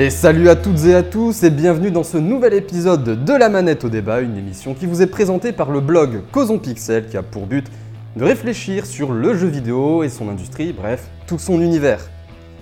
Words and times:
Et 0.00 0.08
salut 0.08 0.48
à 0.48 0.56
toutes 0.56 0.86
et 0.86 0.94
à 0.94 1.02
tous 1.02 1.42
et 1.42 1.50
bienvenue 1.50 1.90
dans 1.90 2.04
ce 2.04 2.16
nouvel 2.16 2.54
épisode 2.54 3.22
de 3.22 3.32
La 3.34 3.50
Manette 3.50 3.84
au 3.84 3.90
débat, 3.90 4.22
une 4.22 4.38
émission 4.38 4.72
qui 4.72 4.86
vous 4.86 5.02
est 5.02 5.06
présentée 5.06 5.52
par 5.52 5.70
le 5.70 5.80
blog 5.80 6.22
Causons 6.32 6.58
Pixel 6.58 7.06
qui 7.06 7.18
a 7.18 7.22
pour 7.22 7.46
but 7.46 7.66
de 8.16 8.24
réfléchir 8.24 8.86
sur 8.86 9.12
le 9.12 9.34
jeu 9.34 9.48
vidéo 9.48 10.02
et 10.02 10.08
son 10.08 10.30
industrie, 10.30 10.72
bref, 10.72 11.10
tout 11.26 11.38
son 11.38 11.60
univers. 11.60 12.00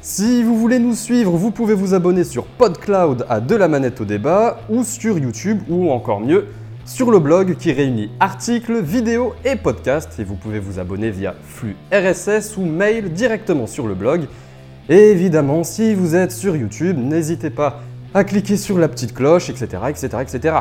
Si 0.00 0.42
vous 0.42 0.58
voulez 0.58 0.80
nous 0.80 0.96
suivre, 0.96 1.30
vous 1.30 1.52
pouvez 1.52 1.74
vous 1.74 1.94
abonner 1.94 2.24
sur 2.24 2.44
PodCloud 2.44 3.24
à 3.28 3.38
De 3.38 3.54
la 3.54 3.68
Manette 3.68 4.00
au 4.00 4.04
débat 4.04 4.58
ou 4.68 4.82
sur 4.82 5.16
YouTube 5.16 5.60
ou 5.68 5.92
encore 5.92 6.18
mieux 6.18 6.46
sur 6.86 7.12
le 7.12 7.20
blog 7.20 7.54
qui 7.56 7.70
réunit 7.70 8.10
articles, 8.18 8.80
vidéos 8.80 9.34
et 9.44 9.54
podcasts 9.54 10.18
et 10.18 10.24
vous 10.24 10.34
pouvez 10.34 10.58
vous 10.58 10.80
abonner 10.80 11.10
via 11.10 11.36
flux 11.44 11.76
RSS 11.92 12.56
ou 12.56 12.62
mail 12.62 13.12
directement 13.12 13.68
sur 13.68 13.86
le 13.86 13.94
blog 13.94 14.22
et 14.88 15.10
évidemment, 15.10 15.64
si 15.64 15.94
vous 15.94 16.14
êtes 16.16 16.32
sur 16.32 16.56
YouTube, 16.56 16.96
n'hésitez 16.98 17.50
pas 17.50 17.80
à 18.14 18.24
cliquer 18.24 18.56
sur 18.56 18.78
la 18.78 18.88
petite 18.88 19.14
cloche, 19.14 19.50
etc., 19.50 19.82
etc., 19.88 20.08
etc. 20.22 20.56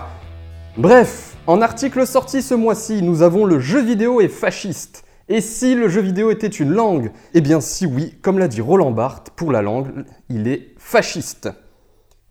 Bref, 0.77 1.38
en 1.47 1.61
article 1.61 2.05
sorti 2.05 2.41
ce 2.41 2.53
mois-ci, 2.53 3.02
nous 3.02 3.21
avons 3.21 3.45
le 3.45 3.59
jeu 3.59 3.81
vidéo 3.81 4.19
est 4.21 4.27
fasciste. 4.27 5.05
Et 5.29 5.41
si 5.41 5.75
le 5.75 5.89
jeu 5.89 6.02
vidéo 6.02 6.29
était 6.29 6.47
une 6.47 6.71
langue? 6.71 7.11
Eh 7.33 7.41
bien 7.41 7.61
si 7.61 7.85
oui, 7.85 8.16
comme 8.21 8.38
l'a 8.38 8.47
dit 8.47 8.61
Roland 8.61 8.91
Barthes, 8.91 9.31
pour 9.35 9.52
la 9.52 9.61
langue, 9.61 10.05
il 10.30 10.47
est 10.47 10.73
fasciste. 10.77 11.49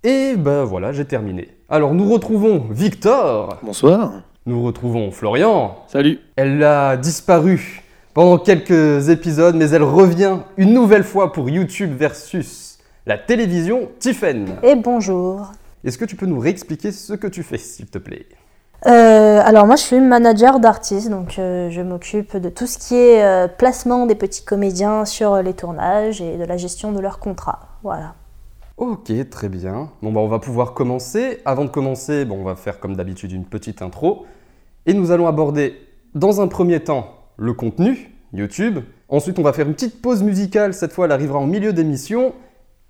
Et 0.03 0.35
ben 0.37 0.65
voilà, 0.65 0.93
j'ai 0.93 1.05
terminé. 1.05 1.49
Alors 1.69 1.95
nous 1.95 2.11
retrouvons 2.11 2.67
Victor. 2.71 3.59
Bonsoir. 3.63 4.23
Nous 4.47 4.63
retrouvons 4.63 5.11
Florian. 5.11 5.79
Salut. 5.89 6.21
Elle 6.37 6.63
a 6.63 6.97
disparu 6.97 7.83
pendant 8.17 8.39
quelques 8.39 9.11
épisodes, 9.11 9.57
mais 9.57 9.69
elle 9.69 9.83
revient 9.83 10.39
une 10.57 10.73
nouvelle 10.73 11.05
fois 11.05 11.35
pour 11.35 11.51
YouTube 11.51 11.95
versus 11.95 12.79
la 13.05 13.19
télévision 13.19 13.91
Tiffen. 13.99 14.57
Et 14.63 14.75
bonjour. 14.75 15.53
Est-ce 15.85 15.99
que 15.99 16.07
tu 16.07 16.17
peux 16.17 16.25
nous 16.25 16.39
réexpliquer 16.39 16.93
ce 16.93 17.13
que 17.13 17.27
tu 17.27 17.43
fais, 17.43 17.59
s'il 17.59 17.89
te 17.89 17.99
plaît? 17.99 18.25
Euh, 18.87 19.43
alors 19.45 19.67
moi 19.67 19.77
je 19.77 19.83
suis 19.83 20.01
manager 20.01 20.61
d'artistes, 20.61 21.11
donc 21.11 21.39
euh, 21.39 21.69
je 21.69 21.83
m'occupe 21.83 22.39
de 22.39 22.49
tout 22.49 22.67
ce 22.67 22.79
qui 22.79 22.95
est 22.95 23.23
euh, 23.23 23.49
placement 23.49 24.07
des 24.07 24.15
petits 24.15 24.47
comédiens 24.47 25.05
sur 25.05 25.43
les 25.43 25.53
tournages 25.53 26.23
et 26.23 26.39
de 26.39 26.45
la 26.45 26.57
gestion 26.57 26.93
de 26.93 27.01
leurs 27.01 27.19
contrats. 27.19 27.69
Voilà. 27.83 28.15
Ok, 28.79 29.13
très 29.29 29.51
bien. 29.51 29.91
Bon 30.01 30.11
bah 30.11 30.21
on 30.21 30.29
va 30.29 30.39
pouvoir 30.39 30.73
commencer. 30.73 31.43
Avant 31.45 31.67
de 31.67 31.71
commencer, 31.71 32.25
bon, 32.25 32.39
on 32.41 32.45
va 32.45 32.57
faire 32.57 32.81
comme 32.81 32.97
d'habitude 32.97 33.33
une 33.33 33.45
petite 33.45 33.83
intro. 33.83 34.25
Et 34.87 34.95
nous 34.95 35.11
allons 35.11 35.27
aborder 35.27 35.75
dans 36.15 36.41
un 36.41 36.49
premier 36.49 36.81
temps 36.81 37.16
le 37.37 37.53
contenu, 37.53 38.13
YouTube. 38.33 38.81
Ensuite, 39.09 39.39
on 39.39 39.43
va 39.43 39.53
faire 39.53 39.67
une 39.67 39.75
petite 39.75 40.01
pause 40.03 40.23
musicale, 40.23 40.75
cette 40.75 40.93
fois 40.93 41.07
elle 41.07 41.13
arrivera 41.13 41.39
en 41.39 41.47
milieu 41.47 41.73
d'émission, 41.73 42.35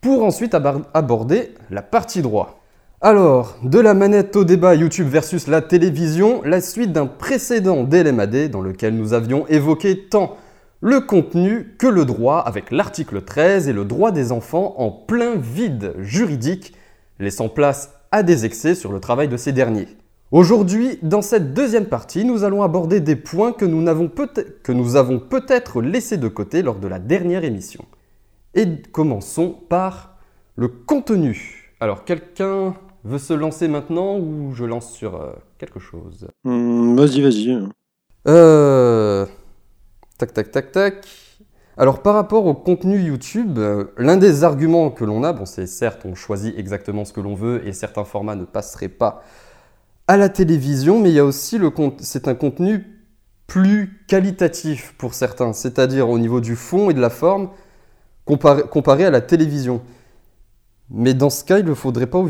pour 0.01 0.25
ensuite 0.25 0.55
aborder 0.55 1.55
la 1.71 1.83
partie 1.83 2.23
droit. 2.23 2.61
Alors, 3.01 3.59
de 3.63 3.79
la 3.79 3.93
manette 3.93 4.35
au 4.37 4.45
débat 4.45 4.75
YouTube 4.75 5.09
versus 5.09 5.49
la 5.49 5.61
télévision, 5.61 6.43
la 6.45 6.61
suite 6.61 6.93
d'un 6.93 7.07
précédent 7.07 7.85
DLMAD 7.85 8.51
dans 8.51 8.63
lequel 8.63 8.97
nous 8.97 9.13
avions 9.13 9.47
évoqué 9.49 10.09
tant 10.09 10.37
le 10.81 11.01
contenu 11.01 11.75
que 11.79 11.87
le 11.87 12.05
droit 12.05 12.39
avec 12.39 12.71
l'article 12.71 13.23
13 13.23 13.69
et 13.69 13.73
le 13.73 13.85
droit 13.85 14.13
des 14.13 14.33
enfants 14.33 14.75
en 14.79 14.91
plein 14.91 15.37
vide 15.37 15.95
juridique, 15.99 16.75
laissant 17.19 17.49
place 17.49 17.93
à 18.13 18.23
des 18.23 18.45
excès 18.45 18.75
sur 18.75 18.93
le 18.93 19.01
travail 19.01 19.29
de 19.29 19.37
ces 19.37 19.53
derniers. 19.53 19.89
Aujourd'hui, 20.33 20.99
dans 21.03 21.23
cette 21.23 21.55
deuxième 21.55 21.87
partie, 21.87 22.25
nous 22.25 22.43
allons 22.43 22.63
aborder 22.65 22.99
des 23.01 23.15
points 23.15 23.53
que 23.53 23.65
nous, 23.65 23.85
peut-être- 24.09 24.61
que 24.63 24.73
nous 24.73 24.97
avons 24.97 25.21
peut-être 25.21 25.81
laissés 25.81 26.17
de 26.17 26.27
côté 26.27 26.63
lors 26.63 26.81
de 26.81 26.89
la 26.89 26.99
dernière 26.99 27.45
émission. 27.45 27.85
Et 28.55 28.67
commençons 28.91 29.57
par 29.69 30.17
le 30.57 30.67
contenu. 30.67 31.73
Alors, 31.79 32.05
quelqu'un 32.05 32.75
veut 33.05 33.19
se 33.19 33.35
lancer 33.35 33.69
maintenant 33.69 34.19
ou 34.19 34.53
je 34.53 34.65
lance 34.65 34.91
sur 34.93 35.15
euh, 35.15 35.33
quelque 35.59 35.79
chose? 35.79 36.27
Hum, 36.45 36.97
vas-y, 36.97 37.21
vas-y. 37.23 37.59
euh... 38.27 39.27
Tac, 40.19 40.33
tac, 40.33 40.51
tac, 40.51 40.73
tac. 40.73 41.07
Alors, 41.77 42.03
par 42.03 42.15
rapport 42.15 42.47
au 42.47 42.55
contenu 42.55 42.99
YouTube, 42.99 43.59
euh, 43.59 43.85
l'un 43.97 44.17
des 44.17 44.43
arguments 44.43 44.91
que 44.91 45.05
l'on 45.05 45.23
a, 45.23 45.33
bon, 45.33 45.45
c'est 45.45 45.67
certes, 45.67 46.03
on 46.05 46.17
choisit 46.17 46.59
exactement 46.59 47.05
ce 47.05 47.13
que 47.13 47.21
l'on 47.21 47.35
veut 47.35 47.65
et 47.65 47.73
certains 47.73 48.05
formats 48.05 48.35
ne 48.35 48.47
passeraient 48.47 48.89
pas 48.89 49.23
à 50.09 50.17
la 50.17 50.29
télévision, 50.29 51.01
mais 51.01 51.11
il 51.11 51.15
y 51.15 51.19
a 51.19 51.25
aussi 51.25 51.59
le 51.59 51.71
c'est 51.99 52.29
un 52.29 52.35
contenu 52.35 52.85
plus 53.47 54.05
qualitatif 54.09 54.95
pour 54.99 55.15
certains, 55.15 55.53
c'est-à-dire 55.53 56.09
au 56.09 56.19
niveau 56.19 56.41
du 56.41 56.57
fond 56.57 56.91
et 56.91 56.95
de 56.95 57.01
la 57.01 57.11
forme, 57.11 57.51
comparé, 58.25 58.63
comparé 58.63 59.05
à 59.05 59.11
la 59.11 59.21
télévision. 59.21 59.83
Mais 60.91 61.15
dans 61.15 61.31
ce 61.31 61.45
cas, 61.45 61.59
il 61.59 61.65
ne 61.65 61.75
faudrait 61.75 62.07
pas 62.07 62.23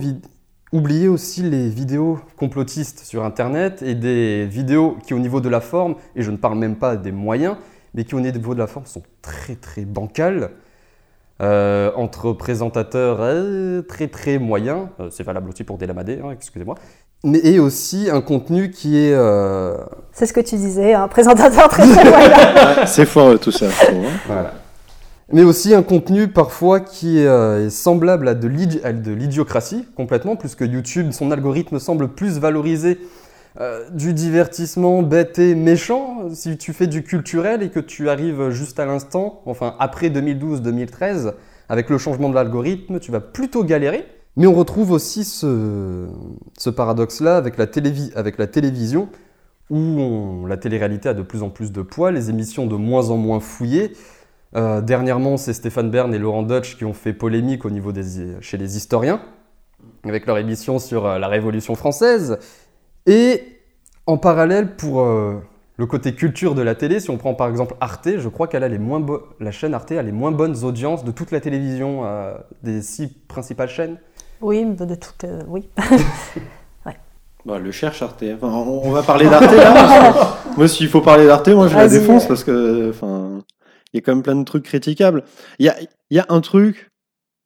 oublier 0.73 1.09
aussi 1.09 1.43
les 1.43 1.69
vidéos 1.69 2.19
complotistes 2.37 3.01
sur 3.01 3.25
Internet 3.25 3.83
et 3.83 3.95
des 3.95 4.47
vidéos 4.47 4.97
qui, 5.07 5.15
au 5.15 5.19
niveau 5.19 5.41
de 5.41 5.49
la 5.49 5.61
forme, 5.61 5.97
et 6.15 6.23
je 6.23 6.31
ne 6.31 6.37
parle 6.37 6.59
même 6.59 6.77
pas 6.77 6.97
des 6.97 7.13
moyens, 7.13 7.57
mais 7.95 8.05
qui, 8.05 8.15
au 8.15 8.21
niveau 8.21 8.55
de 8.55 8.59
la 8.59 8.67
forme, 8.67 8.87
sont 8.87 9.03
très 9.23 9.57
très 9.57 9.85
bancales. 9.85 10.51
Euh, 11.43 11.93
entre 11.97 12.33
présentateurs 12.33 13.19
euh, 13.21 13.83
très 13.83 14.09
très 14.09 14.39
moyens, 14.39 14.89
Euh, 15.01 15.11
c'est 15.11 15.23
valable 15.23 15.51
aussi 15.51 15.65
pour 15.65 15.77
Délamadé, 15.77 16.19
hein, 16.25 16.31
excusez-moi, 16.31 16.77
mais 17.25 17.41
et 17.45 17.59
aussi 17.59 18.09
un 18.11 18.21
contenu 18.21 18.71
qui 18.71 18.99
est 18.99 19.13
euh, 19.15 19.77
C'est 20.13 20.27
ce 20.27 20.33
que 20.33 20.41
tu 20.41 20.57
disais, 20.57 20.95
un 20.95 21.09
présentateur 21.09 21.69
très 21.69 21.83
très 21.87 22.05
moyen. 22.05 22.31
Ouais, 22.81 22.87
c'est 22.87 23.07
foireux 23.07 23.39
tout 23.39 23.51
ça. 23.53 23.67
trouve, 23.69 24.05
hein. 24.05 24.11
Voilà. 24.27 24.55
Mais 25.33 25.43
aussi 25.43 25.75
un 25.75 25.83
contenu 25.83 26.29
parfois 26.29 26.79
qui 26.79 27.19
est, 27.19 27.27
euh, 27.27 27.67
est 27.67 27.71
semblable 27.71 28.29
à 28.29 28.35
de 28.35 28.47
l'idi- 28.47 28.81
à 28.85 28.93
de 28.93 29.13
l'idiocratie 29.13 29.85
complètement, 29.97 30.37
puisque 30.37 30.61
YouTube, 30.61 31.11
son 31.11 31.33
algorithme 31.33 31.81
semble 31.81 32.09
plus 32.09 32.39
valoriser 32.39 33.01
euh, 33.61 33.89
du 33.91 34.13
divertissement 34.13 35.03
bête 35.03 35.41
et 35.41 35.57
méchant. 35.57 36.29
Si 36.33 36.57
tu 36.59 36.73
fais 36.73 36.87
du 36.87 37.03
culturel 37.03 37.63
et 37.65 37.71
que 37.71 37.81
tu 37.81 38.09
arrives 38.09 38.51
juste 38.51 38.79
à 38.79 38.85
l'instant, 38.87 39.41
enfin 39.47 39.75
après 39.81 40.11
2012-2013, 40.11 41.33
avec 41.69 41.91
le 41.91 41.99
changement 41.99 42.29
de 42.29 42.35
l'algorithme, 42.37 43.01
tu 43.01 43.11
vas 43.11 43.21
plutôt 43.21 43.65
galérer. 43.65 44.07
Mais 44.37 44.47
on 44.47 44.53
retrouve 44.53 44.91
aussi 44.91 45.25
ce, 45.25 46.09
paradoxe-là 46.69 47.39
avec, 47.39 47.57
la 47.57 47.67
télévision, 47.67 49.09
où 49.71 50.47
la 50.47 50.59
télé-réalité 50.59 51.09
a 51.09 51.15
de 51.15 51.23
plus 51.23 51.43
en 51.43 51.49
plus 51.49 51.73
de 51.73 51.81
poids, 51.81 52.11
les 52.11 52.29
émissions 52.29 52.67
de 52.67 52.77
moins 52.77 53.09
en 53.11 53.17
moins 53.17 53.41
fouillées. 53.41 53.93
Euh, 54.55 54.83
dernièrement, 54.83 55.39
c'est 55.39 55.55
Stéphane 55.55 55.91
Bern 55.91 56.15
et 56.15 56.19
Laurent 56.19 56.43
Deutsch 56.43 56.77
qui 56.77 56.85
ont 56.85 56.93
fait 56.93 57.15
polémique 57.15 57.65
au 57.65 57.71
niveau 57.71 57.93
des, 57.93 58.03
chez 58.41 58.59
les 58.59 58.77
historiens, 58.77 59.21
avec 60.05 60.27
leur 60.27 60.37
émission 60.37 60.79
sur 60.79 61.07
euh, 61.07 61.19
la 61.19 61.29
Révolution 61.29 61.75
française. 61.75 62.39
Et 63.07 63.43
en 64.05 64.19
parallèle, 64.19 64.77
pour 64.77 65.01
euh, 65.01 65.41
le 65.79 65.87
côté 65.87 66.15
culture 66.15 66.55
de 66.55 66.63
la 66.63 66.75
télé, 66.75 67.01
si 67.01 67.09
on 67.09 67.17
prend 67.17 67.35
par 67.35 67.49
exemple 67.49 67.75
Arte, 67.81 68.19
je 68.19 68.29
crois 68.29 68.49
qu'elle 68.49 68.65
a 68.65 68.69
les 68.69 68.79
moins 68.79 69.05
la 69.41 69.51
chaîne 69.51 69.73
Arte 69.73 69.93
a 69.93 70.03
les 70.03 70.13
moins 70.13 70.31
bonnes 70.31 70.63
audiences 70.63 71.05
de 71.05 71.11
toute 71.11 71.33
la 71.33 71.41
télévision, 71.41 72.05
des 72.63 72.83
six 72.83 73.09
principales 73.09 73.69
chaînes. 73.69 73.99
Oui, 74.41 74.65
de 74.65 74.95
toute. 74.95 75.25
euh, 75.25 75.43
oui. 75.49 75.69
Bah, 77.45 77.61
le 77.61 77.71
cherche 77.71 78.03
Arte. 78.03 78.25
Enfin, 78.35 78.49
on, 78.49 78.81
on 78.89 78.91
va 78.91 79.05
parler 79.05 79.27
d'Arte 79.31 79.53
là. 79.53 80.37
moi, 80.57 80.67
s'il 80.67 80.89
faut 80.89 81.01
parler 81.01 81.27
d'Arte, 81.27 81.47
moi 81.51 81.69
je 81.69 81.77
la 81.77 81.87
défonce 81.87 82.27
parce 82.27 82.43
que, 82.43 82.91
enfin, 82.91 83.41
il 83.93 83.99
y 83.99 83.99
a 83.99 84.01
quand 84.01 84.13
même 84.13 84.25
plein 84.25 84.35
de 84.35 84.43
trucs 84.43 84.65
critiquables. 84.65 85.23
Il 85.61 85.67
y 85.67 85.69
a, 85.69 85.77
il 85.81 86.17
y 86.17 86.19
a 86.19 86.27
un 86.29 86.41
truc. 86.41 86.91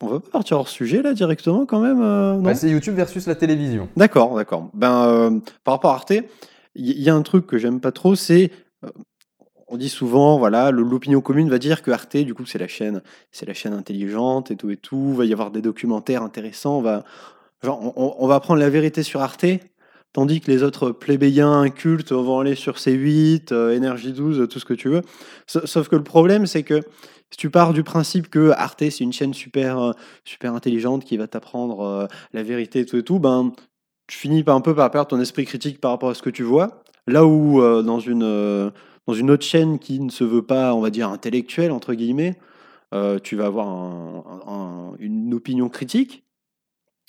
On 0.02 0.06
va 0.06 0.20
pas 0.20 0.30
partir 0.30 0.56
hors 0.56 0.68
sujet 0.68 1.02
là 1.02 1.12
directement 1.12 1.66
quand 1.66 1.80
même. 1.80 2.00
euh, 2.00 2.38
Bah, 2.40 2.54
c'est 2.54 2.70
YouTube 2.70 2.94
versus 2.94 3.26
la 3.26 3.34
télévision. 3.34 3.88
D'accord, 3.94 4.34
d'accord. 4.36 4.70
Ben, 4.72 5.04
euh, 5.06 5.38
par 5.64 5.74
rapport 5.74 5.90
à 5.90 5.96
Arte, 5.96 6.12
il 6.12 6.86
y, 6.88 6.92
il 6.92 7.02
y 7.02 7.10
a 7.10 7.14
un 7.14 7.20
truc 7.20 7.46
que 7.46 7.58
j'aime 7.58 7.78
pas 7.80 7.92
trop, 7.92 8.14
c'est 8.14 8.50
euh, 8.86 8.88
on 9.70 9.76
dit 9.76 9.88
souvent, 9.88 10.36
voilà, 10.36 10.72
l'opinion 10.72 11.20
commune 11.20 11.48
va 11.48 11.58
dire 11.58 11.82
que 11.82 11.92
Arte, 11.92 12.16
du 12.16 12.34
coup, 12.34 12.44
c'est 12.44 12.58
la 12.58 12.66
chaîne, 12.66 13.02
c'est 13.30 13.46
la 13.46 13.54
chaîne 13.54 13.72
intelligente 13.72 14.50
et 14.50 14.56
tout 14.56 14.68
et 14.70 14.76
tout. 14.76 15.14
Va 15.14 15.24
y 15.24 15.32
avoir 15.32 15.52
des 15.52 15.62
documentaires 15.62 16.24
intéressants. 16.24 16.78
On 16.78 16.82
va, 16.82 17.04
genre, 17.62 17.92
on, 17.96 18.26
va 18.26 18.34
apprendre 18.34 18.58
la 18.58 18.68
vérité 18.68 19.04
sur 19.04 19.20
Arte, 19.20 19.46
tandis 20.12 20.40
que 20.40 20.50
les 20.50 20.64
autres 20.64 20.90
plébéiens 20.90 21.70
cultes 21.70 22.10
vont 22.10 22.40
aller 22.40 22.56
sur 22.56 22.78
C8, 22.78 23.52
euh, 23.52 23.72
Énergie 23.72 24.12
12, 24.12 24.48
tout 24.50 24.58
ce 24.58 24.64
que 24.64 24.74
tu 24.74 24.88
veux. 24.88 25.02
Sa- 25.46 25.66
Sauf 25.68 25.88
que 25.88 25.94
le 25.94 26.02
problème, 26.02 26.46
c'est 26.46 26.64
que 26.64 26.80
si 27.30 27.38
tu 27.38 27.48
pars 27.48 27.72
du 27.72 27.84
principe 27.84 28.28
que 28.28 28.50
Arte, 28.50 28.90
c'est 28.90 29.04
une 29.04 29.12
chaîne 29.12 29.34
super, 29.34 29.78
euh, 29.78 29.92
super 30.24 30.52
intelligente 30.52 31.04
qui 31.04 31.16
va 31.16 31.28
t'apprendre 31.28 31.80
euh, 31.82 32.06
la 32.32 32.42
vérité 32.42 32.80
et 32.80 32.86
tout 32.86 32.96
et 32.96 33.04
tout, 33.04 33.20
ben, 33.20 33.52
tu 34.08 34.18
finis 34.18 34.42
un 34.48 34.60
peu 34.60 34.74
par 34.74 34.90
perdre 34.90 35.06
ton 35.10 35.20
esprit 35.20 35.44
critique 35.44 35.80
par 35.80 35.92
rapport 35.92 36.10
à 36.10 36.14
ce 36.14 36.22
que 36.22 36.30
tu 36.30 36.42
vois. 36.42 36.82
Là 37.06 37.24
où 37.24 37.60
dans, 37.82 37.98
une, 37.98 38.72
dans 39.06 39.14
une 39.14 39.30
autre 39.30 39.44
chaîne 39.44 39.78
qui 39.78 40.00
ne 40.00 40.10
se 40.10 40.24
veut 40.24 40.42
pas, 40.42 40.74
on 40.74 40.80
va 40.80 40.90
dire, 40.90 41.08
intellectuelle, 41.10 41.72
entre 41.72 41.94
guillemets, 41.94 42.36
euh, 42.94 43.18
tu 43.18 43.36
vas 43.36 43.46
avoir 43.46 43.68
un- 43.68 44.40
un- 44.46 44.96
une 44.98 45.34
opinion 45.34 45.68
critique. 45.68 46.24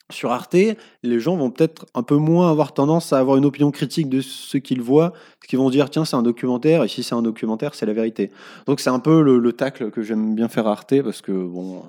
sur 0.09 0.31
Arte, 0.31 0.57
les 1.03 1.19
gens 1.21 1.37
vont 1.37 1.51
peut-être 1.51 1.85
un 1.93 2.03
peu 2.03 2.17
moins 2.17 2.51
avoir 2.51 2.73
tendance 2.73 3.13
à 3.13 3.19
avoir 3.19 3.37
une 3.37 3.45
opinion 3.45 3.71
critique 3.71 4.09
de 4.09 4.19
ce 4.19 4.57
qu'ils 4.57 4.81
voient, 4.81 5.11
parce 5.11 5.47
qu'ils 5.47 5.57
vont 5.57 5.69
dire 5.69 5.89
tiens 5.89 6.03
c'est 6.03 6.17
un 6.17 6.21
documentaire 6.21 6.83
et 6.83 6.89
si 6.89 7.01
c'est 7.01 7.15
un 7.15 7.21
documentaire 7.21 7.75
c'est 7.75 7.85
la 7.85 7.93
vérité. 7.93 8.29
Donc 8.65 8.81
c'est 8.81 8.89
un 8.89 8.99
peu 8.99 9.21
le, 9.21 9.53
tacle 9.53 9.89
que 9.89 10.01
j'aime 10.01 10.35
bien 10.35 10.49
faire 10.49 10.67
à 10.67 10.71
Arte 10.71 11.01
parce 11.01 11.21
que 11.21 11.31
bon. 11.31 11.83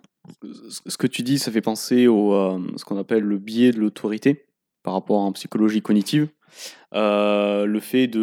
Ce 0.87 0.96
que 0.96 1.08
tu 1.08 1.22
dis, 1.22 1.40
ça 1.40 1.50
fait 1.50 1.60
penser 1.60 2.06
au 2.06 2.32
euh, 2.32 2.60
ce 2.76 2.84
qu'on 2.84 2.96
appelle 2.96 3.25
le 3.25 3.38
biais 3.38 3.72
de 3.72 3.81
l'autorité 3.81 4.46
par 4.84 4.94
rapport 4.94 5.19
en 5.19 5.32
psychologie 5.32 5.82
cognitive. 5.82 6.28
Euh, 6.94 7.66
le 7.66 7.81
fait 7.81 8.06
de 8.06 8.20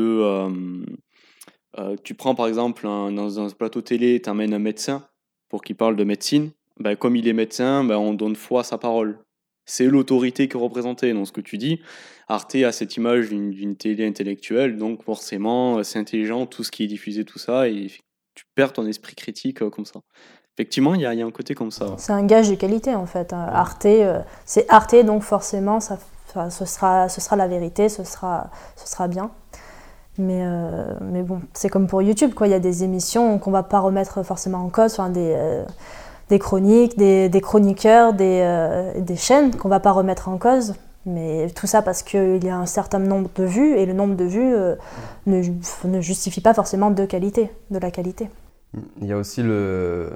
euh, 1.77 1.95
tu 2.03 2.15
prends 2.15 2.35
par 2.35 2.47
exemple 2.47 2.83
dans 2.83 3.39
un 3.39 3.49
plateau 3.49 3.81
télé, 3.81 4.21
tu 4.21 4.29
amènes 4.29 4.53
un 4.53 4.59
médecin 4.59 5.07
pour 5.49 5.61
qu'il 5.61 5.75
parle 5.75 5.95
de 5.95 6.03
médecine. 6.03 6.51
Ben, 6.79 6.95
comme 6.95 7.15
il 7.15 7.27
est 7.27 7.33
médecin, 7.33 7.83
ben, 7.83 7.97
on 7.97 8.13
donne 8.13 8.35
foi 8.35 8.61
à 8.61 8.63
sa 8.63 8.77
parole 8.77 9.19
c'est 9.69 9.85
l'autorité 9.85 10.47
qui 10.47 10.57
est 10.57 10.59
représentée 10.59 11.13
dans 11.13 11.25
ce 11.25 11.31
que 11.31 11.41
tu 11.41 11.57
dis. 11.57 11.79
Arte 12.27 12.55
a 12.55 12.71
cette 12.71 12.97
image 12.97 13.29
d'une 13.29 13.75
télé 13.75 14.05
intellectuelle, 14.05 14.77
donc 14.77 15.03
forcément, 15.03 15.77
euh, 15.77 15.83
c'est 15.83 15.99
intelligent, 15.99 16.45
tout 16.47 16.63
ce 16.63 16.71
qui 16.71 16.83
est 16.83 16.87
diffusé, 16.87 17.23
tout 17.23 17.39
ça, 17.39 17.67
et 17.67 17.87
tu 18.35 18.43
perds 18.55 18.73
ton 18.73 18.85
esprit 18.87 19.15
critique 19.15 19.61
euh, 19.61 19.69
comme 19.69 19.85
ça. 19.85 19.99
Effectivement, 20.57 20.95
il 20.95 21.01
y, 21.01 21.05
a 21.05 21.11
un 21.11 21.31
côté 21.31 21.55
comme 21.55 21.71
ça. 21.71 21.95
C'est 21.97 22.11
un 22.11 22.25
gage 22.25 22.49
de 22.49 22.55
qualité, 22.55 22.93
en 22.93 23.05
fait. 23.05 23.31
Hein. 23.31 23.47
Arte, 23.53 23.87
c'est 24.43 24.65
Arte, 24.67 24.95
donc 25.05 25.23
forcément, 25.23 25.79
ça, 25.79 25.97
ce, 26.49 26.65
sera, 26.65 27.07
ce 27.07 27.21
sera 27.21 27.37
la 27.37 27.47
vérité, 27.47 27.87
ce 27.87 28.03
sera, 28.03 28.51
ce 28.75 28.85
sera 28.85 29.07
bien. 29.07 29.31
Mais, 30.17 30.43
mais 31.01 31.23
bon, 31.23 31.39
c'est 31.53 31.69
comme 31.69 31.87
pour 31.87 32.01
YouTube, 32.01 32.33
quoi. 32.33 32.47
Il 32.47 32.49
y 32.49 32.53
a 32.53 32.59
des 32.59 32.83
émissions 32.83 33.39
qu'on 33.39 33.51
va 33.51 33.63
pas 33.63 33.79
remettre 33.79 34.23
forcément 34.23 34.57
en 34.57 34.69
cause, 34.69 34.93
enfin, 34.93 35.09
des 35.09 35.63
des 36.29 36.39
chroniques, 36.39 36.97
des, 36.97 37.41
chroniqueurs, 37.41 38.13
des, 38.13 38.91
des 38.97 39.15
chaînes 39.15 39.55
qu'on 39.55 39.69
va 39.69 39.79
pas 39.79 39.91
remettre 39.91 40.27
en 40.27 40.37
cause. 40.37 40.73
Mais 41.05 41.49
tout 41.55 41.67
ça 41.67 41.81
parce 41.81 42.03
qu'il 42.03 42.43
y 42.43 42.49
a 42.49 42.57
un 42.57 42.65
certain 42.65 42.99
nombre 42.99 43.29
de 43.35 43.43
vues 43.43 43.77
et 43.77 43.85
le 43.85 43.93
nombre 43.93 44.15
de 44.15 44.25
vues 44.25 44.53
euh, 44.53 44.75
ne, 45.27 45.41
ne, 45.85 46.01
justifie 46.01 46.41
pas 46.41 46.53
forcément 46.53 46.91
de 46.91 47.05
qualité, 47.05 47.49
de 47.71 47.79
la 47.79 47.89
qualité. 47.89 48.29
Il 49.01 49.07
y 49.07 49.13
a 49.13 49.17
aussi 49.17 49.41
le. 49.41 50.11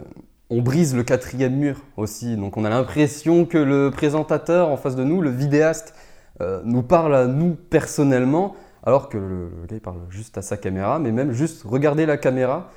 On 0.50 0.62
brise 0.62 0.94
le 0.94 1.04
quatrième 1.04 1.56
mur 1.56 1.78
aussi. 1.98 2.36
Donc 2.36 2.58
on 2.58 2.66
a 2.66 2.70
l'impression 2.70 3.46
que 3.46 3.58
le 3.58 3.92
présentateur 3.92 4.70
en 4.70 4.78
face 4.78 4.96
de 4.96 5.04
nous, 5.04 5.22
le 5.22 5.30
vidéaste, 5.30 5.96
euh, 6.42 6.62
nous 6.66 6.84
parle 6.84 7.16
à 7.16 7.28
nous 7.28 7.56
personnellement, 7.56 8.56
alors 8.84 9.10
que 9.10 9.18
le, 9.18 9.50
le, 9.62 9.68
gars 9.68 9.76
il 9.76 9.82
parle 9.82 10.02
juste 10.10 10.38
à 10.38 10.42
sa 10.42 10.58
caméra, 10.58 11.00
mais 11.00 11.12
même 11.12 11.32
juste 11.32 11.64
regarder 11.64 12.06
la 12.06 12.18
caméra, 12.18 12.70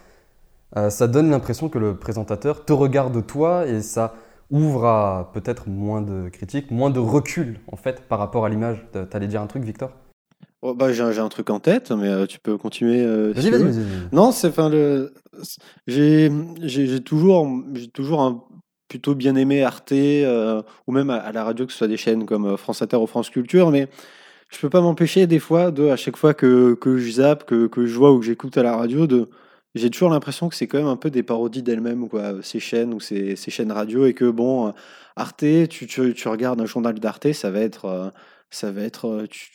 euh, 0.77 0.91
ça 0.91 1.07
donne 1.07 1.31
l'impression 1.31 1.69
que 1.69 1.79
le 1.79 1.97
présentateur 1.97 2.65
te 2.65 2.73
regarde 2.73 3.25
toi 3.27 3.67
et 3.67 3.83
ça 3.83 4.15
ouvre 4.51 4.87
à 4.87 5.31
peut-être 5.33 5.69
moins 5.69 6.03
de 6.03 6.29
critiques, 6.29 6.71
moins 6.71 6.91
de 6.91 7.01
recul 7.01 7.61
en 7.71 7.77
fait 7.77 8.03
par 8.03 8.19
rapport 8.19 8.45
à 8.45 8.49
l'image. 8.49 8.85
T'allais 9.11 9.27
dire 9.27 9.43
un 9.43 9.47
truc, 9.47 9.65
Victor? 9.65 9.91
Oh, 10.63 10.75
bah, 10.75 10.93
j'ai, 10.93 11.03
un 11.03 11.29
truc 11.29 11.51
en 11.51 11.61
tête, 11.61 11.93
mais 11.93 12.09
euh, 12.09 12.27
tu 12.27 12.41
peux 12.41 12.57
continuer. 12.59 13.01
Euh, 13.01 13.33
vas-y, 13.33 13.51
vas-y, 13.51 13.63
vas-y, 13.63 13.85
Non, 14.13 14.33
c'est 14.33 14.49
enfin 14.49 14.69
le. 14.69 15.15
J'ai, 15.87 16.33
j'ai, 16.63 17.01
toujours, 17.01 17.49
j'ai 17.75 17.89
toujours 17.89 18.23
un 18.23 18.43
plutôt 18.89 19.15
bien 19.15 19.37
aimé 19.37 19.63
Arte 19.63 19.93
ou 19.93 20.93
même 20.93 21.11
à, 21.11 21.31
la 21.31 21.45
radio 21.45 21.67
que 21.67 21.73
ce 21.73 21.79
soit 21.79 21.89
des 21.89 21.97
chaînes 21.97 22.25
comme 22.25 22.57
France 22.57 22.83
Inter 22.83 22.97
ou 22.97 23.07
France 23.07 23.31
Culture, 23.31 23.71
mais 23.71 23.89
je 24.49 24.59
peux 24.61 24.71
pas 24.71 24.81
m'empêcher 24.81 25.27
des 25.27 25.39
fois 25.39 25.71
de 25.71 25.89
à 25.89 25.97
chaque 25.97 26.17
fois 26.17 26.35
que, 26.35 26.75
que 26.75 26.99
je 26.99 27.11
zappe, 27.13 27.45
que, 27.47 27.67
que 27.67 27.87
je 27.87 27.97
vois 27.97 28.13
ou 28.13 28.21
que 28.21 28.27
j'écoute 28.27 28.57
à 28.59 28.63
la 28.63 28.77
radio 28.77 29.07
de 29.07 29.29
j'ai 29.77 29.91
toujours 29.91 30.11
l'impression 30.11 30.49
que 30.49 30.55
c'est 30.55 30.67
quand 30.67 30.79
même 30.79 30.87
un 30.87 30.97
peu 30.97 31.11
des 31.11 31.23
parodies 31.23 31.63
d'elles-mêmes, 31.63 32.09
quoi, 32.09 32.43
ces 32.43 32.61
chaînes 32.61 32.95
ou 32.95 33.01
ces, 33.01 33.37
ces, 33.37 33.51
chaînes 33.51 33.73
radio, 33.73 34.07
et 34.07 34.15
que 34.15 34.31
bon, 34.31 34.73
Arte, 35.17 35.45
tu, 35.69 35.87
tu, 35.87 36.15
tu 36.15 36.29
regardes 36.29 36.61
un 36.61 36.67
journal 36.67 36.99
d'Arte, 36.99 37.33
ça 37.33 37.51
va 37.51 37.61
être, 37.61 37.85
euh, 37.87 38.11
ça 38.51 38.71
va 38.73 38.83
être, 38.83 39.07
euh, 39.07 39.27
tu, 39.29 39.51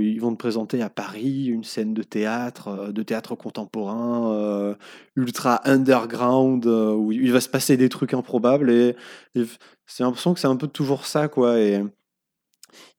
ils 0.00 0.20
vont 0.20 0.32
te 0.32 0.38
présenter 0.38 0.82
à 0.82 0.90
Paris 0.90 1.46
une 1.46 1.64
scène 1.64 1.94
de 1.94 2.02
théâtre, 2.02 2.68
euh, 2.68 2.92
de 2.92 3.02
théâtre 3.02 3.34
contemporain, 3.36 4.76
ultra 5.16 5.60
underground, 5.68 6.66
où 6.66 7.12
il 7.12 7.32
va 7.32 7.40
se 7.40 7.48
passer 7.48 7.76
des 7.76 7.88
trucs 7.88 8.14
improbables, 8.14 8.70
et, 8.70 8.96
et 9.34 9.44
c'est 9.86 10.04
l'impression 10.04 10.34
que 10.34 10.40
c'est 10.40 10.46
un 10.46 10.56
peu 10.56 10.68
toujours 10.68 11.06
ça, 11.06 11.28
quoi, 11.28 11.58
et 11.60 11.82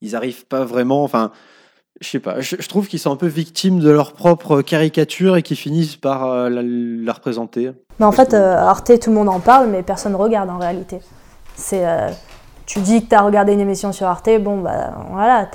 ils 0.02 0.16
arrivent 0.16 0.46
pas 0.46 0.66
vraiment, 0.66 1.04
enfin 1.04 1.32
je 2.02 2.08
sais 2.08 2.20
pas, 2.20 2.40
je, 2.40 2.56
trouve 2.68 2.88
qu'ils 2.88 3.00
sont 3.00 3.12
un 3.12 3.18
peu 3.18 3.28
victimes 3.28 3.80
de 3.80 3.90
leur 3.90 4.14
propre 4.14 4.62
caricature 4.62 5.36
et 5.36 5.44
qu'ils 5.44 5.58
finissent 5.58 5.98
par 5.98 6.26
euh, 6.26 6.50
la, 6.50 7.14
représenter. 7.14 7.72
Mais 8.00 8.06
en 8.06 8.12
fait, 8.12 8.34
euh, 8.34 8.56
Arte, 8.56 9.00
tout 9.00 9.10
le 9.10 9.16
monde 9.16 9.28
en 9.28 9.40
parle, 9.40 9.68
mais 9.68 9.84
personne 9.84 10.14
ne 10.14 10.18
regarde 10.18 10.50
en 10.50 10.58
réalité. 10.58 11.00
C'est, 11.56 11.86
euh, 11.86 12.10
tu 12.66 12.80
dis 12.80 13.04
que 13.04 13.10
tu 13.10 13.16
as 13.16 13.22
regardé 13.22 13.52
une 13.52 13.60
émission 13.60 13.92
sur 13.92 14.08
Arte, 14.08 14.30
bon, 14.40 14.60
bah 14.60 14.94
voilà. 15.12 15.50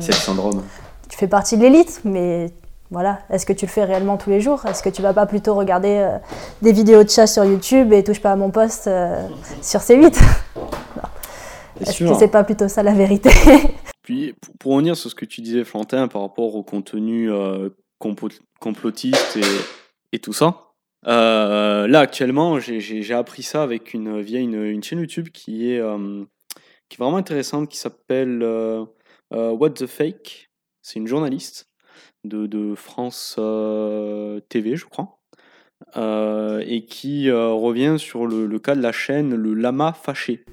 C'est 0.00 0.08
le 0.08 0.12
syndrome. 0.12 0.62
Tu 1.08 1.18
fais 1.18 1.26
partie 1.26 1.56
de 1.56 1.62
l'élite, 1.62 2.02
mais 2.04 2.52
voilà. 2.92 3.18
Est-ce 3.30 3.44
que 3.44 3.52
tu 3.52 3.66
le 3.66 3.70
fais 3.70 3.84
réellement 3.84 4.18
tous 4.18 4.30
les 4.30 4.40
jours? 4.40 4.64
Est-ce 4.66 4.84
que 4.84 4.90
tu 4.90 5.02
vas 5.02 5.12
pas 5.12 5.26
plutôt 5.26 5.56
regarder 5.56 6.08
des 6.62 6.72
vidéos 6.72 7.02
de 7.02 7.08
chat 7.08 7.26
sur 7.26 7.44
YouTube 7.44 7.92
et 7.92 8.04
touche 8.04 8.20
pas 8.20 8.32
à 8.32 8.36
mon 8.36 8.50
poste 8.50 8.88
sur 9.62 9.80
C8 9.80 10.16
Est-ce 11.80 12.04
que 12.04 12.14
c'est 12.18 12.30
pas 12.30 12.44
plutôt 12.44 12.68
ça 12.68 12.82
la 12.82 12.92
vérité? 12.92 13.30
Puis, 14.08 14.34
pour, 14.58 14.72
revenir 14.72 14.96
sur 14.96 15.10
ce 15.10 15.14
que 15.14 15.26
tu 15.26 15.42
disais, 15.42 15.64
Flantin, 15.64 16.08
par 16.08 16.22
rapport 16.22 16.54
au 16.54 16.62
contenu 16.62 17.30
euh, 17.30 17.68
complotiste 17.98 19.38
et, 20.12 20.18
tout 20.18 20.32
ça, 20.32 20.72
euh, 21.06 21.86
là, 21.86 22.00
actuellement, 22.00 22.58
j'ai 22.58 23.12
appris 23.12 23.42
ça 23.42 23.62
avec 23.62 23.92
une, 23.92 24.18
via 24.22 24.40
une, 24.40 24.82
chaîne 24.82 25.00
YouTube 25.00 25.28
qui 25.28 25.70
est, 25.70 25.78
euh, 25.78 26.24
qui 26.88 26.94
est 26.94 27.04
vraiment 27.04 27.18
intéressante, 27.18 27.68
qui 27.68 27.76
s'appelle 27.76 28.42
What 29.30 29.70
the 29.72 29.86
Fake. 29.86 30.48
C'est 30.80 30.98
une 30.98 31.06
journaliste 31.06 31.68
de, 32.24 32.46
de 32.46 32.74
France 32.74 33.34
TV, 34.48 34.76
je 34.76 34.86
crois. 34.86 35.18
et 36.64 36.86
qui 36.86 37.30
revient 37.30 37.96
sur 37.98 38.26
le, 38.26 38.46
le, 38.46 38.58
cas 38.58 38.74
de 38.74 38.80
la 38.80 38.92
chaîne 38.92 39.34
Le 39.34 39.52
Lama 39.52 39.92
Fâché. 39.92 40.46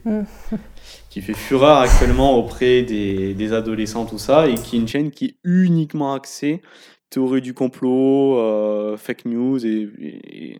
Qui 1.15 1.21
fait 1.21 1.33
fureur 1.33 1.77
actuellement 1.77 2.38
auprès 2.38 2.83
des, 2.83 3.53
adolescents, 3.53 4.06
tout 4.06 4.17
ça, 4.17 4.50
et 4.50 4.56
qui 4.56 4.75
est 4.75 4.79
une 4.79 4.88
chaîne 4.89 5.12
qui 5.12 5.25
est 5.27 5.35
uniquement 5.45 6.13
axée 6.13 6.62
théorie 7.09 7.39
du 7.39 7.53
complot, 7.53 8.38
euh, 8.38 8.97
fake 8.97 9.23
news 9.23 9.65
et, 9.65 10.59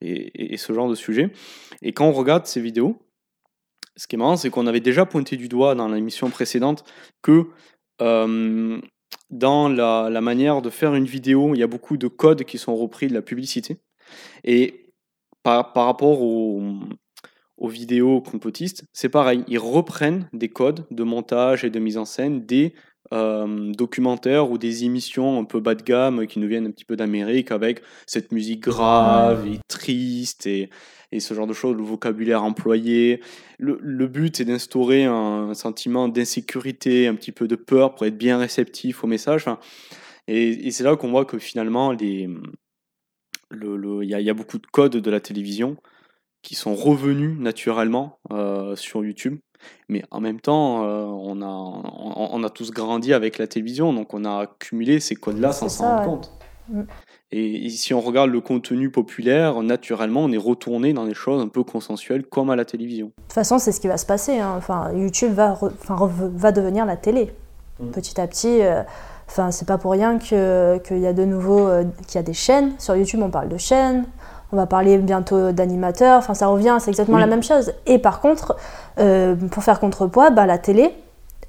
et, 0.00 0.56
ce 0.56 0.72
genre 0.72 0.88
de 0.88 0.94
sujet. 0.94 1.32
Et 1.82 1.92
quand 1.92 2.06
on 2.06 2.12
regarde 2.12 2.46
ces 2.46 2.60
vidéos, 2.60 3.02
ce 3.96 4.06
qui 4.06 4.14
est 4.14 4.18
marrant, 4.18 4.36
c'est 4.36 4.50
qu'on 4.50 4.68
avait 4.68 4.78
déjà 4.78 5.04
pointé 5.04 5.36
du 5.36 5.48
doigt 5.48 5.74
dans 5.74 5.88
l'émission 5.88 6.30
précédente 6.30 6.84
que 7.20 7.46
euh, 8.00 8.80
dans 9.30 9.68
la, 9.68 10.10
la, 10.10 10.20
manière 10.20 10.62
de 10.62 10.70
faire 10.70 10.94
une 10.94 11.06
vidéo, 11.06 11.56
il 11.56 11.58
y 11.58 11.64
a 11.64 11.66
beaucoup 11.66 11.96
de 11.96 12.06
codes 12.06 12.44
qui 12.44 12.58
sont 12.58 12.76
repris 12.76 13.08
de 13.08 13.14
la 13.14 13.22
publicité. 13.22 13.78
Et 14.44 14.92
par, 15.42 15.72
par 15.72 15.86
rapport 15.86 16.22
au, 16.22 16.62
aux 17.58 17.68
vidéos 17.68 18.20
complotistes, 18.20 18.84
c'est 18.92 19.08
pareil. 19.08 19.44
Ils 19.48 19.58
reprennent 19.58 20.28
des 20.32 20.48
codes 20.48 20.86
de 20.90 21.02
montage 21.02 21.64
et 21.64 21.70
de 21.70 21.78
mise 21.78 21.98
en 21.98 22.04
scène 22.04 22.46
des 22.46 22.74
euh, 23.12 23.72
documentaires 23.72 24.50
ou 24.50 24.58
des 24.58 24.84
émissions 24.84 25.40
un 25.40 25.44
peu 25.44 25.60
bas 25.60 25.74
de 25.74 25.82
gamme 25.82 26.26
qui 26.26 26.38
nous 26.40 26.48
viennent 26.48 26.66
un 26.66 26.70
petit 26.70 26.84
peu 26.84 26.94
d'Amérique 26.94 27.50
avec 27.50 27.82
cette 28.06 28.32
musique 28.32 28.60
grave 28.60 29.46
et 29.46 29.58
triste 29.66 30.46
et, 30.46 30.68
et, 31.10 31.20
ce 31.20 31.32
genre 31.32 31.46
de 31.46 31.54
choses, 31.54 31.74
le 31.74 31.82
vocabulaire 31.82 32.44
employé. 32.44 33.20
Le, 33.58 34.06
but 34.06 34.40
est 34.40 34.44
d'instaurer 34.44 35.04
un, 35.04 35.54
sentiment 35.54 36.08
d'insécurité, 36.08 37.06
un 37.06 37.14
petit 37.14 37.32
peu 37.32 37.48
de 37.48 37.56
peur 37.56 37.94
pour 37.94 38.06
être 38.06 38.18
bien 38.18 38.38
réceptif 38.38 39.02
au 39.02 39.06
message. 39.06 39.46
et, 40.26 40.70
c'est 40.70 40.84
là 40.84 40.94
qu'on 40.96 41.10
voit 41.10 41.24
que 41.24 41.38
finalement, 41.38 41.94
il 41.94 42.38
y 43.50 44.30
a 44.30 44.34
beaucoup 44.34 44.58
de 44.58 44.66
codes 44.66 44.98
de 44.98 45.10
la 45.10 45.20
télévision 45.20 45.76
qui 46.42 46.54
sont 46.54 46.74
revenus 46.74 47.38
naturellement 47.38 48.18
euh, 48.30 48.76
sur 48.76 49.04
YouTube. 49.04 49.38
Mais 49.88 50.04
en 50.10 50.20
même 50.20 50.40
temps, 50.40 50.84
euh, 50.84 51.04
on, 51.04 51.42
a, 51.42 51.46
on, 51.46 52.44
a 52.44 52.50
tous 52.50 52.70
grandi 52.70 53.12
avec 53.12 53.38
la 53.38 53.48
télévision, 53.48 53.92
donc 53.92 54.14
on 54.14 54.24
a 54.24 54.42
accumulé 54.42 55.00
ces 55.00 55.16
codes-là 55.16 55.52
sans 55.52 55.68
s'en 55.68 55.84
rendre 55.84 56.04
compte. 56.04 56.32
Mm. 56.68 56.82
Et, 57.32 57.68
si 57.70 57.92
on 57.92 58.00
regarde 58.00 58.30
le 58.30 58.40
contenu 58.40 58.90
populaire, 58.90 59.62
naturellement, 59.62 60.22
on 60.22 60.32
est 60.32 60.38
retourné 60.38 60.92
dans 60.92 61.06
des 61.06 61.14
choses 61.14 61.42
un 61.42 61.48
peu 61.48 61.64
consensuelles 61.64 62.24
comme 62.24 62.50
à 62.50 62.56
la 62.56 62.64
télévision. 62.64 63.06
De 63.06 63.22
toute 63.22 63.32
façon, 63.32 63.58
c'est 63.58 63.72
ce 63.72 63.80
qui 63.80 63.88
va 63.88 63.98
se 63.98 64.06
passer. 64.06 64.38
Hein. 64.38 64.54
Enfin, 64.56 64.92
YouTube 64.94 65.32
va, 65.32 65.58
enfin, 65.60 66.08
va 66.10 66.52
devenir 66.52 66.86
la 66.86 66.96
télé. 66.96 67.32
Mm. 67.80 67.90
Petit 67.90 68.20
à 68.20 68.28
petit, 68.28 68.62
euh, 68.62 68.84
enfin, 69.26 69.50
c'est 69.50 69.66
pas 69.66 69.76
pour 69.76 69.90
rien 69.90 70.18
qu'il 70.18 70.38
y 70.38 71.06
a 71.06 71.12
de 71.12 71.24
nouveau, 71.24 71.68
qu'il 72.06 72.14
y 72.14 72.18
a 72.18 72.22
des 72.22 72.32
chaînes. 72.32 72.74
Sur 72.78 72.94
YouTube, 72.94 73.20
on 73.24 73.30
parle 73.30 73.48
de 73.48 73.58
chaînes 73.58 74.06
on 74.52 74.56
va 74.56 74.66
parler 74.66 74.98
bientôt 74.98 75.52
d'animateurs, 75.52 76.18
enfin 76.18 76.34
ça 76.34 76.46
revient, 76.46 76.76
c'est 76.80 76.90
exactement 76.90 77.18
la 77.18 77.26
même 77.26 77.42
chose. 77.42 77.72
Et 77.86 77.98
par 77.98 78.20
contre, 78.20 78.56
euh, 78.98 79.34
pour 79.34 79.62
faire 79.62 79.80
contrepoids, 79.80 80.30
bah, 80.30 80.46
la 80.46 80.58
télé, 80.58 80.94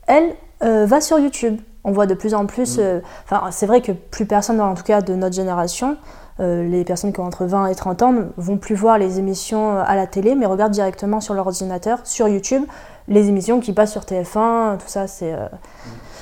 elle, 0.08 0.36
euh, 0.64 0.86
va 0.86 1.00
sur 1.00 1.20
YouTube. 1.20 1.60
On 1.86 1.92
voit 1.92 2.08
de 2.08 2.14
plus 2.14 2.34
en 2.34 2.46
plus, 2.46 2.78
euh, 2.78 3.00
enfin 3.24 3.50
c'est 3.52 3.66
vrai 3.66 3.82
que 3.82 3.94
plus 3.94 4.26
personne, 4.26 4.60
en 4.60 4.76
tout 4.76 4.84
cas 4.84 5.02
de 5.02 5.16
notre 5.16 5.36
génération, 5.36 5.98
les 6.42 6.86
personnes 6.86 7.12
qui 7.12 7.20
ont 7.20 7.26
entre 7.26 7.44
20 7.44 7.68
et 7.68 7.76
30 7.76 8.02
ans 8.02 8.16
vont 8.38 8.56
plus 8.56 8.74
voir 8.74 8.98
les 8.98 9.20
émissions 9.20 9.78
à 9.78 9.94
la 9.98 10.08
télé, 10.08 10.36
mais 10.36 10.46
regardent 10.46 10.72
directement 10.72 11.20
sur 11.20 11.34
leur 11.34 11.46
ordinateur, 11.48 12.00
sur 12.06 12.30
YouTube, 12.30 12.64
les 13.10 13.28
émissions 13.28 13.60
qui 13.60 13.74
passent 13.74 13.92
sur 13.92 14.04
TF1, 14.04 14.78
tout 14.78 14.88
ça, 14.88 15.08
c'est 15.08 15.36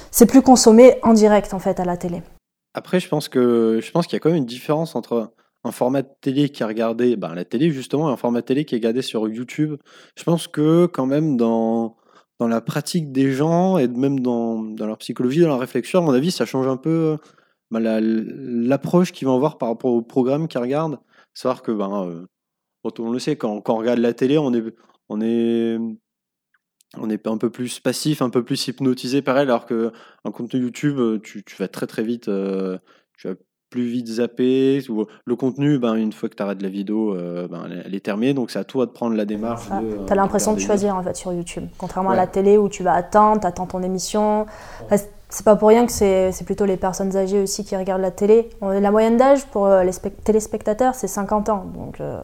c'est 0.09 0.25
plus 0.25 0.41
consommé 0.41 0.95
en 1.03 1.13
direct 1.13 1.53
en 1.53 1.59
fait 1.59 1.79
à 1.79 1.85
la 1.85 1.97
télé. 1.97 2.23
Après, 2.73 2.99
je 2.99 3.07
pense 3.07 3.29
que 3.29 3.79
je 3.79 3.91
pense 3.91 4.07
qu'il 4.07 4.15
y 4.15 4.17
a 4.17 4.19
quand 4.19 4.29
même 4.29 4.39
une 4.39 4.45
différence 4.45 4.95
entre 4.95 5.31
un 5.63 5.71
format 5.71 6.01
de 6.01 6.09
télé 6.21 6.49
qui 6.49 6.63
est 6.63 6.65
regardé, 6.65 7.15
ben, 7.15 7.33
la 7.33 7.45
télé 7.45 7.71
justement, 7.71 8.09
un 8.09 8.17
format 8.17 8.41
de 8.41 8.45
télé 8.45 8.65
qui 8.65 8.75
est 8.75 8.77
regardé 8.77 9.01
sur 9.01 9.27
YouTube. 9.27 9.75
Je 10.15 10.23
pense 10.23 10.47
que 10.47 10.85
quand 10.85 11.05
même 11.05 11.37
dans 11.37 11.97
dans 12.39 12.47
la 12.47 12.61
pratique 12.61 13.11
des 13.11 13.31
gens 13.31 13.77
et 13.77 13.87
même 13.87 14.19
dans, 14.19 14.61
dans 14.61 14.85
leur 14.85 14.97
psychologie, 14.99 15.41
dans 15.41 15.47
leur 15.47 15.59
réflexion, 15.59 15.99
à 15.99 16.01
mon 16.03 16.13
avis, 16.13 16.31
ça 16.31 16.45
change 16.45 16.67
un 16.67 16.77
peu 16.77 17.17
ben, 17.71 17.79
l'approche 17.99 19.11
qu'ils 19.11 19.27
vont 19.27 19.35
avoir 19.35 19.57
par 19.57 19.69
rapport 19.69 19.91
au 19.91 20.01
programme 20.01 20.47
qu'ils 20.47 20.61
regardent. 20.61 20.99
Savoir 21.33 21.61
que, 21.63 21.71
ben, 21.71 22.05
euh, 22.07 22.25
on 22.99 23.11
le 23.11 23.19
sait, 23.19 23.35
quand, 23.37 23.61
quand, 23.61 23.73
on 23.75 23.77
regarde 23.77 23.99
la 23.99 24.13
télé, 24.13 24.37
on 24.37 24.53
est, 24.53 24.63
on 25.09 25.21
est 25.21 25.77
on 26.95 27.09
est 27.09 27.27
un 27.27 27.37
peu 27.37 27.49
plus 27.49 27.79
passif, 27.79 28.21
un 28.21 28.29
peu 28.29 28.45
plus 28.45 28.67
hypnotisé 28.67 29.21
par 29.21 29.37
elle, 29.37 29.49
alors 29.49 29.65
qu'un 29.65 29.91
contenu 30.31 30.61
YouTube, 30.61 31.21
tu, 31.21 31.43
vas 31.59 31.67
très 31.67 31.85
très 31.85 32.03
vite, 32.03 32.29
euh, 32.29 32.77
plus 33.69 33.87
vite 33.87 34.07
zapper. 34.07 34.81
Le 35.25 35.35
contenu, 35.35 35.79
ben, 35.79 35.95
une 35.95 36.13
fois 36.13 36.29
que 36.29 36.35
tu 36.35 36.43
arrêtes 36.43 36.61
la 36.61 36.69
vidéo, 36.69 37.13
euh, 37.15 37.47
ben, 37.47 37.67
elle, 37.85 37.93
est 37.93 38.05
terminée, 38.05 38.33
donc 38.33 38.51
c'est 38.51 38.59
à 38.59 38.63
toi 38.63 38.85
de 38.85 38.91
prendre 38.91 39.15
la 39.15 39.25
démarche. 39.25 39.67
tu 40.05 40.13
as 40.13 40.15
l'impression 40.15 40.53
de 40.53 40.59
choisir 40.59 40.95
en 40.95 41.03
fait 41.03 41.15
sur 41.15 41.33
YouTube, 41.33 41.65
contrairement 41.77 42.11
à 42.11 42.15
la 42.15 42.27
télé 42.27 42.57
où 42.57 42.69
tu 42.69 42.83
vas 42.83 42.93
attendre, 42.93 43.41
tu 43.41 43.47
attends 43.47 43.67
ton 43.67 43.83
émission 43.83 44.45
c'est 45.29 45.43
pas 45.43 45.57
pour 45.57 45.67
rien 45.67 45.85
que 45.85 45.91
c'est 45.91 46.45
plutôt 46.45 46.65
les 46.65 46.77
personnes 46.77 47.15
âgées 47.17 47.41
aussi 47.41 47.65
qui 47.65 47.75
regardent 47.75 48.01
la 48.01 48.11
télé. 48.11 48.49
La 48.61 48.91
moyenne 48.91 49.17
d'âge 49.17 49.45
pour 49.47 49.65
euh, 49.65 49.83
les 49.83 49.91
téléspectateurs, 50.23 50.95
c'est 50.95 51.07
50 51.07 51.49
ans. 51.49 51.65
Donc 51.75 51.99
euh, 51.99 52.21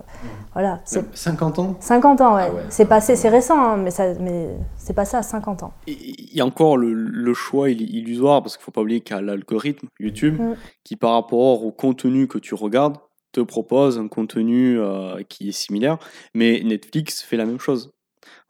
voilà. 0.53 0.79
50 0.85 1.59
ans? 1.59 1.75
50 1.79 2.21
ans, 2.21 2.35
ouais. 2.35 2.49
Ah 2.49 2.59
c'est 2.69 2.85
passé, 2.85 3.15
c'est 3.15 3.29
récent, 3.29 3.59
hein, 3.59 3.77
mais, 3.77 3.91
mais 4.21 4.49
c'est 4.77 4.93
passé 4.93 5.17
à 5.17 5.23
50 5.23 5.63
ans. 5.63 5.73
Il 5.87 6.33
y 6.33 6.39
a 6.39 6.45
encore 6.45 6.77
le, 6.77 7.33
choix 7.33 7.69
illusoire, 7.69 8.41
parce 8.41 8.55
qu'il 8.55 8.63
faut 8.63 8.71
pas 8.71 8.81
oublier 8.81 9.01
qu'il 9.01 9.15
y 9.15 9.19
a 9.19 9.21
l'algorithme 9.21 9.87
YouTube 9.99 10.39
mm. 10.39 10.53
qui, 10.83 10.95
par 10.95 11.13
rapport 11.13 11.65
au 11.65 11.71
contenu 11.71 12.27
que 12.27 12.37
tu 12.37 12.55
regardes, 12.55 12.97
te 13.33 13.41
propose 13.41 13.99
un 13.99 14.07
contenu 14.07 14.79
euh, 14.79 15.21
qui 15.27 15.49
est 15.49 15.53
similaire. 15.53 15.97
Mais 16.33 16.61
Netflix 16.63 17.21
fait 17.21 17.35
la 17.35 17.45
même 17.45 17.59
chose. 17.59 17.91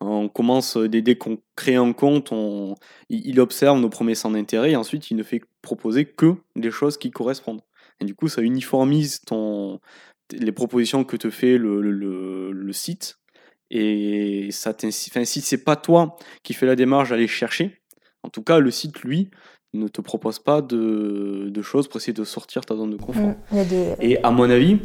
On 0.05 0.29
commence, 0.29 0.77
euh, 0.77 0.89
dès, 0.89 1.15
qu'on 1.15 1.39
crée 1.55 1.75
un 1.75 1.93
compte, 1.93 2.31
on, 2.31 2.75
il 3.09 3.39
observe 3.39 3.79
nos 3.79 3.89
promesses 3.89 4.25
en 4.25 4.33
intérêt 4.33 4.71
et 4.71 4.75
ensuite 4.75 5.11
il 5.11 5.17
ne 5.17 5.23
fait 5.23 5.41
proposer 5.61 6.05
que 6.05 6.35
des 6.55 6.71
choses 6.71 6.97
qui 6.97 7.11
correspondent. 7.11 7.61
Et 7.99 8.05
du 8.05 8.15
coup, 8.15 8.27
ça 8.27 8.41
uniformise 8.41 9.21
ton, 9.21 9.79
les 10.31 10.51
propositions 10.51 11.03
que 11.03 11.17
te 11.17 11.29
fait 11.29 11.57
le, 11.57 11.81
le, 11.81 12.73
site. 12.73 13.19
Et 13.69 14.49
ça 14.51 14.73
enfin, 14.75 15.25
si 15.25 15.41
c'est 15.41 15.63
pas 15.63 15.75
toi 15.75 16.17
qui 16.43 16.53
fais 16.53 16.65
la 16.65 16.75
démarche 16.75 17.09
d'aller 17.09 17.27
chercher, 17.27 17.81
en 18.23 18.29
tout 18.29 18.41
cas, 18.41 18.59
le 18.59 18.71
site, 18.71 19.01
lui, 19.01 19.29
ne 19.73 19.87
te 19.87 20.01
propose 20.01 20.39
pas 20.39 20.61
de, 20.61 21.49
de 21.49 21.61
choses 21.61 21.87
pour 21.87 21.97
essayer 21.97 22.13
de 22.13 22.23
sortir 22.23 22.65
ta 22.65 22.75
zone 22.75 22.91
de 22.91 22.97
confort. 22.97 23.35
Mmh, 23.51 23.57
et 24.01 24.23
à 24.23 24.31
mon 24.31 24.49
avis, 24.49 24.79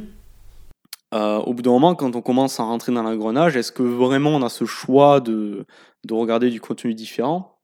euh, 1.14 1.38
au 1.38 1.54
bout 1.54 1.62
d'un 1.62 1.70
moment, 1.70 1.94
quand 1.94 2.14
on 2.16 2.20
commence 2.20 2.60
à 2.60 2.64
rentrer 2.64 2.92
dans 2.92 3.02
l'engrenage, 3.02 3.56
est-ce 3.56 3.72
que 3.72 3.82
vraiment 3.82 4.30
on 4.30 4.42
a 4.42 4.48
ce 4.48 4.64
choix 4.64 5.20
de, 5.20 5.66
de 6.04 6.14
regarder 6.14 6.50
du 6.50 6.60
contenu 6.60 6.94
différent? 6.94 7.58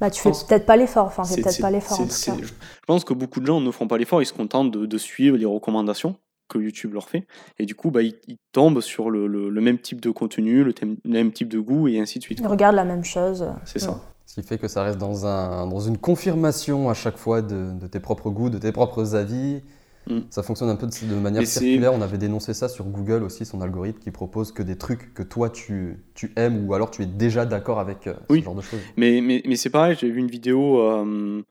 Bah, 0.00 0.10
tu 0.10 0.20
fais 0.20 0.30
peut-être 0.30 0.66
pas 0.66 0.76
l'effort. 0.76 1.06
Enfin, 1.06 1.22
peut-être 1.22 1.60
pas 1.60 1.70
l'effort. 1.70 1.98
Je 1.98 2.50
pense 2.86 3.04
que 3.04 3.14
beaucoup 3.14 3.40
de 3.40 3.46
gens 3.46 3.60
ne 3.60 3.70
font 3.70 3.88
pas 3.88 3.98
l'effort. 3.98 4.22
Ils 4.22 4.26
se 4.26 4.32
contentent 4.32 4.70
de, 4.70 4.86
de, 4.86 4.98
suivre 4.98 5.36
les 5.36 5.46
recommandations 5.46 6.16
que 6.48 6.58
YouTube 6.58 6.94
leur 6.94 7.08
fait. 7.08 7.26
Et 7.58 7.66
du 7.66 7.74
coup, 7.74 7.90
bah, 7.90 8.02
ils, 8.02 8.16
tombent 8.52 8.80
sur 8.80 9.10
le, 9.10 9.26
le, 9.26 9.60
même 9.60 9.78
type 9.78 10.00
de 10.00 10.10
contenu, 10.10 10.64
le, 10.64 10.74
même 11.04 11.32
type 11.32 11.48
de 11.48 11.60
goût 11.60 11.88
et 11.88 11.98
ainsi 11.98 12.18
de 12.18 12.24
suite. 12.24 12.40
Ils 12.40 12.46
regardent 12.46 12.76
la 12.76 12.84
même 12.84 13.04
chose. 13.04 13.46
C'est 13.64 13.78
ça. 13.78 14.00
Ce 14.26 14.40
qui 14.40 14.46
fait 14.46 14.58
que 14.58 14.68
ça 14.68 14.84
reste 14.84 14.98
dans, 14.98 15.26
un, 15.26 15.66
dans 15.66 15.80
une 15.80 15.98
confirmation 15.98 16.88
à 16.88 16.94
chaque 16.94 17.16
fois 17.16 17.42
de, 17.42 17.72
de 17.72 17.86
tes 17.88 17.98
propres 17.98 18.30
goûts, 18.30 18.50
de 18.50 18.58
tes 18.58 18.70
propres 18.70 19.16
avis. 19.16 19.62
Mm. 20.06 20.20
Ça 20.30 20.42
fonctionne 20.42 20.68
un 20.68 20.76
peu 20.76 20.86
de, 20.86 21.14
manière 21.14 21.46
circulaire. 21.46 21.92
On 21.92 22.02
avait 22.02 22.18
dénoncé 22.18 22.54
ça 22.54 22.68
sur 22.68 22.86
Google 22.86 23.22
aussi, 23.22 23.44
son 23.44 23.60
algorithme 23.60 23.98
qui 23.98 24.10
propose 24.10 24.52
que 24.52 24.62
des 24.62 24.76
trucs 24.76 25.14
que 25.14 25.22
toi 25.22 25.50
tu, 25.50 25.98
tu 26.14 26.32
aimes 26.36 26.68
ou 26.68 26.74
alors 26.74 26.90
tu 26.90 27.02
es 27.02 27.06
déjà 27.06 27.46
d'accord 27.46 27.80
avec 27.80 28.06
euh, 28.06 28.14
ce 28.28 28.40
genre 28.40 28.54
de 28.54 28.62
choses. 28.62 28.80
Mais, 28.96 29.20
mais, 29.20 29.42
mais 29.46 29.56
c'est 29.56 29.70
pareil, 29.70 29.96
j'ai 29.98 30.10
vu 30.10 30.20
une 30.20 30.30
vidéo. 30.30 30.80
Euh, 30.80 31.42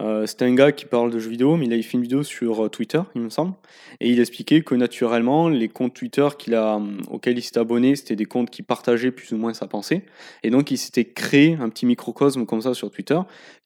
euh, 0.00 0.24
c'était 0.24 0.46
un 0.46 0.54
gars 0.54 0.72
qui 0.72 0.86
parle 0.86 1.10
de 1.10 1.18
jeux 1.18 1.28
vidéo, 1.28 1.56
mais 1.56 1.66
il 1.66 1.72
a 1.74 1.82
fait 1.82 1.98
une 1.98 2.02
vidéo 2.02 2.22
sur 2.22 2.70
Twitter, 2.70 3.02
il 3.14 3.20
me 3.20 3.28
semble, 3.28 3.52
et 4.00 4.08
il 4.08 4.20
expliquait 4.20 4.62
que 4.62 4.74
naturellement, 4.74 5.50
les 5.50 5.68
comptes 5.68 5.92
Twitter 5.92 6.26
qu'il 6.38 6.54
a, 6.54 6.80
auxquels 7.10 7.36
il 7.36 7.42
s'était 7.42 7.60
abonné, 7.60 7.94
c'était 7.94 8.16
des 8.16 8.24
comptes 8.24 8.48
qui 8.48 8.62
partageaient 8.62 9.10
plus 9.10 9.32
ou 9.32 9.36
moins 9.36 9.52
sa 9.52 9.66
pensée, 9.66 10.06
et 10.42 10.48
donc 10.48 10.70
il 10.70 10.78
s'était 10.78 11.04
créé 11.04 11.58
un 11.60 11.68
petit 11.68 11.84
microcosme 11.84 12.46
comme 12.46 12.62
ça 12.62 12.72
sur 12.72 12.90
Twitter, 12.90 13.20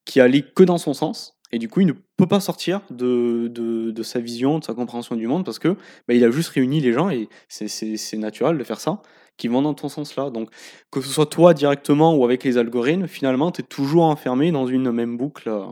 qui 0.04 0.20
allait 0.20 0.42
que 0.42 0.64
dans 0.64 0.78
son 0.78 0.94
sens, 0.94 1.35
et 1.52 1.58
du 1.58 1.68
coup, 1.68 1.80
il 1.80 1.86
ne 1.86 1.92
peut 2.16 2.26
pas 2.26 2.40
sortir 2.40 2.80
de, 2.90 3.48
de, 3.48 4.02
sa 4.02 4.18
vision, 4.18 4.58
de 4.58 4.64
sa 4.64 4.74
compréhension 4.74 5.14
du 5.14 5.26
monde, 5.26 5.44
parce 5.44 5.58
que 5.58 5.76
bah, 6.08 6.14
il 6.14 6.24
a 6.24 6.30
juste 6.30 6.50
réuni 6.50 6.80
les 6.80 6.92
gens, 6.92 7.08
et 7.08 7.28
c'est 7.48 8.16
naturel 8.16 8.58
de 8.58 8.64
faire 8.64 8.80
ça, 8.80 9.00
qui 9.36 9.48
vont 9.48 9.62
dans 9.62 9.74
ton 9.74 9.88
sens-là. 9.88 10.30
Donc, 10.30 10.50
que 10.90 11.00
ce 11.00 11.08
soit 11.08 11.26
toi 11.26 11.54
directement 11.54 12.16
ou 12.16 12.24
avec 12.24 12.42
les 12.42 12.58
algorithmes, 12.58 13.06
finalement, 13.06 13.52
tu 13.52 13.60
es 13.60 13.64
toujours 13.64 14.04
enfermé 14.04 14.50
dans 14.50 14.66
une 14.66 14.90
même 14.90 15.16
boucle. 15.16 15.48
Euh, 15.48 15.66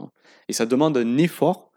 et 0.49 0.53
ça 0.53 0.67
demande 0.67 0.97
un 0.97 1.17
effort 1.17 1.71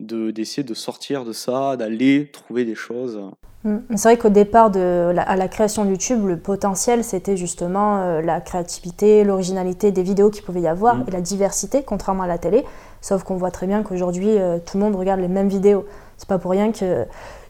d'essayer 0.00 0.62
de, 0.62 0.74
sortir 0.74 1.24
de 1.24 1.32
ça, 1.32 1.76
d'aller 1.76 2.30
trouver 2.32 2.64
des 2.64 2.74
choses. 2.74 3.20
Mm. 3.64 3.78
C'est 3.96 4.08
vrai 4.08 4.16
qu'au 4.16 4.28
départ, 4.28 4.70
de 4.70 5.10
la, 5.14 5.22
à 5.22 5.36
la 5.36 5.48
création 5.48 5.84
de 5.84 5.90
YouTube, 5.90 6.26
le 6.26 6.38
potentiel, 6.38 7.02
c'était 7.02 7.36
justement 7.36 7.98
euh, 7.98 8.22
la 8.22 8.40
créativité, 8.40 9.24
l'originalité 9.24 9.92
des 9.92 10.02
vidéos 10.02 10.30
qu'il 10.30 10.44
pouvait 10.44 10.60
y 10.60 10.68
avoir 10.68 10.96
mm. 10.96 11.04
et 11.08 11.10
la 11.10 11.20
diversité, 11.20 11.82
contrairement 11.82 12.24
à 12.24 12.28
la 12.28 12.38
télé. 12.38 12.64
Sauf 13.00 13.22
qu'on 13.22 13.36
voit 13.36 13.50
très 13.50 13.66
bien 13.66 13.82
qu'aujourd'hui, 13.82 14.38
euh, 14.38 14.58
tout 14.58 14.78
le 14.78 14.84
monde 14.84 14.96
regarde 14.96 15.20
les 15.20 15.28
mêmes 15.28 15.48
vidéos. 15.48 15.84
C'est 16.16 16.28
pas 16.28 16.38
pour 16.38 16.50
rien 16.50 16.72
que, 16.72 17.04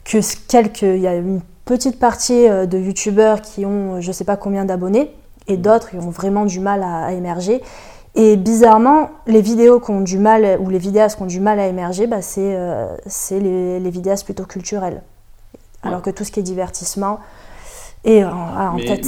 que 0.05 0.19
quelques, 0.49 0.83
il 0.83 1.01
y 1.01 1.07
a 1.07 1.15
une 1.15 1.41
petite 1.65 1.99
partie 1.99 2.49
euh, 2.49 2.67
de 2.67 2.79
YouTubeurs 2.79 3.43
qui 3.43 3.67
ont 3.67 4.01
je 4.01 4.13
sais 4.13 4.25
pas 4.25 4.37
combien 4.37 4.65
d'abonnés 4.65 5.13
et 5.49 5.57
mm. 5.57 5.61
d'autres 5.61 5.91
qui 5.91 5.97
ont 5.97 6.11
vraiment 6.11 6.47
du 6.47 6.61
mal 6.61 6.83
à, 6.83 7.13
émerger. 7.13 7.63
Et 8.17 8.37
bizarrement, 8.37 9.11
les 9.27 9.43
vidéos 9.43 9.79
qui 9.79 9.91
ont 9.91 10.01
du 10.01 10.19
mal, 10.19 10.59
ou 10.61 10.71
les 10.71 10.79
vidéastes 10.79 11.17
qui 11.17 11.23
ont 11.23 11.27
du 11.27 11.41
mal 11.41 11.61
à 11.61 11.67
émerger, 11.69 12.07
bah, 12.07 12.23
c'est 12.23 13.39
les, 13.39 13.79
les 13.79 13.91
vidéastes 13.91 14.25
plutôt 14.25 14.45
culturels 14.45 15.03
alors 15.87 16.03
que 16.03 16.11
tout 16.11 16.25
ce 16.25 16.33
qui 16.33 16.41
est 16.41 16.45
divertissement 16.45 17.21
est 18.05 18.25
en, 18.25 18.77
mais, 18.77 18.85
tête. 18.85 19.07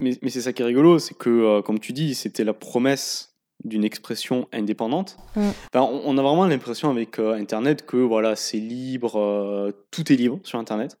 Mais, 0.00 0.16
c'est 0.28 0.40
ça 0.40 0.52
qui 0.52 0.62
est 0.62 0.64
rigolo, 0.64 0.98
c'est 0.98 1.16
que, 1.16 1.30
euh, 1.30 1.62
comme 1.62 1.78
tu 1.78 1.92
dis, 1.92 2.14
c'était 2.14 2.44
la 2.44 2.52
promesse 2.52 3.36
d'une 3.62 3.84
expression 3.84 4.48
indépendante. 4.52 5.18
Mm. 5.36 5.50
on, 5.74 6.18
a 6.18 6.22
vraiment 6.22 6.46
l'impression 6.46 6.90
avec 6.90 7.18
euh, 7.18 7.34
Internet 7.34 7.84
que 7.84 7.98
voilà, 7.98 8.34
c'est 8.34 8.58
libre, 8.58 9.18
euh, 9.18 9.72
tout 9.90 10.10
est 10.12 10.16
libre 10.16 10.40
sur 10.44 10.58
Internet. 10.58 10.98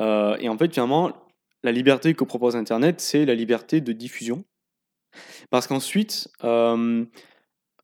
et 0.00 0.48
en 0.48 0.58
fait, 0.58 0.72
finalement, 0.72 1.12
la 1.62 1.72
liberté 1.72 2.14
que 2.14 2.24
propose 2.24 2.56
Internet, 2.56 3.00
c'est 3.00 3.24
la 3.24 3.34
liberté 3.34 3.80
de 3.80 3.92
diffusion. 3.92 4.44
Parce 5.52 5.66
qu'ensuite, 5.66 6.30
euh, 6.44 7.04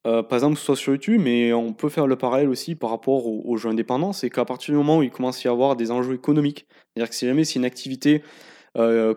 par 0.02 0.32
exemple, 0.32 0.56
soit 0.56 0.74
sur 0.74 0.94
YouTube, 0.94 1.20
mais 1.22 1.52
on 1.52 1.74
peut 1.74 1.90
faire 1.90 2.06
le 2.06 2.16
parallèle 2.16 2.48
aussi 2.48 2.74
par 2.74 2.88
rapport 2.88 3.26
aux, 3.26 3.56
jeux 3.58 3.68
indépendants, 3.68 4.14
c'est 4.14 4.30
qu'à 4.30 4.46
partir 4.46 4.72
du 4.72 4.78
moment 4.78 4.96
où 4.98 5.02
il 5.02 5.10
commence 5.10 5.44
à 5.44 5.50
y 5.50 5.52
avoir 5.52 5.76
des 5.76 5.90
enjeux 5.90 6.14
économiques, 6.14 6.66
c'est-à-dire 6.70 7.10
que 7.10 7.14
si 7.14 7.26
jamais 7.26 7.44
c'est 7.44 7.56
une 7.56 7.66
activité, 7.66 8.22
euh, 8.78 9.12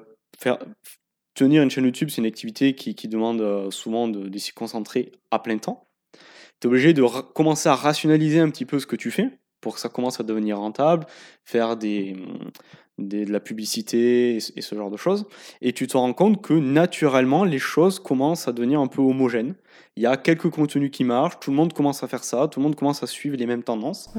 tenir 1.34 1.63
une 1.63 1.72
chaîne 1.72 1.86
YouTube, 1.86 2.10
c'est 2.10 2.20
une 2.20 2.27
activité 2.27 2.75
qui, 2.75 3.08
demande 3.08 3.39
euh, 3.39 3.72
souvent 3.72 4.10
de, 4.10 4.38
s'y 4.38 4.51
concentrer 4.51 5.13
à 5.31 5.39
plein 5.39 5.58
temps, 5.58 5.88
tu 6.60 6.67
es 6.67 6.67
obligé 6.67 6.91
de 6.91 7.03
commencer 7.34 7.70
à 7.70 7.75
rationaliser 7.75 8.41
un 8.41 8.50
petit 8.50 8.65
peu 8.65 8.79
ce 8.79 8.86
que 8.86 8.98
tu 8.98 9.12
fais 9.12 9.29
pour 9.62 9.75
que 9.75 9.79
ça 9.79 9.88
commence 9.88 10.20
à 10.20 10.24
devenir 10.24 10.58
rentable, 10.58 11.05
faire 11.46 11.77
des, 11.77 12.17
de 13.01 13.31
la 13.31 13.39
publicité 13.39 14.36
et, 14.36 14.39
ce 14.39 14.75
genre 14.75 14.91
de 14.91 14.98
choses. 14.98 15.25
Et 15.62 15.74
tu 15.74 15.88
te 15.88 15.98
rends 15.98 16.13
compte 16.13 16.41
que 16.41 16.53
naturellement, 16.53 17.43
les 17.43 17.60
choses 17.60 18.00
commencent 18.00 18.48
à 18.48 18.51
devenir 18.51 18.79
un 18.79 18.88
peu 18.88 19.01
homogènes. 19.01 19.55
Il 19.96 20.03
y 20.03 20.05
a 20.05 20.17
quelques 20.17 20.50
contenus 20.50 20.91
qui 20.91 21.03
marchent, 21.03 21.39
tout 21.39 21.51
le 21.51 21.58
monde 21.58 21.74
commence 21.74 22.03
à 22.03 22.08
faire 22.08 22.24
ça, 22.24 22.48
tout 22.48 22.60
le 22.60 22.63
monde 22.63 22.75
commence 22.75 23.03
à 23.03 23.08
suivre 23.08 23.36
les 23.36 23.46
mêmes 23.46 23.63
tendances 23.63 24.10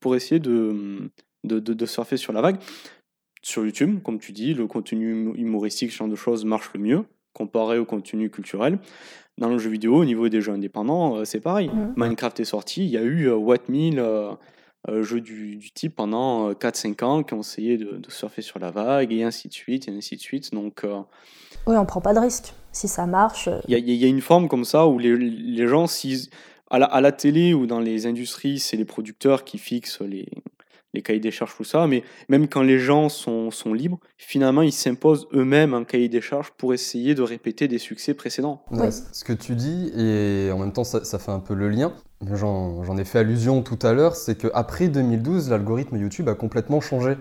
pour 0.00 0.14
essayer 0.16 0.38
de, 0.40 1.10
de, 1.44 1.58
de, 1.58 1.86
surfer 1.86 2.16
sur 2.16 2.32
la 2.32 2.40
vague. 2.40 2.56
Sur 3.42 3.64
YouTube, 3.64 4.02
comme 4.02 4.18
tu 4.18 4.32
dis, 4.32 4.54
le 4.54 4.66
contenu 4.66 5.32
humoristique, 5.36 5.92
ce 5.92 5.98
genre 5.98 6.08
de 6.08 6.16
choses 6.16 6.44
marche 6.44 6.70
le 6.74 6.80
mieux 6.80 7.04
comparé 7.34 7.78
au 7.78 7.84
contenu 7.84 8.30
culturel. 8.30 8.78
Dans 9.36 9.48
le 9.48 9.58
jeu 9.58 9.68
vidéo, 9.68 9.96
au 9.96 10.04
niveau 10.04 10.28
des 10.28 10.40
jeux 10.40 10.52
indépendants, 10.52 11.16
euh, 11.16 11.24
c'est 11.24 11.40
pareil. 11.40 11.70
Minecraft 11.96 12.38
est 12.40 12.44
sorti, 12.44 12.84
il 12.84 12.90
y 12.90 12.96
a 12.96 13.02
eu 13.02 13.26
euh, 13.26 13.34
What 13.34 13.56
euh, 13.68 13.98
euh, 13.98 14.34
jeux 15.02 15.20
du, 15.20 15.56
du, 15.56 15.70
type 15.70 15.96
pendant 15.96 16.52
4-5 16.52 17.02
euh, 17.02 17.06
ans 17.06 17.22
qui 17.22 17.34
ont 17.34 17.40
essayé 17.40 17.78
de, 17.78 18.00
surfer 18.08 18.42
sur 18.42 18.58
la 18.58 18.70
vague 18.70 19.12
et 19.12 19.22
ainsi 19.22 19.48
de 19.48 19.54
suite 19.54 19.88
et 19.88 19.90
ainsi 19.90 20.16
de 20.16 20.20
suite. 20.20 20.52
Donc, 20.52 20.84
euh, 20.84 21.00
oui, 21.66 21.76
on 21.76 21.86
prend 21.86 22.00
pas 22.00 22.14
de 22.14 22.20
risque. 22.20 22.52
Si 22.72 22.88
ça 22.88 23.06
marche. 23.06 23.48
Il 23.68 23.78
y, 23.78 23.94
y, 23.94 24.04
a 24.04 24.08
une 24.08 24.20
forme 24.20 24.48
comme 24.48 24.64
ça 24.64 24.86
où 24.86 24.98
les, 24.98 25.16
les 25.16 25.66
gens, 25.66 25.86
si, 25.86 26.28
à, 26.70 26.78
la, 26.78 26.86
à 26.86 27.00
la 27.00 27.12
télé 27.12 27.54
ou 27.54 27.66
dans 27.66 27.80
les 27.80 28.06
industries, 28.06 28.58
c'est 28.58 28.76
les 28.76 28.84
producteurs 28.84 29.44
qui 29.44 29.58
fixent 29.58 30.00
les, 30.00 30.26
les 30.94 31.02
cahiers 31.02 31.20
des 31.20 31.30
charges, 31.30 31.54
tout 31.56 31.64
ça, 31.64 31.86
mais 31.86 32.02
même 32.28 32.48
quand 32.48 32.62
les 32.62 32.78
gens 32.78 33.08
sont, 33.08 33.50
sont 33.50 33.74
libres, 33.74 33.98
finalement, 34.16 34.62
ils 34.62 34.72
s'imposent 34.72 35.28
eux-mêmes 35.34 35.74
un 35.74 35.84
cahier 35.84 36.08
des 36.08 36.20
charges 36.20 36.52
pour 36.56 36.72
essayer 36.72 37.14
de 37.14 37.22
répéter 37.22 37.68
des 37.68 37.78
succès 37.78 38.14
précédents. 38.14 38.64
Ouais, 38.70 38.90
Ce 38.90 39.24
que 39.24 39.32
tu 39.32 39.54
dis, 39.54 39.92
et 39.96 40.50
en 40.52 40.58
même 40.58 40.72
temps, 40.72 40.84
ça, 40.84 41.04
ça 41.04 41.18
fait 41.18 41.32
un 41.32 41.40
peu 41.40 41.54
le 41.54 41.68
lien, 41.68 41.92
j'en 42.32 42.96
ai 42.96 43.04
fait 43.04 43.18
allusion 43.18 43.62
tout 43.62 43.78
à 43.82 43.92
l'heure, 43.92 44.16
c'est 44.16 44.38
qu'après 44.38 44.88
2012, 44.88 45.50
l'algorithme 45.50 45.96
YouTube 45.96 46.28
a 46.28 46.34
complètement 46.34 46.80
changé. 46.80 47.16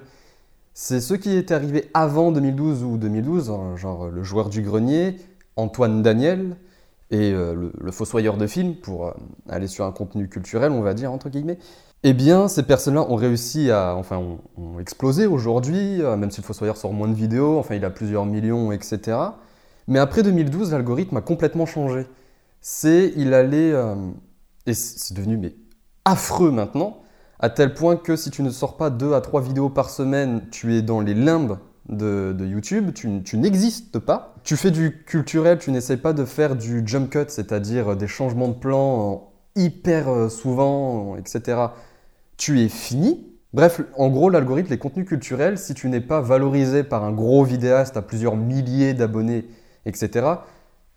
C'est 0.75 1.01
ceux 1.01 1.17
qui 1.17 1.35
étaient 1.35 1.53
arrivés 1.53 1.89
avant 1.93 2.31
2012 2.31 2.83
ou 2.83 2.97
2012, 2.97 3.49
hein, 3.49 3.75
genre 3.75 4.07
le 4.07 4.23
joueur 4.23 4.49
du 4.49 4.61
grenier, 4.61 5.17
Antoine 5.55 6.01
Daniel, 6.01 6.57
et 7.11 7.31
euh, 7.31 7.53
le, 7.53 7.71
le 7.79 7.91
fossoyeur 7.91 8.37
de 8.37 8.47
films, 8.47 8.75
pour 8.75 9.07
euh, 9.07 9.11
aller 9.49 9.67
sur 9.67 9.85
un 9.85 9.91
contenu 9.91 10.27
culturel, 10.29 10.71
on 10.71 10.81
va 10.81 10.95
dire, 10.95 11.11
entre 11.11 11.29
guillemets. 11.29 11.59
Eh 12.05 12.11
bien, 12.11 12.49
ces 12.49 12.63
personnes-là 12.63 13.01
ont 13.09 13.15
réussi 13.15 13.71
à, 13.71 13.95
enfin, 13.95 14.21
ont, 14.57 14.79
explosé 14.79 15.25
aujourd'hui, 15.25 16.01
euh, 16.01 16.17
même 16.17 16.31
si 16.31 16.41
le 16.41 16.45
Fossoyeur 16.45 16.75
sort 16.75 16.91
moins 16.91 17.07
de 17.07 17.13
vidéos, 17.13 17.57
enfin, 17.57 17.75
il 17.75 17.85
a 17.85 17.89
plusieurs 17.89 18.25
millions, 18.25 18.73
etc. 18.73 19.17
Mais 19.87 19.99
après 19.99 20.21
2012, 20.21 20.73
l'algorithme 20.73 21.15
a 21.15 21.21
complètement 21.21 21.65
changé. 21.65 22.05
C'est, 22.59 23.13
il 23.15 23.33
allait, 23.33 23.71
euh, 23.71 23.95
et 24.65 24.73
c'est 24.73 25.13
devenu 25.13 25.37
mais 25.37 25.55
affreux 26.03 26.51
maintenant, 26.51 27.03
à 27.39 27.49
tel 27.49 27.73
point 27.73 27.95
que 27.95 28.17
si 28.17 28.31
tu 28.31 28.43
ne 28.43 28.49
sors 28.49 28.75
pas 28.75 28.89
deux 28.89 29.13
à 29.13 29.21
trois 29.21 29.41
vidéos 29.41 29.69
par 29.69 29.89
semaine, 29.89 30.43
tu 30.51 30.75
es 30.75 30.81
dans 30.81 30.99
les 30.99 31.13
limbes 31.13 31.57
de, 31.87 32.35
YouTube, 32.45 32.93
tu, 32.93 33.23
tu 33.23 33.37
n'existes 33.37 33.99
pas. 33.99 34.35
Tu 34.43 34.57
fais 34.57 34.71
du 34.71 35.03
culturel, 35.05 35.57
tu 35.57 35.71
n'essayes 35.71 35.97
pas 35.97 36.13
de 36.13 36.25
faire 36.25 36.57
du 36.57 36.83
jump 36.85 37.09
cut, 37.09 37.25
c'est-à-dire 37.29 37.95
des 37.95 38.07
changements 38.07 38.49
de 38.49 38.55
plan 38.55 39.13
euh, 39.57 39.61
hyper 39.61 40.09
euh, 40.09 40.27
souvent, 40.27 41.15
etc 41.15 41.67
tu 42.43 42.59
es 42.59 42.67
fini. 42.67 43.25
Bref, 43.53 43.79
en 43.95 44.09
gros, 44.09 44.29
l'algorithme, 44.29 44.69
les 44.69 44.77
contenus 44.77 45.07
culturels, 45.07 45.57
si 45.57 45.73
tu 45.73 45.87
n'es 45.87 46.01
pas 46.01 46.19
valorisé 46.19 46.83
par 46.83 47.05
un 47.05 47.13
gros 47.13 47.45
vidéaste 47.45 47.95
à 47.95 48.01
plusieurs 48.01 48.35
milliers 48.35 48.93
d'abonnés, 48.93 49.45
etc., 49.85 50.25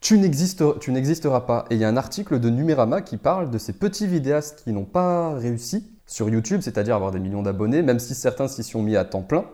tu 0.00 0.18
n'existe- 0.18 0.80
tu 0.80 0.90
n'existeras 0.90 1.42
pas. 1.42 1.66
Et 1.70 1.76
il 1.76 1.80
y 1.80 1.84
a 1.84 1.88
un 1.88 1.96
article 1.96 2.40
de 2.40 2.50
Numérama 2.50 3.00
qui 3.00 3.16
parle 3.16 3.48
de 3.50 3.58
ces 3.58 3.72
petits 3.72 4.08
vidéastes 4.08 4.62
qui 4.64 4.72
n'ont 4.72 4.84
pas 4.84 5.34
réussi 5.34 5.86
sur 6.04 6.28
YouTube, 6.28 6.62
c'est-à-dire 6.62 6.96
avoir 6.96 7.12
des 7.12 7.20
millions 7.20 7.42
d'abonnés, 7.42 7.80
même 7.82 8.00
si 8.00 8.16
certains 8.16 8.48
s'y 8.48 8.64
sont 8.64 8.82
mis 8.82 8.96
à 8.96 9.04
temps 9.04 9.22
plein. 9.22 9.44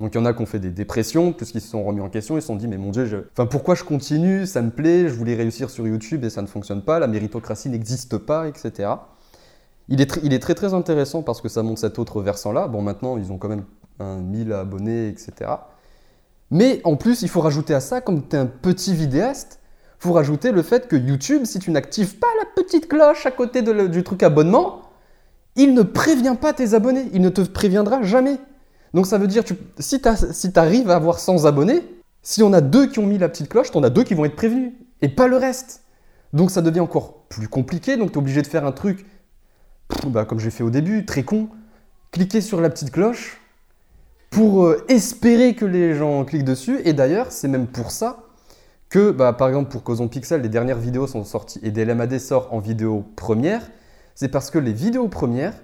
Donc 0.00 0.14
il 0.14 0.18
y 0.18 0.20
en 0.20 0.24
a 0.24 0.32
qui 0.32 0.40
ont 0.40 0.46
fait 0.46 0.60
des 0.60 0.70
dépressions, 0.70 1.34
puisqu'ils 1.34 1.60
se 1.60 1.68
sont 1.68 1.84
remis 1.84 2.00
en 2.00 2.08
question, 2.08 2.38
ils 2.38 2.40
se 2.40 2.46
sont 2.46 2.56
dit 2.56 2.68
mais 2.68 2.78
mon 2.78 2.90
dieu, 2.90 3.28
enfin, 3.32 3.44
pourquoi 3.44 3.74
je 3.74 3.84
continue, 3.84 4.46
ça 4.46 4.62
me 4.62 4.70
plaît, 4.70 5.08
je 5.08 5.14
voulais 5.14 5.34
réussir 5.34 5.68
sur 5.68 5.86
YouTube 5.86 6.24
et 6.24 6.30
ça 6.30 6.40
ne 6.40 6.46
fonctionne 6.46 6.80
pas, 6.80 6.98
la 6.98 7.06
méritocratie 7.06 7.68
n'existe 7.68 8.16
pas, 8.16 8.48
etc. 8.48 8.88
Il 9.88 10.02
est, 10.02 10.38
très 10.38 10.54
très 10.54 10.74
intéressant 10.74 11.22
parce 11.22 11.40
que 11.40 11.48
ça 11.48 11.62
montre 11.62 11.80
cet 11.80 11.98
autre 11.98 12.20
versant-là. 12.20 12.68
Bon, 12.68 12.82
maintenant, 12.82 13.16
ils 13.16 13.32
ont 13.32 13.38
quand 13.38 13.48
même 13.48 13.64
un 14.00 14.16
1000 14.18 14.52
abonnés, 14.52 15.08
etc. 15.08 15.50
Mais 16.50 16.80
en 16.84 16.96
plus, 16.96 17.22
il 17.22 17.28
faut 17.28 17.40
rajouter 17.40 17.72
à 17.72 17.80
ça, 17.80 18.00
comme 18.02 18.26
tu 18.26 18.36
es 18.36 18.38
un 18.38 18.46
petit 18.46 18.94
vidéaste, 18.94 19.60
faut 19.98 20.12
rajouter 20.12 20.52
le 20.52 20.62
fait 20.62 20.88
que 20.88 20.96
YouTube, 20.96 21.44
si 21.44 21.58
tu 21.58 21.70
n'actives 21.70 22.18
pas 22.18 22.28
la 22.38 22.62
petite 22.62 22.88
cloche 22.88 23.24
à 23.26 23.30
côté 23.30 23.62
du 23.62 24.04
truc 24.04 24.22
abonnement, 24.22 24.82
il 25.56 25.74
ne 25.74 25.82
prévient 25.82 26.36
pas 26.40 26.52
tes 26.52 26.74
abonnés. 26.74 27.06
Il 27.12 27.22
ne 27.22 27.30
te 27.30 27.40
préviendra 27.40 28.02
jamais. 28.02 28.36
Donc 28.94 29.06
ça 29.06 29.18
veut 29.18 29.26
dire, 29.26 29.42
tu, 29.42 29.54
si 29.78 30.00
tu 30.00 30.58
arrives 30.58 30.90
à 30.90 30.96
avoir 30.96 31.18
100 31.18 31.46
abonnés, 31.46 31.82
si 32.22 32.42
on 32.42 32.52
a 32.52 32.60
deux 32.60 32.86
qui 32.86 32.98
ont 32.98 33.06
mis 33.06 33.18
la 33.18 33.28
petite 33.28 33.48
cloche, 33.48 33.70
t'en 33.70 33.82
as 33.82 33.90
deux 33.90 34.04
qui 34.04 34.14
vont 34.14 34.26
être 34.26 34.36
prévenus. 34.36 34.72
Et 35.00 35.08
pas 35.08 35.28
le 35.28 35.36
reste. 35.36 35.82
Donc 36.32 36.50
ça 36.50 36.60
devient 36.60 36.80
encore 36.80 37.24
plus 37.28 37.48
compliqué. 37.48 37.96
Donc 37.96 38.12
tu 38.12 38.14
es 38.14 38.18
obligé 38.18 38.42
de 38.42 38.46
faire 38.46 38.66
un 38.66 38.72
truc 38.72 39.06
bah, 40.06 40.24
comme 40.24 40.38
j'ai 40.38 40.50
fait 40.50 40.62
au 40.62 40.70
début, 40.70 41.04
très 41.04 41.22
con, 41.22 41.48
cliquer 42.12 42.40
sur 42.40 42.60
la 42.60 42.70
petite 42.70 42.90
cloche 42.90 43.40
pour 44.30 44.64
euh, 44.64 44.84
espérer 44.88 45.54
que 45.54 45.64
les 45.64 45.94
gens 45.94 46.24
cliquent 46.24 46.44
dessus. 46.44 46.80
Et 46.84 46.92
d'ailleurs, 46.92 47.32
c'est 47.32 47.48
même 47.48 47.66
pour 47.66 47.90
ça 47.90 48.24
que, 48.88 49.10
bah, 49.10 49.32
par 49.32 49.48
exemple, 49.48 49.70
pour 49.70 49.82
Causon 49.82 50.08
Pixel, 50.08 50.42
les 50.42 50.48
dernières 50.48 50.78
vidéos 50.78 51.06
sont 51.06 51.24
sorties 51.24 51.60
et 51.62 51.70
DLMAD 51.70 52.18
sort 52.18 52.52
en 52.52 52.58
vidéo 52.58 53.04
première. 53.16 53.62
C'est 54.14 54.28
parce 54.28 54.50
que 54.50 54.58
les 54.58 54.72
vidéos 54.72 55.08
premières, 55.08 55.54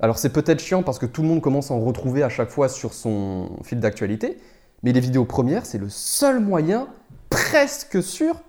alors 0.00 0.18
c'est 0.18 0.30
peut-être 0.30 0.60
chiant 0.60 0.82
parce 0.82 0.98
que 0.98 1.06
tout 1.06 1.22
le 1.22 1.28
monde 1.28 1.40
commence 1.40 1.70
à 1.70 1.74
en 1.74 1.80
retrouver 1.80 2.22
à 2.22 2.28
chaque 2.28 2.50
fois 2.50 2.68
sur 2.68 2.92
son 2.92 3.50
fil 3.62 3.80
d'actualité, 3.80 4.38
mais 4.82 4.92
les 4.92 5.00
vidéos 5.00 5.24
premières, 5.24 5.64
c'est 5.66 5.78
le 5.78 5.88
seul 5.88 6.40
moyen 6.40 6.88
presque 7.30 8.02
sûr 8.02 8.40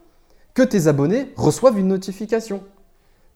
que 0.54 0.64
tes 0.64 0.88
abonnés 0.88 1.32
reçoivent 1.36 1.78
une 1.78 1.88
notification. 1.88 2.64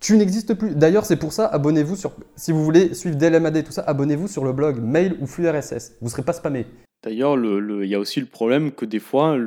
Tu 0.01 0.17
n'existes 0.17 0.55
plus. 0.55 0.75
D'ailleurs, 0.75 1.05
c'est 1.05 1.15
pour 1.15 1.31
ça, 1.31 1.45
abonnez-vous 1.45 1.95
sur. 1.95 2.11
Si 2.35 2.51
vous 2.51 2.63
voulez 2.65 2.93
suivre 2.95 3.15
DLMAD 3.15 3.57
et 3.57 3.63
tout 3.63 3.71
ça, 3.71 3.83
abonnez-vous 3.83 4.27
sur 4.27 4.43
le 4.43 4.51
blog 4.51 4.81
mail 4.81 5.15
ou 5.21 5.27
flux 5.27 5.47
RSS. 5.47 5.93
Vous 6.01 6.07
ne 6.07 6.09
serez 6.11 6.23
pas 6.23 6.33
spammé. 6.33 6.65
D'ailleurs, 7.03 7.37
le- 7.37 7.59
le- 7.59 7.85
il 7.85 7.89
y 7.89 7.95
a 7.95 7.99
aussi 7.99 8.19
le 8.19 8.25
problème 8.25 8.71
que 8.71 8.85
des 8.85 8.99
fois, 8.99 9.37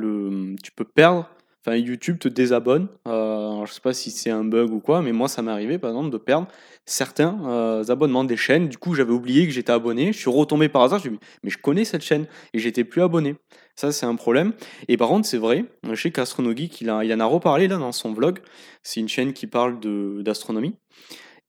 tu 0.63 0.71
peux 0.71 0.85
perdre. 0.85 1.29
Enfin, 1.67 1.75
YouTube 1.77 2.19
te 2.19 2.27
désabonne. 2.27 2.87
Euh, 3.07 3.65
je 3.65 3.73
sais 3.73 3.81
pas 3.81 3.93
si 3.93 4.11
c'est 4.11 4.29
un 4.29 4.43
bug 4.43 4.71
ou 4.71 4.79
quoi, 4.79 5.01
mais 5.01 5.11
moi, 5.11 5.27
ça 5.27 5.41
m'est 5.41 5.51
arrivé, 5.51 5.77
par 5.79 5.89
exemple, 5.89 6.11
de 6.11 6.17
perdre 6.19 6.47
certains 6.85 7.37
euh, 7.47 7.83
abonnements 7.89 8.23
des 8.23 8.37
chaînes. 8.37 8.67
Du 8.69 8.77
coup, 8.77 8.93
j'avais 8.93 9.11
oublié 9.13 9.47
que 9.47 9.51
j'étais 9.51 9.71
abonné. 9.71 10.13
Je 10.13 10.17
suis 10.19 10.29
retombé 10.29 10.69
par 10.69 10.83
hasard. 10.83 10.99
Je 10.99 11.09
me 11.09 11.15
suis 11.15 11.19
dit, 11.19 11.25
mais 11.43 11.49
je 11.49 11.57
connais 11.57 11.83
cette 11.83 12.03
chaîne 12.03 12.27
et 12.53 12.59
j'étais 12.59 12.83
plus 12.83 13.01
abonné. 13.01 13.35
Ça, 13.75 13.91
c'est 13.91 14.05
un 14.05 14.15
problème. 14.15 14.53
Et 14.87 14.95
par 14.95 15.09
contre, 15.09 15.27
c'est 15.27 15.37
vrai, 15.37 15.65
je 15.83 15.95
sais 15.95 16.11
qu'Astronogeek, 16.11 16.79
il, 16.81 16.87
il 17.03 17.13
en 17.13 17.19
a 17.19 17.25
reparlé 17.25 17.67
là 17.67 17.77
dans 17.77 17.91
son 17.91 18.13
vlog. 18.13 18.39
C'est 18.83 19.01
une 19.01 19.09
chaîne 19.09 19.33
qui 19.33 19.47
parle 19.47 19.79
d'astronomie. 20.23 20.75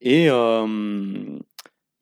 Et 0.01 0.29
euh, 0.29 1.39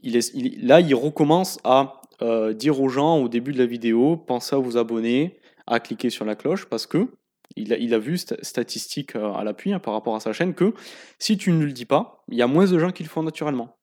là, 0.02 0.80
il 0.80 0.94
recommence 0.94 1.58
à 1.64 2.00
euh, 2.22 2.52
dire 2.52 2.80
aux 2.80 2.88
gens 2.88 3.18
au 3.18 3.28
début 3.28 3.52
de 3.52 3.58
la 3.58 3.66
vidéo, 3.66 4.16
pensez 4.16 4.56
à 4.56 4.58
vous 4.58 4.76
abonner, 4.76 5.38
à 5.66 5.80
cliquer 5.80 6.10
sur 6.10 6.24
la 6.24 6.36
cloche, 6.36 6.66
parce 6.66 6.86
que 6.86 7.08
il 7.56 7.94
a, 7.94 7.98
vu 7.98 8.14
sta- 8.14 8.42
statistique 8.42 9.14
euh, 9.14 9.32
à 9.32 9.44
l'appui 9.44 9.72
hein, 9.72 9.78
par 9.78 9.94
rapport 9.94 10.16
à 10.16 10.20
sa 10.20 10.32
chaîne 10.32 10.54
que 10.54 10.74
si 11.18 11.36
tu 11.36 11.52
ne 11.52 11.64
le 11.64 11.72
dis 11.72 11.84
pas, 11.84 12.24
il 12.28 12.36
y 12.36 12.42
a 12.42 12.46
moins 12.46 12.66
de 12.66 12.78
gens 12.78 12.90
qui 12.90 13.02
le 13.04 13.08
font 13.08 13.22
naturellement. 13.22 13.76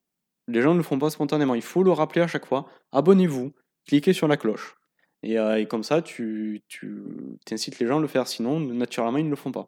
Les 0.47 0.61
gens 0.61 0.73
ne 0.73 0.77
le 0.77 0.83
font 0.83 0.99
pas 0.99 1.09
spontanément. 1.09 1.55
Il 1.55 1.61
faut 1.61 1.83
le 1.83 1.91
rappeler 1.91 2.21
à 2.21 2.27
chaque 2.27 2.45
fois. 2.45 2.65
Abonnez-vous, 2.91 3.53
cliquez 3.87 4.11
sur 4.11 4.27
la 4.27 4.35
cloche. 4.35 4.75
Et, 5.23 5.37
euh, 5.39 5.59
et 5.59 5.65
comme 5.67 5.83
ça, 5.83 6.01
tu, 6.01 6.61
tu 6.67 7.03
incites 7.51 7.79
les 7.79 7.87
gens 7.87 7.97
à 7.99 8.01
le 8.01 8.07
faire. 8.07 8.27
Sinon, 8.27 8.59
naturellement, 8.59 9.17
ils 9.19 9.25
ne 9.25 9.29
le 9.29 9.35
font 9.35 9.51
pas. 9.51 9.67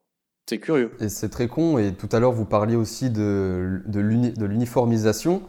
C'est 0.50 0.60
curieux. 0.60 0.92
Et 1.00 1.10
c'est 1.10 1.30
très 1.30 1.48
con. 1.48 1.78
Et 1.78 1.94
tout 1.94 2.10
à 2.12 2.20
l'heure, 2.20 2.32
vous 2.34 2.46
parliez 2.46 2.76
aussi 2.76 3.10
de, 3.10 3.82
de 3.86 4.00
l'uni- 4.00 4.32
de 4.34 4.46
l'uniformisation. 4.46 5.44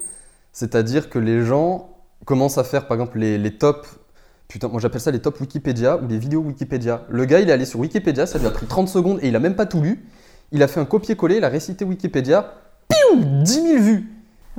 C'est-à-dire 0.53 1.11
que 1.11 1.19
les 1.19 1.43
gens 1.45 1.97
commencent 2.27 2.59
à 2.59 2.65
faire, 2.65 2.87
par 2.87 2.97
exemple, 2.97 3.19
les, 3.19 3.39
les 3.39 3.57
tops. 3.57 3.99
Putain, 4.47 4.69
moi 4.69 4.79
j'appelle 4.79 5.01
ça 5.01 5.11
les 5.11 5.21
tops 5.21 5.41
Wikipédia 5.41 5.97
ou 5.97 6.07
les 6.07 6.19
vidéos 6.19 6.41
Wikipédia. 6.43 7.07
Le 7.09 7.25
gars, 7.25 7.41
il 7.41 7.49
est 7.49 7.53
allé 7.53 7.65
sur 7.65 7.81
Wikipédia, 7.81 8.27
ça 8.27 8.39
lui 8.39 8.47
a 8.47 8.51
pris 8.51 8.67
30 8.67 8.89
secondes 8.89 9.19
et 9.23 9.29
il 9.29 9.35
a 9.37 9.41
même 9.41 9.57
pas 9.57 9.65
tout 9.67 9.81
lu. 9.81 10.05
Il 10.53 10.63
a 10.63 10.69
fait 10.69 10.79
un 10.81 10.85
copier-coller, 10.85 11.39
il 11.39 11.45
a 11.45 11.49
récité 11.49 11.85
Wikipédia. 11.85 12.55
Piou 12.89 13.25
10 13.43 13.53
000 13.53 13.83
vues 13.83 14.11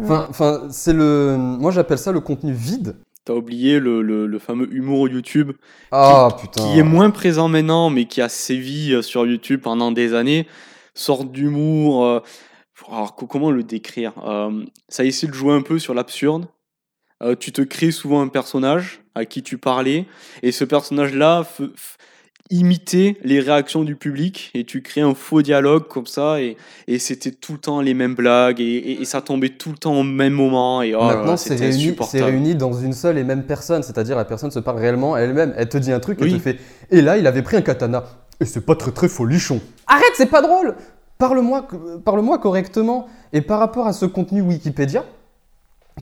Enfin, 0.01 0.25
enfin 0.29 0.67
c'est 0.71 0.91
le. 0.91 1.37
Moi 1.37 1.71
j'appelle 1.71 1.99
ça 1.99 2.11
le 2.11 2.19
contenu 2.19 2.51
vide. 2.51 2.95
T'as 3.25 3.33
oublié 3.33 3.79
le, 3.79 4.01
le- 4.03 4.27
le 4.27 4.39
fameux 4.39 4.71
humour 4.71 5.09
YouTube 5.09 5.51
Ah 5.91 6.29
putain. 6.39 6.61
qui 6.61 6.77
est 6.79 6.83
moins 6.83 7.09
présent 7.09 7.47
maintenant, 7.47 7.89
mais 7.89 8.05
qui 8.05 8.21
a 8.21 8.29
sévi 8.29 8.93
euh, 8.93 9.01
sur 9.01 9.25
YouTube 9.25 9.61
pendant 9.61 9.91
des 9.91 10.13
années. 10.13 10.47
Sorte 10.93 11.31
d'humour. 11.31 12.05
euh, 12.05 12.19
alors, 12.91 13.15
co- 13.15 13.25
comment 13.25 13.49
le 13.51 13.63
décrire 13.63 14.13
Euh, 14.27 14.63
Ça 14.89 15.03
essaie 15.05 15.27
de 15.27 15.33
jouer 15.33 15.53
un 15.53 15.61
peu 15.63 15.79
sur 15.79 15.93
l'absurde. 15.95 16.45
Euh, 17.23 17.35
tu 17.35 17.51
te 17.51 17.61
crées 17.61 17.91
souvent 17.91 18.21
un 18.21 18.27
personnage 18.27 19.01
à 19.15 19.25
qui 19.25 19.41
tu 19.41 19.57
parlais, 19.57 20.05
et 20.43 20.51
ce 20.51 20.63
personnage-là 20.65 21.47
imitait 22.51 23.17
les 23.23 23.39
réactions 23.39 23.83
du 23.83 23.95
public, 23.95 24.51
et 24.53 24.63
tu 24.65 24.81
crées 24.83 25.01
un 25.01 25.15
faux 25.15 25.41
dialogue 25.41 25.87
comme 25.87 26.05
ça, 26.05 26.39
et, 26.41 26.57
et 26.87 26.99
c'était 26.99 27.31
tout 27.31 27.53
le 27.53 27.57
temps 27.57 27.81
les 27.81 27.93
mêmes 27.95 28.13
blagues, 28.13 28.61
et, 28.61 28.63
et- 28.75 29.01
et 29.01 29.05
ça 29.05 29.21
tombait 29.21 29.49
tout 29.49 29.71
le 29.71 29.77
temps 29.77 29.95
au 29.95 30.03
même 30.03 30.33
moment, 30.33 30.81
et 30.83 30.93
oh 30.93 31.03
Maintenant, 31.03 31.37
c'est 31.37 31.55
réuni, 31.55 31.95
réuni 32.13 32.53
dans 32.55 32.73
une 32.73 32.93
seule 32.93 33.17
et 33.17 33.23
même 33.23 33.43
personne, 33.43 33.81
c'est-à-dire 33.81 34.15
la 34.15 34.25
personne 34.25 34.51
se 34.51 34.59
parle 34.59 34.77
réellement 34.79 35.17
elle-même. 35.17 35.53
Elle 35.57 35.69
te 35.69 35.77
dit 35.79 35.91
un 35.91 35.99
truc, 35.99 36.19
Oui. 36.21 36.33
te 36.33 36.39
fait. 36.39 36.59
Et 36.91 37.01
là, 37.01 37.17
il 37.17 37.25
avait 37.25 37.41
pris 37.41 37.57
un 37.57 37.61
katana. 37.61 38.03
Et 38.39 38.45
c'est 38.45 38.65
pas 38.65 38.75
très 38.75 38.91
très 38.91 39.07
folichon. 39.07 39.59
Arrête, 39.87 40.11
c'est 40.15 40.29
pas 40.29 40.41
drôle 40.41 40.75
Parle-moi 41.17 41.65
parle 42.03 42.39
correctement. 42.41 43.07
Et 43.31 43.39
par 43.41 43.59
rapport 43.59 43.87
à 43.87 43.93
ce 43.93 44.05
contenu 44.05 44.41
Wikipédia, 44.41 45.05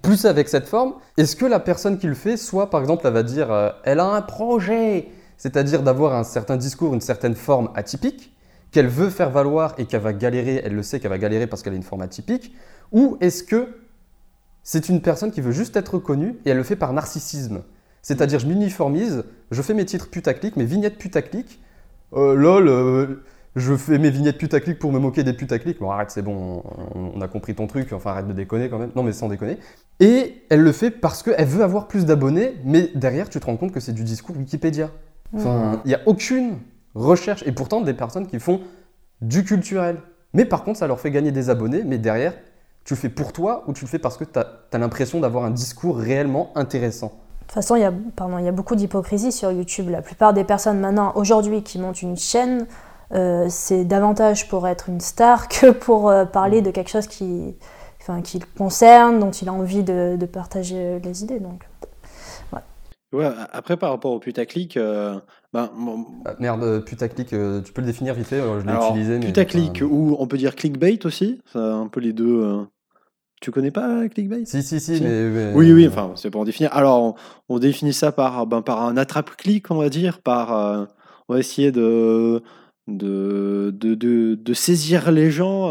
plus 0.01 0.25
avec 0.25 0.49
cette 0.49 0.67
forme, 0.67 0.95
est-ce 1.17 1.36
que 1.36 1.45
la 1.45 1.60
personne 1.60 1.99
qui 1.99 2.08
le 2.08 2.15
fait, 2.15 2.36
soit 2.36 2.69
par 2.71 2.82
exemple, 2.82 3.03
elle 3.06 3.13
va 3.13 3.21
dire 3.23 3.51
euh, 3.51 3.69
elle 3.84 3.99
a 3.99 4.06
un 4.08 4.21
projet, 4.23 5.08
c'est-à-dire 5.38 5.84
d'avoir 5.84 6.13
un 6.15 6.24
certain 6.24 6.58
discours, 6.58 6.93
une 6.93 7.02
certaine 7.02 7.36
forme 7.36 7.69
atypique, 7.76 8.34
qu'elle 8.72 8.88
veut 8.88 9.10
faire 9.10 9.30
valoir 9.30 9.76
et 9.78 9.86
qu'elle 9.86 10.02
va 10.02 10.13
galérer, 10.13 10.62
elle 10.65 10.74
le 10.74 10.84
sait 10.84 11.00
qu'elle 11.00 11.12
va 11.12 11.19
galérer 11.19 11.48
parce 11.48 11.62
qu'elle 11.62 11.74
a 11.74 11.78
une 11.78 11.84
forme 11.84 12.02
atypique, 12.02 12.56
ou 12.91 13.17
est-ce 13.22 13.43
que 13.43 13.67
c'est 14.63 14.89
une 14.89 15.02
personne 15.02 15.32
qui 15.32 15.41
veut 15.41 15.52
juste 15.52 15.76
être 15.76 16.00
connue 16.00 16.39
et 16.46 16.50
elle 16.50 16.58
le 16.58 16.63
fait 16.63 16.76
par 16.76 16.91
narcissisme? 16.93 17.63
C'est-à-dire, 18.02 18.39
je 18.39 18.48
m'uniformise, 18.48 19.24
je 19.52 19.62
fais 19.62 19.74
mes 19.74 19.86
titres 19.86 20.10
putaclic, 20.10 20.58
mes 20.58 20.65
vignettes 20.65 20.98
putaclic. 20.98 21.62
Euh, 22.13 22.34
lol, 22.36 22.67
euh, 22.67 23.24
je 23.56 23.76
fais 23.76 23.98
mes 23.98 24.10
vignettes 24.10 24.38
putaclic 24.38 24.78
pour 24.80 24.91
me 24.91 25.00
moquer 25.00 25.24
des 25.24 25.34
putaclic. 25.34 25.80
Bon, 25.80 25.89
arrête, 25.89 26.12
c'est 26.12 26.22
bon, 26.22 26.63
on, 26.96 27.12
on 27.15 27.22
a 27.22 27.28
compris 27.28 27.56
ton 27.56 27.67
truc, 27.67 27.93
enfin 27.93 28.12
arrête 28.12 28.28
de 28.28 28.34
déconner 28.34 28.69
quand 28.69 28.80
même. 28.80 28.91
Non, 28.96 29.04
mais 29.04 29.13
sans 29.13 29.30
déconner. 29.30 29.58
Et 30.00 30.43
elle 30.50 30.62
le 30.62 30.72
fait 30.72 30.91
parce 30.91 31.24
qu'elle 31.24 31.48
veut 31.48 31.63
avoir 31.63 31.88
plus 31.88 32.06
d'abonnés, 32.06 32.56
mais 32.65 32.89
derrière, 32.96 33.30
tu 33.30 33.39
te 33.39 33.46
rends 33.46 33.58
compte 33.58 33.72
que 33.72 33.80
c'est 33.80 33.93
du 33.93 34.04
discours 34.04 34.36
Wikipédia. 34.36 34.89
Enfin, 35.36 35.82
il 35.86 35.89
n'y 35.89 35.96
a 35.96 36.02
aucune 36.06 36.60
recherche. 36.96 37.43
Et 37.46 37.52
pourtant, 37.52 37.82
des 37.82 37.93
personnes 37.93 38.28
qui 38.28 38.39
font 38.39 38.62
du 39.22 39.43
culturel. 39.43 39.98
Mais 40.34 40.46
par 40.46 40.63
contre, 40.63 40.80
ça 40.80 40.88
leur 40.88 41.00
fait 41.00 41.12
gagner 41.12 41.32
des 41.32 41.50
abonnés, 41.50 41.84
mais 41.84 41.98
derrière, 41.98 42.34
tu 42.84 42.93
le 42.93 43.00
fais 43.00 43.10
pour 43.10 43.34
toi 43.34 43.63
ou 43.67 43.74
tu 43.74 43.86
le 43.86 43.89
fais 43.89 44.00
parce 44.00 44.17
que 44.17 44.24
tu 44.24 44.39
as, 44.39 44.78
l'impression 44.78 45.19
d'avoir 45.19 45.46
un 45.46 45.52
discours 45.52 45.98
réellement 45.98 46.52
intéressant? 46.56 47.08
De 47.08 47.48
toute 47.48 47.52
façon, 47.52 47.76
il 47.76 47.82
y 47.82 47.86
a, 47.86 48.52
beaucoup 48.52 48.76
d'hypocrisie 48.76 49.32
sur 49.32 49.52
YouTube. 49.52 49.89
La 49.89 50.02
plupart 50.02 50.34
des 50.34 50.43
personnes 50.43 50.80
maintenant, 50.80 51.13
aujourd'hui, 51.15 51.62
qui 51.62 51.78
montent 51.78 52.02
une 52.02 52.17
chaîne, 52.17 52.65
euh, 53.13 53.46
c'est 53.50 53.86
davantage 53.86 54.48
pour 54.48 54.67
être 54.67 54.89
une 54.89 55.00
star 55.00 55.48
que 55.50 55.72
pour 55.72 56.10
euh, 56.10 56.26
parler 56.26 56.62
de 56.62 56.72
quelque 56.72 56.89
chose 56.89 57.08
qui, 57.08 57.56
qui 58.24 58.39
le 58.39 58.46
concerne, 58.58 59.19
dont 59.19 59.32
il 59.32 59.50
a 59.50 59.54
envie 59.54 59.84
de, 59.84 60.17
de 60.19 60.26
partager 60.26 61.00
les 61.00 61.24
idées. 61.24 61.39
Donc. 61.39 61.63
Ouais, 63.13 63.30
après, 63.52 63.78
par 63.78 63.91
rapport 63.91 64.12
au 64.12 64.19
putaclic, 64.19 64.76
euh, 64.76 65.19
ben, 65.54 65.69
ah, 66.26 66.34
merde, 66.39 66.84
putaclic, 66.84 67.32
euh, 67.32 67.62
tu 67.62 67.71
peux 67.71 67.82
le 67.82 67.88
définir 67.88 68.15
vite 68.15 68.26
fait 68.26 68.41
Je 68.41 68.65
l'ai 68.65 68.73
utilisé. 68.73 69.19
Mais 69.19 69.28
putaclic, 69.28 69.84
ou 69.88 70.15
on 70.17 70.26
peut 70.26 70.38
dire 70.38 70.56
clickbait 70.56 71.06
aussi, 71.06 71.39
c'est 71.52 71.60
un 71.60 71.88
peu 71.88 71.99
les 71.99 72.12
deux. 72.12 72.41
Euh. 72.43 72.63
Tu 73.39 73.52
connais 73.52 73.69
pas 73.69 74.08
clickbait? 74.10 74.45
Si, 74.45 74.63
si, 74.63 74.80
si, 74.80 74.99
Mais, 75.02 75.52
Oui, 75.54 75.71
oui, 75.71 75.88
enfin, 75.88 76.13
c'est 76.15 76.32
pour 76.32 76.41
en 76.41 76.43
définir. 76.43 76.73
Alors, 76.73 77.15
on, 77.49 77.60
définit 77.60 77.93
ça 77.93 78.12
par, 78.12 78.47
ben, 78.47 78.63
par 78.63 78.82
un 78.82 78.97
attrape-clic, 78.97 79.69
on 79.69 79.76
va 79.76 79.89
dire, 79.89 80.19
par. 80.19 80.88
on 81.30 81.34
va 81.34 81.39
essayer 81.39 81.71
de, 81.71 82.41
de, 82.88 83.71
de, 83.76 83.93
de, 83.93 84.36
de 84.36 84.54
saisir 84.54 85.12
les 85.12 85.30
gens 85.30 85.69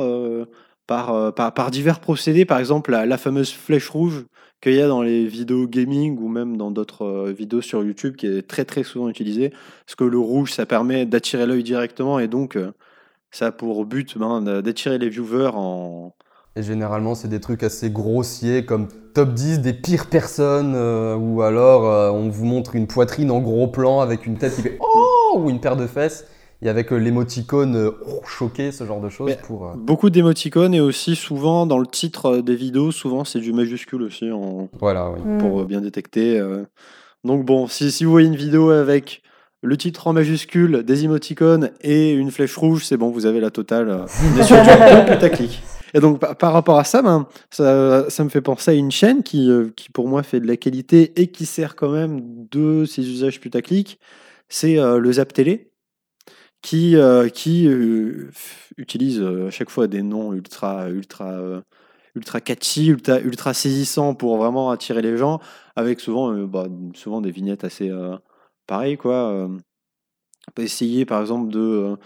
par, 0.93 1.35
par, 1.35 1.55
par, 1.55 1.71
divers 1.71 2.01
procédés, 2.01 2.45
par 2.45 2.59
exemple 2.59 2.91
la, 2.91 3.07
la 3.07 3.17
fameuse 3.17 3.53
flèche 3.53 3.89
rouge 3.89 4.27
qu'il 4.63 4.75
y 4.75 4.81
a 4.81 4.87
dans 4.87 5.03
les 5.03 5.27
vidéos 5.27 5.67
gaming 5.67 6.19
ou 6.19 6.29
même 6.29 6.57
dans 6.57 6.71
d'autres 6.71 7.05
euh, 7.05 7.33
vidéos 7.33 7.61
sur 7.61 7.83
YouTube 7.83 8.15
qui 8.17 8.27
est 8.29 8.47
très 8.47 8.65
très 8.65 8.85
souvent 8.85 9.09
utilisé. 9.09 9.51
Parce 9.85 9.97
que 9.97 10.05
le 10.05 10.19
rouge, 10.19 10.53
ça 10.53 10.67
permet 10.67 11.05
d'attirer 11.05 11.47
l'œil 11.47 11.65
directement 11.65 12.21
et 12.21 12.29
donc 12.29 12.57
euh, 12.57 12.73
ça 13.33 13.47
a 13.47 13.53
pour 13.53 13.85
but 13.85 14.17
ben, 14.17 14.41
d'attirer 14.63 14.99
les 14.99 15.09
viewers 15.09 15.51
en. 15.55 16.15
Et 16.55 16.63
généralement, 16.63 17.15
c'est 17.15 17.29
des 17.29 17.41
trucs 17.41 17.63
assez 17.63 17.91
grossiers 17.91 18.65
comme 18.65 18.89
top 19.15 19.33
10 19.33 19.61
des 19.61 19.73
pires 19.73 20.07
personnes 20.07 20.75
euh, 20.77 21.17
ou 21.17 21.43
alors 21.43 22.15
on 22.15 22.29
vous 22.29 22.45
montre 22.45 22.77
une 22.77 22.87
poitrine 22.87 23.31
en 23.31 23.41
gros 23.41 23.69
plan 23.69 24.01
avec 24.01 24.27
une 24.27 24.37
tête 24.37 24.55
qui 24.55 24.63
fait 24.63 24.79
Oh 24.81 25.39
ou 25.39 25.51
une 25.51 25.61
paire 25.61 25.77
de 25.77 25.87
fesses 25.87 26.27
et 26.63 26.69
avec 26.69 26.93
euh, 26.93 26.97
l'émoticône 26.97 27.77
euh, 27.77 27.91
choqué, 28.27 28.71
ce 28.71 28.85
genre 28.85 29.01
de 29.01 29.09
choses. 29.09 29.35
pour, 29.47 29.67
euh, 29.67 29.73
Beaucoup 29.77 30.11
d'émoticônes 30.11 30.75
et 30.75 30.81
aussi 30.81 31.17
souvent 31.17 31.67
dans 31.67 31.79
le 31.79 31.87
titre 31.87 32.39
des 32.39 32.55
vidéos, 32.55 32.93
souvent 32.93 33.25
c'est 33.25 33.41
du 33.41 33.53
majuscule 33.53 34.03
aussi 34.03 34.31
en... 34.31 34.69
voilà, 34.79 35.11
oui. 35.11 35.21
Mm. 35.25 35.39
pour 35.39 35.65
bien 35.65 35.81
détecter. 35.81 36.41
Donc 37.25 37.45
bon, 37.45 37.67
si, 37.67 37.91
si, 37.91 38.05
vous 38.05 38.11
voyez 38.11 38.29
une 38.29 38.37
vidéo 38.37 38.71
avec 38.71 39.23
le 39.63 39.77
titre 39.77 40.07
en 40.07 40.13
majuscule, 40.13 40.83
des 40.83 41.05
émoticônes 41.05 41.71
et 41.83 42.13
une 42.13 42.31
flèche 42.31 42.57
rouge, 42.57 42.85
c'est 42.85 42.97
bon, 42.97 43.11
vous 43.11 43.27
avez 43.27 43.41
la 43.41 43.51
totale. 43.51 44.07
Bien 44.35 44.45
sûr, 44.45 44.57
putaclic. 45.07 45.63
Et 45.95 46.01
donc 46.01 46.21
par, 46.21 46.53
rapport 46.53 46.79
à 46.79 46.85
ça, 46.85 47.03
ben, 47.03 47.27
ça, 47.51 48.09
ça, 48.09 48.25
me 48.25 48.29
fait 48.29 48.41
penser 48.41 48.71
à 48.71 48.75
une 48.75 48.91
chaîne 48.91 49.23
qui, 49.23 49.51
qui 49.77 49.91
pour 49.91 50.09
moi 50.09 50.23
fait 50.23 50.41
de 50.41 50.47
la 50.47 50.57
qualité 50.57 51.13
et 51.21 51.27
qui 51.27 51.45
sert 51.45 51.77
quand 51.77 51.91
même 51.91 52.21
de 52.51 52.85
ses 52.85 53.03
usages 53.03 53.41
putaclic. 53.41 53.99
C'est 54.49 54.77
le 54.77 55.13
Zap 55.13 55.33
Télé 55.33 55.72
qui, 56.63 56.97
euh, 56.97 57.29
qui 57.29 57.67
euh, 57.69 58.31
utilise 58.77 59.21
euh, 59.21 59.49
à 59.49 59.51
chaque 59.51 59.71
fois 59.71 59.89
des 59.89 60.03
noms 60.03 60.33
ultra, 60.33 60.89
ultra, 60.89 61.39
ultra 62.15 62.41
catchy, 62.41 62.87
ultra, 62.87 63.21
ultra 63.21 63.53
saisissants 63.53 64.15
pour 64.15 64.37
vraiment 64.39 64.71
attirer 64.71 65.03
les 65.03 65.19
gens, 65.19 65.41
avec 65.77 66.01
souvent, 66.01 66.33
bah, 66.47 66.67
souvent 66.95 67.21
des 67.21 67.31
vignettes 67.31 67.65
assez 67.65 67.91
pareilles. 68.67 68.97
Quoi. 68.97 69.49
On 70.49 70.53
peut 70.55 70.63
essayer 70.63 71.05
par 71.05 71.21
exemple 71.21 71.51
de, 71.51 71.97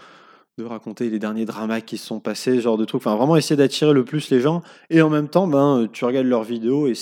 de 0.57 0.63
raconter 0.63 1.09
les 1.09 1.19
derniers 1.19 1.45
dramas 1.45 1.81
qui 1.81 1.97
se 1.97 2.07
sont 2.07 2.19
passés, 2.19 2.59
genre 2.61 2.77
de 2.77 2.85
trucs. 2.85 3.01
Enfin, 3.01 3.15
vraiment 3.15 3.35
essayer 3.35 3.57
d'attirer 3.57 3.93
le 3.93 4.05
plus 4.05 4.29
les 4.31 4.39
gens. 4.41 4.63
Et 4.89 5.01
en 5.01 5.09
même 5.09 5.27
temps, 5.27 5.47
ben, 5.47 5.87
tu 5.91 6.05
regardes 6.05 6.27
leurs 6.27 6.43
vidéos 6.43 6.87
et 6.87 6.93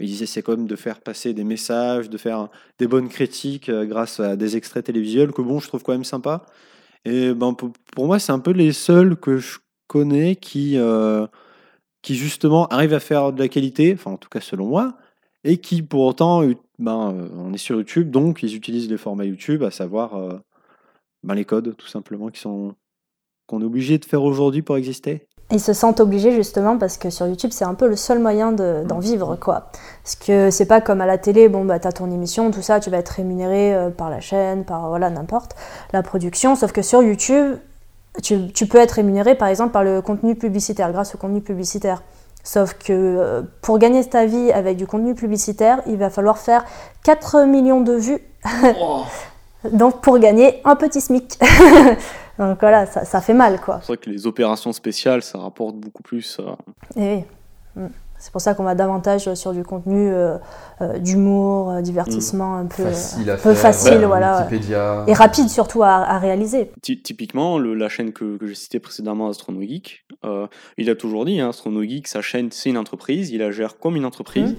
ils 0.00 0.22
essaient 0.22 0.42
quand 0.42 0.56
même 0.56 0.66
de 0.66 0.76
faire 0.76 1.00
passer 1.00 1.34
des 1.34 1.44
messages, 1.44 2.10
de 2.10 2.18
faire 2.18 2.48
des 2.78 2.86
bonnes 2.86 3.08
critiques 3.08 3.70
grâce 3.70 4.20
à 4.20 4.36
des 4.36 4.56
extraits 4.56 4.84
télévisuels 4.84 5.32
que 5.32 5.42
bon, 5.42 5.58
je 5.58 5.68
trouve 5.68 5.82
quand 5.82 5.92
même 5.92 6.04
sympa. 6.04 6.46
Et 7.06 7.32
ben, 7.34 7.54
pour, 7.54 8.06
moi, 8.06 8.18
c'est 8.18 8.32
un 8.32 8.40
peu 8.40 8.50
les 8.50 8.72
seuls 8.72 9.16
que 9.16 9.38
je 9.38 9.58
connais 9.86 10.34
qui, 10.34 10.76
euh, 10.76 11.26
qui 12.02 12.16
justement 12.16 12.66
arrivent 12.66 12.94
à 12.94 13.00
faire 13.00 13.32
de 13.32 13.38
la 13.38 13.48
qualité, 13.48 13.94
enfin 13.94 14.10
en 14.10 14.16
tout 14.16 14.28
cas 14.28 14.40
selon 14.40 14.66
moi, 14.66 14.98
et 15.44 15.58
qui 15.58 15.82
pour 15.82 16.02
autant, 16.02 16.42
ben, 16.80 17.12
euh, 17.14 17.28
on 17.36 17.52
est 17.52 17.58
sur 17.58 17.76
YouTube, 17.76 18.10
donc 18.10 18.42
ils 18.42 18.56
utilisent 18.56 18.90
les 18.90 18.98
formats 18.98 19.24
YouTube, 19.24 19.62
à 19.62 19.70
savoir 19.70 20.16
euh, 20.16 20.36
ben, 21.22 21.36
les 21.36 21.44
codes 21.44 21.76
tout 21.76 21.86
simplement 21.86 22.28
qui 22.28 22.40
sont 22.40 22.74
qu'on 23.46 23.60
est 23.62 23.64
obligé 23.64 23.98
de 23.98 24.04
faire 24.04 24.24
aujourd'hui 24.24 24.62
pour 24.62 24.76
exister. 24.76 25.28
Ils 25.52 25.60
se 25.60 25.72
sentent 25.72 26.00
obligés 26.00 26.32
justement 26.32 26.76
parce 26.76 26.98
que 26.98 27.08
sur 27.08 27.26
YouTube 27.26 27.52
c'est 27.52 27.64
un 27.64 27.74
peu 27.74 27.86
le 27.86 27.94
seul 27.94 28.18
moyen 28.18 28.50
d'en 28.52 28.98
vivre 28.98 29.36
quoi. 29.36 29.70
Parce 30.02 30.16
que 30.16 30.50
c'est 30.50 30.66
pas 30.66 30.80
comme 30.80 31.00
à 31.00 31.06
la 31.06 31.18
télé, 31.18 31.48
bon 31.48 31.64
bah 31.64 31.78
t'as 31.78 31.92
ton 31.92 32.10
émission, 32.10 32.50
tout 32.50 32.62
ça, 32.62 32.80
tu 32.80 32.90
vas 32.90 32.98
être 32.98 33.10
rémunéré 33.10 33.74
euh, 33.74 33.90
par 33.90 34.10
la 34.10 34.20
chaîne, 34.20 34.64
par 34.64 34.88
voilà 34.88 35.08
n'importe, 35.08 35.54
la 35.92 36.02
production, 36.02 36.56
sauf 36.56 36.72
que 36.72 36.82
sur 36.82 37.02
YouTube 37.02 37.58
tu, 38.22 38.50
tu, 38.52 38.66
peux 38.66 38.78
être 38.78 38.92
rémunéré 38.92 39.34
par 39.34 39.48
exemple 39.48 39.72
par 39.72 39.84
le 39.84 40.00
contenu 40.00 40.34
publicitaire, 40.34 40.90
grâce 40.90 41.14
au 41.14 41.18
contenu 41.18 41.40
publicitaire. 41.40 42.02
Sauf 42.42 42.74
que 42.74 42.92
euh, 42.92 43.42
pour 43.60 43.78
gagner 43.78 44.04
ta 44.04 44.24
vie 44.24 44.52
avec 44.52 44.76
du 44.76 44.86
contenu 44.86 45.14
publicitaire, 45.14 45.82
il 45.86 45.96
va 45.96 46.10
falloir 46.10 46.38
faire 46.38 46.64
4 47.04 47.44
millions 47.44 47.80
de 47.80 47.92
vues. 47.92 48.20
Donc 49.72 50.00
pour 50.00 50.18
gagner 50.18 50.60
un 50.64 50.76
petit 50.76 51.00
SMIC. 51.00 51.38
Donc 52.38 52.58
voilà, 52.60 52.86
ça, 52.86 53.04
ça, 53.04 53.20
fait 53.20 53.34
mal 53.34 53.60
quoi. 53.60 53.78
C'est 53.80 53.88
vrai 53.88 53.96
que 53.96 54.10
les 54.10 54.26
opérations 54.26 54.72
spéciales, 54.72 55.22
ça 55.22 55.38
rapporte 55.38 55.76
beaucoup 55.76 56.02
plus. 56.02 56.38
Euh... 56.40 56.52
Et 56.96 57.24
oui. 57.76 57.82
Mm. 57.82 57.88
C'est 58.18 58.32
pour 58.32 58.40
ça 58.40 58.54
qu'on 58.54 58.64
va 58.64 58.74
davantage 58.74 59.32
sur 59.34 59.52
du 59.52 59.62
contenu 59.62 60.10
euh, 60.10 60.38
euh, 60.80 60.98
d'humour, 60.98 61.70
euh, 61.70 61.80
divertissement 61.82 62.56
un 62.56 62.66
peu 62.66 62.84
facile, 62.84 63.30
un 63.30 63.36
peu 63.36 63.54
facile 63.54 64.04
voilà. 64.06 64.48
Et 65.06 65.12
rapide 65.12 65.48
surtout 65.48 65.82
à, 65.82 65.96
à 65.96 66.18
réaliser. 66.18 66.70
typiquement, 66.82 67.58
le, 67.58 67.74
la 67.74 67.88
chaîne 67.88 68.12
que, 68.12 68.36
que 68.38 68.46
j'ai 68.46 68.54
citée 68.54 68.80
précédemment, 68.80 69.28
Astrono 69.28 69.60
Geek, 69.60 70.06
il 70.78 70.90
a 70.90 70.94
toujours 70.94 71.24
dit, 71.24 71.40
hein, 71.40 71.50
Astrono 71.50 71.82
Geek, 71.82 72.08
sa 72.08 72.22
chaîne, 72.22 72.50
c'est 72.50 72.70
une 72.70 72.78
entreprise, 72.78 73.30
il 73.30 73.38
la 73.38 73.50
gère 73.50 73.78
comme 73.78 73.96
une 73.96 74.04
entreprise. 74.04 74.52
Mmh. 74.52 74.56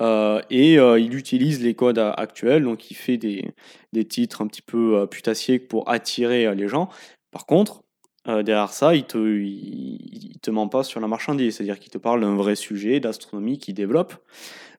Et 0.00 0.74
il 0.74 1.14
utilise 1.14 1.62
les 1.62 1.74
codes 1.74 1.98
actuels, 1.98 2.64
donc 2.64 2.90
il 2.90 2.94
fait 2.94 3.16
des, 3.16 3.52
des 3.92 4.04
titres 4.04 4.42
un 4.42 4.46
petit 4.46 4.62
peu 4.62 5.06
putassiers 5.06 5.58
pour 5.58 5.88
attirer 5.88 6.54
les 6.54 6.68
gens. 6.68 6.88
Par 7.30 7.46
contre, 7.46 7.84
euh, 8.26 8.42
derrière 8.42 8.70
ça, 8.70 8.94
il 8.94 9.04
te, 9.04 9.18
il, 9.18 10.38
te 10.40 10.50
ment 10.50 10.68
pas 10.68 10.82
sur 10.82 11.00
la 11.00 11.08
marchandise, 11.08 11.56
c'est-à-dire 11.56 11.78
qu'il 11.78 11.90
te 11.90 11.98
parle 11.98 12.22
d'un 12.22 12.34
vrai 12.36 12.54
sujet 12.54 13.00
d'astronomie 13.00 13.58
qu'il 13.58 13.74
développe. 13.74 14.14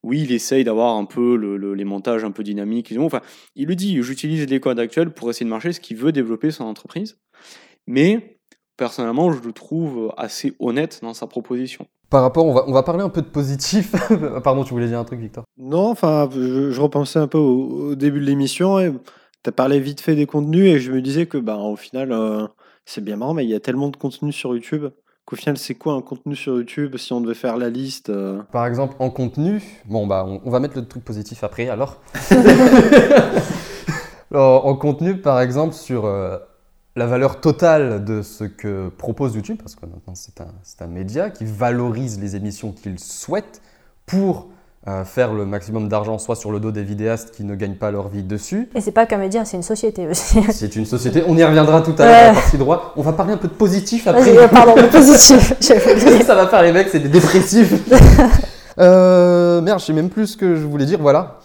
Oui, 0.04 0.22
il 0.22 0.32
essaye 0.32 0.64
d'avoir 0.64 0.96
un 0.96 1.06
peu 1.06 1.36
le, 1.36 1.74
les 1.74 1.84
montages 1.84 2.24
un 2.24 2.32
peu 2.32 2.44
dynamiques. 2.44 2.94
Enfin, 2.98 3.22
il 3.56 3.68
le 3.68 3.76
dit, 3.76 4.02
j'utilise 4.02 4.48
les 4.48 4.60
codes 4.60 4.80
actuels 4.80 5.12
pour 5.12 5.30
essayer 5.30 5.46
de 5.46 5.50
marcher 5.50 5.74
ce 5.74 5.80
qu'il 5.80 5.98
veut 5.98 6.12
développer 6.12 6.52
son 6.52 6.66
entreprise. 6.66 7.18
Mais 7.88 8.40
personnellement, 8.78 9.32
je 9.32 9.42
le 9.42 9.52
trouve 9.52 10.14
assez 10.18 10.54
honnête 10.60 11.00
dans 11.02 11.14
sa 11.14 11.28
proposition. 11.28 11.88
Par 12.10 12.22
rapport, 12.22 12.46
on 12.46 12.54
va, 12.54 12.64
on 12.68 12.72
va 12.72 12.84
parler 12.84 13.04
un 13.04 13.10
peu 13.10 13.22
de 13.22 13.28
positif. 13.28 13.94
Pardon, 14.44 14.64
tu 14.64 14.74
voulais 14.74 14.88
dire 14.88 15.00
un 15.00 15.04
truc, 15.04 15.20
Victor? 15.20 15.44
Non, 15.58 15.90
enfin, 15.90 16.30
je, 16.32 16.80
repensais 16.80 17.20
un 17.20 17.28
peu 17.28 17.38
au, 17.38 17.96
début 17.96 18.20
de 18.20 18.26
l'émission 18.26 18.80
et 18.80 18.92
tu 19.44 19.50
as 19.50 19.52
parlé 19.52 19.80
vite 19.80 20.02
fait 20.02 20.16
des 20.16 20.26
contenus 20.26 20.68
et 20.68 20.80
je 20.80 20.92
me 20.92 21.02
disais 21.02 21.26
que, 21.26 21.38
bah, 21.38 21.58
au 21.58 21.76
final, 21.76 22.12
euh, 22.12 22.48
c'est 22.86 23.04
bien 23.04 23.16
marrant, 23.16 23.34
mais 23.34 23.44
il 23.44 23.50
y 23.50 23.56
a 23.56 23.60
tellement 23.60 23.90
de 23.90 23.98
contenu 23.98 24.32
sur 24.32 24.54
YouTube 24.54 24.86
qu'au 25.26 25.36
final, 25.36 25.58
c'est 25.58 25.74
quoi 25.74 25.94
un 25.94 26.02
contenu 26.02 26.36
sur 26.36 26.56
YouTube 26.56 26.98
si 26.98 27.12
on 27.12 27.20
devait 27.20 27.34
faire 27.34 27.58
la 27.58 27.70
liste 27.70 28.12
euh? 28.12 28.44
Par 28.52 28.68
exemple, 28.68 28.96
en 29.00 29.10
contenu, 29.10 29.64
bon, 29.86 30.06
bah, 30.06 30.26
on, 30.26 30.50
va 30.50 30.60
mettre 30.60 30.78
le 30.78 30.88
truc 30.88 31.04
positif 31.04 31.44
après 31.44 31.70
alors. 31.70 32.00
en 34.34 34.76
contenu, 34.76 35.18
par 35.18 35.42
exemple, 35.42 35.74
sur 35.74 36.06
euh, 36.06 36.38
la 36.96 37.08
valeur 37.08 37.42
totale 37.42 38.04
de 38.04 38.22
ce 38.22 38.44
que 38.46 38.90
propose 38.90 39.36
YouTube, 39.36 39.58
parce 39.58 39.76
que 39.76 39.86
maintenant 39.86 40.16
c'est 40.16 40.40
un, 40.42 40.48
un, 40.80 40.88
média 40.88 41.30
qui 41.30 41.46
valorise 41.46 42.20
les 42.20 42.36
émissions 42.36 42.72
qu'il 42.72 43.00
souhaite 43.00 43.62
pour 44.06 44.48
faire 45.04 45.34
le 45.34 45.46
maximum 45.46 45.90
d'argent, 45.90 46.20
soit 46.20 46.36
sur 46.36 46.52
le 46.52 46.60
dos 46.60 46.72
des 46.72 46.84
vidéastes 46.84 47.32
qui 47.32 47.44
ne 47.44 47.56
gagnent 47.56 47.76
pas 47.76 47.90
leur 47.90 48.08
vie 48.08 48.22
dessus. 48.22 48.70
Et 48.76 48.82
c'est 48.82 48.92
pas 48.92 49.08
qu'un 49.08 49.18
média, 49.18 49.44
c'est 49.44 49.58
une 49.58 49.64
société 49.64 50.08
aussi. 50.08 50.44
c'est 50.52 50.76
une 50.76 50.86
société. 50.86 51.24
On 51.28 51.36
y 51.36 51.44
reviendra 51.44 51.82
tout 51.82 51.96
à 51.98 52.06
l'heure 52.06 52.16
à 52.16 52.28
la 52.28 52.34
partie 52.34 52.58
droit. 52.58 52.94
On 52.96 53.02
va 53.02 53.14
parler 53.14 53.34
un 53.34 53.38
peu 53.38 53.48
de 53.48 53.54
positif 53.54 54.08
après. 54.08 54.38
Euh, 54.38 54.48
pardon, 54.48 54.76
de 54.76 54.88
positif. 54.88 55.54
Ça 55.60 56.36
va 56.36 56.48
faire 56.48 56.62
les 56.62 56.72
mecs, 56.72 56.90
c'est 56.90 57.00
des 57.00 57.10
dépressifs. 57.10 57.74
euh, 58.80 59.60
merde, 59.62 59.80
je 59.80 59.86
sais 59.86 59.94
même 59.94 60.10
plus 60.10 60.28
ce 60.28 60.38
que 60.38 60.56
je 60.56 60.66
voulais 60.66 60.86
dire. 60.86 61.00
Voilà, 61.02 61.40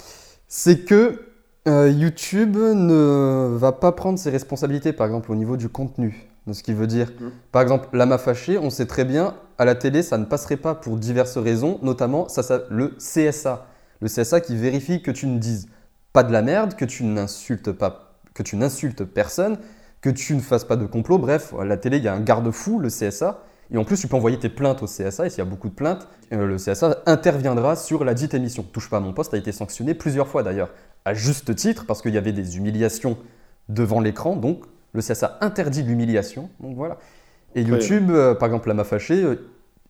c'est 0.46 0.84
que 0.84 1.29
euh, 1.68 1.90
YouTube 1.90 2.56
ne 2.56 3.56
va 3.56 3.72
pas 3.72 3.92
prendre 3.92 4.18
ses 4.18 4.30
responsabilités, 4.30 4.92
par 4.92 5.06
exemple 5.06 5.30
au 5.32 5.34
niveau 5.34 5.56
du 5.56 5.68
contenu. 5.68 6.26
de 6.46 6.54
ce 6.54 6.62
qu'il 6.62 6.74
veut 6.74 6.86
dire. 6.86 7.12
Mm. 7.20 7.26
Par 7.52 7.60
exemple, 7.60 7.88
lama 7.92 8.16
fâché, 8.16 8.56
on 8.56 8.70
sait 8.70 8.86
très 8.86 9.04
bien, 9.04 9.34
à 9.58 9.66
la 9.66 9.74
télé, 9.74 10.02
ça 10.02 10.16
ne 10.16 10.24
passerait 10.24 10.56
pas 10.56 10.74
pour 10.74 10.96
diverses 10.96 11.36
raisons, 11.36 11.78
notamment 11.82 12.28
ça, 12.28 12.42
ça- 12.42 12.62
le 12.70 12.96
CSA. 12.98 13.66
Le 14.00 14.08
CSA 14.08 14.40
qui 14.40 14.56
vérifie 14.56 15.02
que 15.02 15.10
tu 15.10 15.26
ne 15.26 15.38
dises 15.38 15.68
pas 16.14 16.22
de 16.22 16.32
la 16.32 16.40
merde, 16.40 16.74
que 16.74 16.86
tu 16.86 17.04
n'insultes 17.04 17.70
pas, 17.72 18.14
que 18.34 18.42
tu 18.42 18.56
n'insultes 18.56 19.04
personne, 19.04 19.58
que 20.00 20.08
tu 20.08 20.34
ne 20.34 20.40
fasses 20.40 20.64
pas 20.64 20.76
de 20.76 20.86
complot. 20.86 21.18
Bref, 21.18 21.52
à 21.60 21.64
la 21.66 21.76
télé, 21.76 21.98
il 21.98 22.04
y 22.04 22.08
a 22.08 22.14
un 22.14 22.20
garde-fou, 22.20 22.78
le 22.80 22.88
CSA. 22.88 23.42
Et 23.70 23.76
en 23.76 23.84
plus, 23.84 24.00
tu 24.00 24.08
peux 24.08 24.16
envoyer 24.16 24.38
tes 24.38 24.48
plaintes 24.48 24.82
au 24.82 24.86
CSA. 24.86 25.26
Et 25.26 25.30
s'il 25.30 25.38
y 25.38 25.42
a 25.42 25.44
beaucoup 25.44 25.68
de 25.68 25.74
plaintes, 25.74 26.08
euh, 26.32 26.46
le 26.46 26.56
CSA 26.56 26.96
interviendra 27.06 27.76
sur 27.76 28.02
la 28.02 28.14
dite 28.14 28.32
émission. 28.34 28.64
Touche 28.64 28.88
pas 28.88 28.96
à 28.96 29.00
mon 29.00 29.12
poste 29.12 29.34
a 29.34 29.36
été 29.36 29.52
sanctionné 29.52 29.94
plusieurs 29.94 30.26
fois 30.26 30.42
d'ailleurs, 30.42 30.70
à 31.04 31.14
juste 31.14 31.54
titre, 31.54 31.84
parce 31.86 32.02
qu'il 32.02 32.14
y 32.14 32.18
avait 32.18 32.32
des 32.32 32.56
humiliations 32.56 33.16
devant 33.68 34.00
l'écran. 34.00 34.36
Donc, 34.36 34.64
le 34.92 35.00
CSA 35.00 35.38
interdit 35.40 35.82
l'humiliation. 35.82 36.50
Donc 36.60 36.76
voilà. 36.76 36.98
Et. 37.54 37.62
YouTube, 37.62 38.10
euh, 38.10 38.34
par 38.34 38.46
exemple, 38.48 38.68
Lama 38.68 38.84
Fâché, 38.84 39.22
euh, 39.22 39.36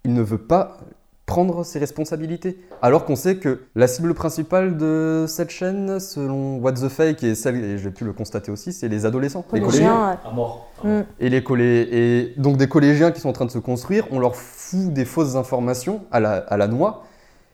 il 0.04 0.12
ne 0.14 0.22
veut 0.22 0.38
pas 0.38 0.78
prendre 1.26 1.64
ses 1.64 1.78
responsabilités. 1.78 2.58
Alors 2.82 3.04
qu'on 3.04 3.14
sait 3.14 3.36
que 3.36 3.60
la 3.76 3.86
cible 3.86 4.14
principale 4.14 4.76
de 4.76 5.26
cette 5.28 5.50
chaîne, 5.50 6.00
selon 6.00 6.56
What 6.58 6.72
the 6.72 6.88
Fake 6.88 7.22
et 7.22 7.34
celle, 7.36 7.56
et 7.64 7.78
j'ai 7.78 7.90
pu 7.90 8.04
le 8.04 8.12
constater 8.12 8.50
aussi, 8.50 8.72
c'est 8.72 8.88
les 8.88 9.06
adolescents. 9.06 9.44
Les 9.52 9.60
collégiens. 9.60 9.90
Collégiens, 9.92 10.18
À 10.24 10.30
mort. 10.34 10.68
Mm. 10.82 11.00
Et, 11.20 11.28
les 11.28 11.42
collé- 11.42 11.88
et 11.92 12.34
donc 12.36 12.56
des 12.56 12.68
collégiens 12.68 13.12
qui 13.12 13.20
sont 13.20 13.28
en 13.28 13.32
train 13.32 13.44
de 13.44 13.50
se 13.52 13.58
construire, 13.60 14.06
on 14.10 14.18
leur 14.18 14.34
fout 14.34 14.92
des 14.92 15.04
fausses 15.04 15.36
informations 15.36 16.02
à 16.10 16.18
la, 16.18 16.32
à 16.32 16.56
la 16.56 16.66
noix, 16.66 17.04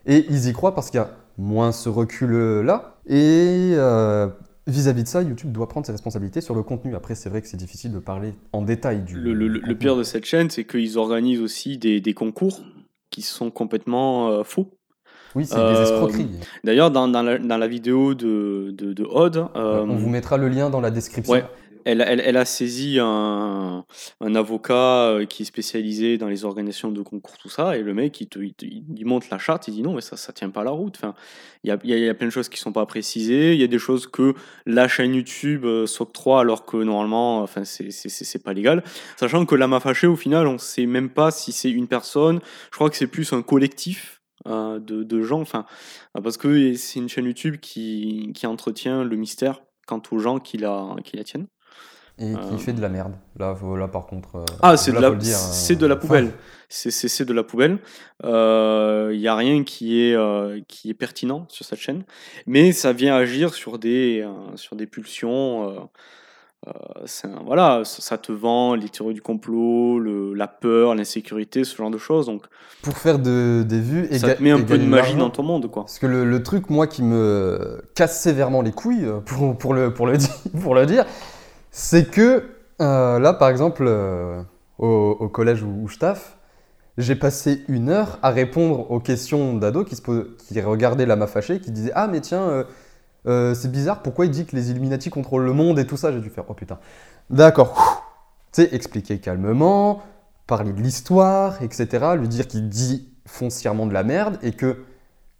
et 0.06 0.24
ils 0.30 0.48
y 0.48 0.52
croient 0.54 0.74
parce 0.74 0.90
qu'il 0.90 0.98
y 0.98 1.02
a 1.02 1.10
moins 1.38 1.72
ce 1.72 1.88
recul-là. 1.88 2.96
Et 3.06 3.72
euh, 3.74 4.28
vis-à-vis 4.66 5.04
de 5.04 5.08
ça, 5.08 5.22
YouTube 5.22 5.52
doit 5.52 5.68
prendre 5.68 5.86
ses 5.86 5.92
responsabilités 5.92 6.40
sur 6.40 6.54
le 6.54 6.62
contenu. 6.62 6.94
Après, 6.94 7.14
c'est 7.14 7.28
vrai 7.28 7.42
que 7.42 7.48
c'est 7.48 7.56
difficile 7.56 7.92
de 7.92 7.98
parler 7.98 8.34
en 8.52 8.62
détail 8.62 9.02
du. 9.02 9.16
Le, 9.16 9.32
le- 9.32 9.48
le 9.48 9.60
contenu. 9.60 9.76
pire 9.76 9.96
de 9.96 10.02
cette 10.02 10.24
chaîne, 10.24 10.50
c'est 10.50 10.64
qu'ils 10.64 10.98
organisent 10.98 11.40
aussi 11.40 11.78
des, 11.78 12.00
des 12.00 12.14
concours 12.14 12.60
qui 13.10 13.22
sont 13.22 13.50
complètement 13.50 14.28
euh, 14.30 14.42
faux. 14.42 14.68
Oui, 15.34 15.44
c'est 15.44 15.56
Euh, 15.58 15.74
des 15.74 15.82
escroqueries. 15.82 16.28
D'ailleurs, 16.64 16.90
dans, 16.90 17.08
dans 17.08 17.22
la, 17.22 17.38
dans 17.38 17.58
la 17.58 17.68
vidéo 17.68 18.14
de, 18.14 18.70
de, 18.76 18.92
de 18.94 19.04
Odd, 19.04 19.36
euh, 19.36 19.84
on 19.86 19.96
vous 19.96 20.08
mettra 20.08 20.38
le 20.38 20.48
lien 20.48 20.70
dans 20.70 20.80
la 20.80 20.90
description. 20.90 21.34
Ouais. 21.34 21.44
Elle, 21.86 22.36
a 22.36 22.44
saisi 22.44 22.98
un, 23.00 23.84
avocat 24.20 25.08
euh, 25.08 25.24
qui 25.24 25.42
est 25.42 25.46
spécialisé 25.46 26.18
dans 26.18 26.28
les 26.28 26.44
organisations 26.44 26.90
de 26.90 27.00
concours, 27.00 27.38
tout 27.38 27.48
ça, 27.48 27.76
et 27.76 27.82
le 27.82 27.94
mec, 27.94 28.20
il, 28.20 28.26
te, 28.28 28.38
il, 28.40 28.54
te- 28.54 28.66
il 28.66 29.04
montre 29.06 29.28
la 29.30 29.38
charte, 29.38 29.68
il 29.68 29.74
dit 29.74 29.82
non, 29.82 29.94
mais 29.94 30.00
ça, 30.00 30.16
ça 30.16 30.32
tient 30.32 30.50
pas 30.50 30.64
la 30.64 30.72
route. 30.72 30.96
Enfin, 30.96 31.14
il 31.62 31.68
y 31.68 32.08
a, 32.08 32.14
plein 32.14 32.26
de 32.26 32.32
choses 32.32 32.48
qui 32.48 32.58
sont 32.58 32.72
pas 32.72 32.86
précisées, 32.86 33.54
il 33.54 33.60
y 33.60 33.64
a 33.64 33.68
des 33.68 33.78
choses 33.78 34.06
que 34.06 34.34
la 34.66 34.88
chaîne 34.88 35.14
YouTube 35.14 35.64
euh, 35.64 35.86
s'octroie 35.86 36.40
alors 36.40 36.64
que 36.66 36.76
normalement, 36.76 37.42
enfin, 37.42 37.64
c'est- 37.64 38.42
pas 38.42 38.52
légal. 38.52 38.82
Sachant 39.16 39.46
que 39.46 39.54
Lama 39.54 39.80
Fâché, 39.80 40.06
au 40.06 40.16
final, 40.16 40.46
on 40.46 40.58
sait 40.58 40.86
même 40.86 41.08
pas 41.10 41.30
si 41.30 41.52
c'est 41.52 41.70
une 41.70 41.88
personne, 41.88 42.40
je 42.70 42.76
crois 42.76 42.90
que 42.90 42.96
c'est 42.96 43.06
plus 43.06 43.32
un 43.32 43.42
collectif. 43.42 44.20
euh, 44.46 44.78
de, 44.78 45.02
de 45.02 45.22
gens, 45.22 45.40
enfin, 45.40 45.64
parce 46.22 46.36
que 46.36 46.74
c'est 46.74 47.00
une 47.00 47.08
chaîne 47.08 47.24
YouTube 47.26 47.56
qui, 47.60 48.30
qui 48.34 48.46
entretient 48.46 49.02
le 49.02 49.16
mystère 49.16 49.62
quant 49.86 50.00
aux 50.12 50.18
gens 50.18 50.38
qui 50.38 50.58
la, 50.58 50.94
qui 51.04 51.16
la 51.16 51.24
tiennent. 51.24 51.46
Et 52.18 52.32
qui 52.32 52.54
Euh. 52.54 52.58
fait 52.58 52.72
de 52.72 52.80
la 52.80 52.88
merde. 52.88 53.12
Là, 53.38 53.54
faut- 53.54 53.76
là 53.76 53.88
par 53.88 54.06
contre. 54.06 54.36
euh, 54.36 54.44
Ah, 54.62 54.76
c'est 54.78 54.90
de, 54.92 54.98
la, 54.98 55.08
faut 55.08 55.14
le 55.14 55.18
dire, 55.20 55.36
c'est 55.36 55.74
euh, 55.74 55.76
de 55.76 55.86
la 55.86 55.96
poubelle. 55.96 56.32
C'est, 56.68 56.90
c'est, 56.90 57.08
c'est 57.08 57.24
de 57.26 57.32
la 57.34 57.42
poubelle. 57.44 57.78
Il 58.24 59.18
n'y 59.18 59.28
a 59.28 59.34
rien 59.36 59.62
qui 59.64 60.00
est, 60.00 60.16
qui 60.66 60.88
est 60.90 60.94
pertinent 60.94 61.44
sur 61.48 61.64
cette 61.66 61.78
chaîne. 61.78 62.04
Mais 62.46 62.72
ça 62.72 62.92
vient 62.92 63.14
agir 63.14 63.52
sur 63.54 63.78
des, 63.78 64.26
sur 64.56 64.76
des 64.76 64.86
pulsions. 64.86 65.88
un- 67.24 67.42
voilà, 67.44 67.82
ça, 67.84 68.18
te 68.18 68.32
vend 68.32 68.74
les 68.74 68.88
théories 68.88 69.14
du 69.14 69.22
complot, 69.22 70.00
le, 70.00 70.34
la 70.34 70.48
peur, 70.48 70.94
l'insécurité, 70.96 71.62
ce 71.64 71.76
genre 71.76 71.90
de 71.90 71.98
choses. 71.98 72.26
Donc 72.26 72.42
Pour 72.82 72.96
faire 72.96 73.18
de- 73.20 73.62
des 73.64 73.78
vues 73.78 74.08
et 74.10 74.18
ça 74.18 74.34
te 74.34 74.42
met 74.42 74.50
un 74.50 74.62
peu 74.62 74.78
de 74.78 74.84
magie 74.84 75.14
dans 75.14 75.30
ton 75.30 75.42
monde. 75.44 75.70
Quoi. 75.70 75.82
Parce 75.84 75.98
que 76.00 76.06
le, 76.06 76.24
le 76.24 76.42
truc, 76.42 76.70
moi, 76.70 76.86
qui 76.86 77.02
me 77.02 77.80
casse 77.94 78.20
sévèrement 78.20 78.62
les 78.62 78.72
couilles, 78.72 79.06
pour, 79.26 79.56
pour, 79.56 79.74
le, 79.74 79.92
pour, 79.94 80.06
le, 80.06 80.16
dire, 80.16 80.30
pour 80.62 80.74
le 80.74 80.86
dire, 80.86 81.04
c'est 81.78 82.10
que 82.10 82.42
euh, 82.80 83.18
là, 83.18 83.34
par 83.34 83.50
exemple, 83.50 83.84
euh, 83.86 84.42
au, 84.78 85.28
collège 85.28 85.62
où, 85.62 85.86
je 85.88 85.98
taffe, 85.98 86.38
j'ai 86.96 87.14
passé 87.14 87.64
une 87.68 87.90
heure 87.90 88.18
à 88.22 88.30
répondre 88.30 88.90
aux 88.90 88.98
questions 88.98 89.54
d'ados 89.54 89.86
qui, 89.86 89.94
se 89.94 90.00
pos- 90.00 90.24
qui 90.38 90.58
regardaient 90.62 91.04
Lama 91.04 91.26
Fâché, 91.26 91.60
qui 91.60 91.70
disaient 91.70 91.92
Ah, 91.94 92.06
mais 92.06 92.22
tiens, 92.22 92.64
euh, 93.26 93.54
c'est 93.54 93.70
bizarre, 93.70 94.00
pourquoi 94.00 94.24
il 94.24 94.30
dit 94.30 94.46
que 94.46 94.56
les 94.56 94.70
Illuminati 94.70 95.10
contrôlent 95.10 95.44
le 95.44 95.52
monde 95.52 95.78
et 95.78 95.86
tout 95.86 95.98
ça? 95.98 96.12
J'ai 96.12 96.20
dû 96.20 96.30
faire 96.30 96.44
Oh 96.48 96.54
putain. 96.54 96.78
D'accord. 97.28 97.74
Tu 98.52 98.62
sais, 98.62 98.74
expliquer 98.74 99.18
calmement, 99.18 100.00
parler 100.46 100.72
de 100.72 100.80
l'histoire, 100.80 101.62
etc. 101.62 102.14
Lui 102.18 102.28
dire 102.28 102.48
qu'il 102.48 102.70
dit 102.70 103.12
foncièrement 103.26 103.86
de 103.86 103.92
la 103.92 104.02
merde 104.02 104.38
et 104.42 104.52
que 104.52 104.78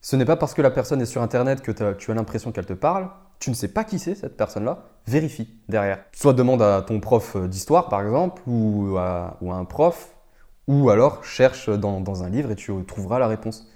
ce 0.03 0.17
n'est 0.17 0.27
pas 0.27 0.37
parce 0.37 0.53
que 0.53 0.61
la 0.61 0.71
personne 0.71 1.01
est 1.01 1.07
sur 1.07 1.23
Internet 1.23 1.63
que 1.63 1.73
tu 1.73 2.11
as 2.11 2.15
l'impression 2.15 2.53
qu'elle 2.53 2.67
te 2.67 2.75
parle. 2.75 3.09
Tu 3.39 3.51
ne 3.51 3.55
sais 3.55 3.69
pas 3.69 3.85
qui 3.85 3.99
c'est 3.99 4.15
cette 4.15 4.37
personne-là. 4.37 4.85
Vérifie 5.07 5.49
derrière. 5.69 5.99
Soit 6.13 6.33
demande 6.33 6.63
à 6.63 6.83
ton 6.83 7.01
prof 7.01 7.37
d'histoire, 7.49 7.89
par 7.89 8.03
exemple, 8.03 8.43
ou 8.47 8.97
à, 8.99 9.37
ou 9.41 9.53
à 9.53 9.57
un 9.57 9.65
prof, 9.65 10.15
ou 10.67 10.91
alors 10.91 11.25
cherche 11.25 11.71
dans, 11.71 12.01
dans 12.01 12.25
un 12.25 12.29
livre 12.29 12.51
et 12.51 12.57
tu 12.57 12.73
trouveras 12.87 13.19
la 13.19 13.29
réponse. 13.29 13.69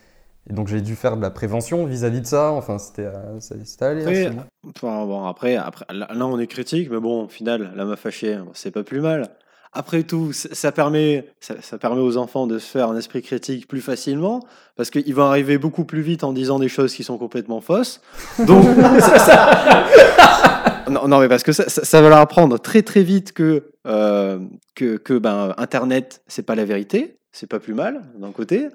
Et 0.49 0.53
donc 0.53 0.69
j'ai 0.69 0.81
dû 0.81 0.97
faire 0.97 1.17
de 1.17 1.23
la 1.23 1.31
prévention 1.31 1.87
vis-à-vis 1.87 2.23
de 2.23 2.27
ça. 2.27 2.51
Enfin, 2.51 2.79
c'était 2.79 3.05
euh, 3.05 3.39
allé. 3.81 4.31
Enfin, 4.67 5.05
bon, 5.07 5.25
après, 5.25 5.55
là, 5.55 6.27
on 6.27 6.39
est 6.39 6.47
critique, 6.47 6.91
mais 6.91 6.99
bon, 6.99 7.25
au 7.25 7.29
final, 7.29 7.73
la 7.77 7.85
m'a 7.85 7.97
fâché, 7.97 8.39
c'est 8.55 8.71
pas 8.71 8.83
plus 8.83 9.01
mal. 9.01 9.29
Après 9.73 10.03
tout, 10.03 10.33
ça, 10.33 10.73
permet, 10.73 11.27
ça, 11.39 11.55
ça 11.61 11.79
permet 11.79 12.01
aux 12.01 12.17
enfants 12.17 12.49
de 12.49 12.59
se 12.59 12.67
faire 12.67 12.89
un 12.89 12.97
esprit 12.97 13.23
critique 13.23 13.69
plus 13.69 13.81
facilement, 13.81 14.41
parce 14.77 14.91
qu'ils 14.91 15.15
vont 15.15 15.23
arriver 15.25 15.59
beaucoup 15.59 15.85
plus 15.85 16.01
vite 16.03 16.25
en 16.25 16.33
disant 16.33 16.59
des 16.59 16.69
choses 16.69 16.93
qui 16.93 17.05
sont 17.05 17.19
complètement 17.19 17.61
fausses. 17.61 18.01
Donc, 18.47 18.65
ça- 19.01 19.19
ça- 19.19 20.85
non, 20.91 21.07
non, 21.07 21.21
mais 21.21 21.29
parce 21.29 21.45
que 21.45 21.53
ça, 21.53 22.01
va 22.03 22.09
leur 22.09 22.19
apprendre 22.19 22.59
très 22.59 22.83
très 22.83 23.05
vite 23.05 23.33
que, 23.33 23.71
euh, 23.87 24.41
que, 24.75 24.97
que 24.97 25.17
ben, 25.19 25.55
Internet, 25.57 26.23
c'est 26.27 26.43
pas 26.43 26.57
la 26.57 26.65
vérité, 26.65 27.17
c'est 27.31 27.47
pas 27.49 27.61
plus 27.61 27.75
mal, 27.75 28.03
d'un 28.19 28.33
côté. 28.33 28.69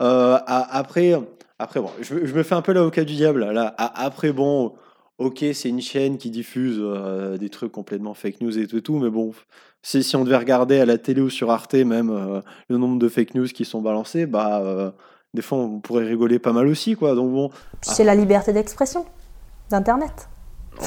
Euh, 0.00 0.38
après, 0.46 1.12
après 1.60 1.80
bon, 1.80 1.90
je, 2.00 2.26
je 2.26 2.34
me 2.34 2.42
fais 2.42 2.56
un 2.56 2.62
peu 2.62 2.72
l'avocat 2.72 3.04
du 3.04 3.14
diable. 3.14 3.44
Là, 3.52 3.74
après, 3.78 4.32
bon, 4.32 4.72
ok, 5.18 5.44
c'est 5.54 5.68
une 5.68 5.80
chaîne 5.82 6.18
qui 6.18 6.30
diffuse 6.30 6.78
euh, 6.80 7.36
des 7.38 7.48
trucs 7.48 7.70
complètement 7.70 8.14
fake 8.14 8.40
news 8.40 8.58
et 8.58 8.66
tout, 8.66 8.78
et 8.78 8.82
tout 8.82 8.98
mais 8.98 9.10
bon, 9.10 9.32
si, 9.82 10.02
si 10.02 10.16
on 10.16 10.24
devait 10.24 10.36
regarder 10.36 10.80
à 10.80 10.86
la 10.86 10.98
télé 10.98 11.20
ou 11.20 11.30
sur 11.30 11.50
Arte 11.50 11.74
même 11.74 12.10
euh, 12.10 12.40
le 12.68 12.78
nombre 12.78 12.98
de 12.98 13.08
fake 13.08 13.34
news 13.34 13.46
qui 13.46 13.64
sont 13.64 13.80
balancés, 13.80 14.26
bah, 14.26 14.60
euh, 14.62 14.90
des 15.34 15.42
fois, 15.42 15.58
on 15.58 15.80
pourrait 15.80 16.04
rigoler 16.04 16.38
pas 16.38 16.52
mal 16.52 16.66
aussi, 16.66 16.94
quoi. 16.94 17.14
Donc 17.14 17.32
bon, 17.32 17.50
C'est 17.80 18.04
la 18.04 18.14
liberté 18.14 18.52
d'expression 18.52 19.04
d'Internet. 19.70 20.28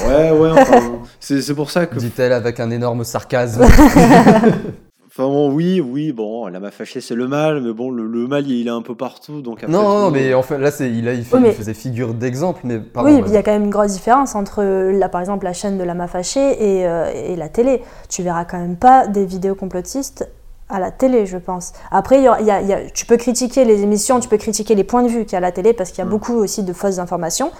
ouais, 0.06 0.30
ouais, 0.30 0.50
enfin, 0.50 1.00
c'est 1.20 1.40
c'est 1.42 1.54
pour 1.54 1.70
ça 1.70 1.86
que 1.86 1.98
Dit-elle 1.98 2.32
avec 2.32 2.58
un 2.60 2.70
énorme 2.70 3.04
sarcasme. 3.04 3.64
Enfin 5.18 5.28
bon, 5.30 5.50
oui, 5.50 5.80
oui, 5.80 6.12
bon, 6.12 6.46
la 6.48 6.60
m'a 6.60 6.70
fâché, 6.70 7.00
c'est 7.00 7.14
le 7.14 7.26
mal, 7.26 7.62
mais 7.62 7.72
bon, 7.72 7.90
le, 7.90 8.06
le 8.06 8.26
mal, 8.28 8.46
il 8.46 8.66
est 8.66 8.70
un 8.70 8.82
peu 8.82 8.94
partout, 8.94 9.40
donc 9.40 9.62
après 9.62 9.72
non, 9.72 9.78
tout, 9.80 9.86
non, 9.88 10.10
mais 10.10 10.34
en 10.34 10.42
fait, 10.42 10.58
là, 10.58 10.70
c'est, 10.70 10.90
il, 10.90 11.08
a, 11.08 11.14
il, 11.14 11.24
fait- 11.24 11.36
Oui, 11.36 11.42
mais- 11.44 11.48
il 11.48 11.54
faisait 11.54 11.72
figure 11.72 12.12
d'exemple, 12.12 12.60
mais 12.64 12.78
pardon, 12.80 13.08
oui, 13.10 13.22
il 13.26 13.32
y 13.32 13.36
a 13.38 13.42
quand 13.42 13.52
même 13.52 13.64
une 13.64 13.70
grosse 13.70 13.92
différence 13.94 14.34
entre, 14.34 14.62
là, 14.92 15.08
par 15.08 15.22
exemple, 15.22 15.46
la 15.46 15.54
chaîne 15.54 15.78
de 15.78 15.84
Lama 15.84 16.06
Fâché 16.06 16.40
et, 16.80 16.86
euh, 16.86 17.10
et 17.14 17.34
la 17.34 17.48
télé. 17.48 17.80
Tu 18.10 18.22
verras 18.22 18.44
quand 18.44 18.58
même 18.58 18.76
pas 18.76 19.06
des 19.06 19.24
vidéos 19.24 19.54
complotistes 19.54 20.28
à 20.68 20.80
la 20.80 20.90
télé, 20.90 21.24
je 21.24 21.38
pense. 21.38 21.72
Après, 21.90 22.18
il 22.18 22.24
y 22.24 22.28
a- 22.28 22.38
il 22.40 22.46
y 22.46 22.50
a- 22.50 22.60
il 22.60 22.68
y 22.68 22.74
a- 22.74 22.90
tu 22.90 23.06
peux 23.06 23.16
critiquer 23.16 23.64
les 23.64 23.80
émissions, 23.82 24.20
tu 24.20 24.28
peux 24.28 24.36
critiquer 24.36 24.74
les 24.74 24.84
points 24.84 25.02
de 25.02 25.08
vue 25.08 25.24
qu'il 25.24 25.32
y 25.32 25.36
a 25.36 25.38
à 25.38 25.40
la 25.40 25.50
télé, 25.52 25.72
parce 25.72 25.92
qu'il 25.92 26.00
y 26.00 26.02
a 26.02 26.04
Mm. 26.04 26.10
beaucoup 26.10 26.34
aussi 26.34 26.62
de 26.62 26.74
fausses 26.74 26.98
informations, 26.98 27.52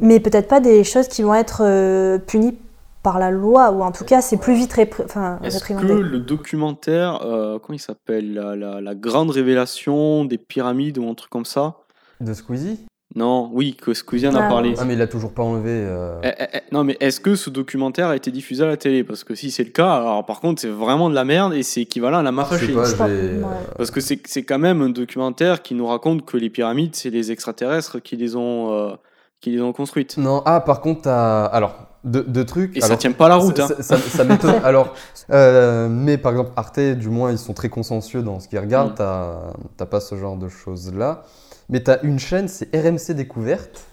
mais 0.00 0.18
peut-être 0.18 0.48
pas 0.48 0.58
des 0.58 0.82
choses 0.82 1.06
qui 1.06 1.22
vont 1.22 1.34
être 1.36 1.62
euh, 1.64 2.18
punies 2.18 2.58
par 3.02 3.18
la 3.18 3.30
loi, 3.30 3.70
ou 3.70 3.82
en 3.82 3.92
tout 3.92 4.04
cas, 4.04 4.20
c'est 4.20 4.36
plus 4.36 4.54
vite 4.54 4.72
répri- 4.74 5.04
enfin, 5.04 5.38
Est-ce 5.42 5.64
que 5.64 5.72
réprimandé. 5.74 6.02
le 6.02 6.18
documentaire, 6.18 7.20
euh, 7.24 7.58
comment 7.58 7.76
il 7.76 7.80
s'appelle 7.80 8.34
la, 8.34 8.56
la- 8.56 8.80
la 8.80 8.94
grande 8.94 9.30
révélation 9.30 10.24
des 10.24 10.38
pyramides 10.38 10.98
ou 10.98 11.08
un 11.08 11.14
truc 11.14 11.30
comme 11.30 11.44
ça? 11.46 11.76
De 12.20 12.34
Squeezie? 12.34 12.80
Non, 13.16 13.50
oui, 13.52 13.74
que 13.74 13.92
Squeezie 13.92 14.28
en 14.28 14.34
a 14.36 14.44
Ah, 14.44 14.48
parlé. 14.48 14.74
Ah, 14.78 14.84
mais 14.84 14.94
il 14.94 15.02
a 15.02 15.08
toujours 15.08 15.32
pas 15.32 15.42
enlevé. 15.42 15.70
euh, 15.70 16.20
Eh, 16.22 16.28
eh, 16.38 16.44
eh, 16.54 16.60
non, 16.70 16.84
mais 16.84 16.96
est-ce 17.00 17.18
que 17.18 17.34
ce 17.34 17.50
documentaire 17.50 18.06
a 18.08 18.14
été 18.14 18.30
diffusé 18.30 18.62
à 18.62 18.66
la 18.66 18.76
télé? 18.76 19.02
Parce 19.02 19.24
que 19.24 19.34
si 19.34 19.50
c'est 19.50 19.64
le 19.64 19.70
cas, 19.70 19.94
alors 19.96 20.24
par 20.26 20.40
contre, 20.40 20.60
c'est 20.60 20.68
vraiment 20.68 21.10
de 21.10 21.14
la 21.16 21.24
merde 21.24 21.52
et 21.54 21.64
c'est 21.64 21.80
équivalent 21.82 22.18
à 22.18 22.22
la 22.22 22.30
j'ai, 22.56 22.76
euh. 22.76 23.42
Parce 23.76 23.90
que 23.90 24.00
c'est 24.00 24.20
c'est 24.26 24.44
quand 24.44 24.60
même 24.60 24.80
un 24.82 24.90
documentaire 24.90 25.62
qui 25.62 25.74
nous 25.74 25.86
raconte 25.88 26.24
que 26.24 26.36
les 26.36 26.50
pyramides, 26.50 26.94
c'est 26.94 27.10
les 27.10 27.32
extraterrestres 27.32 28.00
qui 28.00 28.16
les 28.16 28.36
ont, 28.36 28.72
euh, 28.72 28.92
qui 29.40 29.50
les 29.50 29.60
ont 29.60 29.72
construites. 29.72 30.16
Non, 30.18 30.42
ah, 30.44 30.60
par 30.60 30.80
contre, 30.80 31.02
t'as. 31.02 31.46
Alors, 31.46 31.74
deux 32.04 32.44
trucs. 32.44 32.76
Et 32.76 32.80
ça 32.80 32.86
alors, 32.86 32.98
tient 32.98 33.12
pas 33.12 33.28
la 33.28 33.36
route. 33.36 33.56
Ça, 33.56 33.64
hein. 33.64 33.68
ça- 33.80 33.82
ça- 33.82 33.98
ça 33.98 34.24
m'étonne. 34.24 34.60
Alors, 34.64 34.94
euh, 35.30 35.88
mais 35.88 36.16
par 36.18 36.32
exemple, 36.32 36.52
Arte, 36.56 36.80
du 36.80 37.08
moins, 37.08 37.30
ils 37.30 37.38
sont 37.38 37.52
très 37.52 37.68
consciencieux 37.68 38.22
dans 38.22 38.40
ce 38.40 38.48
qu'ils 38.48 38.58
regardent. 38.58 38.92
Mm. 38.92 38.96
T'as 38.96 39.52
t'as 39.76 39.86
pas 39.86 40.00
ce 40.00 40.14
genre 40.16 40.36
de 40.36 40.48
choses-là. 40.48 41.24
Mais 41.68 41.80
t'as 41.82 41.98
une 42.02 42.18
chaîne, 42.18 42.48
c'est 42.48 42.74
RMC 42.74 43.14
Découverte, 43.14 43.84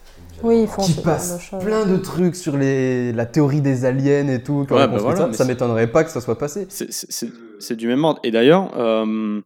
Oui, 0.42 0.62
ils 0.62 0.66
font 0.68 0.82
qui 0.82 0.94
passe 0.94 1.50
de 1.52 1.58
plein 1.58 1.84
de 1.86 1.96
trucs 1.96 2.34
sur 2.34 2.56
les, 2.56 3.12
la 3.12 3.24
théorie 3.26 3.60
des 3.60 3.84
aliens 3.84 4.26
et 4.28 4.42
tout. 4.42 4.66
Ouais, 4.70 4.88
bah 4.88 4.96
voilà, 4.98 5.26
ça. 5.26 5.32
ça 5.32 5.44
m'étonnerait 5.44 5.86
pas 5.86 6.02
que 6.02 6.10
ça 6.10 6.20
soit 6.20 6.38
passé. 6.38 6.66
C'est 6.70 7.76
du 7.76 7.86
même 7.88 8.02
ordre. 8.04 8.20
Et 8.24 8.30
d'ailleurs, 8.30 8.70
euh, 8.78 9.40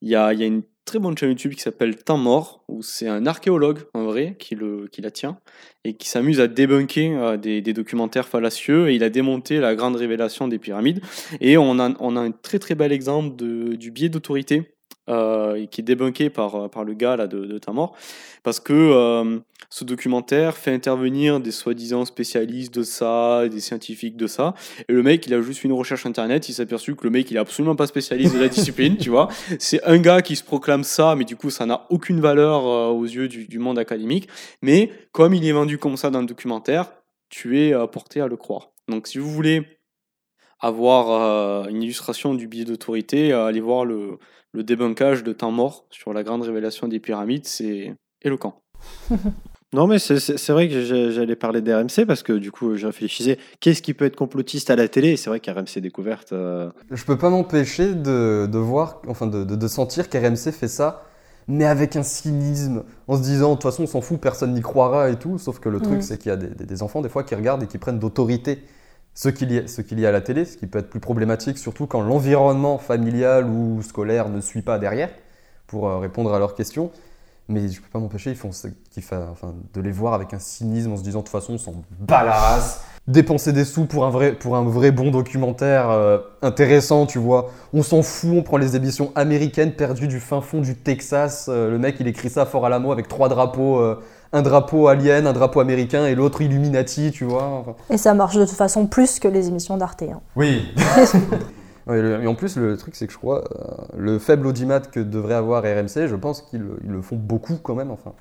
il 0.00 0.08
y, 0.08 0.16
a, 0.16 0.32
y 0.32 0.42
a 0.42 0.46
une 0.46 0.62
très 0.84 0.98
bonne 0.98 1.16
chaîne 1.18 1.28
YouTube 1.30 1.52
qui 1.54 1.60
s'appelle 1.62 1.96
Temps 2.02 2.16
mort, 2.18 2.64
où 2.68 2.82
c'est 2.82 3.06
un 3.08 3.26
archéologue, 3.26 3.80
en 3.94 4.04
vrai, 4.04 4.36
qui, 4.38 4.54
le, 4.54 4.88
qui 4.90 5.02
la 5.02 5.10
tient, 5.10 5.38
et 5.84 5.94
qui 5.94 6.08
s'amuse 6.08 6.40
à 6.40 6.48
débunker 6.48 7.22
euh, 7.22 7.36
des, 7.36 7.60
documentaires 7.72 8.28
fallacieux, 8.28 8.90
et 8.90 8.94
il 8.94 9.04
a 9.04 9.10
démonté 9.10 9.58
la 9.58 9.74
grande 9.74 9.96
révélation 9.96 10.48
des 10.48 10.58
pyramides. 10.58 11.00
Et 11.40 11.56
on 11.56 11.78
a, 11.78 11.94
on 12.00 12.16
a 12.16 12.20
un 12.20 12.30
très 12.30 12.58
très 12.58 12.74
bel 12.74 12.92
exemple 12.92 13.36
de, 13.36 13.74
du 13.74 13.90
biais 13.90 14.08
d'autorité 14.08 14.77
euh, 15.08 15.66
qui 15.66 15.80
est 15.80 15.84
débunké 15.84 16.28
par, 16.28 16.68
par 16.68 16.84
le 16.84 16.92
gars 16.92 17.16
là, 17.16 17.26
de, 17.26 17.44
de 17.44 17.60
mort, 17.72 17.94
parce 18.42 18.60
que 18.60 18.72
euh, 18.74 19.38
ce 19.70 19.84
documentaire 19.84 20.56
fait 20.56 20.72
intervenir 20.72 21.40
des 21.40 21.50
soi-disant 21.50 22.04
spécialistes 22.04 22.74
de 22.74 22.82
ça, 22.82 23.48
des 23.48 23.60
scientifiques 23.60 24.16
de 24.16 24.26
ça, 24.26 24.54
et 24.88 24.92
le 24.92 25.02
mec 25.02 25.26
il 25.26 25.34
a 25.34 25.40
juste 25.40 25.60
fait 25.60 25.68
une 25.68 25.74
recherche 25.74 26.04
internet, 26.04 26.48
il 26.48 26.52
s'est 26.52 26.62
aperçu 26.62 26.94
que 26.94 27.04
le 27.04 27.10
mec 27.10 27.30
il 27.30 27.36
est 27.36 27.40
absolument 27.40 27.74
pas 27.74 27.86
spécialiste 27.86 28.34
de 28.34 28.40
la 28.40 28.48
discipline, 28.48 28.96
tu 29.00 29.10
vois, 29.10 29.28
c'est 29.58 29.82
un 29.84 29.98
gars 29.98 30.20
qui 30.20 30.36
se 30.36 30.44
proclame 30.44 30.84
ça, 30.84 31.14
mais 31.16 31.24
du 31.24 31.36
coup 31.36 31.50
ça 31.50 31.64
n'a 31.64 31.86
aucune 31.90 32.20
valeur 32.20 32.66
euh, 32.66 32.88
aux 32.88 33.04
yeux 33.04 33.28
du, 33.28 33.46
du, 33.46 33.58
monde 33.58 33.78
académique, 33.78 34.28
mais 34.62 34.92
comme 35.12 35.32
il 35.32 35.46
est 35.46 35.52
vendu 35.52 35.78
comme 35.78 35.96
ça 35.96 36.10
dans 36.10 36.20
le 36.20 36.26
documentaire, 36.26 36.92
tu 37.30 37.60
es 37.60 37.72
porté 37.92 38.20
à 38.20 38.26
le 38.26 38.36
croire. 38.36 38.72
Donc 38.88 39.06
si 39.06 39.18
vous 39.18 39.30
voulez 39.30 39.66
avoir 40.60 41.68
une 41.68 41.82
illustration 41.82 42.34
du 42.34 42.48
biais 42.48 42.64
d'autorité, 42.64 43.32
allez 43.32 43.60
voir 43.60 43.84
le 43.84 44.18
le 44.52 44.64
débunkage 44.64 45.24
de 45.24 45.32
temps 45.32 45.50
mort 45.50 45.86
sur 45.90 46.12
la 46.12 46.22
grande 46.22 46.42
révélation 46.42 46.88
des 46.88 47.00
pyramides, 47.00 47.46
c'est 47.46 47.94
éloquent. 48.22 48.60
non, 49.72 49.86
mais 49.86 49.98
c'est 49.98 50.48
vrai 50.50 50.68
que 50.68 51.10
j'allais 51.10 51.36
parler 51.36 51.60
d'RMC 51.60 52.06
parce 52.06 52.22
que 52.22 52.32
du 52.32 52.50
coup, 52.50 52.76
je 52.76 52.86
réfléchissais 52.86 53.38
qu'est-ce 53.60 53.82
qui 53.82 53.94
peut 53.94 54.04
être 54.04 54.16
complotiste 54.16 54.70
à 54.70 54.76
la 54.76 54.88
télé? 54.88 55.10
Et 55.10 55.16
c'est 55.16 55.30
vrai 55.30 55.40
qu'RMC 55.40 55.80
Découverte. 55.80 56.32
Euh... 56.32 56.70
Je 56.90 57.04
peux 57.04 57.18
pas 57.18 57.30
m'empêcher 57.30 57.94
de, 57.94 58.48
de, 58.50 58.58
voir, 58.58 59.02
enfin 59.08 59.26
de, 59.26 59.44
de, 59.44 59.56
de 59.56 59.68
sentir 59.68 60.08
qu'RMC 60.08 60.52
fait 60.52 60.68
ça, 60.68 61.04
mais 61.48 61.64
avec 61.64 61.96
un 61.96 62.02
cynisme, 62.02 62.84
en 63.06 63.16
se 63.16 63.22
disant 63.22 63.50
de 63.50 63.54
toute 63.54 63.64
façon, 63.64 63.84
on 63.84 63.86
s'en 63.86 64.00
fout, 64.02 64.20
personne 64.20 64.52
n'y 64.52 64.60
croira 64.60 65.10
et 65.10 65.16
tout. 65.16 65.38
Sauf 65.38 65.58
que 65.60 65.68
le 65.70 65.80
truc, 65.80 66.02
c'est 66.02 66.18
qu'il 66.18 66.28
y 66.28 66.32
a 66.32 66.36
des, 66.36 66.48
des, 66.64 66.82
enfants, 66.82 67.00
des 67.00 67.08
fois, 67.08 67.24
qui 67.24 67.34
regardent 67.34 67.62
et 67.62 67.66
qui 67.66 67.78
prennent 67.78 67.98
d'autorité 67.98 68.62
ce 69.18 69.30
qu'il 69.30 69.50
y, 69.50 70.00
y, 70.00 70.06
a 70.06 70.08
à 70.08 70.12
la 70.12 70.20
télé, 70.20 70.44
ce 70.44 70.56
qui 70.56 70.68
peut 70.68 70.78
être 70.78 70.90
plus 70.90 71.00
problématique, 71.00 71.58
surtout 71.58 71.88
quand 71.88 72.00
l'environnement 72.00 72.78
familial 72.78 73.46
ou 73.46 73.82
scolaire 73.82 74.28
ne 74.28 74.40
suit 74.40 74.62
pas 74.62 74.78
derrière 74.78 75.08
pour 75.66 75.88
euh, 75.88 75.98
répondre 75.98 76.32
à 76.32 76.38
leurs 76.38 76.54
questions. 76.54 76.92
Mais 77.48 77.68
je 77.68 77.78
ne 77.78 77.82
peux 77.82 77.90
pas 77.92 77.98
m'empêcher 77.98 78.30
ils 78.30 78.36
font, 78.36 78.50
enfin, 78.50 79.54
de 79.74 79.80
les 79.80 79.90
voir 79.90 80.14
avec 80.14 80.34
un 80.34 80.38
cynisme 80.38 80.92
en 80.92 80.96
se 80.96 81.02
disant 81.02 81.18
de 81.18 81.24
toute 81.24 81.32
façon 81.32 81.54
on 81.54 81.58
s'en 81.58 81.74
bat 81.98 82.22
la 82.22 82.32
race. 82.32 82.84
Dépenser 83.08 83.52
des 83.52 83.64
sous 83.64 83.86
pour 83.86 84.04
un 84.04 84.10
vrai, 84.10 84.34
pour 84.34 84.54
un 84.54 84.62
vrai 84.62 84.92
bon 84.92 85.10
documentaire 85.10 85.90
euh, 85.90 86.18
intéressant, 86.42 87.06
tu 87.06 87.18
vois. 87.18 87.50
On 87.72 87.82
s'en 87.82 88.02
fout, 88.02 88.30
on 88.32 88.42
prend 88.42 88.58
les 88.58 88.76
émissions 88.76 89.10
américaines 89.16 89.72
perdues 89.72 90.06
du 90.06 90.20
fin 90.20 90.42
fond 90.42 90.60
du 90.60 90.76
Texas. 90.76 91.48
Euh, 91.48 91.72
le 91.72 91.78
mec 91.78 91.96
il 91.98 92.06
écrit 92.06 92.30
ça 92.30 92.46
fort 92.46 92.66
à 92.66 92.68
la 92.68 92.78
mot 92.78 92.92
avec 92.92 93.08
trois 93.08 93.28
drapeaux 93.28 93.80
un 94.32 94.42
drapeau 94.42 94.88
alien, 94.88 95.26
un 95.26 95.32
drapeau 95.32 95.60
américain 95.60 96.06
et 96.06 96.14
l'autre 96.14 96.42
Illuminati, 96.42 97.10
tu 97.10 97.24
vois. 97.24 97.76
Et 97.90 97.98
ça 97.98 98.14
marche 98.14 98.36
de 98.36 98.44
toute 98.44 98.56
façon 98.56 98.86
plus 98.86 99.18
que 99.18 99.28
les 99.28 99.48
émissions 99.48 99.76
d'Arte. 99.76 100.02
Hein. 100.02 100.20
Oui. 100.36 100.66
et 101.90 102.26
en 102.26 102.34
plus, 102.34 102.56
le 102.56 102.76
truc, 102.76 102.94
c'est 102.94 103.06
que 103.06 103.12
je 103.12 103.18
crois, 103.18 103.44
euh, 103.44 103.84
le 103.96 104.18
faible 104.18 104.46
audimat 104.46 104.80
que 104.80 105.00
devrait 105.00 105.34
avoir 105.34 105.62
RMC, 105.62 106.06
je 106.06 106.16
pense 106.16 106.42
qu'ils 106.42 106.62
le 106.86 107.02
font 107.02 107.16
beaucoup 107.16 107.56
quand 107.62 107.74
même, 107.74 107.90
enfin, 107.90 108.12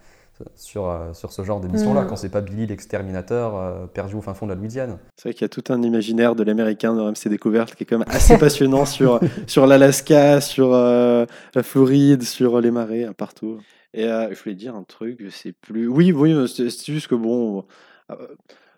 sur, 0.55 0.89
euh, 0.89 1.13
sur 1.13 1.33
ce 1.33 1.43
genre 1.43 1.59
d'émission-là, 1.59 2.03
mm. 2.03 2.07
quand 2.07 2.15
c'est 2.15 2.29
pas 2.29 2.41
Billy 2.41 2.67
l'exterminateur 2.67 3.55
euh, 3.55 3.85
perdu 3.87 4.15
au 4.15 4.21
fin 4.21 4.33
fond 4.33 4.45
de 4.45 4.53
la 4.53 4.57
Louisiane. 4.57 4.97
C'est 5.17 5.29
vrai 5.29 5.33
qu'il 5.33 5.41
y 5.41 5.45
a 5.45 5.49
tout 5.49 5.63
un 5.73 5.81
imaginaire 5.81 6.35
de 6.35 6.43
l'américain 6.43 6.93
de 6.93 7.01
RMC 7.01 7.27
Découverte 7.29 7.75
qui 7.75 7.83
est 7.83 7.85
quand 7.85 7.97
même 7.97 8.07
assez 8.09 8.37
passionnant 8.39 8.85
sur, 8.85 9.19
sur 9.45 9.67
l'Alaska, 9.67 10.39
sur 10.39 10.71
la 10.71 11.63
Floride, 11.63 12.23
sur 12.23 12.61
les 12.61 12.71
marais, 12.71 13.07
partout. 13.17 13.59
Et 13.93 14.03
je 14.03 14.43
voulais 14.43 14.55
dire 14.55 14.75
un 14.75 14.83
truc, 14.83 15.17
je 15.21 15.29
sais 15.29 15.53
plus. 15.53 15.87
Oui, 15.87 16.11
oui, 16.11 16.47
c'est 16.47 16.69
juste 16.85 17.07
que 17.07 17.15
bon, 17.15 17.65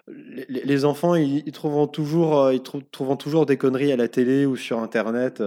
les, 0.08 0.86
enfants, 0.86 1.16
ils, 1.16 1.44
ils 1.46 1.52
trouveront 1.52 1.88
toujours, 1.88 2.52
ils 2.52 2.62
trouveront 2.62 3.18
toujours 3.18 3.46
des 3.46 3.58
conneries 3.58 3.92
à 3.92 3.98
la 3.98 4.08
télé 4.08 4.46
ou 4.46 4.56
sur 4.56 4.80
Internet. 4.80 5.40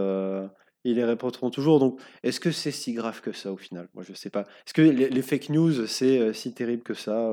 ils 0.85 0.97
les 0.97 1.05
répéteront 1.05 1.51
toujours. 1.51 1.79
Donc, 1.79 2.01
est-ce 2.23 2.41
que 2.41 2.51
c'est 2.51 2.71
si 2.73 2.93
grave 2.93 3.21
que 3.21 3.33
ça 3.33 3.53
au 3.53 3.57
final? 3.57 3.89
Moi, 3.95 4.05
je 4.07 4.13
sais 4.15 4.31
pas. 4.31 4.43
Est-ce 4.67 4.75
que 4.75 4.83
les, 4.83 5.23
fake 5.23 5.51
news, 5.51 5.87
c'est 5.87 6.33
si 6.33 6.53
terrible 6.53 6.83
que 6.83 6.95
ça 6.95 7.33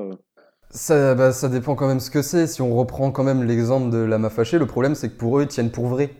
ça, 0.70 1.16
bah, 1.16 1.32
ça 1.32 1.48
dépend 1.48 1.74
quand 1.74 1.88
même 1.88 1.98
ce 1.98 2.10
que 2.10 2.22
c'est. 2.22 2.46
Si 2.46 2.62
on 2.62 2.76
reprend 2.76 3.10
quand 3.10 3.24
même 3.24 3.42
l'exemple 3.42 3.90
de 3.90 3.98
la 3.98 4.30
fâchée, 4.30 4.58
le 4.58 4.66
problème 4.66 4.94
c'est 4.94 5.10
que 5.10 5.16
pour 5.16 5.38
eux, 5.38 5.42
ils 5.42 5.48
tiennent 5.48 5.72
pour 5.72 5.86
vrai 5.86 6.14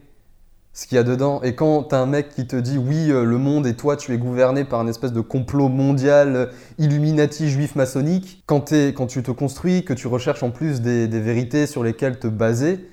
ce 0.72 0.87
qu'il 0.87 0.96
y 0.96 0.98
a 0.98 1.02
dedans. 1.02 1.42
Et 1.42 1.54
quand 1.54 1.83
t'as 1.85 1.98
un 1.98 2.06
mec 2.06 2.30
qui 2.30 2.46
te 2.46 2.56
dit 2.56 2.78
oui, 2.78 3.11
euh, 3.11 3.24
le 3.24 3.38
monde 3.38 3.66
et 3.66 3.74
toi, 3.74 3.96
tu 3.96 4.12
es 4.14 4.18
gouverné 4.18 4.64
par 4.64 4.80
un 4.80 4.87
espèce 4.87 5.12
de 5.12 5.20
complot 5.20 5.68
mondial, 5.68 6.37
euh, 6.37 6.46
illuminati, 6.78 7.50
juif, 7.50 7.74
maçonnique, 7.74 8.42
quand, 8.46 8.72
quand 8.72 9.06
tu 9.06 9.22
te 9.22 9.30
construis, 9.30 9.85
que 9.85 9.92
tu 9.92 10.06
recherches 10.06 10.42
en 10.42 10.50
plus 10.50 10.80
des, 10.80 11.06
vérités 11.09 11.66
sur 11.66 11.83
lesquelles 11.83 12.18
te 12.18 12.28
baser, 12.28 12.88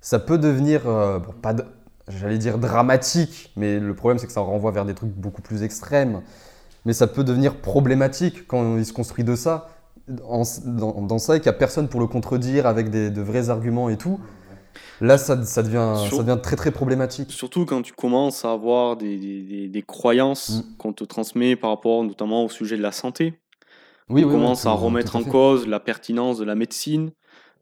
ça 0.00 0.18
peut 0.18 0.38
devenir, 0.38 0.86
euh, 0.86 1.18
pas, 1.40 1.54
j'allais 2.08 2.38
dire 2.38 2.58
dramatique, 2.58 3.52
mais 3.56 3.80
le 3.80 3.94
problème 3.94 4.18
c'est 4.18 4.26
que 4.26 4.32
ça 4.32 4.40
renvoie 4.40 4.70
vers 4.70 4.84
des 4.84 4.94
trucs 4.94 5.12
beaucoup 5.12 5.42
plus 5.42 5.62
extrêmes. 5.62 6.20
Mais 6.84 6.92
ça 6.92 7.06
peut 7.06 7.24
devenir 7.24 7.56
problématique 7.56 8.46
quand 8.46 8.76
il 8.76 8.84
se 8.84 8.92
construit 8.92 9.24
de 9.24 9.36
ça, 9.36 9.70
dans, 10.06 10.44
ça, 10.44 11.36
et 11.36 11.40
qu'il 11.40 11.50
n'y 11.50 11.56
a 11.56 11.58
personne 11.58 11.88
pour 11.88 12.00
le 12.00 12.06
contredire 12.06 12.66
avec 12.66 12.90
des, 12.90 13.08
de 13.08 13.22
vrais 13.22 13.48
arguments 13.48 13.88
et 13.88 13.96
tout. 13.96 14.20
Là, 15.00 15.18
ça, 15.18 15.42
ça, 15.44 15.62
devient, 15.62 15.94
ça 16.10 16.22
devient 16.22 16.38
très 16.42 16.56
très 16.56 16.70
problématique. 16.70 17.32
Surtout 17.32 17.64
quand 17.64 17.82
tu 17.82 17.92
commences 17.92 18.44
à 18.44 18.52
avoir 18.52 18.96
des, 18.96 19.16
des, 19.16 19.68
des 19.68 19.82
croyances 19.82 20.50
mm. 20.50 20.76
qu'on 20.78 20.92
te 20.92 21.04
transmet 21.04 21.56
par 21.56 21.70
rapport 21.70 22.04
notamment 22.04 22.44
au 22.44 22.48
sujet 22.48 22.76
de 22.76 22.82
la 22.82 22.92
santé. 22.92 23.40
Oui, 24.08 24.24
on 24.24 24.30
commence 24.30 24.66
à 24.66 24.72
remettre 24.72 25.16
en 25.16 25.24
cause 25.24 25.66
la 25.66 25.80
pertinence 25.80 26.38
de 26.38 26.44
la 26.44 26.54
médecine 26.54 27.10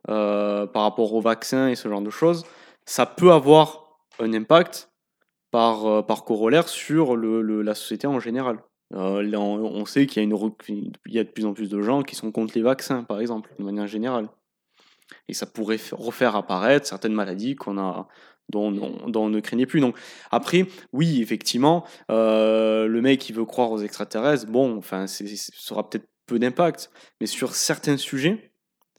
euh, 0.09 0.67
par 0.67 0.83
rapport 0.83 1.15
au 1.15 1.21
vaccin 1.21 1.69
et 1.69 1.77
ce 1.77 1.89
genre 1.89 2.03
de 2.03 2.11
choses. 2.11 2.45
Ça 2.85 3.07
peut 3.07 3.31
avoir 3.31 3.99
un 4.19 4.33
impact 4.33 4.91
par, 5.53 5.87
euh, 5.87 6.03
par 6.03 6.25
corollaire 6.25 6.69
sur 6.69 7.15
le, 7.15 7.63
la 7.63 7.75
société 7.75 8.09
en 8.09 8.19
général. 8.19 8.59
Euh, 8.95 9.25
on, 9.37 9.41
on, 9.41 9.85
sait 9.87 10.07
qu'il 10.07 10.23
y, 10.23 10.27
a 10.27 10.29
une, 10.29 10.53
il 10.69 11.15
y 11.15 11.19
a 11.19 11.25
de 11.25 11.29
plus 11.29 11.47
en 11.47 11.55
plus 11.55 11.71
de 11.71 11.81
gens 11.81 12.03
qui 12.03 12.17
sont 12.17 12.31
contre 12.33 12.55
les 12.57 12.63
vaccins, 12.63 13.05
par 13.05 13.21
exemple, 13.21 13.55
de 13.59 13.65
manière 13.65 13.87
générale 13.87 14.29
et 15.29 15.35
ça 15.35 15.47
pourrait 15.47 15.79
refaire 15.93 16.37
apparaître 16.37 16.87
certaines 16.87 17.15
maladies 17.15 17.55
qu'on 17.57 17.79
a 17.79 18.09
dont, 18.49 18.73
on 19.15 19.29
ne 19.29 19.41
craignait 19.41 19.67
plus. 19.67 19.81
Donc 19.81 19.97
après, 20.31 20.67
oui, 20.93 21.23
effectivement, 21.23 21.85
euh, 22.11 22.87
le 22.87 23.01
mec 23.01 23.21
qui 23.21 23.33
veut 23.33 23.45
croire 23.45 23.71
aux 23.71 23.81
extraterrestres, 23.81 24.47
bon, 24.47 24.77
enfin, 24.77 25.07
ça 25.07 25.25
aura 25.71 25.89
peut-être 25.89 26.07
peu 26.27 26.39
d'impact, 26.39 26.91
mais 27.21 27.27
sur 27.27 27.55
certains 27.55 27.97
sujets, 27.97 28.52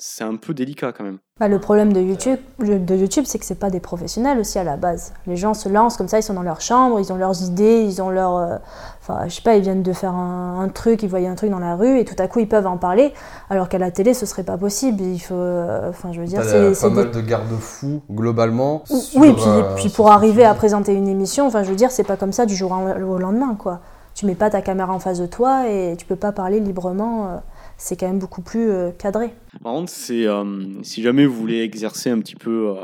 c'est 0.06 0.26
un 0.26 0.36
peu 0.36 0.54
délicat 0.54 0.92
quand 0.92 1.06
même. 1.06 1.20
Bah, 1.40 1.48
le 1.48 1.60
problème 1.60 1.94
de 1.94 2.02
YouTube, 2.02 2.38
de 2.60 2.96
YouTube 2.96 3.24
c'est 3.26 3.40
que 3.40 3.46
c'est 3.46 3.56
pas 3.56 3.70
des 3.70 3.80
professionnels 3.80 4.38
aussi 4.38 4.60
à 4.60 4.66
la 4.66 4.76
base. 4.76 5.14
Les 5.28 5.38
gens 5.38 5.54
se 5.54 5.70
lancent 5.70 5.96
comme 5.96 6.10
ça, 6.10 6.20
ils 6.20 6.24
sont 6.24 6.34
dans 6.34 6.44
leur 6.44 6.60
chambre, 6.60 7.00
ils 7.00 7.14
ont 7.14 7.16
leurs 7.16 7.42
idées, 7.42 7.86
ils 7.86 8.02
ont 8.02 8.10
leur. 8.10 8.36
Euh, 8.36 8.58
enfin, 9.02 9.30
je 9.30 9.36
sais 9.36 9.42
pas, 9.42 9.56
ils 9.56 9.62
viennent 9.62 9.82
de 9.82 9.94
faire 9.94 10.14
un, 10.14 10.68
truc, 10.68 11.04
ils 11.04 11.10
voient 11.10 11.20
un 11.20 11.36
truc 11.36 11.52
dans 11.52 11.60
la 11.60 11.78
rue 11.78 12.00
et 12.00 12.04
tout 12.04 12.22
à 12.22 12.28
coup 12.28 12.40
ils 12.40 12.50
peuvent 12.50 12.68
en 12.68 12.76
parler, 12.76 13.14
alors 13.50 13.70
qu'à 13.70 13.78
la 13.78 13.92
télé 13.92 14.14
ce 14.14 14.26
serait 14.26 14.44
pas 14.44 14.58
possible. 14.58 15.02
Il 15.02 15.20
faut. 15.20 15.36
Euh, 15.36 15.90
enfin, 15.90 16.12
je 16.12 16.20
veux 16.20 16.28
dire, 16.28 16.44
c'est. 16.44 16.82
pas 16.82 16.90
mal 16.90 17.12
de 17.12 17.22
garde-fous 17.22 18.02
globalement. 18.12 18.84
oui, 19.16 19.32
puis, 19.32 19.44
euh, 19.48 19.76
puis 19.78 19.88
pour 19.88 20.12
arriver 20.12 20.44
à 20.44 20.54
présenter 20.54 20.94
une 20.94 21.08
émission, 21.08 21.48
enfin, 21.48 21.64
je 21.64 21.70
veux 21.70 21.78
dire, 21.78 21.92
c'est 21.92 22.04
pas 22.04 22.18
comme 22.18 22.34
ça 22.34 22.46
du 22.46 22.58
jour 22.58 22.74
au 22.74 23.18
lendemain, 23.18 23.56
quoi. 23.56 23.80
Tu 24.16 24.26
mets 24.26 24.36
pas 24.36 24.50
ta 24.50 24.62
caméra 24.62 24.94
en 24.94 25.00
face 25.00 25.20
de 25.20 25.28
toi 25.28 25.70
et 25.70 25.96
tu 25.98 26.06
peux 26.06 26.18
pas 26.18 26.34
parler 26.34 26.60
librement 26.60 27.42
c'est 27.84 27.98
quand 27.98 28.08
même 28.08 28.20
beaucoup 28.20 28.42
plus 28.42 28.72
euh, 28.72 28.92
cadré. 28.92 29.32
Par 29.62 29.74
contre, 29.74 29.92
c'est, 29.92 30.26
euh, 30.26 30.82
si 30.84 31.02
jamais 31.02 31.26
vous 31.26 31.36
voulez 31.36 31.60
exercer 31.60 32.10
un 32.10 32.20
petit 32.20 32.36
peu 32.36 32.70
euh, 32.70 32.76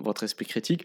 votre 0.00 0.24
esprit 0.24 0.46
critique, 0.46 0.84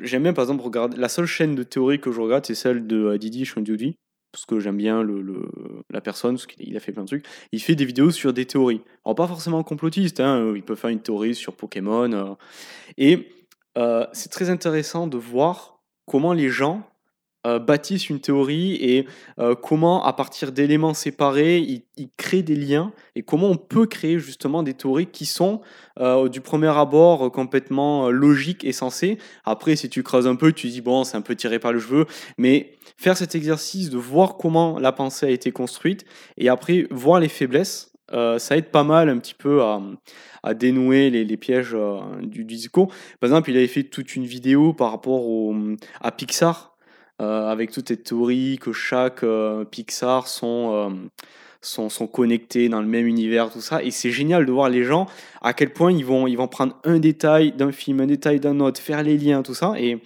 j'aime 0.00 0.22
bien 0.22 0.32
par 0.32 0.44
exemple 0.44 0.64
regarder. 0.64 0.96
La 0.96 1.10
seule 1.10 1.26
chaîne 1.26 1.54
de 1.54 1.62
théorie 1.62 2.00
que 2.00 2.10
je 2.10 2.20
regarde, 2.22 2.46
c'est 2.46 2.54
celle 2.54 2.86
de 2.86 3.14
Didi 3.18 3.44
Shondudi, 3.44 3.98
parce 4.32 4.46
que 4.46 4.58
j'aime 4.58 4.78
bien 4.78 5.02
le, 5.02 5.50
la 5.90 6.00
personne, 6.00 6.36
parce 6.36 6.46
qu'il 6.46 6.74
a 6.74 6.80
fait 6.80 6.92
plein 6.92 7.02
de 7.02 7.08
trucs. 7.08 7.26
Il 7.52 7.60
fait 7.60 7.74
des 7.74 7.84
vidéos 7.84 8.10
sur 8.10 8.32
des 8.32 8.46
théories. 8.46 8.80
Alors, 9.04 9.14
pas 9.14 9.28
forcément 9.28 9.62
complotistes, 9.62 10.20
hein, 10.20 10.54
il 10.56 10.62
peut 10.62 10.74
faire 10.74 10.88
une 10.88 11.02
théorie 11.02 11.34
sur 11.34 11.54
Pokémon. 11.54 12.38
et 12.96 13.28
c'est 14.12 14.30
très 14.30 14.48
intéressant 14.48 15.08
de 15.08 15.18
voir 15.18 15.82
comment 16.06 16.32
les 16.32 16.48
gens 16.48 16.88
euh, 17.46 17.58
bâtissent 17.58 18.08
une 18.08 18.20
théorie 18.20 18.76
et 18.76 19.06
euh, 19.38 19.54
comment, 19.54 20.02
à 20.02 20.14
partir 20.14 20.50
d'éléments 20.50 20.94
séparés, 20.94 21.58
ils, 21.58 21.82
créent 22.16 22.42
des 22.42 22.56
liens 22.56 22.90
et 23.16 23.22
comment 23.22 23.48
on 23.48 23.56
peut 23.58 23.86
créer 23.86 24.18
justement 24.18 24.62
des 24.62 24.72
théories 24.72 25.08
qui 25.08 25.26
sont 25.26 25.60
euh, 26.00 26.28
du 26.30 26.40
premier 26.40 26.68
abord 26.68 27.30
complètement 27.30 28.08
logiques 28.08 28.64
et 28.64 28.72
sensées. 28.72 29.18
Après, 29.44 29.76
si 29.76 29.90
tu 29.90 30.02
creuses 30.02 30.26
un 30.26 30.36
peu, 30.36 30.52
tu 30.52 30.68
dis 30.68 30.80
bon, 30.80 31.04
c'est 31.04 31.18
un 31.18 31.20
peu 31.20 31.36
tiré 31.36 31.58
par 31.58 31.74
le 31.74 31.80
cheveu, 31.80 32.06
mais 32.38 32.72
faire 32.96 33.16
cet 33.16 33.34
exercice 33.34 33.90
de 33.90 33.98
voir 33.98 34.38
comment 34.38 34.78
la 34.78 34.92
pensée 34.92 35.26
a 35.26 35.30
été 35.30 35.52
construite 35.52 36.06
et 36.38 36.48
après 36.48 36.86
voir 36.90 37.20
les 37.20 37.28
faiblesses 37.28 37.90
ça 38.38 38.56
aide 38.56 38.70
pas 38.70 38.84
mal 38.84 39.08
un 39.08 39.18
petit 39.18 39.34
peu 39.34 39.62
à, 39.62 40.54
dénouer 40.54 41.10
les, 41.10 41.36
pièges 41.36 41.76
du, 42.22 42.44
du 42.44 42.44
discours. 42.44 42.88
Par 43.18 43.28
exemple, 43.28 43.50
il 43.50 43.56
avait 43.56 43.66
fait 43.66 43.82
toute 43.82 44.14
une 44.14 44.24
vidéo 44.24 44.72
par 44.72 44.92
rapport 44.92 45.24
à 46.00 46.12
Pixar, 46.12 46.73
euh, 47.22 47.48
avec 47.48 47.70
toutes 47.70 47.90
les 47.90 47.96
théories 47.96 48.58
que 48.60 48.72
chaque 48.72 49.22
euh, 49.22 49.64
Pixar 49.64 50.26
sont, 50.26 50.72
euh, 50.72 50.90
sont, 51.60 51.88
sont 51.88 52.08
connectés 52.08 52.68
dans 52.68 52.80
le 52.80 52.88
même 52.88 53.06
univers, 53.06 53.52
tout 53.52 53.60
ça. 53.60 53.84
Et 53.84 53.92
c'est 53.92 54.10
génial 54.10 54.44
de 54.44 54.50
voir 54.50 54.68
les 54.68 54.82
gens 54.82 55.06
à 55.40 55.52
quel 55.52 55.72
point 55.72 55.92
ils 55.92 56.04
vont, 56.04 56.26
ils 56.26 56.36
vont 56.36 56.48
prendre 56.48 56.76
un 56.82 56.98
détail 56.98 57.52
d'un 57.52 57.70
film, 57.70 58.00
un 58.00 58.06
détail 58.06 58.40
d'un 58.40 58.58
autre, 58.58 58.80
faire 58.80 59.04
les 59.04 59.16
liens, 59.16 59.42
tout 59.42 59.54
ça. 59.54 59.74
Et 59.78 60.00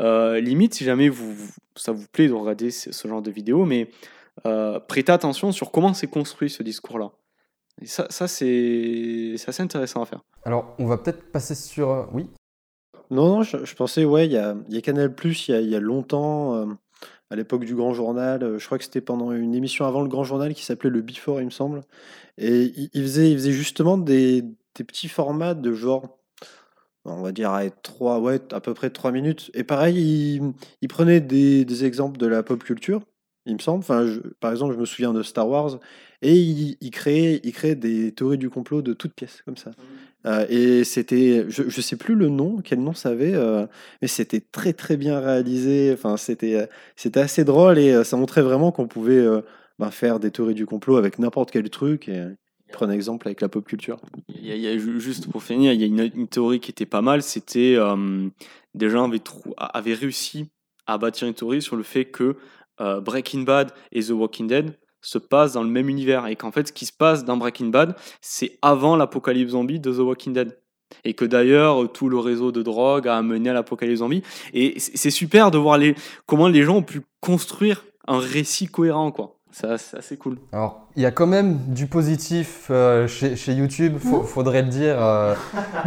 limite, 0.00 0.74
si 0.74 0.84
jamais 0.84 1.10
vous, 1.10 1.34
ça 1.74 1.92
vous 1.92 2.06
plaît 2.10 2.28
de 2.28 2.32
regarder 2.32 2.70
ce, 2.70 3.06
genre 3.06 3.22
de 3.22 3.30
vidéo, 3.30 3.66
mais 3.66 3.90
prêtez 4.88 5.12
attention 5.12 5.52
sur 5.52 5.70
comment 5.70 5.92
c'est 5.92 6.06
construit 6.06 6.48
ce 6.48 6.62
discours-là. 6.62 7.12
Et 7.82 7.86
ça, 7.86 8.06
ça 8.08 8.28
c'est 8.28 9.34
assez 9.46 9.62
intéressant 9.62 10.02
à 10.02 10.06
faire. 10.06 10.20
Alors, 10.44 10.74
on 10.78 10.86
va 10.86 10.96
peut-être 10.96 11.30
passer 11.30 11.54
sur. 11.54 12.08
Oui? 12.14 12.30
Non, 13.10 13.42
je, 13.42 13.74
pensais, 13.74 14.04
ouais, 14.04 14.26
il 14.26 14.32
y 14.32 14.36
a, 14.36 14.56
y 14.68 14.76
a 14.76 14.80
Canal 14.80 15.14
il 15.24 15.68
y 15.68 15.76
a, 15.76 15.80
longtemps, 15.80 16.54
euh, 16.56 16.66
à 17.30 17.36
l'époque 17.36 17.64
du 17.64 17.74
Grand 17.74 17.94
Journal. 17.94 18.42
euh, 18.42 18.58
je 18.58 18.66
crois 18.66 18.78
que 18.78 18.84
c'était 18.84 19.00
pendant 19.00 19.32
une 19.32 19.54
émission 19.54 19.86
avant 19.86 20.02
le 20.02 20.08
Grand 20.08 20.24
Journal 20.24 20.54
qui 20.54 20.64
s'appelait 20.64 20.90
le 20.90 21.02
Before, 21.02 21.40
il 21.40 21.46
me 21.46 21.50
semble. 21.50 21.82
Et 22.38 22.72
il, 22.92 23.02
faisait, 23.02 23.38
justement 23.52 23.96
des, 23.98 24.44
petits 24.74 25.08
formats 25.08 25.54
de 25.54 25.72
genre, 25.72 26.18
on 27.04 27.22
va 27.22 27.32
dire, 27.32 27.50
à, 27.52 27.70
trois, 27.70 28.18
ouais, 28.20 28.40
à 28.52 28.60
peu 28.60 28.74
près 28.74 28.90
trois 28.90 29.12
minutes. 29.12 29.50
Et 29.54 29.64
pareil, 29.64 30.40
il, 30.82 30.88
prenait 30.88 31.20
des, 31.20 31.84
exemples 31.84 32.18
de 32.18 32.26
la 32.26 32.42
pop 32.42 32.62
culture, 32.62 33.02
il 33.46 33.54
me 33.54 33.60
semble. 33.60 33.78
Enfin, 33.78 34.04
par 34.40 34.50
exemple, 34.50 34.74
je 34.74 34.80
me 34.80 34.84
souviens 34.84 35.12
de 35.12 35.22
Star 35.22 35.48
Wars. 35.48 35.78
Et 36.22 36.34
il, 36.34 36.76
il 36.80 36.90
il 37.44 37.52
créait 37.52 37.74
des 37.76 38.12
théories 38.12 38.38
du 38.38 38.50
complot 38.50 38.82
de 38.82 38.94
toutes 38.94 39.14
pièces, 39.14 39.42
comme 39.42 39.56
ça. 39.56 39.70
Euh, 40.26 40.44
et 40.48 40.84
c'était, 40.84 41.46
je, 41.48 41.68
je 41.68 41.80
sais 41.80 41.96
plus 41.96 42.16
le 42.16 42.28
nom, 42.28 42.60
quel 42.62 42.80
nom 42.80 42.94
ça 42.94 43.10
avait, 43.10 43.34
euh, 43.34 43.66
mais 44.02 44.08
c'était 44.08 44.40
très 44.40 44.72
très 44.72 44.96
bien 44.96 45.20
réalisé. 45.20 45.92
Enfin, 45.92 46.16
c'était, 46.16 46.56
euh, 46.56 46.66
c'était 46.96 47.20
assez 47.20 47.44
drôle 47.44 47.78
et 47.78 48.02
ça 48.02 48.16
montrait 48.16 48.42
vraiment 48.42 48.72
qu'on 48.72 48.88
pouvait 48.88 49.24
ben, 49.78 49.90
faire 49.90 50.18
des 50.18 50.30
théories 50.30 50.54
du 50.54 50.66
complot 50.66 50.96
avec 50.96 51.18
n'importe 51.18 51.52
quel 51.52 51.70
truc. 51.70 52.08
Et 52.08 52.24
il 52.68 52.72
prend 52.72 52.86
un 52.86 52.90
exemple 52.90 53.28
avec 53.28 53.40
la 53.40 53.48
pop 53.48 53.64
culture. 53.64 54.00
Juste 54.98 55.30
pour 55.30 55.42
finir, 55.42 55.72
il 55.72 55.80
y 55.80 56.00
a 56.00 56.04
une, 56.04 56.26
théorie 56.26 56.58
qui 56.58 56.72
était 56.72 56.86
pas 56.86 57.02
mal, 57.02 57.22
c'était 57.22 57.76
euh, 57.76 58.28
des 58.74 58.90
gens 58.90 59.08
avaient, 59.58 59.94
réussi 59.94 60.48
à 60.86 60.98
bâtir 60.98 61.28
une 61.28 61.34
théorie 61.34 61.62
sur 61.62 61.76
le 61.76 61.84
fait 61.84 62.06
que 62.06 62.36
Breaking 62.78 63.42
Bad 63.42 63.72
et 63.92 64.02
The 64.02 64.10
Walking 64.10 64.48
Dead 64.48 64.76
se 65.06 65.18
passent 65.18 65.52
dans 65.52 65.62
le 65.62 65.68
même 65.70 65.88
univers 65.88 66.26
et 66.26 66.36
qu'en 66.36 66.50
fait 66.50 66.68
ce 66.68 66.72
qui 66.72 66.86
se 66.86 66.92
passe 66.92 67.24
dans 67.24 67.36
Breaking 67.36 67.66
Bad 67.68 67.94
c'est 68.20 68.58
avant 68.62 68.96
l'apocalypse 68.96 69.52
zombie 69.52 69.80
de 69.80 69.92
The 69.92 69.98
Walking 69.98 70.32
Dead 70.32 70.58
et 71.04 71.14
que 71.14 71.24
d'ailleurs 71.24 71.90
tout 71.92 72.08
le 72.08 72.18
réseau 72.18 72.52
de 72.52 72.62
drogue 72.62 73.08
a 73.08 73.16
amené 73.16 73.50
à 73.50 73.52
l'apocalypse 73.52 73.98
zombie 74.00 74.22
et 74.54 74.74
c'est 74.78 75.10
super 75.10 75.50
de 75.50 75.58
voir 75.58 75.78
les, 75.78 75.94
comment 76.26 76.48
les 76.48 76.62
gens 76.62 76.76
ont 76.76 76.82
pu 76.82 77.02
construire 77.20 77.84
un 78.08 78.18
récit 78.18 78.66
cohérent 78.66 79.10
quoi 79.12 79.32
ça 79.52 79.78
c'est 79.78 79.96
assez 79.96 80.16
cool 80.18 80.36
Alors, 80.52 80.86
il 80.96 81.02
y 81.02 81.06
a 81.06 81.10
quand 81.10 81.26
même 81.26 81.58
du 81.68 81.86
positif 81.86 82.66
euh, 82.70 83.08
chez, 83.08 83.36
chez 83.36 83.52
YouTube, 83.54 83.96
faut- 83.98 84.22
faudrait 84.22 84.60
le 84.62 84.68
dire. 84.68 84.96
euh, 85.02 85.34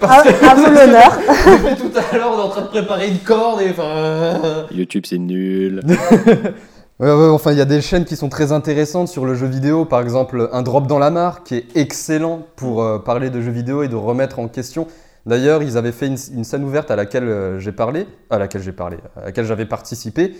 parce 0.00 0.22
que 0.24 0.44
à 0.44 0.54
vous 0.54 0.64
l'honneur. 0.66 1.18
depuis 1.70 1.90
tout 1.90 1.98
à 1.98 2.16
l'heure, 2.16 2.32
on 2.34 2.38
est 2.38 2.42
en 2.42 2.48
train 2.50 2.62
de 2.62 2.66
préparer 2.66 3.08
une 3.08 3.18
corde 3.20 3.62
et 3.62 3.70
enfin. 3.70 3.82
euh, 3.96 4.64
YouTube, 4.72 5.04
c'est 5.06 5.16
nul. 5.18 5.80
Ouais, 6.98 7.10
enfin, 7.10 7.52
il 7.52 7.58
y 7.58 7.60
a 7.60 7.66
des 7.66 7.82
chaînes 7.82 8.06
qui 8.06 8.16
sont 8.16 8.30
très 8.30 8.52
intéressantes 8.52 9.08
sur 9.08 9.26
le 9.26 9.34
jeu 9.34 9.46
vidéo. 9.46 9.84
Par 9.84 10.00
exemple, 10.00 10.48
Un 10.52 10.62
Drop 10.62 10.86
dans 10.86 10.98
la 10.98 11.10
Mare, 11.10 11.44
qui 11.44 11.54
est 11.56 11.76
excellent 11.76 12.46
pour 12.56 12.82
euh, 12.82 12.98
parler 12.98 13.28
de 13.28 13.42
jeux 13.42 13.50
vidéo 13.50 13.82
et 13.82 13.88
de 13.88 13.96
remettre 13.96 14.38
en 14.38 14.48
question. 14.48 14.86
D'ailleurs, 15.26 15.62
ils 15.62 15.76
avaient 15.76 15.92
fait 15.92 16.06
une, 16.06 16.16
une 16.32 16.44
scène 16.44 16.64
ouverte 16.64 16.90
à 16.90 16.96
laquelle 16.96 17.24
euh, 17.24 17.58
j'ai 17.58 17.72
parlé, 17.72 18.06
à 18.30 18.38
laquelle 18.38 18.62
j'ai 18.62 18.72
parlé, 18.72 18.96
à 19.14 19.26
laquelle 19.26 19.44
j'avais 19.44 19.66
participé. 19.66 20.36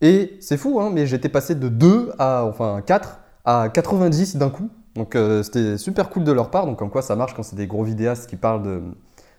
Et 0.00 0.36
c'est 0.40 0.56
fou, 0.56 0.80
hein, 0.80 0.90
mais 0.92 1.06
j'étais 1.06 1.28
passé 1.28 1.54
de 1.54 1.68
2 1.68 2.10
à, 2.18 2.44
enfin, 2.46 2.82
4 2.84 3.20
à 3.44 3.68
90 3.68 4.38
d'un 4.38 4.50
coup. 4.50 4.70
Donc, 4.96 5.14
euh, 5.14 5.44
c'était 5.44 5.78
super 5.78 6.10
cool 6.10 6.24
de 6.24 6.32
leur 6.32 6.50
part. 6.50 6.66
Donc, 6.66 6.82
en 6.82 6.88
quoi 6.88 7.02
ça 7.02 7.14
marche 7.14 7.34
quand 7.34 7.44
c'est 7.44 7.54
des 7.54 7.68
gros 7.68 7.84
vidéastes 7.84 8.28
qui 8.28 8.34
parlent 8.34 8.64
de, 8.64 8.82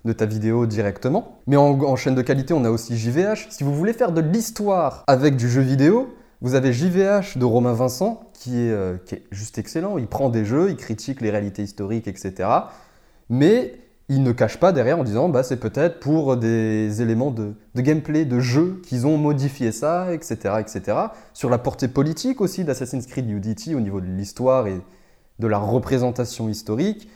de 0.05 0.14
ta 0.14 0.26
vidéo 0.26 0.66
directement. 0.66 1.39
Mais 1.45 1.57
en, 1.57 1.78
en 1.82 1.97
chaîne 1.97 2.16
de 2.16 2.22
qualité, 2.22 2.53
on 2.53 2.64
a 2.64 2.70
aussi 2.70 2.97
JVH. 2.97 3.47
Si 3.49 3.66
vous 3.66 3.76
voulez 3.76 3.91
faire 3.91 4.14
de 4.14 4.22
l'histoire 4.22 5.03
avec 5.07 5.36
du 5.36 5.49
jeu 5.49 5.61
vidéo, 5.61 6.07
vous 6.44 6.56
avez 6.56 6.74
JVH 6.74 7.38
de 7.38 7.46
Romain 7.46 7.74
Vincent, 7.74 8.30
qui 8.34 8.60
est, 8.60 8.72
euh, 8.72 8.98
qui 9.06 9.16
est 9.16 9.24
juste 9.32 9.58
excellent. 9.58 9.98
Il 9.98 10.08
prend 10.08 10.30
des 10.30 10.44
jeux, 10.44 10.70
il 10.70 10.76
critique 10.76 11.22
les 11.22 11.32
réalités 11.32 11.64
historiques, 11.64 12.08
etc. 12.08 12.50
Mais 13.30 13.76
il 14.10 14.24
ne 14.24 14.34
cache 14.34 14.60
pas 14.60 14.74
derrière 14.74 15.00
en 15.00 15.06
disant 15.06 15.30
bah, 15.30 15.41
c'est 15.44 15.58
peut-être 15.58 16.02
pour 16.02 16.36
des 16.36 17.02
éléments 17.02 17.32
de, 17.32 17.54
de 17.76 17.82
gameplay, 17.82 18.26
de 18.26 18.41
jeu, 18.41 18.82
qu'ils 18.86 19.08
ont 19.08 19.18
modifié 19.18 19.72
ça, 19.72 20.14
etc., 20.14 20.56
etc. 20.60 20.98
Sur 21.34 21.50
la 21.50 21.58
portée 21.58 21.88
politique 21.88 22.41
aussi 22.41 22.66
d'Assassin's 22.66 23.08
Creed 23.08 23.30
Unity 23.30 23.74
au 23.74 23.80
niveau 23.80 24.02
de 24.02 24.08
l'histoire 24.08 24.68
et 24.68 24.82
de 25.39 25.48
la 25.48 25.58
représentation 25.58 26.50
historique. 26.50 27.08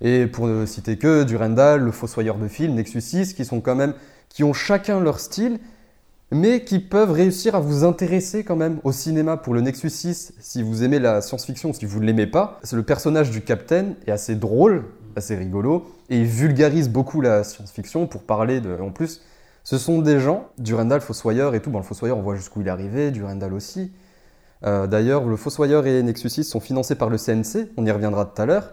Et 0.00 0.28
pour 0.28 0.46
ne 0.46 0.64
citer 0.66 0.96
que 0.96 1.24
Durandal, 1.24 1.80
le 1.80 1.90
Fossoyeur 1.90 2.38
de 2.38 2.46
film, 2.46 2.74
Nexus 2.74 3.00
6, 3.00 3.34
qui 3.34 3.44
sont 3.44 3.60
quand 3.60 3.74
même, 3.74 3.94
qui 4.28 4.44
ont 4.44 4.52
chacun 4.52 5.00
leur 5.00 5.18
style, 5.18 5.58
mais 6.30 6.64
qui 6.64 6.78
peuvent 6.78 7.12
réussir 7.12 7.54
à 7.54 7.60
vous 7.60 7.84
intéresser 7.84 8.44
quand 8.44 8.56
même 8.56 8.80
au 8.84 8.92
cinéma. 8.92 9.36
Pour 9.36 9.54
le 9.54 9.60
Nexus 9.60 9.90
6, 9.90 10.34
si 10.38 10.62
vous 10.62 10.84
aimez 10.84 10.98
la 10.98 11.22
science-fiction, 11.22 11.72
si 11.72 11.86
vous 11.86 12.00
ne 12.00 12.06
l'aimez 12.06 12.26
pas, 12.26 12.60
le 12.70 12.82
personnage 12.82 13.30
du 13.30 13.40
Captain 13.40 13.94
est 14.06 14.10
assez 14.10 14.34
drôle, 14.34 14.84
assez 15.16 15.36
rigolo, 15.36 15.86
et 16.10 16.18
il 16.18 16.26
vulgarise 16.26 16.88
beaucoup 16.90 17.20
la 17.20 17.44
science-fiction 17.44 18.06
pour 18.06 18.22
parler 18.22 18.60
de. 18.60 18.76
En 18.80 18.90
plus, 18.90 19.22
ce 19.64 19.78
sont 19.78 20.00
des 20.00 20.20
gens, 20.20 20.48
Durandal, 20.58 21.00
Fossoyeur 21.00 21.54
et 21.54 21.60
tout. 21.60 21.70
Bon, 21.70 21.78
le 21.78 21.84
Fossoyeur, 21.84 22.18
on 22.18 22.22
voit 22.22 22.36
jusqu'où 22.36 22.60
il 22.60 22.66
est 22.66 22.70
arrivé, 22.70 23.10
Durandal 23.10 23.52
aussi. 23.54 23.92
Euh, 24.64 24.86
D'ailleurs, 24.86 25.24
le 25.24 25.36
Fossoyeur 25.36 25.86
et 25.86 26.02
Nexus 26.02 26.28
6 26.28 26.44
sont 26.44 26.60
financés 26.60 26.94
par 26.94 27.08
le 27.08 27.16
CNC, 27.16 27.70
on 27.76 27.86
y 27.86 27.90
reviendra 27.90 28.26
tout 28.26 28.42
à 28.42 28.46
l'heure. 28.46 28.72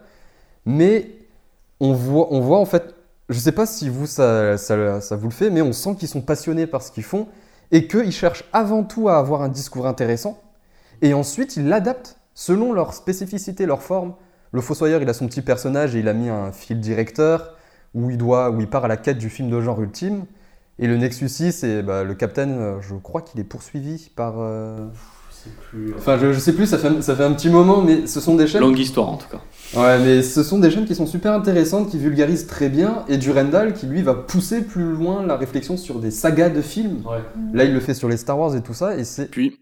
Mais 0.66 1.12
on 1.80 1.94
voit, 1.94 2.34
on 2.34 2.42
voit 2.42 2.60
en 2.60 2.66
fait, 2.66 2.96
je 3.30 3.40
sais 3.40 3.52
pas 3.52 3.66
si 3.66 3.88
vous 3.88 4.08
ça, 4.08 4.58
ça, 4.58 5.00
ça 5.00 5.16
vous 5.16 5.28
le 5.28 5.34
fait, 5.34 5.50
mais 5.50 5.62
on 5.62 5.74
sent 5.74 5.96
qu'ils 5.98 6.08
sont 6.08 6.22
passionnés 6.22 6.68
par 6.68 6.82
ce 6.82 6.92
qu'ils 6.92 7.04
font 7.04 7.28
et 7.72 7.88
qu'ils 7.88 8.12
cherchent 8.12 8.46
avant 8.54 8.84
tout 8.84 9.10
à 9.10 9.18
avoir 9.18 9.42
un 9.42 9.50
discours 9.50 9.88
intéressant 9.88 10.42
et 11.02 11.14
ensuite 11.14 11.58
ils 11.58 11.68
l'adaptent 11.68 12.18
selon 12.34 12.74
leur 12.74 12.94
spécificité, 12.94 13.66
leur 13.66 13.82
forme. 13.82 14.14
Le 14.52 14.62
Fossoyeur, 14.62 15.02
il 15.02 15.10
a 15.10 15.14
son 15.14 15.28
petit 15.28 15.42
personnage 15.42 15.96
et 15.96 16.00
il 16.00 16.08
a 16.08 16.14
mis 16.14 16.30
un 16.30 16.52
fil 16.52 16.80
directeur 16.80 17.56
où 17.94 18.10
il, 18.10 18.18
doit, 18.18 18.54
part 18.70 18.86
à 18.86 18.88
la 18.88 18.98
quête 18.98 19.18
du 19.18 19.30
film 19.30 19.50
de 19.50 19.62
genre 19.62 19.82
ultime. 19.82 20.26
Et 20.80 20.88
le 20.88 20.98
Nexus 20.98 21.30
6, 21.30 21.64
et 21.64 21.82
bah, 21.82 22.04
le 22.04 22.14
Captain, 22.14 22.50
euh, 22.50 22.82
je 22.82 22.96
crois 22.96 23.22
qu'il 23.22 23.40
est 23.40 23.46
poursuivi 23.46 24.12
par. 24.16 24.36
euh, 24.40 24.88
Enfin, 25.98 26.18
je, 26.18 26.32
je 26.34 26.40
sais 26.40 26.54
plus, 26.54 26.66
ça 26.66 26.78
fait, 26.78 27.02
ça 27.02 27.16
fait 27.16 27.24
un 27.24 27.34
petit 27.34 27.50
moment, 27.50 27.82
mais 27.82 28.08
ce 28.08 28.20
sont 28.20 28.36
des 28.36 28.48
chaînes. 28.48 28.62
longue 28.62 28.80
histoire 28.80 29.10
en 29.10 29.18
tout 29.18 29.28
cas 29.30 29.42
Ouais, 29.76 30.00
mais 30.00 30.22
ce 30.22 30.44
sont 30.44 30.60
des 30.60 30.70
chaînes 30.72 30.86
qui 30.86 30.96
sont 30.96 31.08
super 31.08 31.34
intéressantes, 31.34 31.90
qui 31.90 31.98
vulgarisent 31.98 32.48
très 32.48 32.70
bien, 32.70 33.04
et 33.10 33.18
Durandal 33.18 33.74
qui 33.74 33.86
lui 33.88 34.02
va 34.02 34.14
pousser 34.14 34.62
plus 34.64 34.94
loin 34.94 35.26
la 35.26 35.36
réflexion 35.38 35.76
sur 35.78 36.00
des 36.00 36.12
sagas 36.12 36.50
de 36.50 36.62
films. 36.62 37.04
Là, 37.54 37.64
il 37.66 37.74
le 37.74 37.80
fait 37.80 37.94
sur 37.94 38.08
les 38.08 38.18
Star 38.18 38.38
Wars 38.40 38.56
et 38.56 38.62
tout 38.62 38.74
ça, 38.74 38.98
et 38.98 39.04
c'est. 39.04 39.30
Puis, 39.30 39.60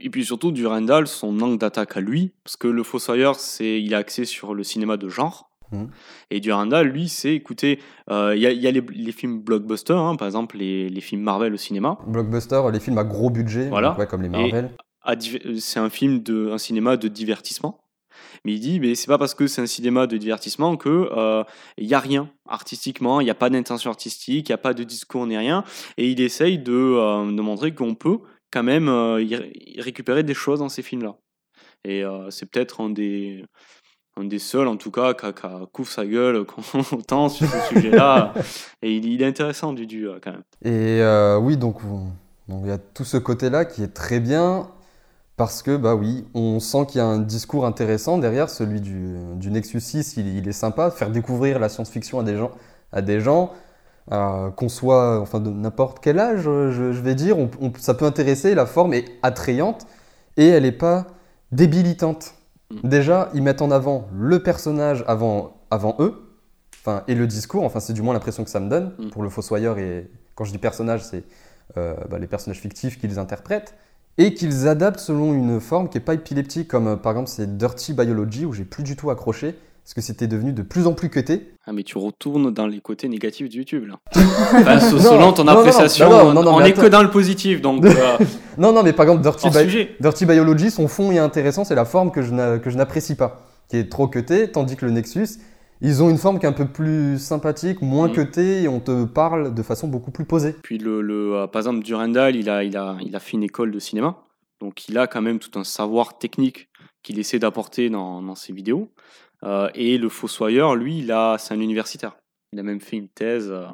et 0.00 0.08
puis, 0.10 0.24
surtout, 0.24 0.50
Durandal, 0.50 1.06
son 1.06 1.38
angle 1.40 1.58
d'attaque 1.58 1.96
à 1.96 2.00
lui, 2.00 2.32
parce 2.42 2.56
que 2.56 2.66
le 2.68 2.82
Fossoyeur, 2.82 3.34
c'est, 3.38 3.80
il 3.82 3.92
est 3.92 3.96
axé 3.96 4.24
sur 4.24 4.54
le 4.54 4.64
cinéma 4.64 4.96
de 4.96 5.08
genre. 5.10 5.50
Mhm. 5.72 5.88
Et 6.30 6.40
Durandal, 6.40 6.86
lui, 6.88 7.08
c'est, 7.08 7.34
écoutez, 7.34 7.78
euh, 8.10 8.32
il 8.34 8.40
y 8.42 8.46
a, 8.46 8.50
il 8.50 8.60
y 8.62 8.66
a 8.66 8.70
les, 8.70 8.82
les 8.94 9.12
films 9.12 9.40
blockbusters, 9.40 9.96
hein, 9.98 10.16
par 10.16 10.26
exemple 10.26 10.56
les, 10.56 10.88
les 10.88 11.00
films 11.00 11.22
Marvel 11.22 11.52
au 11.52 11.56
cinéma. 11.58 11.98
Blockbuster, 12.06 12.62
les 12.72 12.80
films 12.80 12.98
à 12.98 13.04
gros 13.04 13.28
budget, 13.30 13.68
Voilà. 13.68 13.90
donc 13.90 13.98
ouais, 13.98 14.06
comme 14.06 14.22
les 14.22 14.28
Marvel. 14.30 14.70
C'est 15.58 15.80
un 15.80 15.90
film 15.90 16.22
de, 16.22 16.50
un 16.52 16.58
cinéma 16.58 16.96
de 16.96 17.08
divertissement. 17.08 17.80
Mais 18.44 18.52
il 18.54 18.60
dit, 18.60 18.78
mais 18.80 18.94
c'est 18.94 19.06
pas 19.06 19.18
parce 19.18 19.34
que 19.34 19.46
c'est 19.46 19.62
un 19.62 19.66
cinéma 19.66 20.06
de 20.06 20.16
divertissement 20.16 20.76
que 20.76 21.08
euh, 21.16 21.42
il 21.78 21.86
y 21.86 21.94
a 21.94 21.98
rien 21.98 22.28
artistiquement, 22.48 23.20
il 23.20 23.24
n'y 23.24 23.30
a 23.30 23.34
pas 23.34 23.50
d'intention 23.50 23.90
artistique, 23.90 24.48
il 24.48 24.52
n'y 24.52 24.54
a 24.54 24.58
pas 24.58 24.74
de 24.74 24.84
discours 24.84 25.26
ni 25.26 25.36
rien. 25.36 25.64
Et 25.96 26.10
il 26.10 26.20
essaye 26.20 26.58
de, 26.58 26.72
euh, 26.72 27.24
montrer 27.24 27.74
qu'on 27.74 27.94
peut 27.94 28.18
quand 28.52 28.62
même 28.62 28.88
euh, 28.88 29.24
récupérer 29.78 30.22
des 30.22 30.34
choses 30.34 30.60
dans 30.60 30.68
ces 30.68 30.82
films-là. 30.82 31.16
Et 31.84 32.04
euh, 32.04 32.30
c'est 32.30 32.46
peut-être 32.46 32.80
un 32.82 32.90
des, 32.90 33.44
un 34.16 34.24
des 34.24 34.38
seuls, 34.38 34.68
en 34.68 34.76
tout 34.76 34.90
cas, 34.90 35.12
qui 35.14 35.26
a- 35.26 35.66
couvre 35.72 35.90
sa 35.90 36.06
gueule 36.06 36.44
autant 36.92 37.28
sur 37.28 37.46
ce 37.48 37.74
sujet-là. 37.74 38.32
Et 38.82 38.94
il, 38.96 39.20
est 39.22 39.26
intéressant, 39.26 39.72
Dudu, 39.72 40.08
euh, 40.08 40.18
quand 40.22 40.32
même. 40.32 40.42
Et 40.64 41.00
euh, 41.02 41.38
oui, 41.38 41.56
donc 41.56 41.82
on- 41.84 42.10
donc 42.46 42.60
il 42.64 42.68
y 42.68 42.72
a 42.72 42.78
tout 42.78 43.04
ce 43.04 43.16
côté-là 43.16 43.64
qui 43.64 43.82
est 43.82 43.94
très 43.94 44.20
bien, 44.20 44.68
parce 45.36 45.62
que, 45.62 45.76
bah 45.76 45.94
oui, 45.96 46.26
on 46.34 46.60
sent 46.60 46.86
qu'il 46.86 46.98
y 46.98 47.00
a 47.00 47.06
un 47.06 47.18
discours 47.18 47.66
intéressant 47.66 48.18
derrière, 48.18 48.48
celui 48.48 48.80
du, 48.80 49.16
du 49.36 49.50
Nexus 49.50 49.80
6, 49.80 50.16
il, 50.16 50.28
il 50.38 50.48
est 50.48 50.52
sympa, 50.52 50.90
faire 50.90 51.10
découvrir 51.10 51.58
la 51.58 51.68
science-fiction 51.68 52.20
à 52.20 52.22
des 52.22 52.36
gens, 52.36 52.52
à 52.92 53.02
des 53.02 53.20
gens 53.20 53.52
euh, 54.12 54.50
qu'on 54.50 54.68
soit, 54.68 55.18
enfin, 55.20 55.40
de 55.40 55.50
n'importe 55.50 55.98
quel 56.00 56.18
âge, 56.18 56.42
je, 56.42 56.70
je 56.92 57.00
vais 57.00 57.14
dire, 57.14 57.38
on- 57.38 57.50
on- 57.60 57.72
ça 57.78 57.94
peut 57.94 58.04
intéresser, 58.04 58.54
la 58.54 58.66
forme 58.66 58.92
est 58.94 59.06
attrayante, 59.22 59.86
et 60.36 60.46
elle 60.46 60.64
n'est 60.64 60.72
pas 60.72 61.06
débilitante. 61.52 62.34
Mm. 62.70 62.88
Déjà, 62.88 63.30
ils 63.34 63.42
mettent 63.42 63.62
en 63.62 63.70
avant 63.70 64.08
le 64.12 64.42
personnage 64.42 65.04
avant, 65.06 65.56
avant 65.70 65.96
eux, 66.00 66.20
enfin, 66.80 67.02
et 67.08 67.14
le 67.14 67.26
discours, 67.26 67.64
enfin 67.64 67.80
c'est 67.80 67.92
du 67.94 68.02
moins 68.02 68.12
l'impression 68.14 68.44
que 68.44 68.50
ça 68.50 68.60
me 68.60 68.68
donne, 68.68 68.92
Mm. 68.98 69.10
pour 69.10 69.22
le 69.22 69.30
Fossoyeur, 69.30 69.78
et 69.78 70.10
quand 70.34 70.44
je 70.44 70.52
dis 70.52 70.58
personnage, 70.58 71.02
c'est 71.02 71.24
euh, 71.78 71.94
bah, 72.10 72.18
les 72.18 72.26
personnages 72.26 72.60
fictifs 72.60 73.00
qu'ils 73.00 73.18
interprètent, 73.18 73.74
et 74.18 74.34
qu'ils 74.34 74.68
adaptent 74.68 75.00
selon 75.00 75.32
une 75.34 75.60
forme 75.60 75.88
qui 75.88 75.96
n'est 75.98 76.04
pas 76.04 76.14
épileptique, 76.14 76.68
comme 76.68 76.86
euh, 76.88 76.96
par 76.96 77.12
exemple 77.12 77.28
c'est 77.30 77.56
Dirty 77.56 77.92
Biology, 77.94 78.44
où 78.46 78.52
j'ai 78.52 78.64
plus 78.64 78.82
du 78.82 78.96
tout 78.96 79.10
accroché, 79.10 79.54
parce 79.84 79.94
que 79.94 80.00
c'était 80.00 80.26
devenu 80.26 80.52
de 80.52 80.62
plus 80.62 80.86
en 80.86 80.92
plus 80.94 81.10
cuté. 81.10 81.50
Ah, 81.66 81.72
mais 81.72 81.82
tu 81.82 81.98
retournes 81.98 82.50
dans 82.52 82.66
les 82.66 82.80
côtés 82.80 83.08
négatifs 83.08 83.48
de 83.50 83.54
YouTube, 83.56 83.86
là. 83.86 83.98
Se- 84.80 84.98
selon 84.98 85.32
ton 85.32 85.44
non, 85.44 85.52
non, 85.52 85.58
appréciation, 85.60 86.08
non, 86.08 86.32
non, 86.32 86.42
non, 86.42 86.54
on 86.54 86.58
mais 86.60 86.70
est 86.70 86.72
que 86.72 86.86
dans 86.86 87.02
le 87.02 87.10
positif, 87.10 87.60
donc 87.60 87.84
euh, 87.84 87.92
Non, 88.56 88.72
non, 88.72 88.82
mais 88.82 88.92
par 88.94 89.04
exemple, 89.06 89.22
Dirty, 89.22 89.50
Bi-. 89.50 89.88
Dirty 90.00 90.24
Biology, 90.26 90.70
son 90.70 90.88
fond 90.88 91.10
est 91.12 91.18
intéressant, 91.18 91.64
c'est 91.64 91.74
la 91.74 91.84
forme 91.84 92.10
que 92.12 92.22
je 92.22 92.32
n'a- 92.32 92.58
que 92.58 92.70
je 92.70 92.76
n'apprécie 92.78 93.14
pas, 93.14 93.42
qui 93.68 93.76
est 93.76 93.90
trop 93.90 94.08
cutée, 94.08 94.50
tandis 94.50 94.76
que 94.76 94.86
le 94.86 94.92
Nexus, 94.92 95.28
ils 95.80 96.02
ont 96.02 96.08
une 96.10 96.18
forme 96.18 96.38
qui 96.38 96.46
est 96.46 96.48
un 96.48 96.52
peu 96.52 96.66
plus 96.66 97.18
sympathique, 97.18 97.82
moins 97.82 98.08
Mm. 98.08 98.12
cutée, 98.12 98.62
et 98.62 98.68
on 98.68 98.80
te 98.80 99.04
parle 99.04 99.54
de 99.54 99.62
façon 99.62 99.88
beaucoup 99.88 100.10
plus 100.10 100.24
posée. 100.24 100.54
Puis, 100.62 100.78
le, 100.78 101.00
le, 101.02 101.34
euh, 101.36 101.46
par 101.46 101.60
exemple, 101.60 101.82
Durandal, 101.84 102.36
il 102.36 102.48
a, 102.48 102.64
il, 102.64 102.76
a, 102.76 102.96
il 103.02 103.14
a 103.14 103.20
fait 103.20 103.32
une 103.32 103.42
école 103.42 103.70
de 103.70 103.78
cinéma. 103.78 104.18
Donc, 104.60 104.88
il 104.88 104.96
a 104.98 105.06
quand 105.06 105.20
même 105.22 105.38
tout 105.38 105.58
un 105.58 105.64
savoir 105.64 106.18
technique 106.18 106.68
qu'il 107.02 107.18
essaie 107.18 107.38
d'apporter 107.38 107.90
dans, 107.90 108.22
dans 108.22 108.34
ses 108.34 108.52
vidéos. 108.52 108.92
Euh, 109.42 109.68
et 109.74 109.98
le 109.98 110.08
Fossoyeur, 110.08 110.74
lui, 110.74 110.98
il 111.00 111.12
a, 111.12 111.36
c'est 111.38 111.52
un 111.52 111.60
universitaire. 111.60 112.16
Il 112.52 112.60
a 112.60 112.62
même 112.62 112.80
fait 112.80 112.96
une 112.96 113.08
thèse. 113.08 113.50
euh, 113.50 113.66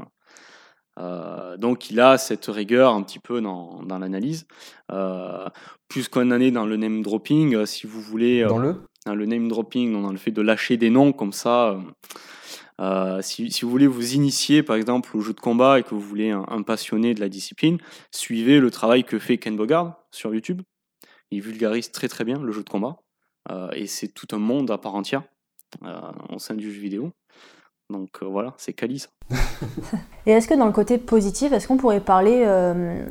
euh, 0.98 1.56
donc, 1.56 1.90
il 1.90 2.00
a 2.00 2.18
cette 2.18 2.46
rigueur 2.46 2.92
un 2.94 3.02
petit 3.02 3.20
peu 3.20 3.40
dans, 3.40 3.82
dans 3.84 3.98
l'analyse. 3.98 4.46
Euh, 4.90 5.46
plus 5.88 6.08
qu'on 6.08 6.30
en 6.30 6.40
est 6.40 6.50
dans 6.50 6.66
le 6.66 6.76
name 6.76 7.02
dropping, 7.02 7.54
euh, 7.54 7.66
si 7.66 7.86
vous 7.86 8.00
voulez. 8.00 8.44
Dans 8.44 8.58
le 8.58 8.82
dans 9.06 9.14
le 9.14 9.26
name 9.26 9.48
dropping, 9.48 9.92
donc 9.92 10.02
dans 10.02 10.12
le 10.12 10.18
fait 10.18 10.30
de 10.30 10.42
lâcher 10.42 10.76
des 10.76 10.90
noms 10.90 11.12
comme 11.12 11.32
ça. 11.32 11.70
euh, 11.70 11.80
euh, 12.80 13.20
si, 13.20 13.50
vous 13.62 13.70
voulez 13.70 13.86
vous 13.86 14.14
initier 14.14 14.62
par 14.62 14.76
exemple 14.76 15.14
au 15.16 15.20
jeu 15.20 15.34
de 15.34 15.40
combat 15.40 15.78
et 15.78 15.82
que 15.82 15.90
vous 15.90 16.00
voulez 16.00 16.30
un, 16.30 16.62
passionné 16.62 17.14
de 17.14 17.20
la 17.20 17.28
discipline, 17.28 17.78
suivez 18.10 18.58
le 18.58 18.70
travail 18.70 19.04
que 19.04 19.18
fait 19.18 19.38
Ken 19.38 19.56
Bogard 19.56 19.96
sur 20.10 20.34
YouTube. 20.34 20.62
Il 21.30 21.42
vulgarise 21.42 21.92
très 21.92 22.08
très 22.08 22.24
bien 22.24 22.40
le 22.40 22.52
jeu 22.52 22.64
de 22.64 22.70
combat 22.70 22.96
euh, 23.50 23.70
et 23.72 23.86
c'est 23.86 24.08
tout 24.08 24.28
un 24.32 24.38
monde 24.38 24.70
à 24.70 24.78
part 24.78 24.94
entière 24.94 25.22
euh, 25.84 26.00
au 26.30 26.38
sein 26.38 26.54
du 26.54 26.72
jeu 26.72 26.80
vidéo. 26.80 27.12
Donc 27.90 28.22
voilà, 28.22 28.54
c'est 28.56 28.72
Kali 28.72 29.00
ça. 29.00 29.08
Et 30.26 30.30
est-ce 30.30 30.46
que 30.46 30.54
dans 30.54 30.66
le 30.66 30.72
côté 30.72 30.96
positif, 30.96 31.50
est-ce 31.50 31.66
qu'on 31.66 31.76
pourrait 31.76 32.00
parler 32.00 32.44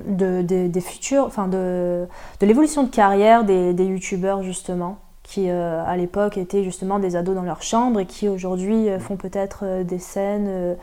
de, 0.08 0.42
des 0.42 0.82
futurs, 0.82 1.26
enfin 1.26 1.50
de, 1.50 2.08
de 2.40 2.46
l'évolution 2.46 2.84
de 2.84 2.90
carrière 2.90 3.44
des, 3.44 3.74
des 3.74 3.84
youtubeurs 3.84 4.42
justement, 4.42 5.09
qui 5.30 5.50
euh, 5.50 5.84
à 5.86 5.96
l'époque 5.98 6.38
étaient 6.38 6.64
justement 6.64 6.98
des 7.00 7.16
ados 7.16 7.36
dans 7.36 7.44
leur 7.44 7.62
chambre 7.62 8.00
et 8.00 8.06
qui 8.06 8.28
aujourd'hui 8.28 8.90
euh, 8.90 9.00
font 9.00 9.16
peut-être 9.16 9.60
euh, 9.64 9.84
des 9.84 10.00
scènes, 10.00 10.48
euh, 10.48 10.74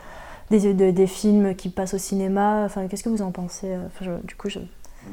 des, 0.51 0.73
de- 0.73 0.91
des 0.91 1.07
films 1.07 1.53
qui 1.55 1.67
passent 1.69 1.93
au 1.93 1.97
cinéma. 1.97 2.63
Enfin, 2.65 2.87
qu'est-ce 2.87 3.03
que 3.03 3.09
vous 3.09 3.21
en 3.21 3.31
pensez 3.31 3.67
Enfin, 3.87 4.05
je- 4.05 4.25
Du 4.27 4.35
coup, 4.35 4.49
je... 4.49 4.59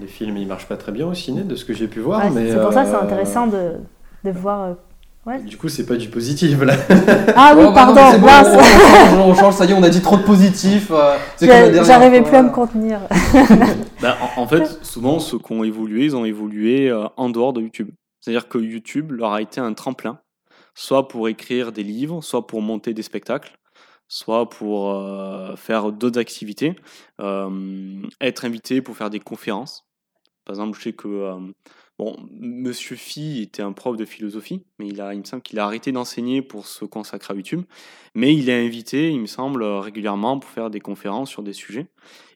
Les 0.00 0.06
films, 0.06 0.36
ils 0.36 0.46
marchent 0.46 0.68
pas 0.68 0.76
très 0.76 0.92
bien 0.92 1.06
au 1.06 1.14
ciné, 1.14 1.42
de 1.42 1.54
ce 1.56 1.64
que 1.64 1.72
j'ai 1.74 1.88
pu 1.88 2.00
voir. 2.00 2.20
Ouais, 2.24 2.30
mais 2.32 2.50
c'est 2.50 2.60
pour 2.60 2.72
ça 2.72 2.82
que 2.84 2.90
c'est 2.90 2.94
intéressant 2.96 3.46
de, 3.48 3.72
de 4.24 4.30
voir. 4.30 4.62
euh, 5.26 5.38
Du 5.46 5.56
coup, 5.56 5.68
c'est 5.68 5.86
pas 5.86 5.96
du 5.96 6.08
positif 6.08 6.60
là. 6.62 6.74
Ah 7.36 7.54
oui, 7.56 7.64
Oh, 7.66 7.72
bah 7.72 7.86
non, 7.86 7.94
pardon, 7.94 8.18
bon, 8.20 8.26
on, 8.28 8.54
change, 8.54 9.18
on 9.26 9.34
change, 9.34 9.54
ça 9.54 9.64
y 9.64 9.70
est, 9.70 9.74
on 9.74 9.82
a 9.82 9.88
dit 9.88 10.00
trop 10.02 10.16
de 10.16 10.22
positif. 10.22 10.90
euh, 10.92 11.16
J'arrivais 11.40 12.20
fois. 12.20 12.28
plus 12.28 12.36
à 12.36 12.42
me 12.42 12.50
contenir. 12.50 13.00
Bah, 14.02 14.16
en, 14.36 14.42
en 14.42 14.46
fait, 14.46 14.78
souvent, 14.82 15.18
ceux 15.18 15.38
qui 15.38 15.52
ont 15.52 15.64
évolué, 15.64 16.04
ils 16.04 16.14
ont 16.16 16.24
évolué 16.24 16.90
euh, 16.90 17.04
en 17.16 17.30
dehors 17.30 17.52
de 17.52 17.60
YouTube. 17.62 17.88
C'est-à-dire 18.24 18.48
que 18.48 18.56
YouTube 18.56 19.12
leur 19.12 19.34
a 19.34 19.42
été 19.42 19.60
un 19.60 19.74
tremplin, 19.74 20.18
soit 20.74 21.08
pour 21.08 21.28
écrire 21.28 21.72
des 21.72 21.82
livres, 21.82 22.22
soit 22.22 22.46
pour 22.46 22.62
monter 22.62 22.94
des 22.94 23.02
spectacles, 23.02 23.58
soit 24.08 24.48
pour 24.48 24.94
euh, 24.94 25.56
faire 25.56 25.92
d'autres 25.92 26.18
activités, 26.18 26.74
euh, 27.20 28.02
être 28.22 28.46
invité 28.46 28.80
pour 28.80 28.96
faire 28.96 29.10
des 29.10 29.20
conférences. 29.20 29.84
Par 30.46 30.54
exemple, 30.54 30.78
je 30.78 30.84
sais 30.84 30.92
que 30.94 31.06
euh, 31.06 31.52
bon, 31.98 32.16
Monsieur 32.32 32.96
Phi 32.96 33.42
était 33.42 33.62
un 33.62 33.72
prof 33.72 33.96
de 33.96 34.04
philosophie, 34.04 34.62
mais 34.78 34.88
il, 34.88 35.00
a, 35.00 35.14
il 35.14 35.20
me 35.20 35.24
semble 35.24 35.42
qu'il 35.42 35.58
a 35.58 35.64
arrêté 35.64 35.92
d'enseigner 35.92 36.42
pour 36.42 36.66
se 36.66 36.84
consacrer 36.84 37.34
à 37.34 37.36
YouTube. 37.36 37.62
Mais 38.14 38.34
il 38.34 38.48
est 38.48 38.66
invité, 38.66 39.10
il 39.10 39.20
me 39.20 39.26
semble, 39.26 39.64
régulièrement 39.64 40.38
pour 40.38 40.50
faire 40.50 40.70
des 40.70 40.80
conférences 40.80 41.30
sur 41.30 41.42
des 41.42 41.52
sujets. 41.52 41.88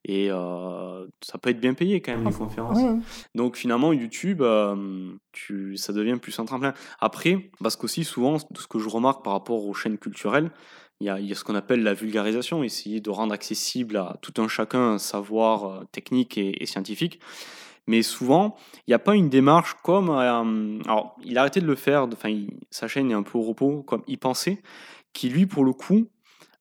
Et 0.04 0.30
euh, 0.30 1.06
ça 1.20 1.38
peut 1.38 1.50
être 1.50 1.60
bien 1.60 1.74
payé 1.74 2.00
quand 2.00 2.12
même, 2.12 2.26
les 2.26 2.32
conférences. 2.32 2.78
Oui, 2.80 3.00
Donc 3.34 3.56
finalement, 3.56 3.92
YouTube, 3.92 4.42
euh, 4.42 5.12
tu, 5.32 5.76
ça 5.76 5.92
devient 5.92 6.18
plus 6.20 6.38
un 6.38 6.44
tremplin. 6.44 6.74
Après, 7.00 7.50
parce 7.60 7.76
qu'aussi 7.76 8.04
souvent, 8.04 8.38
ce 8.38 8.66
que 8.66 8.78
je 8.78 8.88
remarque 8.88 9.24
par 9.24 9.34
rapport 9.34 9.66
aux 9.66 9.74
chaînes 9.74 9.98
culturelles, 9.98 10.50
il 11.00 11.06
y 11.06 11.10
a, 11.10 11.20
il 11.20 11.26
y 11.26 11.32
a 11.32 11.34
ce 11.36 11.44
qu'on 11.44 11.54
appelle 11.54 11.82
la 11.82 11.94
vulgarisation, 11.94 12.64
essayer 12.64 13.00
de 13.00 13.10
rendre 13.10 13.32
accessible 13.32 13.96
à 13.96 14.16
tout 14.20 14.34
un 14.42 14.48
chacun 14.48 14.94
un 14.94 14.98
savoir 14.98 15.64
euh, 15.64 15.84
technique 15.92 16.38
et, 16.38 16.60
et 16.62 16.66
scientifique. 16.66 17.20
Mais 17.88 18.02
souvent, 18.02 18.54
il 18.86 18.90
n'y 18.90 18.94
a 18.94 18.98
pas 19.00 19.14
une 19.16 19.28
démarche 19.28 19.74
comme... 19.82 20.10
euh, 20.10 20.78
alors, 20.84 21.16
il 21.24 21.36
a 21.38 21.40
arrêté 21.40 21.60
de 21.60 21.66
le 21.66 21.74
faire, 21.74 22.06
de- 22.06 22.14
enfin, 22.14 22.32
sa 22.70 22.86
chaîne 22.86 23.10
est 23.10 23.14
un 23.14 23.22
peu 23.24 23.36
au 23.38 23.42
repos, 23.42 23.82
comme 23.82 24.02
il 24.06 24.18
pensait, 24.18 24.62
qui 25.12 25.28
lui, 25.30 25.46
pour 25.46 25.64
le 25.64 25.72
coup, 25.72 26.06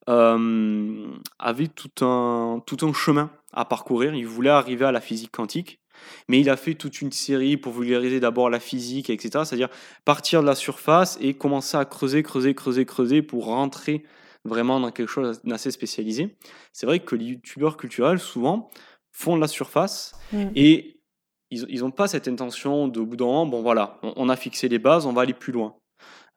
euh, 0.10 1.06
avait 1.40 1.68
tout 1.68 2.06
un, 2.06 2.62
tout 2.66 2.78
un 2.86 2.94
chemin 2.94 3.30
à 3.54 3.66
parcourir. 3.66 4.14
Il 4.16 4.26
voulait 4.28 4.50
arriver 4.50 4.86
à 4.86 4.92
la 4.92 5.02
physique 5.02 5.32
quantique, 5.32 5.80
mais 6.28 6.40
il 6.40 6.50
a 6.50 6.56
fait 6.58 6.76
toute 6.76 7.02
une 7.02 7.12
série 7.12 7.58
pour 7.58 7.74
vulgariser 7.74 8.20
d'abord 8.20 8.50
la 8.50 8.60
physique, 8.60 9.10
etc. 9.10 9.44
C'est-à-dire 9.46 9.70
partir 10.06 10.42
de 10.42 10.48
la 10.48 10.56
surface 10.56 11.18
et 11.22 11.34
commencer 11.34 11.78
à 11.78 11.86
creuser, 11.86 12.24
creuser, 12.24 12.54
creuser, 12.56 12.86
creuser 12.86 13.22
pour 13.22 13.46
rentrer 13.46 14.04
vraiment 14.46 14.80
dans 14.80 14.92
quelque 14.92 15.10
chose 15.10 15.42
d'assez 15.44 15.72
spécialisé. 15.72 16.38
C'est 16.72 16.86
vrai 16.86 17.00
que 17.00 17.16
les 17.16 17.26
youtubeurs 17.26 17.76
culturels, 17.76 18.20
souvent, 18.20 18.70
font 19.12 19.36
de 19.36 19.42
la 19.42 19.48
surface 19.48 20.14
Mm. 20.32 20.46
et 20.56 20.97
ils 21.52 21.80
n'ont 21.82 21.92
pas 21.92 22.08
cette 22.08 22.28
intention 22.28 22.88
de, 22.88 23.00
au 23.00 23.06
bout 23.06 23.16
d'un 23.16 23.26
moment, 23.26 23.46
bon 23.46 23.62
voilà, 23.62 23.98
on, 24.04 24.14
on 24.18 24.30
a 24.30 24.36
fixé 24.36 24.68
les 24.68 24.80
bases, 24.80 25.06
on 25.06 25.14
va 25.14 25.22
aller 25.22 25.34
plus 25.34 25.54
loin. 25.54 25.74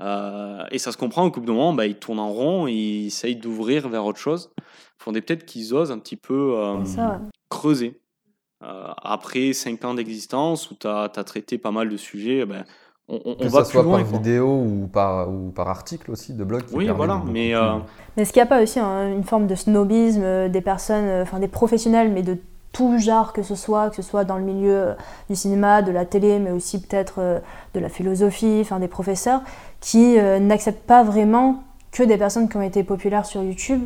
Euh, 0.01 0.63
et 0.71 0.79
ça 0.79 0.93
se 0.93 0.97
comprend 0.97 1.27
au 1.27 1.31
bout 1.31 1.41
d'un 1.41 1.53
moment, 1.53 1.73
bah, 1.75 1.87
ils 1.87 1.97
tournent 1.97 2.21
en 2.21 2.31
rond 2.31 2.67
et 2.67 2.73
ils 2.73 3.07
essayent 3.09 3.37
d'ouvrir 3.37 3.89
vers 3.89 4.05
autre 4.05 4.19
chose. 4.19 4.51
Il 4.59 4.65
faudrait 5.05 5.21
peut-être 5.21 5.45
qu'ils 5.45 5.75
osent 5.75 5.91
un 5.93 5.99
petit 5.99 6.17
peu 6.17 6.55
euh, 6.57 6.85
c'est 6.85 6.97
ça. 6.97 7.09
ouais. 7.11 7.19
creuser. 7.51 8.01
Euh, 8.63 8.89
après 9.03 9.53
5 9.53 9.85
ans 9.85 9.95
d'existence 9.95 10.71
où 10.71 10.75
tu 10.75 10.87
as, 10.87 11.09
traité 11.09 11.59
pas 11.59 11.71
mal 11.71 11.89
de 11.89 11.97
sujets, 11.97 12.45
ben, 12.47 12.65
on, 13.09 13.17
on- 13.25 13.33
on 13.33 13.37
Que 13.37 13.45
va 13.45 13.51
ça 13.51 13.63
plus 13.65 13.73
soit 13.73 13.83
loin. 13.83 13.99
par 14.01 14.09
quoi. 14.09 14.19
vidéo 14.19 14.47
ou 14.49 14.87
par, 14.91 15.31
ou 15.31 15.51
par 15.51 15.69
article 15.69 16.11
aussi 16.11 16.35
de 16.35 16.45
blog. 16.45 16.65
qui 16.67 16.75
Oui, 16.75 16.89
voilà, 16.89 17.23
mais, 17.27 17.55
euh, 17.55 17.79
Mais 18.17 18.23
est-ce 18.23 18.33
qu'il 18.33 18.41
n'y 18.41 18.45
a 18.45 18.49
pas 18.49 18.63
aussi 18.63 18.79
un- 18.79 19.13
une 19.13 19.25
forme 19.25 19.47
de 19.47 19.55
snobisme 19.55 20.49
des 20.49 20.61
personnes, 20.61 21.23
enfin 21.23 21.41
des 21.41 21.49
professionnels, 21.49 22.11
mais 22.13 22.23
de 22.23 22.39
tout 22.73 22.99
genre 22.99 23.33
que 23.33 23.43
ce 23.43 23.55
soit, 23.55 23.91
que 23.91 23.97
ce 23.97 24.03
soit 24.03 24.25
dans 24.25 24.37
le 24.37 24.45
milieu 24.45 24.75
euh, 24.75 24.95
du 25.29 25.37
cinéma, 25.37 25.83
de 25.83 25.91
la 25.91 26.05
télé, 26.05 26.39
mais 26.39 26.51
aussi 26.53 26.81
peut-être 26.81 27.15
euh, 27.19 27.39
de 27.75 27.81
la 27.81 27.89
philosophie, 27.89 28.59
enfin 28.63 28.79
des 28.79 28.89
professeurs, 28.89 29.41
qui 29.81 30.19
euh, 30.19 30.39
n'acceptent 30.39 30.87
pas 30.87 31.03
vraiment 31.03 31.63
que 31.93 32.03
des 32.05 32.17
personnes 32.17 32.49
qui 32.49 32.57
ont 32.57 32.63
été 32.63 32.85
populaires 32.85 33.27
sur 33.27 33.43
YouTube 33.43 33.83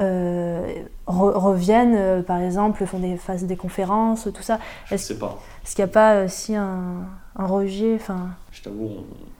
euh, 0.00 0.60
re- 1.06 1.32
reviennent, 1.32 1.94
euh, 1.96 2.22
par 2.22 2.38
exemple, 2.40 2.84
font 2.86 2.98
des, 3.00 3.16
fassent 3.16 3.44
des 3.44 3.56
conférences, 3.56 4.28
tout 4.34 4.42
ça. 4.42 4.58
Je 4.86 4.94
Est-ce 4.94 5.14
sais 5.14 5.18
pas. 5.18 5.38
est-ce 5.64 5.74
qu'il 5.74 5.84
n'y 5.84 5.90
a 5.90 5.92
pas 5.92 6.24
aussi 6.24 6.54
un, 6.54 7.06
un 7.36 7.46
rejet 7.46 7.96
enfin, 7.96 8.28
t'avoue, 8.68 8.90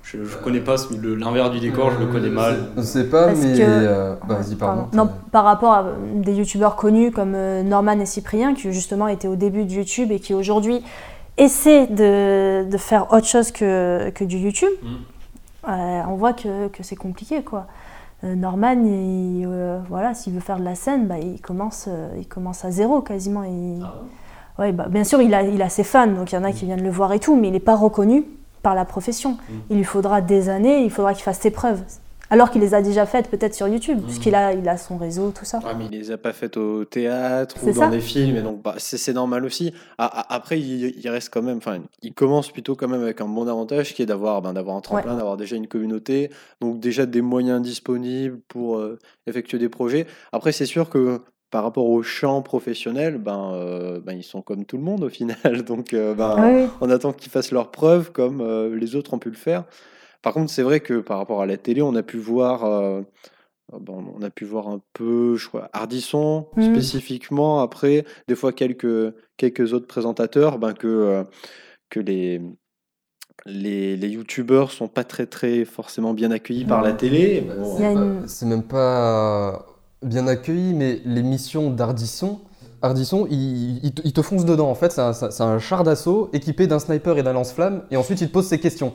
je, 0.02 0.24
je 0.24 0.36
connais 0.38 0.60
pas 0.60 0.76
l'envers 1.18 1.50
du 1.50 1.60
décor, 1.60 1.90
je 1.90 1.98
le 2.04 2.06
connais 2.10 2.30
mal. 2.30 2.56
Je 2.76 2.82
sais 2.82 3.04
pas, 3.08 3.26
Parce 3.26 3.40
mais. 3.40 3.58
que- 3.58 3.62
euh, 3.62 4.14
Vas-y, 4.26 4.54
pardon. 4.56 4.86
Non, 4.92 5.08
par 5.32 5.44
rapport 5.44 5.72
à 5.72 5.82
euh, 5.84 5.92
des 6.14 6.34
youtubeurs 6.34 6.76
connus 6.76 7.10
comme 7.12 7.34
euh, 7.34 7.62
Norman 7.62 7.98
et 8.00 8.06
Cyprien, 8.06 8.54
qui 8.54 8.72
justement 8.72 9.08
étaient 9.08 9.28
au 9.28 9.36
début 9.36 9.64
de 9.64 9.72
YouTube 9.72 10.10
et 10.12 10.18
qui 10.20 10.34
aujourd'hui 10.34 10.82
essaient 11.36 11.86
de, 11.86 12.68
de 12.68 12.76
faire 12.78 13.12
autre 13.12 13.26
chose 13.26 13.50
que, 13.52 14.10
que 14.10 14.24
du 14.24 14.38
YouTube, 14.38 14.68
Mm. 14.82 14.86
euh, 15.70 16.00
on 16.08 16.14
voit 16.14 16.32
que, 16.32 16.68
que 16.68 16.82
c'est 16.82 16.96
compliqué 16.96 17.42
quoi. 17.42 17.66
Euh, 18.24 18.34
Norman, 18.34 18.72
il, 18.84 19.44
euh, 19.46 19.78
voilà, 19.88 20.12
s'il 20.14 20.32
veut 20.32 20.40
faire 20.40 20.58
de 20.58 20.64
la 20.64 20.74
scène, 20.74 21.06
bah, 21.06 21.18
il, 21.22 21.40
commence, 21.40 21.84
euh, 21.88 22.08
il 22.18 22.26
commence 22.26 22.64
à 22.64 22.70
zéro 22.72 23.00
quasiment. 23.00 23.44
Il- 23.44 23.84
Ouais, 24.58 24.72
bah, 24.72 24.86
bien 24.90 25.04
sûr, 25.04 25.22
il 25.22 25.32
a, 25.34 25.42
il 25.44 25.62
a 25.62 25.68
ses 25.68 25.84
fans, 25.84 26.08
donc 26.08 26.32
il 26.32 26.34
y 26.34 26.38
en 26.38 26.42
a 26.42 26.50
qui 26.50 26.64
viennent 26.64 26.82
le 26.82 26.90
voir 26.90 27.12
et 27.12 27.20
tout, 27.20 27.36
mais 27.36 27.46
il 27.46 27.52
n'est 27.52 27.60
pas 27.60 27.76
reconnu 27.76 28.24
par 28.62 28.74
la 28.74 28.84
profession. 28.84 29.36
Il 29.70 29.76
lui 29.76 29.84
faudra 29.84 30.20
des 30.20 30.48
années, 30.48 30.82
il 30.82 30.90
faudra 30.90 31.14
qu'il 31.14 31.22
fasse 31.22 31.40
ses 31.40 31.50
preuves. 31.50 31.82
Alors 32.30 32.50
qu'il 32.50 32.60
les 32.60 32.74
a 32.74 32.82
déjà 32.82 33.06
faites 33.06 33.30
peut-être 33.30 33.54
sur 33.54 33.68
YouTube, 33.68 34.02
puisqu'il 34.04 34.34
a, 34.34 34.52
il 34.52 34.68
a 34.68 34.76
son 34.76 34.98
réseau, 34.98 35.30
tout 35.30 35.46
ça. 35.46 35.60
Ouais, 35.60 35.74
mais 35.78 35.86
il 35.86 35.98
les 35.98 36.10
a 36.10 36.18
pas 36.18 36.34
faites 36.34 36.58
au 36.58 36.84
théâtre 36.84 37.56
ou 37.62 37.72
dans 37.72 37.88
des 37.88 38.00
films, 38.00 38.36
et 38.36 38.42
donc 38.42 38.62
bah, 38.62 38.74
c'est 38.76 39.14
normal 39.14 39.46
aussi. 39.46 39.72
Ah, 39.96 40.10
ah, 40.12 40.34
après, 40.34 40.60
il, 40.60 40.98
il 40.98 41.08
reste 41.08 41.32
quand 41.32 41.40
même, 41.40 41.56
enfin, 41.56 41.78
il 42.02 42.12
commence 42.12 42.50
plutôt 42.50 42.76
quand 42.76 42.86
même 42.86 43.00
avec 43.02 43.22
un 43.22 43.28
bon 43.28 43.48
avantage 43.48 43.94
qui 43.94 44.02
est 44.02 44.06
d'avoir 44.06 44.42
ben, 44.42 44.52
d'avoir 44.52 44.76
un 44.76 44.82
tremplin, 44.82 45.16
d'avoir 45.16 45.38
déjà 45.38 45.56
une 45.56 45.68
communauté, 45.68 46.30
donc 46.60 46.80
déjà 46.80 47.06
des 47.06 47.22
moyens 47.22 47.62
disponibles 47.62 48.40
pour 48.46 48.76
euh, 48.76 48.98
effectuer 49.26 49.58
des 49.58 49.70
projets. 49.70 50.06
Après, 50.30 50.52
c'est 50.52 50.66
sûr 50.66 50.90
que 50.90 51.22
par 51.50 51.62
rapport 51.64 51.86
au 51.88 52.02
champ 52.02 52.42
professionnel, 52.42 53.18
ben, 53.18 53.52
euh, 53.54 54.00
ben 54.00 54.12
ils 54.14 54.22
sont 54.24 54.42
comme 54.42 54.64
tout 54.66 54.76
le 54.76 54.82
monde 54.82 55.04
au 55.04 55.08
final, 55.08 55.62
donc 55.66 55.94
euh, 55.94 56.14
ben, 56.14 56.36
Oui, 56.42 56.68
on 56.80 56.90
attend 56.90 57.12
qu'ils 57.12 57.32
fassent 57.32 57.52
leurs 57.52 57.70
preuves 57.70 58.12
comme 58.12 58.40
euh, 58.40 58.74
les 58.76 58.96
autres 58.96 59.14
ont 59.14 59.18
pu 59.18 59.30
le 59.30 59.36
faire. 59.36 59.64
Par 60.22 60.34
contre, 60.34 60.50
c'est 60.50 60.62
vrai 60.62 60.80
que 60.80 61.00
par 61.00 61.18
rapport 61.18 61.42
à 61.42 61.46
la 61.46 61.56
télé, 61.56 61.80
on 61.82 61.94
a 61.94 62.02
pu 62.02 62.18
voir, 62.18 62.64
euh, 62.64 63.02
bon, 63.72 64.04
on 64.16 64.22
a 64.22 64.30
pu 64.30 64.44
voir 64.44 64.68
un 64.68 64.80
peu, 64.94 65.36
je 65.36 65.48
crois, 65.48 65.70
Ardisson 65.72 66.48
Mhm. 66.56 66.62
spécifiquement. 66.64 67.60
Après, 67.62 68.04
des 68.28 68.34
fois 68.36 68.52
quelques 68.52 69.14
quelques 69.36 69.72
autres 69.72 69.86
présentateurs, 69.86 70.58
ben 70.58 70.74
que 70.74 70.86
euh, 70.88 71.24
que 71.90 72.00
les 72.00 72.40
les, 73.46 73.96
les 73.96 74.08
youtubeurs 74.08 74.72
sont 74.72 74.88
pas 74.88 75.04
très 75.04 75.26
très 75.26 75.64
forcément 75.64 76.12
bien 76.12 76.30
accueillis 76.30 76.64
par 76.64 76.82
la 76.82 76.92
télé. 76.92 77.40
Bon, 77.40 77.78
une- 77.78 78.26
C'est 78.28 78.46
même 78.46 78.64
pas 78.66 79.64
bien 80.02 80.26
accueilli, 80.26 80.74
mais 80.74 81.00
l'émission 81.04 81.70
d'Ardisson, 81.70 82.40
Ardisson, 82.82 83.26
il, 83.30 83.84
il 83.84 84.12
te- 84.12 84.22
fonce 84.22 84.44
dedans. 84.44 84.70
En 84.70 84.74
fait, 84.74 84.92
c'est 84.92 85.42
un, 85.42 85.58
char 85.58 85.84
d'assaut 85.84 86.30
équipé 86.32 86.66
d'un 86.66 86.78
sniper 86.78 87.18
et 87.18 87.22
d'un 87.22 87.32
lance-flamme, 87.32 87.82
et 87.90 87.96
ensuite 87.96 88.20
il 88.20 88.28
te 88.28 88.32
pose 88.32 88.46
ses 88.46 88.60
questions. 88.60 88.94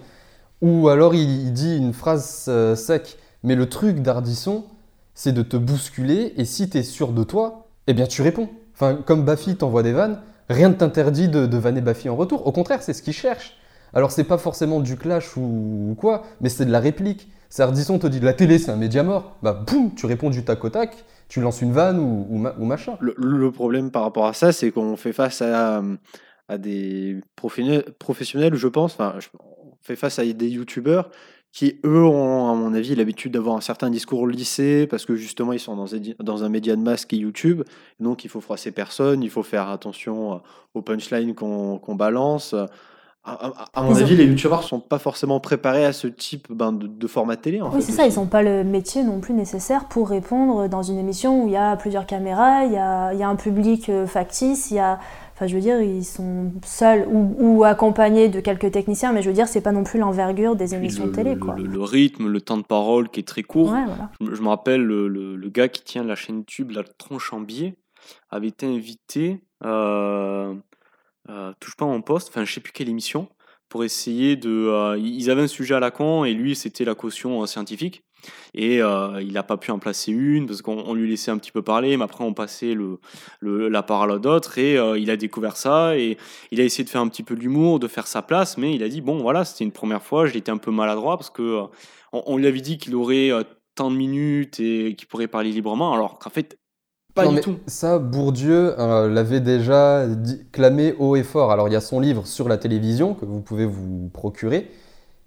Ou 0.61 0.87
alors 0.87 1.13
il, 1.15 1.51
dit 1.51 1.77
une 1.77 1.93
phrase 1.93 2.45
euh, 2.47 2.75
sec. 2.75 3.17
Mais 3.43 3.55
le 3.55 3.67
truc 3.67 4.01
d'Ardisson, 4.01 4.63
c'est 5.13 5.33
de 5.33 5.41
te 5.41 5.57
bousculer, 5.57 6.33
et 6.37 6.45
si 6.45 6.69
tu 6.69 6.77
es 6.77 6.83
sûr 6.83 7.11
de 7.11 7.23
toi, 7.23 7.67
eh 7.87 7.93
bien 7.93 8.07
tu 8.07 8.21
réponds. 8.21 8.49
Enfin, 8.73 8.95
comme 8.95 9.25
Baffy 9.25 9.55
t'envoie 9.57 9.83
des 9.83 9.91
vannes, 9.91 10.21
rien 10.49 10.69
ne 10.69 10.73
t'interdit 10.73 11.27
de, 11.27 11.45
de 11.45 11.57
vanner 11.57 11.81
Baffy 11.81 12.07
en 12.07 12.15
retour. 12.15 12.47
Au 12.47 12.51
contraire, 12.53 12.81
c'est 12.81 12.93
ce 12.93 13.01
qu'il 13.03 13.13
cherche. 13.13 13.57
Alors 13.93 14.11
c'est 14.11 14.23
pas 14.23 14.37
forcément 14.37 14.79
du 14.79 14.97
clash 14.97 15.37
ou, 15.37 15.95
quoi, 15.97 16.23
mais 16.41 16.49
c'est 16.49 16.65
de 16.65 16.71
la 16.71 16.79
réplique. 16.79 17.27
C'est 17.49 17.61
Ardisson 17.61 17.99
te 17.99 18.07
dit 18.07 18.19
la 18.19 18.33
télé 18.33 18.57
c'est 18.57 18.71
un 18.71 18.75
média 18.75 19.03
mort, 19.03 19.37
bah 19.43 19.53
boum, 19.53 19.93
tu 19.95 20.07
réponds 20.07 20.31
du 20.31 20.43
tac 20.43 20.63
au 20.63 20.69
tac, 20.69 21.05
tu 21.27 21.39
lances 21.39 21.61
une 21.61 21.71
vanne 21.71 21.99
ou, 21.99 22.25
ou 22.29 22.37
ma- 22.37 22.55
ou 22.57 22.65
machin. 22.65 22.97
Le, 22.99 23.51
problème 23.51 23.91
par 23.91 24.01
rapport 24.01 24.25
à 24.25 24.33
ça, 24.33 24.51
c'est 24.51 24.71
qu'on 24.71 24.95
fait 24.95 25.13
face 25.13 25.41
à, 25.43 25.83
des 26.57 27.21
professionnels, 27.35 28.55
je 28.55 28.67
pense. 28.67 28.97
On 28.99 29.77
fait 29.81 29.95
face 29.95 30.17
à 30.17 30.25
des 30.25 30.49
youtubeurs 30.49 31.09
qui, 31.51 31.79
eux, 31.85 32.03
ont, 32.03 32.49
à 32.49 32.55
mon 32.55 32.73
avis, 32.73 32.95
l'habitude 32.95 33.33
d'avoir 33.33 33.55
un 33.55 33.61
certain 33.61 33.91
discours 33.91 34.25
lissé 34.27 34.87
parce 34.87 35.05
que 35.05 35.15
justement, 35.15 35.53
ils 35.53 35.59
sont 35.59 35.75
dans, 35.75 36.43
un- 36.43 36.49
média 36.49 36.75
de 36.75 36.81
masse 36.81 37.05
qui 37.05 37.17
est 37.17 37.19
YouTube. 37.19 37.61
Donc, 37.99 38.25
il 38.25 38.29
faut 38.29 38.41
froisser 38.41 38.71
personne, 38.71 39.21
il 39.21 39.29
faut 39.29 39.43
faire 39.43 39.69
attention 39.69 40.41
aux 40.73 40.81
punchlines 40.81 41.35
qu'on 41.35 41.95
balance. 41.95 42.55
À, 43.25 43.47
à- 43.47 43.65
à 43.73 43.81
mon 43.83 43.91
Ils 43.91 43.99
ont- 43.99 44.01
avis, 44.01 44.15
les 44.17 44.25
youtubeurs 44.25 44.63
sont 44.63 44.81
pas 44.81 44.99
forcément 44.99 45.39
préparés 45.39 45.85
à 45.85 45.93
ce 45.93 46.07
type 46.07 46.47
ben, 46.51 46.73
de, 46.73 46.87
de 46.87 47.07
format 47.07 47.37
télé. 47.37 47.61
En 47.61 47.73
Oui, 47.73 47.81
c'est 47.81 47.93
ça, 47.93 48.05
ils 48.05 48.15
n'ont 48.15 48.25
pas 48.25 48.43
le 48.43 48.65
métier 48.65 49.01
non 49.03 49.21
plus 49.21 49.33
nécessaire 49.33 49.87
pour 49.87 50.09
répondre 50.09 50.67
dans 50.67 50.83
une 50.83 50.97
émission 50.99 51.43
où 51.43 51.47
il 51.47 51.53
y 51.53 51.57
a 51.57 51.77
plusieurs 51.77 52.05
caméras, 52.05 52.65
il 52.65 52.73
y 52.73 52.77
a, 52.77 53.13
il 53.13 53.19
y 53.19 53.23
a 53.23 53.29
un 53.29 53.37
public 53.37 53.87
euh, 53.89 54.05
factice, 54.07 54.71
il 54.71 54.75
y 54.75 54.79
a... 54.79 54.99
Enfin, 55.35 55.47
je 55.47 55.55
veux 55.55 55.61
dire, 55.61 55.81
ils 55.81 56.03
sont 56.05 56.51
seuls 56.65 57.07
ou, 57.09 57.33
ou 57.39 57.63
accompagnés 57.63 58.29
de 58.29 58.39
quelques 58.39 58.71
techniciens, 58.71 59.13
mais 59.13 59.21
je 59.23 59.29
veux 59.29 59.33
dire, 59.33 59.47
c'est 59.47 59.61
pas 59.61 59.71
non 59.71 59.83
plus 59.83 59.99
l'envergure 59.99 60.55
des 60.55 60.75
émissions 60.75 61.05
le, 61.05 61.09
de 61.11 61.15
télé, 61.15 61.33
le- 61.33 61.39
quoi. 61.39 61.55
le- 61.55 61.63
le 61.65 61.81
rythme, 61.81 62.27
le 62.27 62.39
temps 62.41 62.57
de 62.57 62.61
parole 62.63 63.09
qui 63.09 63.21
est 63.21 63.27
très 63.27 63.41
court. 63.41 63.71
Ouais, 63.71 63.83
voilà. 63.85 64.11
Je, 64.21 64.25
me- 64.27 64.35
je 64.35 64.41
me 64.43 64.49
rappelle 64.49 64.83
le, 64.83 65.07
le- 65.07 65.35
le 65.37 65.49
gars 65.49 65.69
qui 65.69 65.81
tient 65.83 66.03
la 66.03 66.13
chaîne 66.15 66.35
YouTube, 66.39 66.69
la 66.71 66.83
tronche 66.83 67.33
en 67.33 67.39
biais, 67.39 67.77
avait 68.29 68.49
été 68.49 68.67
invité, 68.67 69.41
euh, 69.65 70.53
touche 71.59 71.75
pas 71.75 71.85
en 71.85 72.01
poste, 72.01 72.29
enfin 72.29 72.45
je 72.45 72.53
sais 72.53 72.61
plus 72.61 72.73
quelle 72.73 72.89
émission, 72.89 73.27
pour 73.69 73.83
essayer 73.83 74.35
de. 74.35 74.49
euh, 74.49 74.97
ils 74.99 75.29
avaient 75.31 75.43
un 75.43 75.47
sujet 75.47 75.75
à 75.75 75.79
la 75.79 75.91
con 75.91 76.25
et 76.25 76.33
lui 76.33 76.55
c'était 76.55 76.85
la 76.85 76.95
caution 76.95 77.41
euh, 77.43 77.45
scientifique. 77.47 78.03
Et 78.53 78.81
euh, 78.81 79.21
il 79.21 79.33
n'a 79.33 79.43
pas 79.43 79.57
pu 79.57 79.71
en 79.71 79.79
placer 79.79 80.11
une 80.11 80.45
parce 80.45 80.61
qu'on 80.61 80.77
on 80.77 80.93
lui 80.93 81.09
laissait 81.09 81.31
un 81.31 81.37
petit 81.37 81.51
peu 81.51 81.61
parler, 81.61 81.97
mais 81.97 82.03
après 82.05 82.23
on 82.23 82.33
passait 82.33 82.73
le, 82.73 82.99
le- 83.41 83.67
la 83.67 83.83
parole 83.83 84.11
à 84.13 84.19
d'autres 84.19 84.57
et 84.59 84.77
euh, 84.77 84.97
il 84.97 85.09
a 85.11 85.17
découvert 85.17 85.57
ça 85.57 85.97
et 85.97 86.17
il 86.51 86.61
a 86.61 86.63
essayé 86.63 86.85
de 86.85 86.89
faire 86.89 87.01
un 87.01 87.09
petit 87.09 87.23
peu 87.23 87.35
d'humour, 87.35 87.79
de 87.79 87.87
faire 87.89 88.07
sa 88.07 88.21
place, 88.21 88.57
mais 88.57 88.73
il 88.75 88.83
a 88.83 88.87
dit 88.87 89.01
bon 89.01 89.17
voilà 89.17 89.43
c'était 89.43 89.65
une 89.65 89.73
première 89.73 90.03
fois, 90.03 90.27
été 90.29 90.51
un 90.51 90.57
peu 90.57 90.71
maladroit 90.71 91.17
parce 91.17 91.29
que 91.31 91.41
euh, 91.41 91.63
on, 92.13 92.37
lui 92.37 92.47
avait 92.47 92.61
dit 92.61 92.77
qu'il 92.77 92.95
aurait 92.95 93.31
euh, 93.31 93.43
tant 93.75 93.91
de 93.91 93.95
minutes 93.97 94.59
et 94.59 94.95
qu'il 94.95 95.07
pourrait 95.07 95.27
parler 95.27 95.51
librement, 95.51 95.93
alors 95.93 96.19
qu'en 96.19 96.29
fait 96.29 96.57
pas 97.13 97.23
Non, 97.25 97.29
du 97.29 97.35
mais 97.35 97.41
tout. 97.41 97.57
Ça, 97.67 97.99
Bourdieu 97.99 98.79
euh, 98.79 99.09
l'avait 99.09 99.39
déjà 99.39 100.07
dit- 100.07 100.41
clamé 100.51 100.95
haut 100.99 101.15
et 101.15 101.23
fort. 101.23 101.51
Alors, 101.51 101.67
il 101.67 101.73
y 101.73 101.75
a 101.75 101.81
son 101.81 101.99
livre 101.99 102.25
sur 102.27 102.47
la 102.49 102.57
télévision 102.57 103.13
que 103.13 103.25
vous 103.25 103.39
pouvez 103.41 103.65
vous 103.65 104.09
procurer. 104.13 104.71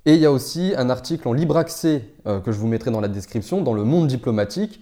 Et 0.04 0.14
il 0.14 0.20
y 0.20 0.26
a 0.26 0.32
aussi 0.32 0.72
un 0.76 0.88
article 0.90 1.26
en 1.28 1.32
libre 1.32 1.56
accès 1.56 2.02
euh, 2.26 2.40
que 2.40 2.52
je 2.52 2.58
vous 2.58 2.68
mettrai 2.68 2.90
dans 2.90 3.00
la 3.00 3.08
description, 3.08 3.62
dans 3.62 3.74
le 3.74 3.84
monde 3.84 4.06
diplomatique, 4.06 4.80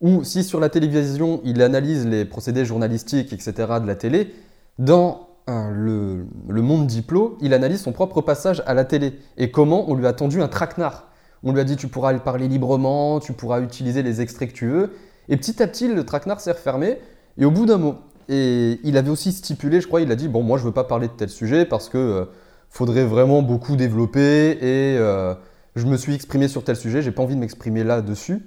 où 0.00 0.24
si 0.24 0.42
sur 0.44 0.60
la 0.60 0.68
télévision, 0.68 1.40
il 1.44 1.62
analyse 1.62 2.06
les 2.06 2.24
procédés 2.24 2.64
journalistiques, 2.64 3.32
etc. 3.32 3.52
de 3.80 3.86
la 3.86 3.94
télé, 3.94 4.34
dans 4.78 5.28
euh, 5.50 5.70
le, 5.70 6.26
le 6.48 6.62
monde 6.62 6.86
diplo, 6.86 7.36
il 7.42 7.52
analyse 7.52 7.82
son 7.82 7.92
propre 7.92 8.22
passage 8.22 8.62
à 8.66 8.72
la 8.74 8.84
télé 8.84 9.18
et 9.36 9.50
comment 9.50 9.90
on 9.90 9.94
lui 9.94 10.06
a 10.06 10.12
tendu 10.14 10.40
un 10.42 10.48
traquenard. 10.48 11.08
On 11.42 11.52
lui 11.52 11.60
a 11.60 11.64
dit 11.64 11.76
tu 11.76 11.88
pourras 11.88 12.14
parler 12.18 12.48
librement, 12.48 13.20
tu 13.20 13.34
pourras 13.34 13.60
utiliser 13.60 14.02
les 14.02 14.22
extraits 14.22 14.48
que 14.50 14.54
tu 14.56 14.66
veux. 14.68 14.92
Et 15.28 15.36
petit 15.36 15.62
à 15.62 15.66
petit, 15.66 15.88
le 15.88 16.04
traquenard 16.04 16.40
s'est 16.40 16.52
refermé, 16.52 16.98
et 17.38 17.44
au 17.44 17.50
bout 17.50 17.66
d'un 17.66 17.78
mot. 17.78 17.96
Et 18.28 18.80
il 18.84 18.96
avait 18.96 19.10
aussi 19.10 19.32
stipulé, 19.32 19.80
je 19.80 19.86
crois, 19.86 20.00
il 20.00 20.10
a 20.10 20.16
dit 20.16 20.28
Bon, 20.28 20.42
moi, 20.42 20.58
je 20.58 20.64
veux 20.64 20.72
pas 20.72 20.84
parler 20.84 21.08
de 21.08 21.12
tel 21.12 21.28
sujet 21.28 21.64
parce 21.66 21.88
que 21.88 21.98
euh, 21.98 22.24
faudrait 22.70 23.04
vraiment 23.04 23.42
beaucoup 23.42 23.76
développer, 23.76 24.52
et 24.60 24.96
euh, 24.98 25.34
je 25.76 25.86
me 25.86 25.96
suis 25.96 26.14
exprimé 26.14 26.48
sur 26.48 26.64
tel 26.64 26.76
sujet, 26.76 27.02
j'ai 27.02 27.10
pas 27.12 27.22
envie 27.22 27.34
de 27.34 27.40
m'exprimer 27.40 27.84
là-dessus. 27.84 28.46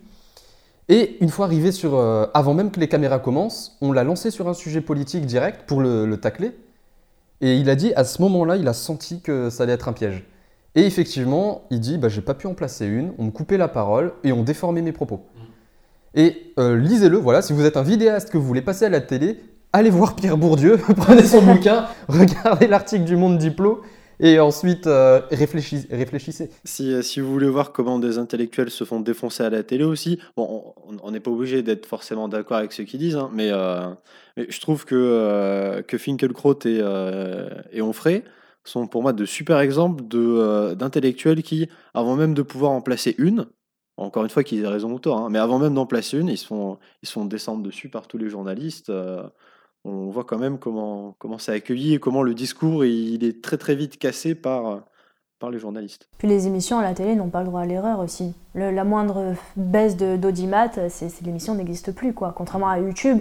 Et 0.90 1.18
une 1.24 1.30
fois 1.30 1.46
arrivé 1.46 1.72
sur. 1.72 1.96
euh, 1.96 2.28
avant 2.34 2.54
même 2.54 2.72
que 2.72 2.80
les 2.80 2.88
caméras 2.88 3.20
commencent, 3.20 3.78
on 3.82 3.92
l'a 3.92 4.04
lancé 4.04 4.32
sur 4.32 4.48
un 4.48 4.54
sujet 4.54 4.82
politique 4.82 5.26
direct 5.26 5.66
pour 5.68 5.82
le, 5.82 6.06
le 6.06 6.18
tacler. 6.20 6.54
Et 7.42 7.58
il 7.58 7.70
a 7.70 7.76
dit 7.76 7.94
à 7.96 8.04
ce 8.04 8.22
moment-là, 8.24 8.58
il 8.58 8.68
a 8.68 8.74
senti 8.74 9.22
que 9.22 9.50
ça 9.50 9.64
allait 9.64 9.74
être 9.74 9.88
un 9.90 9.94
piège. 9.94 10.26
Et 10.76 10.86
effectivement, 10.86 11.66
il 11.72 11.80
dit 11.80 11.98
bah, 11.98 12.10
J'ai 12.10 12.22
pas 12.22 12.34
pu 12.34 12.48
en 12.48 12.54
placer 12.56 12.86
une, 12.88 13.14
on 13.18 13.26
me 13.26 13.32
coupait 13.32 13.58
la 13.58 13.68
parole 13.68 14.14
et 14.24 14.32
on 14.32 14.44
déformait 14.44 14.82
mes 14.82 14.92
propos. 14.94 15.22
Et 16.16 16.54
euh, 16.60 16.78
lisez-le, 16.78 17.18
voilà, 17.18 17.42
si 17.42 17.54
vous 17.54 17.66
êtes 17.66 17.78
un 17.78 17.84
vidéaste 17.84 18.32
que 18.32 18.38
vous 18.38 18.46
voulez 18.46 18.62
passer 18.62 18.86
à 18.86 18.90
la 18.90 19.02
télé, 19.02 19.38
allez 19.74 19.90
voir 19.90 20.16
Pierre 20.16 20.38
Bourdieu, 20.38 20.78
prenez 20.98 21.24
son 21.24 21.42
bouquin, 21.42 21.86
regardez 22.08 22.68
l'article 22.68 23.04
du 23.04 23.16
Monde 23.16 23.38
Diplo, 23.38 23.82
et 24.20 24.40
ensuite 24.40 24.88
euh, 24.88 25.22
réfléchis- 25.32 25.86
réfléchissez. 25.92 26.50
Si, 26.64 26.92
euh, 26.92 27.04
si 27.04 27.20
vous 27.20 27.32
voulez 27.32 27.50
voir 27.50 27.72
comment 27.72 28.00
des 28.00 28.18
intellectuels 28.18 28.72
se 28.72 28.84
font 28.84 29.00
défoncer 29.00 29.44
à 29.44 29.50
la 29.52 29.62
télé 29.62 29.84
aussi, 29.84 30.20
bon, 30.36 30.74
on- 31.04 31.12
n'est 31.12 31.20
pas 31.20 31.30
obligé 31.30 31.62
d'être 31.62 31.86
forcément 31.86 32.28
d'accord 32.28 32.58
avec 32.58 32.74
ce 32.74 32.82
qu'ils 32.82 33.00
disent, 33.00 33.16
hein, 33.16 33.30
mais, 33.34 33.50
je 34.38 34.60
trouve 34.60 34.86
que, 34.86 35.82
que 35.88 35.98
Finkelkraut 35.98 36.58
et, 36.66 36.82
et 37.72 37.82
Onfray 37.82 38.24
sont 38.64 38.88
pour 38.88 39.02
moi 39.02 39.14
de 39.14 39.26
super 39.26 39.60
exemples 39.60 40.04
d'intellectuels 40.76 41.42
qui, 41.44 41.70
avant 41.94 42.16
même 42.16 42.34
de 42.34 42.42
pouvoir 42.42 42.72
en 42.72 42.82
placer 42.82 43.16
une, 43.18 43.46
encore 43.98 44.24
une 44.24 44.30
fois 44.30 44.44
qu'ils 44.44 44.64
aient 44.64 44.68
raison 44.68 44.92
ou 44.94 45.00
tort, 45.00 45.18
hein, 45.18 45.30
mais 45.30 45.40
avant 45.40 45.60
même 45.60 45.74
d'en 45.74 45.86
placer 45.86 46.18
une, 46.18 46.30
ils 46.30 46.38
se 46.38 46.46
font, 46.46 46.78
ils 47.02 47.08
se 47.08 47.14
font 47.14 47.26
descendre 47.26 47.64
dessus 47.64 47.90
par 47.90 48.08
tous 48.08 48.18
les 48.18 48.30
journalistes. 48.30 48.90
euh, 48.90 49.24
on 49.86 50.10
voit 50.10 50.26
quand 50.26 50.38
même 50.38 50.60
comment, 50.60 51.16
comment 51.18 51.38
c'est 51.38 51.54
accueilli 51.54 51.94
et 51.94 52.00
comment 52.00 52.22
le 52.22 52.34
discours 52.34 52.84
il 52.86 53.24
est 53.24 53.42
très 53.42 53.58
très 53.58 53.76
vite 53.76 53.98
cassé 53.98 54.36
par, 54.36 54.84
par 55.40 55.50
les 55.50 55.60
journalistes. 55.60 56.10
Puis 56.18 56.28
les 56.28 56.48
émissions 56.48 56.80
à 56.80 56.82
la 56.82 56.94
télé 56.94 57.16
n'ont 57.16 57.30
pas 57.30 57.42
le 57.42 57.48
droit 57.48 57.62
à 57.62 57.66
l'erreur 57.66 58.00
aussi. 58.00 58.34
La 58.54 58.84
moindre 58.84 59.34
baisse 59.56 59.96
d'audimat, 59.96 60.72
c'est 60.90 61.22
l'émission 61.22 61.56
n'existe 61.56 61.94
plus, 61.94 62.14
quoi. 62.14 62.34
Contrairement 62.36 62.70
à 62.70 62.80
YouTube, 62.80 63.20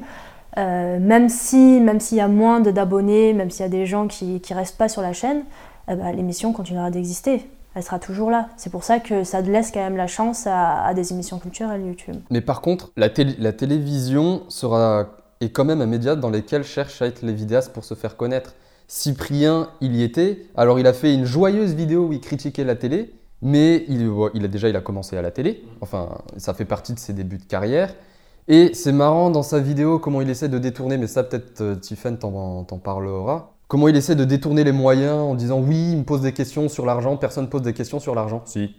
euh, 0.58 0.98
même 0.98 1.28
si 1.28 1.80
même 1.80 2.00
s'il 2.00 2.18
y 2.18 2.22
a 2.22 2.28
moins 2.28 2.60
d'abonnés, 2.60 3.32
même 3.32 3.50
s'il 3.50 3.62
y 3.62 3.66
a 3.66 3.70
des 3.70 3.86
gens 3.86 4.08
qui 4.08 4.40
qui 4.40 4.54
restent 4.54 4.78
pas 4.78 4.88
sur 4.88 5.02
la 5.02 5.12
chaîne, 5.12 5.44
eh 5.88 5.94
ben, 5.94 6.10
l'émission 6.12 6.52
continuera 6.52 6.90
d'exister. 6.90 7.48
Elle 7.76 7.82
sera 7.82 7.98
toujours 7.98 8.30
là. 8.30 8.48
C'est 8.56 8.70
pour 8.70 8.84
ça 8.84 9.00
que 9.00 9.22
ça 9.22 9.42
laisse 9.42 9.70
quand 9.70 9.80
même 9.80 9.98
la 9.98 10.06
chance 10.06 10.46
à, 10.46 10.94
des 10.94 11.12
émissions 11.12 11.38
culturelles 11.38 11.84
YouTube. 11.84 12.16
Mais 12.30 12.40
par 12.40 12.62
contre, 12.62 12.90
la, 12.96 13.10
télé- 13.10 13.36
la 13.38 13.52
télévision 13.52 14.44
sera, 14.48 15.08
est 15.42 15.50
quand 15.50 15.66
même 15.66 15.82
un 15.82 15.86
média 15.86 16.16
dans 16.16 16.30
lequel 16.30 16.64
cherchent 16.64 17.02
à 17.02 17.06
être 17.06 17.20
les 17.20 17.34
vidéastes 17.34 17.74
pour 17.74 17.84
se 17.84 17.92
faire 17.92 18.16
connaître. 18.16 18.54
Cyprien, 18.88 19.68
il 19.82 19.94
y 19.94 20.02
était. 20.02 20.46
Alors, 20.56 20.78
il 20.78 20.86
a 20.86 20.94
fait 20.94 21.12
une 21.12 21.26
joyeuse 21.26 21.74
vidéo 21.74 22.06
où 22.06 22.12
il 22.14 22.20
critiquait 22.20 22.64
la 22.64 22.76
télé, 22.76 23.12
mais 23.42 23.84
il, 23.88 24.08
a 24.42 24.48
déjà 24.48 24.70
il 24.70 24.76
a 24.76 24.80
commencé 24.80 25.18
à 25.18 25.22
la 25.22 25.30
télé. 25.30 25.62
Enfin, 25.82 26.08
ça 26.38 26.54
fait 26.54 26.64
partie 26.64 26.94
de 26.94 26.98
ses 26.98 27.12
débuts 27.12 27.36
de 27.38 27.44
carrière. 27.44 27.94
Et 28.48 28.72
c'est 28.72 28.92
marrant 28.92 29.28
dans 29.28 29.42
sa 29.42 29.58
vidéo 29.60 29.98
comment 29.98 30.22
il 30.22 30.30
essaie 30.30 30.48
de 30.48 30.58
détourner, 30.58 30.96
mais 30.96 31.08
ça 31.08 31.24
peut-être 31.24 31.60
euh, 31.60 31.74
Tiffen 31.74 32.16
t'en 32.16 32.64
parlera. 32.78 33.55
Comment 33.68 33.88
il 33.88 33.96
essaie 33.96 34.14
de 34.14 34.24
détourner 34.24 34.62
les 34.64 34.72
moyens 34.72 35.16
en 35.18 35.34
disant 35.34 35.60
oui, 35.60 35.90
il 35.92 35.98
me 35.98 36.04
pose 36.04 36.20
des 36.20 36.32
questions 36.32 36.68
sur 36.68 36.86
l'argent, 36.86 37.16
personne 37.16 37.48
pose 37.48 37.62
des 37.62 37.72
questions 37.72 37.98
sur 38.00 38.14
l'argent. 38.14 38.42
Si. 38.44 38.74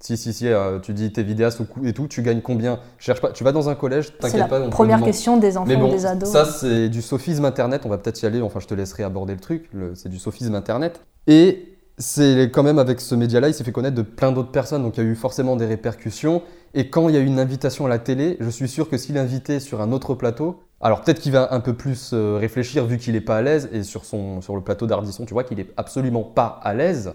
Si, 0.00 0.16
si, 0.16 0.32
si, 0.32 0.48
euh, 0.48 0.80
tu 0.80 0.94
dis 0.94 1.12
t'es 1.12 1.22
vidéaste 1.22 1.60
et 1.84 1.92
tout, 1.92 2.08
tu 2.08 2.22
gagnes 2.22 2.40
combien? 2.40 2.80
Cherche 2.98 3.20
pas, 3.20 3.30
tu 3.30 3.44
vas 3.44 3.52
dans 3.52 3.68
un 3.68 3.76
collège, 3.76 4.06
C'est 4.06 4.18
t'inquiète 4.18 4.40
la 4.40 4.48
pas. 4.48 4.68
première 4.68 5.00
question 5.00 5.36
des 5.36 5.56
enfants 5.56 5.68
Mais 5.68 5.76
bon, 5.76 5.90
ou 5.90 5.92
des 5.94 6.06
ados. 6.06 6.28
ça 6.28 6.44
c'est 6.44 6.88
du 6.88 7.00
sophisme 7.02 7.44
internet, 7.44 7.82
on 7.84 7.88
va 7.88 7.98
peut-être 7.98 8.20
y 8.20 8.26
aller, 8.26 8.42
enfin 8.42 8.58
je 8.58 8.66
te 8.66 8.74
laisserai 8.74 9.04
aborder 9.04 9.34
le 9.34 9.38
truc, 9.40 9.68
le- 9.72 9.94
c'est 9.94 10.08
du 10.08 10.18
sophisme 10.18 10.56
internet. 10.56 11.02
Et 11.28 11.68
c'est 11.98 12.50
quand 12.52 12.64
même 12.64 12.80
avec 12.80 13.00
ce 13.00 13.14
média-là, 13.14 13.46
il 13.48 13.54
s'est 13.54 13.62
fait 13.62 13.70
connaître 13.70 13.94
de 13.94 14.02
plein 14.02 14.32
d'autres 14.32 14.50
personnes, 14.50 14.82
donc 14.82 14.96
il 14.96 15.04
y 15.04 15.06
a 15.06 15.08
eu 15.08 15.14
forcément 15.14 15.54
des 15.54 15.66
répercussions. 15.66 16.42
Et 16.74 16.90
quand 16.90 17.08
il 17.08 17.14
y 17.14 17.18
a 17.18 17.20
eu 17.20 17.26
une 17.26 17.38
invitation 17.38 17.86
à 17.86 17.88
la 17.88 18.00
télé, 18.00 18.38
je 18.40 18.48
suis 18.50 18.66
sûr 18.66 18.88
que 18.90 18.96
s'il 18.96 19.16
est 19.16 19.20
invité 19.20 19.60
sur 19.60 19.80
un 19.82 19.92
autre 19.92 20.14
plateau, 20.14 20.62
alors 20.82 21.00
peut-être 21.00 21.20
qu'il 21.20 21.32
va 21.32 21.48
un 21.52 21.60
peu 21.60 21.74
plus 21.74 22.10
euh, 22.12 22.36
réfléchir 22.40 22.84
vu 22.84 22.98
qu'il 22.98 23.14
n'est 23.14 23.20
pas 23.20 23.36
à 23.36 23.42
l'aise, 23.42 23.68
et 23.72 23.82
sur, 23.82 24.04
son, 24.04 24.40
sur 24.40 24.54
le 24.56 24.62
plateau 24.62 24.86
d'Ardisson, 24.86 25.24
tu 25.24 25.32
vois 25.32 25.44
qu'il 25.44 25.60
est 25.60 25.68
absolument 25.76 26.22
pas 26.22 26.60
à 26.62 26.74
l'aise. 26.74 27.12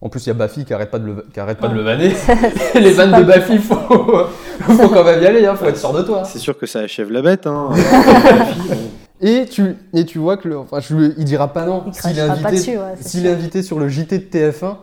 En 0.00 0.08
plus, 0.08 0.24
il 0.26 0.28
y 0.28 0.30
a 0.30 0.34
Bafi 0.34 0.64
qui 0.64 0.72
arrête 0.72 0.90
pas 0.90 1.00
de 1.00 1.06
le, 1.06 1.26
qui 1.32 1.40
arrête 1.40 1.58
pas 1.58 1.66
de 1.66 1.74
le 1.74 1.80
vanner. 1.82 2.12
les 2.74 2.92
vannes 2.92 3.18
de 3.18 3.24
Bafi, 3.24 3.58
faut, 3.58 3.74
faut 3.74 4.88
quand 4.88 5.02
même 5.02 5.20
y 5.20 5.26
aller, 5.26 5.44
hein, 5.44 5.56
faut 5.56 5.66
être 5.66 5.76
sûr 5.76 5.92
de 5.92 6.02
toi. 6.02 6.22
C'est 6.24 6.38
sûr 6.38 6.56
que 6.56 6.66
ça 6.66 6.80
achève 6.80 7.10
la 7.10 7.20
bête. 7.20 7.48
Hein. 7.48 7.70
Et 9.20 9.46
tu, 9.46 9.74
et 9.92 10.04
tu 10.04 10.18
vois 10.18 10.36
que 10.36 10.48
le, 10.48 10.58
enfin, 10.58 10.78
je, 10.80 10.94
il 11.16 11.24
dira 11.24 11.52
pas 11.52 11.66
non. 11.66 11.82
Il 11.86 11.94
S'il 11.94 12.18
est, 12.18 12.20
invité, 12.20 12.50
dessus, 12.52 12.78
ouais, 12.78 13.28
est 13.28 13.32
invité 13.32 13.62
sur 13.62 13.80
le 13.80 13.88
JT 13.88 14.16
de 14.18 14.24
TF1, 14.24 14.76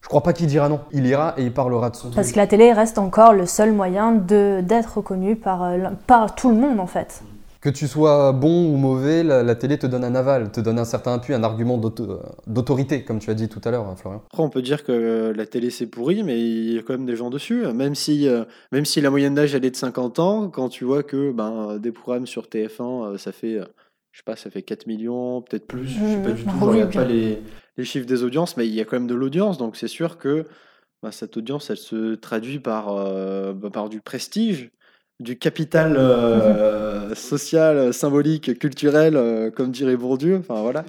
je 0.00 0.08
crois 0.08 0.22
pas 0.22 0.32
qu'il 0.32 0.46
dira 0.46 0.70
non. 0.70 0.80
Il 0.90 1.06
ira 1.06 1.34
et 1.36 1.42
il 1.42 1.52
parlera 1.52 1.90
de 1.90 1.96
son 1.96 2.10
Parce 2.10 2.28
truc. 2.28 2.34
que 2.34 2.40
la 2.40 2.46
télé 2.46 2.72
reste 2.72 2.96
encore 2.96 3.34
le 3.34 3.44
seul 3.44 3.72
moyen 3.72 4.12
de 4.12 4.62
d'être 4.62 4.96
reconnu 4.96 5.36
par, 5.36 5.64
euh, 5.64 5.76
par 6.06 6.34
tout 6.34 6.48
le 6.48 6.56
monde 6.56 6.80
en 6.80 6.86
fait. 6.86 7.22
Que 7.60 7.70
tu 7.70 7.88
sois 7.88 8.32
bon 8.32 8.72
ou 8.72 8.76
mauvais, 8.76 9.24
la, 9.24 9.42
la 9.42 9.54
télé 9.56 9.78
te 9.78 9.86
donne 9.88 10.04
un 10.04 10.14
aval, 10.14 10.52
te 10.52 10.60
donne 10.60 10.78
un 10.78 10.84
certain 10.84 11.14
appui, 11.14 11.34
un 11.34 11.42
argument 11.42 11.76
d'auto- 11.76 12.20
d'autorité, 12.46 13.02
comme 13.02 13.18
tu 13.18 13.30
as 13.30 13.34
dit 13.34 13.48
tout 13.48 13.60
à 13.64 13.72
l'heure, 13.72 13.86
hein, 13.88 13.96
Florian. 13.96 14.22
Après, 14.32 14.42
on 14.44 14.48
peut 14.48 14.62
dire 14.62 14.84
que 14.84 14.92
euh, 14.92 15.32
la 15.34 15.44
télé 15.44 15.70
c'est 15.70 15.86
pourri, 15.88 16.22
mais 16.22 16.38
il 16.40 16.74
y 16.74 16.78
a 16.78 16.82
quand 16.82 16.92
même 16.92 17.04
des 17.06 17.16
gens 17.16 17.30
dessus. 17.30 17.66
Même 17.74 17.96
si, 17.96 18.28
euh, 18.28 18.44
même 18.70 18.84
si 18.84 19.00
la 19.00 19.10
moyenne 19.10 19.34
d'âge 19.34 19.56
elle 19.56 19.64
est 19.64 19.70
de 19.72 19.76
50 19.76 20.20
ans, 20.20 20.48
quand 20.50 20.68
tu 20.68 20.84
vois 20.84 21.02
que 21.02 21.32
ben, 21.32 21.78
des 21.78 21.90
programmes 21.90 22.26
sur 22.28 22.44
TF1, 22.46 23.14
euh, 23.14 23.18
ça 23.18 23.32
fait, 23.32 23.56
euh, 23.56 23.64
je 24.12 24.18
sais 24.18 24.24
pas, 24.24 24.36
ça 24.36 24.50
fait 24.50 24.62
4 24.62 24.86
millions, 24.86 25.42
peut-être 25.42 25.66
plus, 25.66 25.88
je 25.88 25.98
sais 25.98 26.22
pas 26.22 26.30
du 26.30 26.44
tout, 26.44 26.50
je 26.60 26.64
regarde 26.64 26.92
pas 26.94 27.04
les, 27.04 27.42
les 27.76 27.84
chiffres 27.84 28.06
des 28.06 28.22
audiences, 28.22 28.56
mais 28.56 28.68
il 28.68 28.74
y 28.74 28.80
a 28.80 28.84
quand 28.84 28.96
même 28.96 29.08
de 29.08 29.16
l'audience, 29.16 29.58
donc 29.58 29.76
c'est 29.76 29.88
sûr 29.88 30.18
que 30.18 30.46
ben, 31.02 31.10
cette 31.10 31.36
audience 31.36 31.70
elle 31.70 31.76
se 31.76 32.14
traduit 32.14 32.60
par, 32.60 32.96
euh, 32.96 33.52
ben, 33.52 33.70
par 33.70 33.88
du 33.88 34.00
prestige. 34.00 34.70
Du 35.20 35.36
capital 35.36 35.96
euh, 35.96 37.14
social, 37.14 37.92
symbolique, 37.92 38.58
culturel, 38.58 39.16
euh, 39.16 39.50
comme 39.50 39.70
dirait 39.72 39.96
Bourdieu. 39.96 40.36
Enfin 40.38 40.62
voilà. 40.62 40.84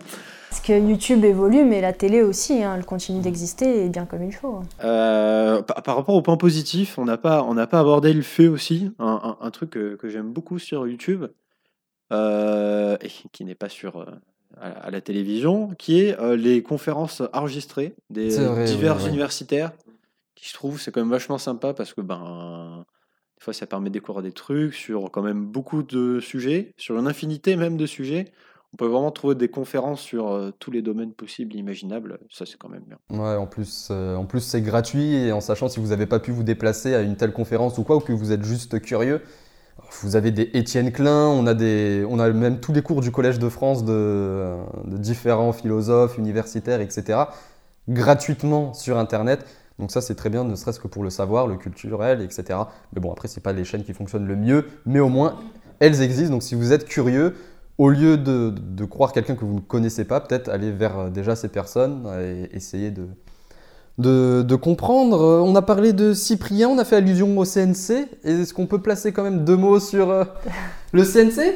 Parce 0.50 0.62
que 0.62 0.74
YouTube 0.80 1.24
évolue, 1.26 1.64
mais 1.64 1.82
la 1.82 1.94
télé 1.94 2.22
aussi, 2.22 2.64
hein, 2.64 2.76
elle 2.78 2.86
continue 2.86 3.22
d'exister 3.22 3.86
et 3.86 3.90
bien 3.90 4.06
comme 4.06 4.24
il 4.24 4.32
faut. 4.32 4.62
Euh, 4.84 5.62
par, 5.64 5.82
par 5.84 5.96
rapport 5.96 6.16
au 6.16 6.22
point 6.22 6.38
positif, 6.38 6.98
on 7.00 7.06
n'a 7.06 7.18
pas, 7.18 7.44
on 7.44 7.54
n'a 7.56 7.66
pas 7.68 7.80
abordé 7.80 8.14
le 8.14 8.22
fait 8.22 8.48
aussi, 8.48 8.92
un, 9.00 9.38
un- 9.42 9.46
un 9.46 9.52
truc 9.52 9.72
que, 9.72 9.96
que 9.96 10.10
j'aime 10.10 10.32
beaucoup 10.32 10.60
sur 10.60 10.88
YouTube, 10.88 11.26
euh, 12.12 12.98
et 13.02 13.10
qui 13.32 13.46
n'est 13.46 13.56
pas 13.56 13.70
sur, 13.70 13.98
euh, 13.98 14.06
à, 14.60 14.70
à 14.70 14.92
la 14.92 15.02
télévision, 15.02 15.70
qui 15.78 16.02
est 16.02 16.20
euh, 16.20 16.36
les 16.36 16.64
conférences 16.64 17.22
enregistrées 17.34 17.96
des 18.10 18.30
vrai, 18.30 18.66
divers 18.66 19.08
universitaires, 19.08 19.72
qui 20.36 20.48
je 20.48 20.54
trouve 20.54 20.80
c'est 20.82 20.92
quand 20.92 21.02
même 21.02 21.12
vachement 21.12 21.38
sympa 21.38 21.74
parce 21.74 21.94
que 21.94 22.02
ben, 22.02 22.86
des 23.40 23.44
fois 23.44 23.54
ça 23.54 23.66
permet 23.66 23.90
de 23.90 23.94
découvrir 23.94 24.22
des 24.22 24.34
trucs 24.34 24.74
sur 24.74 25.10
quand 25.12 25.22
même 25.22 25.46
beaucoup 25.46 25.82
de 25.82 26.20
sujets, 26.20 26.74
sur 26.78 27.00
une 27.00 27.08
infinité 27.08 27.56
même 27.56 27.78
de 27.78 27.86
sujets. 27.86 28.26
On 28.74 28.78
peut 28.78 28.86
vraiment 28.86 29.12
trouver 29.12 29.34
des 29.34 29.48
conférences 29.48 30.02
sur 30.02 30.30
euh, 30.30 30.52
tous 30.60 30.70
les 30.70 30.84
domaines 30.84 31.14
possibles 31.14 31.56
et 31.56 31.60
imaginables, 31.60 32.20
ça 32.30 32.46
c'est 32.46 32.58
quand 32.58 32.70
même 32.70 32.84
bien. 32.84 32.98
Ouais, 33.10 33.36
en 33.36 33.48
plus, 33.48 33.88
euh, 33.90 34.22
plus 34.24 34.42
c'est 34.42 34.62
gratuit 34.62 35.16
et 35.16 35.32
en 35.32 35.42
sachant 35.42 35.70
si 35.70 35.80
vous 35.80 35.88
n'avez 35.88 36.06
pas 36.06 36.20
pu 36.20 36.32
vous 36.32 36.44
déplacer 36.44 36.94
à 36.94 37.02
une 37.02 37.16
telle 37.16 37.34
conférence 37.34 37.78
ou 37.78 37.84
quoi, 37.84 37.96
ou 37.96 38.00
que 38.02 38.12
vous 38.12 38.32
êtes 38.32 38.44
juste 38.44 38.80
curieux, 38.82 39.22
vous 40.04 40.16
avez 40.16 40.32
des 40.32 40.52
Étienne 40.54 40.92
Klein, 40.92 41.28
on 41.30 41.48
a, 41.48 41.54
des, 41.54 42.06
on 42.10 42.20
a 42.20 42.30
même 42.30 42.60
tous 42.60 42.74
les 42.74 42.82
cours 42.82 43.02
du 43.02 43.12
Collège 43.12 43.40
de 43.40 43.50
France 43.50 43.86
de 43.86 44.58
différents 44.86 45.54
philosophes, 45.54 46.18
universitaires, 46.18 46.82
etc., 46.82 47.24
gratuitement 47.88 48.74
sur 48.74 48.98
Internet. 48.98 49.46
Donc 49.80 49.92
ça 49.92 50.02
c'est 50.02 50.16
très 50.16 50.30
bien, 50.30 50.44
ne 50.44 50.56
serait-ce 50.56 50.80
que 50.80 50.88
pour 50.88 51.04
le 51.04 51.10
savoir, 51.10 51.48
le 51.48 51.56
culturel, 51.56 52.22
etc. 52.22 52.60
Mais 52.94 53.02
bon, 53.02 53.12
après 53.12 53.28
c'est 53.28 53.42
pas 53.42 53.54
les 53.54 53.64
chaînes 53.64 53.84
qui 53.84 53.94
fonctionnent 53.94 54.28
le 54.28 54.36
mieux, 54.36 54.68
mais 54.86 55.00
au 55.00 55.10
moins 55.10 55.40
elles 55.80 56.02
existent. 56.02 56.34
Donc 56.34 56.44
si 56.44 56.56
vous 56.56 56.74
êtes 56.74 56.86
curieux, 56.86 57.36
au 57.78 57.90
lieu 57.90 58.18
de, 58.18 58.54
de 58.58 58.86
croire 58.86 59.14
quelqu'un 59.14 59.36
que 59.36 59.46
vous 59.46 59.56
ne 59.56 59.60
connaissez 59.62 60.04
pas, 60.04 60.20
peut-être 60.20 60.50
aller 60.50 60.72
vers 60.72 61.00
euh, 61.00 61.10
déjà 61.10 61.36
ces 61.36 61.48
personnes 61.48 62.06
et 62.22 62.54
essayer 62.56 62.92
de, 62.92 63.08
de, 64.00 64.56
comprendre. 64.56 65.22
Euh, 65.22 65.40
On 65.40 65.56
a 65.56 65.62
parlé 65.62 65.94
de 65.94 66.14
Cyprien, 66.14 66.70
on 66.70 66.78
a 66.78 66.86
fait 66.86 66.98
allusion 66.98 67.38
au 67.38 67.46
CNC. 67.46 68.08
Est-ce 68.24 68.54
qu'on 68.54 68.66
peut 68.66 68.82
placer 68.82 69.12
quand 69.12 69.24
même 69.24 69.46
deux 69.46 69.58
mots 69.58 69.80
sur 69.80 70.10
euh, 70.10 70.24
le 70.92 71.04
CNC 71.04 71.56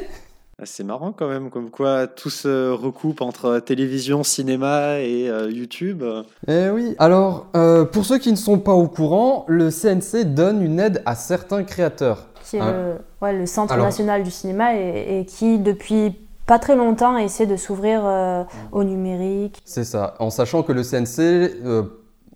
C'est 0.62 0.84
marrant 0.84 1.12
quand 1.12 1.28
même, 1.28 1.50
comme 1.50 1.70
quoi 1.70 2.06
tout 2.06 2.30
se 2.30 2.70
recoupe 2.70 3.20
entre 3.20 3.58
télévision, 3.58 4.22
cinéma 4.22 5.00
et 5.00 5.28
euh, 5.28 5.50
YouTube. 5.50 6.04
Eh 6.46 6.70
oui, 6.70 6.94
alors 6.98 7.46
euh, 7.56 7.84
pour 7.84 8.04
ceux 8.04 8.18
qui 8.18 8.30
ne 8.30 8.36
sont 8.36 8.58
pas 8.58 8.72
au 8.72 8.86
courant, 8.86 9.44
le 9.48 9.70
CNC 9.70 10.24
donne 10.32 10.62
une 10.62 10.78
aide 10.78 11.02
à 11.06 11.16
certains 11.16 11.64
créateurs. 11.64 12.28
Qui 12.48 12.56
est 12.56 12.60
Ah. 12.62 12.72
le, 12.72 12.94
ouais, 13.20 13.36
le 13.36 13.46
Centre 13.46 13.72
Alors- 13.74 13.86
national 13.86 14.22
du 14.22 14.30
cinéma 14.30 14.76
et, 14.76 15.20
et 15.20 15.24
qui, 15.26 15.58
depuis 15.58 16.16
pas 16.46 16.58
très 16.60 16.76
longtemps, 16.76 17.16
essaie 17.18 17.46
de 17.46 17.56
s'ouvrir 17.56 18.02
euh, 18.04 18.44
au 18.70 18.84
numérique. 18.84 19.60
C'est 19.64 19.84
ça, 19.84 20.14
en 20.20 20.30
sachant 20.30 20.62
que 20.62 20.72
le 20.72 20.82
CNC 20.82 21.18
euh, 21.64 21.82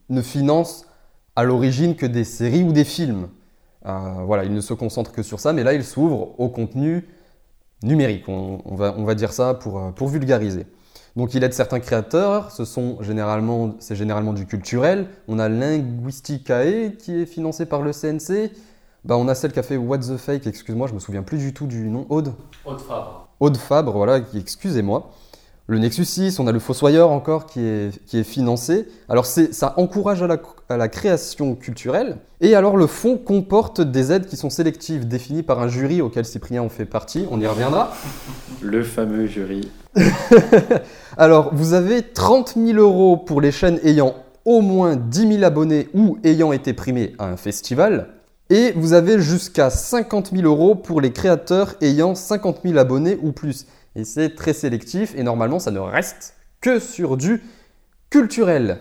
ne 0.08 0.22
finance 0.22 0.86
à 1.36 1.44
l'origine 1.44 1.94
que 1.94 2.06
des 2.06 2.24
séries 2.24 2.64
ou 2.64 2.72
des 2.72 2.84
films. 2.84 3.28
Euh, 3.86 3.96
voilà, 4.26 4.44
il 4.44 4.52
ne 4.52 4.60
se 4.60 4.74
concentre 4.74 5.12
que 5.12 5.22
sur 5.22 5.38
ça, 5.38 5.52
mais 5.52 5.62
là 5.62 5.72
il 5.72 5.84
s'ouvre 5.84 6.34
au 6.40 6.48
contenu 6.48 7.06
numérique, 7.82 8.28
on, 8.28 8.60
on 8.64 8.74
va, 8.74 8.94
on 8.96 9.04
va 9.04 9.14
dire 9.14 9.32
ça 9.32 9.54
pour, 9.54 9.78
euh, 9.78 9.90
pour 9.90 10.08
vulgariser. 10.08 10.66
Donc 11.16 11.34
il 11.34 11.42
aide 11.42 11.52
certains 11.52 11.80
créateurs, 11.80 12.52
ce 12.52 12.64
sont 12.64 13.02
généralement, 13.02 13.74
c'est 13.80 13.96
généralement 13.96 14.32
du 14.32 14.46
culturel. 14.46 15.08
On 15.26 15.38
a 15.38 15.48
Linguisticae 15.48 16.96
qui 16.98 17.22
est 17.22 17.26
financé 17.26 17.66
par 17.66 17.82
le 17.82 17.92
CNC. 17.92 18.52
Bah, 19.04 19.16
on 19.16 19.26
a 19.28 19.34
celle 19.34 19.52
qui 19.52 19.58
a 19.58 19.62
fait 19.62 19.76
What 19.76 19.98
the 19.98 20.16
Fake, 20.16 20.46
excuse-moi, 20.46 20.86
je 20.86 20.94
me 20.94 20.98
souviens 20.98 21.22
plus 21.22 21.38
du 21.38 21.52
tout 21.54 21.66
du 21.66 21.88
nom. 21.88 22.06
Aude 22.08 22.34
Haute 22.64 22.80
Fabre. 22.80 23.28
Aude 23.40 23.56
Fabre, 23.56 23.92
voilà, 23.92 24.20
excusez-moi. 24.34 25.10
Le 25.70 25.78
Nexus 25.78 26.06
6, 26.06 26.38
on 26.40 26.46
a 26.46 26.52
le 26.52 26.60
Fossoyeur 26.60 27.10
encore 27.10 27.44
qui 27.44 27.60
est, 27.60 27.90
qui 28.06 28.16
est 28.18 28.22
financé. 28.24 28.88
Alors 29.10 29.26
c'est- 29.26 29.52
ça 29.52 29.74
encourage 29.76 30.22
à 30.22 30.26
la, 30.26 30.38
à 30.70 30.78
la 30.78 30.88
création 30.88 31.54
culturelle. 31.54 32.16
Et 32.40 32.54
alors 32.54 32.78
le 32.78 32.86
fonds 32.86 33.18
comporte 33.18 33.82
des 33.82 34.10
aides 34.10 34.24
qui 34.24 34.38
sont 34.38 34.48
sélectives, 34.48 35.06
définies 35.06 35.42
par 35.42 35.60
un 35.60 35.68
jury 35.68 36.00
auquel 36.00 36.24
Cyprien 36.24 36.62
en 36.62 36.70
fait 36.70 36.86
partie, 36.86 37.26
on 37.30 37.38
y 37.38 37.46
reviendra. 37.46 37.92
Le 38.62 38.82
fameux 38.82 39.26
jury. 39.26 39.70
Alors 41.18 41.50
vous 41.54 41.74
avez 41.74 42.00
30 42.00 42.54
000 42.56 42.78
euros 42.78 43.18
pour 43.18 43.42
les 43.42 43.52
chaînes 43.52 43.78
ayant 43.84 44.14
au 44.46 44.62
moins 44.62 44.96
10 44.96 45.32
000 45.34 45.44
abonnés 45.44 45.88
ou 45.92 46.16
ayant 46.24 46.52
été 46.52 46.72
primés 46.72 47.12
à 47.18 47.26
un 47.26 47.36
festival. 47.36 48.08
Et 48.48 48.72
vous 48.74 48.94
avez 48.94 49.20
jusqu'à 49.20 49.68
50 49.68 50.30
000 50.34 50.44
euros 50.46 50.74
pour 50.74 51.02
les 51.02 51.12
créateurs 51.12 51.74
ayant 51.82 52.14
50 52.14 52.60
000 52.64 52.78
abonnés 52.78 53.18
ou 53.22 53.32
plus. 53.32 53.66
Et 53.96 54.04
c'est 54.04 54.34
très 54.34 54.52
sélectif 54.52 55.14
et 55.16 55.22
normalement 55.22 55.58
ça 55.58 55.70
ne 55.70 55.78
reste 55.78 56.34
que 56.60 56.78
sur 56.78 57.16
du 57.16 57.42
culturel. 58.10 58.80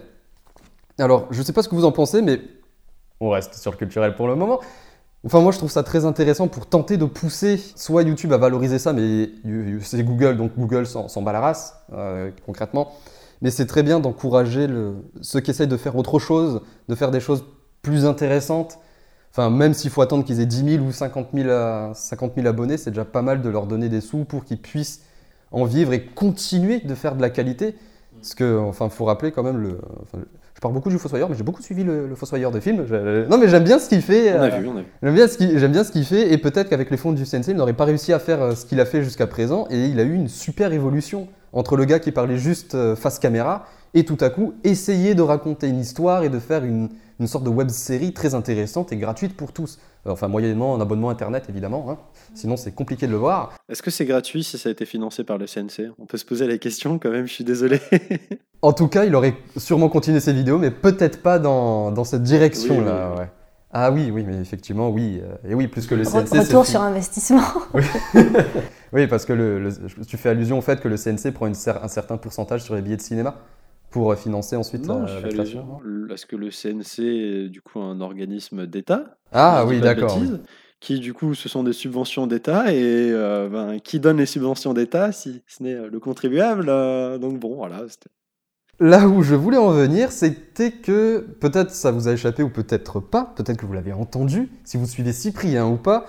Alors 0.99 1.27
je 1.31 1.39
ne 1.39 1.43
sais 1.43 1.53
pas 1.53 1.63
ce 1.63 1.69
que 1.69 1.75
vous 1.75 1.85
en 1.85 1.91
pensez, 1.91 2.21
mais 2.21 2.41
on 3.19 3.29
reste 3.29 3.55
sur 3.55 3.71
le 3.71 3.77
culturel 3.77 4.15
pour 4.15 4.27
le 4.27 4.35
moment. 4.35 4.59
Enfin 5.25 5.41
moi 5.41 5.51
je 5.51 5.57
trouve 5.57 5.71
ça 5.71 5.83
très 5.83 6.05
intéressant 6.05 6.47
pour 6.47 6.67
tenter 6.67 6.97
de 6.97 7.05
pousser 7.05 7.57
soit 7.75 8.03
YouTube 8.03 8.31
à 8.33 8.37
valoriser 8.37 8.79
ça, 8.79 8.93
mais 8.93 9.29
c'est 9.81 10.03
Google, 10.03 10.37
donc 10.37 10.53
Google 10.57 10.85
s'en 10.85 11.21
bat 11.21 11.31
la 11.31 11.41
race 11.41 11.75
euh, 11.93 12.31
concrètement. 12.45 12.93
Mais 13.41 13.51
c'est 13.51 13.67
très 13.67 13.83
bien 13.83 13.99
d'encourager 13.99 14.67
ceux 15.21 15.39
qui 15.39 15.51
essayent 15.51 15.67
de 15.67 15.77
faire 15.77 15.95
autre 15.95 16.17
chose, 16.17 16.61
de 16.87 16.95
faire 16.95 17.11
des 17.11 17.19
choses 17.19 17.45
plus 17.81 18.05
intéressantes. 18.05 18.79
Enfin, 19.37 19.51
même 19.51 19.75
s'il 19.75 19.91
faut 19.91 20.01
attendre 20.01 20.25
qu'ils 20.25 20.41
aient 20.41 20.47
10 20.47 20.77
000 20.77 20.83
ou 20.83 20.91
50 20.91 21.27
000, 21.31 21.49
à- 21.51 21.91
50 21.93 22.31
000 22.35 22.47
abonnés, 22.47 22.77
c'est 22.77 22.89
déjà 22.89 23.05
pas 23.05 23.21
mal 23.21 23.43
de 23.43 23.49
leur 23.49 23.67
donner 23.67 23.87
des 23.87 24.01
sous 24.01 24.25
pour 24.25 24.43
qu'ils 24.45 24.59
puissent 24.59 25.03
en 25.51 25.63
vivre 25.63 25.93
et 25.93 26.03
continuer 26.03 26.79
de 26.79 26.95
faire 26.95 27.15
de 27.15 27.21
la 27.21 27.29
qualité. 27.29 27.75
Parce 28.19 28.33
que, 28.33 28.57
enfin, 28.57 28.89
faut 28.89 29.05
rappeler 29.05 29.31
quand 29.31 29.43
même 29.43 29.57
le. 29.57 29.79
enfin, 30.01 30.23
je 30.55 30.59
parle 30.59 30.73
beaucoup 30.73 30.89
du 30.89 30.97
Fossoyeur, 30.97 31.29
mais 31.29 31.35
j'ai 31.35 31.43
beaucoup 31.43 31.61
suivi 31.61 31.83
le, 31.83 32.07
le 32.07 32.15
Fossoyeur 32.15 32.49
de 32.49 32.59
film. 32.59 32.83
Non, 33.29 33.37
mais 33.37 33.47
j'aime 33.47 33.63
bien 33.63 33.77
ce 33.77 33.87
qu'il 33.87 34.01
fait. 34.01 34.33
On 34.35 34.41
a 34.41 34.45
euh, 34.45 34.59
vu, 34.59 34.67
on 34.69 34.77
a 34.77 34.79
vu. 34.79 34.87
J'aime 35.03 35.13
bien 35.13 35.27
ce 35.27 35.37
qu'il 35.37 35.59
j'aime 35.59 35.71
bien 35.71 35.83
ce 35.83 35.91
qu'il 35.91 36.03
fait 36.05 36.33
et 36.33 36.39
peut-être 36.39 36.67
qu'avec 36.69 36.89
les 36.89 36.97
fonds 36.97 37.11
du 37.11 37.23
CNC, 37.23 37.49
il 37.49 37.57
n'aurait 37.57 37.73
pas 37.73 37.85
réussi 37.85 38.13
à 38.13 38.17
faire 38.19 38.41
euh, 38.41 38.55
ce 38.55 38.65
qu'il 38.65 38.79
a 38.79 38.85
fait 38.85 39.03
jusqu'à 39.03 39.27
présent 39.27 39.67
et 39.69 39.85
il 39.85 39.99
a 39.99 40.03
eu 40.03 40.15
une 40.15 40.29
super 40.29 40.73
évolution 40.73 41.27
entre 41.53 41.77
le 41.77 41.85
gars 41.85 41.99
qui 41.99 42.11
parlait 42.11 42.37
juste 42.37 42.73
euh, 42.73 42.95
face 42.95 43.19
caméra 43.19 43.67
et 43.93 44.03
tout 44.03 44.17
à 44.19 44.31
coup 44.31 44.55
essayer 44.63 45.13
de 45.13 45.21
raconter 45.21 45.67
une 45.67 45.79
histoire 45.79 46.23
et 46.23 46.29
de 46.29 46.39
faire 46.39 46.63
une, 46.63 46.89
une 47.19 47.27
sorte 47.27 47.43
de 47.43 47.49
web 47.49 47.69
série 47.69 48.13
très 48.13 48.35
intéressante 48.35 48.91
et 48.91 48.97
gratuite 48.97 49.35
pour 49.35 49.51
tous. 49.53 49.79
Euh, 50.05 50.11
Enfin, 50.11 50.27
moyennement 50.27 50.75
un 50.75 50.81
abonnement 50.81 51.09
internet 51.09 51.45
évidemment, 51.49 51.85
hein. 51.89 51.97
sinon 52.33 52.55
c'est 52.57 52.71
compliqué 52.71 53.07
de 53.07 53.11
le 53.11 53.17
voir. 53.17 53.53
Est-ce 53.69 53.81
que 53.81 53.91
c'est 53.91 54.05
gratuit 54.05 54.43
si 54.43 54.57
ça 54.57 54.69
a 54.69 54.71
été 54.71 54.85
financé 54.85 55.23
par 55.23 55.37
le 55.37 55.45
CNC 55.47 55.91
On 55.99 56.05
peut 56.05 56.17
se 56.17 56.25
poser 56.25 56.47
la 56.47 56.57
question 56.57 56.97
quand 56.99 57.09
même, 57.11 57.27
je 57.27 57.33
suis 57.33 57.43
désolé. 57.43 57.79
En 58.63 58.73
tout 58.73 58.87
cas, 58.87 59.05
il 59.05 59.13
aurait 59.13 59.35
sûrement 59.55 59.87
continué 59.87 60.19
ses 60.19 60.33
vidéos, 60.33 60.57
mais 60.57 60.71
peut-être 60.71 61.21
pas 61.21 61.37
dans, 61.37 61.91
dans 61.91 62.03
cette 62.03 62.23
direction-là. 62.23 63.09
Oui, 63.09 63.13
oui, 63.15 63.19
ouais. 63.21 63.29
Ah 63.71 63.91
oui, 63.91 64.09
oui, 64.11 64.23
mais 64.25 64.37
effectivement, 64.37 64.89
oui. 64.89 65.21
euh, 65.21 65.51
Et 65.51 65.53
oui, 65.53 65.67
plus 65.67 65.85
que 65.85 65.93
le 65.93 66.03
CNC. 66.03 66.25
c'est 66.27 66.39
Retour 66.39 66.65
sur 66.65 66.81
investissement. 66.81 67.43
Oui, 68.93 69.05
parce 69.07 69.25
que 69.25 69.33
le, 69.33 69.59
le- 69.59 70.05
tu 70.07 70.17
fais 70.17 70.29
allusion 70.29 70.57
au 70.57 70.61
fait 70.61 70.79
que 70.79 70.87
le 70.87 70.95
CNC 70.97 71.31
prend 71.33 71.45
une 71.47 71.53
cer- 71.53 71.83
un 71.83 71.87
certain 71.89 72.17
pourcentage 72.17 72.63
sur 72.63 72.73
les 72.73 72.81
billets 72.81 72.95
de 72.97 73.01
cinéma 73.01 73.35
pour 73.89 74.13
financer 74.15 74.55
ensuite 74.55 74.85
non, 74.85 75.03
euh, 75.03 75.07
je 75.07 75.27
fais. 75.27 75.43
Le- 75.83 76.13
Est-ce 76.13 76.25
que 76.25 76.35
le 76.35 76.49
CNC 76.51 76.99
est 77.03 77.49
du 77.49 77.61
coup 77.61 77.79
un 77.79 78.01
organisme 78.01 78.65
d'État 78.67 79.17
Ah 79.31 79.65
oui, 79.67 79.79
d'accord. 79.81 80.19
Qui 80.79 80.99
du 80.99 81.13
coup, 81.13 81.33
ce 81.33 81.49
sont 81.49 81.63
des 81.63 81.73
subventions 81.73 82.27
d'État 82.27 82.71
et 82.71 83.09
euh, 83.11 83.49
ben, 83.49 83.79
qui 83.79 83.99
donne 83.99 84.17
les 84.17 84.27
subventions 84.27 84.73
d'État 84.75 85.11
si 85.11 85.41
ce 85.47 85.63
n'est 85.63 85.73
euh, 85.73 85.89
le 85.91 85.99
contribuable 85.99 86.65
euh, 86.69 87.17
Donc 87.17 87.39
bon, 87.39 87.55
voilà. 87.55 87.83
là 88.79 89.07
où 89.07 89.23
je 89.23 89.33
voulais 89.33 89.57
en 89.57 89.71
venir, 89.71 90.11
c'était 90.11 90.71
que 90.71 91.19
peut-être 91.39 91.71
ça 91.71 91.89
vous 91.89 92.07
a 92.07 92.11
échappé 92.13 92.43
ou 92.43 92.49
peut-être 92.49 92.99
pas, 92.99 93.33
peut-être 93.35 93.57
que 93.57 93.65
vous 93.65 93.73
l'avez 93.73 93.93
entendu, 93.93 94.49
si 94.65 94.77
vous 94.77 94.85
suivez 94.85 95.13
Cyprien 95.13 95.65
ou 95.65 95.77
pas, 95.77 96.05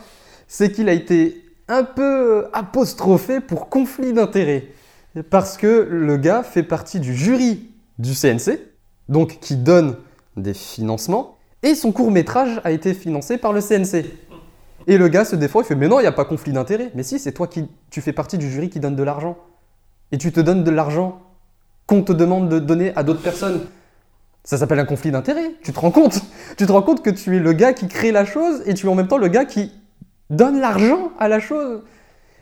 c'est 0.49 0.71
qu'il 0.71 0.91
a 0.91 0.93
été 0.93 1.45
un 1.69 1.85
peu 1.85 2.47
apostrophé 2.53 3.41
pour 3.41 3.71
conflit 3.71 4.13
d'intérêts. 4.13 4.67
Parce 5.31 5.57
que 5.57 5.89
le 5.91 6.17
gars 6.19 6.43
fait 6.43 6.63
partie 6.63 7.01
du 7.01 7.15
jury 7.15 7.68
du 7.99 8.15
CNC, 8.15 8.59
donc 9.09 9.39
qui 9.41 9.57
donne 9.57 9.97
des 10.37 10.55
financements, 10.55 11.37
et 11.63 11.75
son 11.75 11.93
court 11.93 12.11
métrage 12.11 12.61
a 12.65 12.71
été 12.71 12.95
financé 12.95 13.39
par 13.39 13.53
le 13.53 13.61
CNC. 13.61 14.07
Et 14.87 14.97
le 14.97 15.09
gars 15.09 15.25
se 15.25 15.37
défend, 15.37 15.61
il 15.61 15.67
fait 15.67 15.75
Mais 15.75 15.89
non, 15.89 15.99
il 15.99 16.03
n'y 16.03 16.09
a 16.09 16.13
pas 16.13 16.25
conflit 16.25 16.53
d'intérêts. 16.53 16.91
Mais 16.95 17.03
si, 17.03 17.19
c'est 17.19 17.33
toi 17.33 17.47
qui 17.47 17.69
tu 17.91 18.01
fais 18.01 18.13
partie 18.13 18.39
du 18.39 18.51
jury 18.51 18.71
qui 18.71 18.81
donne 18.81 18.97
de 18.97 19.03
l'argent. 19.03 19.37
Et 20.13 20.19
tu 20.19 20.33
te 20.33 20.41
donnes 20.41 20.65
de 20.65 20.71
l'argent 20.71 21.21
qu'on 21.87 22.03
te 22.03 22.13
demande 22.13 22.49
de 22.49 22.59
donner 22.59 22.95
à 22.97 23.03
d'autres 23.03 23.21
personnes. 23.21 23.67
Ça 24.45 24.57
s'appelle 24.57 24.79
un 24.79 24.87
conflit 24.87 25.11
d'intérêts. 25.11 25.53
Tu 25.63 25.73
te 25.73 25.81
rends 25.81 25.91
compte? 25.91 26.23
Tu 26.57 26.65
te 26.65 26.73
rends 26.73 26.83
compte 26.83 27.03
que 27.03 27.11
tu 27.11 27.37
es 27.37 27.41
le 27.41 27.53
gars 27.53 27.75
qui 27.75 27.89
crée 27.89 28.13
la 28.13 28.25
chose 28.25 28.63
et 28.65 28.75
tu 28.75 28.87
es 28.87 28.89
en 28.89 28.95
même 28.95 29.09
temps 29.09 29.19
le 29.19 29.29
gars 29.29 29.45
qui 29.45 29.73
donne 30.31 30.59
l'argent 30.61 31.13
à 31.19 31.29
la 31.29 31.41
chose. 31.41 31.83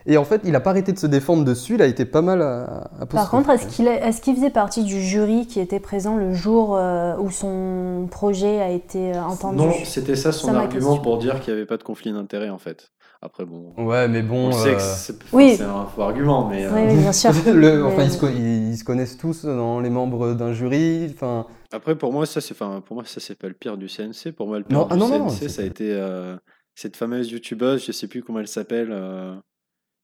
Et 0.08 0.16
en 0.18 0.24
fait, 0.24 0.40
il 0.44 0.52
n'a 0.52 0.60
pas 0.60 0.70
arrêté 0.70 0.92
de 0.92 0.98
se 0.98 1.06
défendre 1.06 1.44
dessus, 1.44 1.74
il 1.74 1.82
a 1.82 1.86
été 1.86 2.04
pas 2.04 2.22
mal 2.22 2.40
à, 2.40 2.90
à 3.00 3.06
Par 3.06 3.28
contre, 3.28 3.50
est-ce 3.50 3.66
qu'il 3.66 3.88
est, 3.88 4.20
qu'il 4.22 4.36
faisait 4.36 4.50
partie 4.50 4.84
du 4.84 5.00
jury 5.00 5.46
qui 5.46 5.58
était 5.58 5.80
présent 5.80 6.16
le 6.16 6.32
jour 6.32 6.76
euh, 6.76 7.16
où 7.18 7.30
son 7.30 8.06
projet 8.10 8.60
a 8.60 8.70
été 8.70 9.14
euh, 9.14 9.22
entendu? 9.22 9.56
Non, 9.58 9.72
c'était 9.84 10.14
ça 10.14 10.30
son 10.30 10.52
Ça, 10.52 10.58
argument 10.60 10.98
pour 10.98 11.18
dire 11.18 11.40
qu'il 11.40 11.52
n'y 11.52 11.58
avait 11.58 11.66
pas 11.66 11.76
de 11.76 11.82
conflit 11.82 12.12
d'intérêt 12.12 12.50
en 12.50 12.58
fait. 12.58 12.92
Après, 13.22 13.44
bon. 13.44 13.72
Ouais, 13.78 14.06
mais 14.08 14.22
bon. 14.22 14.48
On 14.48 14.52
sait 14.52 14.74
que 14.74 14.80
euh, 14.80 14.94
c'est 14.96 15.16
Oui. 15.32 15.58
un 15.60 15.86
faux 15.86 16.02
argument, 16.02 16.46
mais. 16.48 16.66
euh, 16.66 16.70
Oui, 16.72 16.96
bien 16.98 17.12
sûr. 17.12 17.30
le- 17.52 17.84
enfin, 17.86 17.96
Mais- 17.98 18.04
ils 18.06 18.10
se, 18.12 18.18
co- 18.20 18.28
ils- 18.28 18.70
ils 18.72 18.76
se 18.76 18.84
connaissent 18.84 19.16
tous 19.16 19.44
dans 19.44 19.80
les 19.80 19.90
membres 19.90 20.34
d'un 20.34 20.52
jury. 20.52 21.10
Enfin, 21.14 21.46
Après, 21.72 21.96
pour 21.96 22.12
moi, 22.12 22.26
ça, 22.26 22.40
c'est, 22.40 22.52
enfin, 22.52 22.80
pour 22.86 22.94
moi, 22.94 23.04
ça, 23.06 23.18
c'est 23.18 23.36
pas 23.36 23.48
le 23.48 23.54
pire 23.54 23.76
du 23.76 23.88
CNC. 23.88 24.32
Pour 24.36 24.46
moi, 24.46 24.58
le 24.58 24.64
pire 24.64 24.78
Non, 24.78 24.84
du 24.84 24.92
ah 24.92 24.96
non, 24.96 25.08
CNC, 25.08 25.18
non, 25.18 25.48
ça 25.48 25.62
a 25.62 25.64
été 25.64 25.90
euh, 25.92 26.36
cette 26.76 26.96
fameuse 26.96 27.30
youtubeuse, 27.32 27.84
je 27.86 27.90
sais 27.90 28.06
plus 28.06 28.22
comment 28.22 28.38
elle 28.38 28.46
s'appelle. 28.48 28.92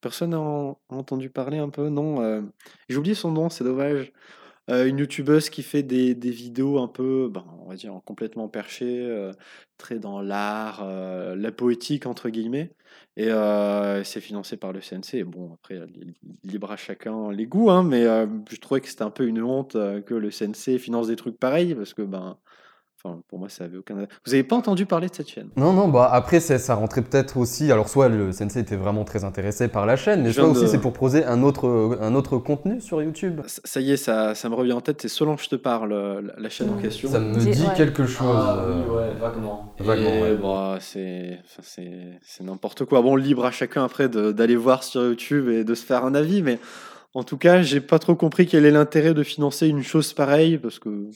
Personne 0.02 0.30
n'a 0.30 0.40
en- 0.40 0.78
entendu 0.90 1.30
parler 1.30 1.58
un 1.58 1.70
peu, 1.70 1.88
non 1.88 2.20
euh, 2.22 2.42
J'ai 2.88 2.96
oublié 2.98 3.14
son 3.14 3.30
nom, 3.32 3.48
c'est 3.48 3.64
dommage. 3.64 4.12
Euh, 4.70 4.86
une 4.86 4.98
youtubeuse 4.98 5.50
qui 5.50 5.62
fait 5.62 5.82
des, 5.82 6.14
vidéos 6.14 6.78
un 6.80 6.88
peu, 6.88 7.28
ben, 7.32 7.44
on 7.60 7.68
va 7.68 7.76
dire, 7.76 8.00
complètement 8.04 8.48
perchées, 8.48 9.06
euh, 9.06 9.32
très 9.78 9.98
dans 9.98 10.20
l'art, 10.22 10.84
la 10.86 11.52
poétique, 11.52 12.06
entre 12.06 12.30
guillemets. 12.30 12.72
Et 13.16 13.28
c'est 14.04 14.20
financé 14.20 14.56
par 14.56 14.72
le 14.72 14.80
CNC. 14.80 15.24
Bon, 15.24 15.52
après, 15.54 15.86
li- 15.86 16.14
libre 16.44 16.70
à 16.72 16.76
chacun 16.76 17.32
les 17.32 17.46
goûts, 17.46 17.70
hein, 17.70 17.82
mais 17.84 18.04
je 18.04 18.56
trouvais 18.60 18.80
que 18.80 18.88
c'était 18.88 19.02
un 19.02 19.10
peu 19.10 19.26
une 19.26 19.42
honte 19.42 19.72
que 20.04 20.14
le 20.14 20.30
CNC 20.30 20.78
finance 20.78 21.08
des 21.08 21.16
trucs 21.16 21.38
pareils, 21.38 21.74
parce 21.74 21.94
que, 21.94 22.02
ben, 22.02 22.38
enfin, 23.04 23.20
pour 23.28 23.38
moi, 23.38 23.48
ça 23.48 23.64
avait 23.64 23.76
aucun. 23.78 23.94
Vous 23.94 24.02
n'avez 24.32 24.42
pas 24.44 24.56
entendu 24.56 24.86
parler 24.86 25.08
de 25.08 25.14
cette 25.14 25.28
chaîne? 25.28 25.48
Non, 25.56 25.72
non, 25.72 25.88
bah 25.88 26.08
après, 26.12 26.40
ça 26.40 26.74
rentrait 26.74 27.02
peut-être 27.02 27.36
aussi. 27.36 27.70
Alors, 27.72 27.88
soit 27.88 28.08
le 28.08 28.32
CNC 28.32 28.56
était 28.58 28.76
vraiment 28.76 29.04
très 29.04 29.24
intéressé 29.24 29.68
par 29.68 29.86
la 29.86 29.96
chaîne, 29.96 30.22
mais 30.22 30.32
soit 30.32 30.44
aussi 30.48 30.62
de- 30.62 30.66
c'est 30.66 30.78
pour 30.80 30.92
proposer 30.92 31.24
un 31.24 31.42
autre, 31.42 31.98
un 32.00 32.14
autre 32.14 32.38
contenu 32.38 32.80
sur 32.80 33.02
YouTube. 33.02 33.40
Ça 33.46 33.60
ça 33.64 33.80
y 33.80 33.92
est, 33.92 33.96
ça, 33.96 34.34
ça 34.34 34.48
me 34.48 34.54
revient 34.54 34.72
en 34.72 34.80
tête, 34.80 35.00
c'est 35.02 35.08
Solange 35.08 35.48
te 35.48 35.56
parle, 35.56 35.92
euh, 35.92 36.20
la, 36.22 36.32
la 36.42 36.48
chaîne 36.48 36.70
en 36.70 36.76
question. 36.76 37.10
Ça 37.10 37.18
me 37.20 37.34
dit 37.34 37.48
ouais. 37.62 37.74
quelque 37.76 38.06
chose. 38.06 38.36
euh, 38.58 39.12
vaguement. 39.20 39.74
Vaguement, 39.78 40.10
Et, 40.10 40.22
ouais. 40.22 40.36
bah, 40.36 40.78
c'est 40.80 41.38
enfin, 41.44 41.62
c'est- 41.62 42.18
c'est 42.22 42.44
n'importe 42.44 42.84
quoi. 42.84 43.02
Bon, 43.02 43.16
libre 43.16 43.44
à 43.44 43.50
chacun 43.50 43.84
après 43.84 44.08
d'aller 44.08 44.56
voir 44.56 44.82
sur 44.84 45.02
YouTube 45.04 45.48
et 45.48 45.64
de 45.64 45.74
se 45.74 45.84
faire 45.84 46.04
un 46.04 46.14
avis, 46.14 46.42
mais 46.42 46.58
en 47.14 47.22
tout 47.24 47.36
cas, 47.36 47.62
j'ai 47.62 47.80
pas 47.80 47.98
trop 47.98 48.14
compris 48.14 48.46
quel 48.46 48.64
est 48.64 48.70
l'intérêt 48.70 49.12
de 49.14 49.22
financer 49.22 49.68
une 49.68 49.82
chose 49.82 50.12
pareille, 50.12 50.58
parce 50.58 50.78
que 50.78 51.08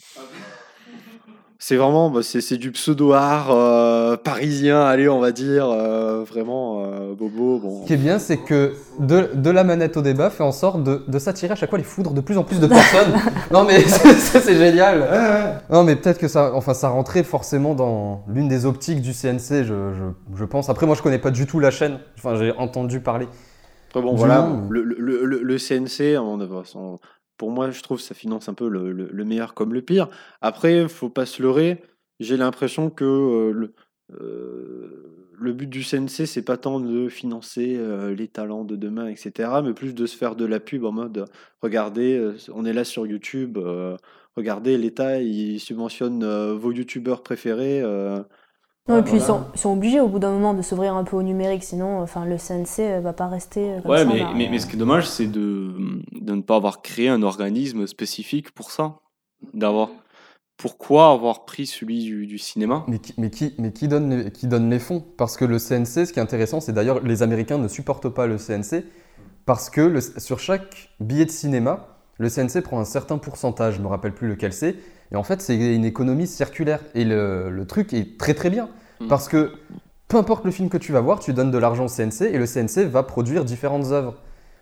c'est 1.58 1.76
vraiment 1.76 2.10
bah, 2.10 2.20
c'est 2.22 2.40
c'est 2.40 2.58
du 2.58 2.70
pseudo-art 2.70 3.48
euh, 3.50 4.16
parisien, 4.16 4.82
allez, 4.82 5.08
on 5.08 5.20
va 5.20 5.32
dire, 5.32 5.68
euh, 5.70 6.22
vraiment 6.24 6.84
euh, 6.84 7.14
bobo. 7.14 7.58
Bon. 7.58 7.82
Ce 7.82 7.86
qui 7.86 7.94
est 7.94 7.96
bien, 7.98 8.18
c'est 8.18 8.36
que 8.36 8.74
de, 8.98 9.30
de 9.34 9.50
la 9.50 9.64
manette 9.64 9.96
au 9.96 10.02
débat 10.02 10.30
fait 10.30 10.42
en 10.42 10.52
sorte 10.52 10.82
de, 10.82 11.02
de 11.08 11.18
s'attirer 11.18 11.52
à 11.52 11.54
chaque 11.56 11.70
fois 11.70 11.78
les 11.78 11.84
foudres 11.84 12.12
de 12.12 12.20
plus 12.20 12.36
en 12.38 12.44
plus 12.44 12.60
de 12.60 12.66
personnes. 12.66 13.14
non, 13.50 13.64
mais 13.64 13.80
ça, 13.88 14.40
c'est 14.40 14.56
génial. 14.56 15.60
Non, 15.70 15.82
mais 15.82 15.96
peut-être 15.96 16.18
que 16.18 16.28
ça, 16.28 16.52
enfin, 16.54 16.74
ça 16.74 16.88
rentrait 16.88 17.22
forcément 17.22 17.74
dans 17.74 18.22
l'une 18.28 18.48
des 18.48 18.66
optiques 18.66 19.00
du 19.00 19.12
CNC, 19.12 19.64
je, 19.64 19.92
je, 19.94 20.36
je 20.36 20.44
pense. 20.44 20.68
Après, 20.68 20.86
moi, 20.86 20.94
je 20.94 21.02
connais 21.02 21.18
pas 21.18 21.30
du 21.30 21.46
tout 21.46 21.58
la 21.60 21.70
chaîne. 21.70 21.98
Enfin, 22.18 22.36
j'ai 22.36 22.52
entendu 22.52 23.00
parler. 23.00 23.28
Après, 23.90 24.02
bon, 24.02 24.12
Du 24.12 24.18
voilà, 24.18 24.46
le, 24.68 24.82
le, 24.82 25.24
le, 25.24 25.42
le 25.42 25.58
CNC, 25.58 26.18
on 26.18 26.38
a- 26.40 26.64
son- 26.64 26.98
pour 27.36 27.50
moi, 27.50 27.70
je 27.70 27.82
trouve 27.82 27.98
que 27.98 28.02
ça 28.04 28.14
finance 28.14 28.48
un 28.48 28.54
peu 28.54 28.68
le, 28.68 28.92
le- 28.92 29.08
le 29.12 29.24
meilleur 29.24 29.54
comme 29.54 29.74
le 29.74 29.82
pire. 29.82 30.08
Après, 30.40 30.88
faut 30.88 31.10
pas 31.10 31.26
se 31.26 31.42
leurrer. 31.42 31.82
J'ai 32.20 32.36
l'impression 32.36 32.90
que 32.90 33.04
euh, 33.04 33.52
le, 33.52 33.74
euh, 34.20 35.32
le 35.38 35.52
but 35.52 35.66
du 35.68 35.82
CNC, 35.82 36.26
c'est 36.26 36.42
pas 36.44 36.56
tant 36.56 36.80
de 36.80 37.08
financer 37.08 37.76
euh, 37.78 38.14
les 38.14 38.28
talents 38.28 38.64
de 38.64 38.76
demain, 38.76 39.08
etc., 39.08 39.50
mais 39.62 39.74
plus 39.74 39.94
de 39.94 40.06
se 40.06 40.16
faire 40.16 40.34
de 40.36 40.44
la 40.46 40.60
pub 40.60 40.84
en 40.84 40.92
mode 40.92 41.26
regardez, 41.62 42.32
on 42.52 42.64
est 42.64 42.72
là 42.72 42.84
sur 42.84 43.06
YouTube, 43.06 43.58
regardez, 44.36 44.78
l'État, 44.78 45.20
il 45.20 45.60
subventionne 45.60 46.24
vos 46.54 46.72
YouTubeurs 46.72 47.22
préférés. 47.22 47.82
Euh, 48.88 48.92
Non, 48.94 48.98
et 49.00 49.02
puis 49.02 49.14
ils, 49.14 49.20
sont, 49.20 49.44
ils 49.54 49.60
sont 49.60 49.72
obligés 49.72 50.00
au 50.00 50.08
bout 50.08 50.18
d'un 50.18 50.32
moment 50.32 50.54
de 50.54 50.62
s'ouvrir 50.62 50.94
un 50.94 51.04
peu 51.04 51.16
au 51.16 51.22
numérique, 51.22 51.62
sinon 51.64 52.00
enfin, 52.00 52.24
le 52.24 52.36
CNC 52.38 52.80
euh, 52.80 53.00
va 53.00 53.12
pas 53.12 53.26
rester 53.28 53.72
euh, 53.74 53.80
comme 53.80 53.90
Ouais, 53.90 53.98
ça. 53.98 54.04
mais, 54.04 54.18
là. 54.20 54.32
mais, 54.34 54.48
mais 54.50 54.58
ce 54.58 54.66
qui 54.66 54.76
est 54.76 54.78
dommage, 54.78 55.08
c'est 55.08 55.26
de, 55.26 55.72
de 56.20 56.34
ne 56.34 56.42
pas 56.42 56.56
avoir 56.56 56.82
créé 56.82 57.08
un 57.08 57.22
organisme 57.22 57.86
spécifique 57.86 58.52
pour 58.52 58.70
ça. 58.70 58.96
D'avoir. 59.54 59.90
Pourquoi 60.56 61.10
avoir 61.10 61.44
pris 61.44 61.66
celui 61.66 62.02
du, 62.02 62.26
du 62.26 62.38
cinéma? 62.38 62.84
Mais 62.88 62.98
qui, 62.98 63.12
mais 63.18 63.28
qui, 63.28 63.54
mais 63.58 63.72
qui, 63.72 63.88
donne 63.88 64.08
les, 64.24 64.30
qui 64.30 64.46
donne 64.46 64.70
les 64.70 64.78
fonds? 64.78 65.04
Parce 65.18 65.36
que 65.36 65.44
le 65.44 65.58
CNC, 65.58 66.06
ce 66.06 66.12
qui 66.14 66.18
est 66.18 66.22
intéressant, 66.22 66.60
c'est 66.60 66.72
d'ailleurs 66.72 67.00
les 67.04 67.22
Américains 67.22 67.58
ne 67.58 67.68
supportent 67.68 68.08
pas 68.08 68.26
le 68.26 68.38
CNC 68.38 68.84
parce 69.44 69.68
que 69.68 69.82
le- 69.82 70.00
sur 70.00 70.38
chaque 70.40 70.88
billet 70.98 71.26
de 71.26 71.30
cinéma, 71.30 71.98
le 72.18 72.30
CNC 72.30 72.62
prend 72.62 72.80
un 72.80 72.86
certain 72.86 73.18
pourcentage, 73.18 73.74
je 73.76 73.82
me 73.82 73.86
rappelle 73.86 74.14
plus 74.14 74.28
lequel 74.28 74.54
c'est, 74.54 74.76
et 75.12 75.16
en 75.16 75.22
fait 75.22 75.40
c'est 75.40 75.56
une 75.56 75.84
économie 75.84 76.26
circulaire. 76.26 76.80
Et 76.94 77.04
le, 77.04 77.50
le 77.50 77.66
truc 77.66 77.92
est 77.92 78.18
très 78.18 78.34
très 78.34 78.50
bien 78.50 78.68
Mm. 79.00 79.08
parce 79.08 79.28
que 79.28 79.52
peu 80.08 80.16
importe 80.16 80.44
le 80.44 80.50
film 80.50 80.68
que 80.68 80.78
tu 80.78 80.92
vas 80.92 81.00
voir, 81.00 81.18
tu 81.18 81.32
donnes 81.32 81.50
de 81.50 81.58
l'argent 81.58 81.86
au 81.86 81.88
CNC 81.88 82.22
et 82.32 82.38
le 82.38 82.46
CNC 82.46 82.88
va 82.88 83.02
produire 83.02 83.44
différentes 83.44 83.86
œuvres. 83.86 84.14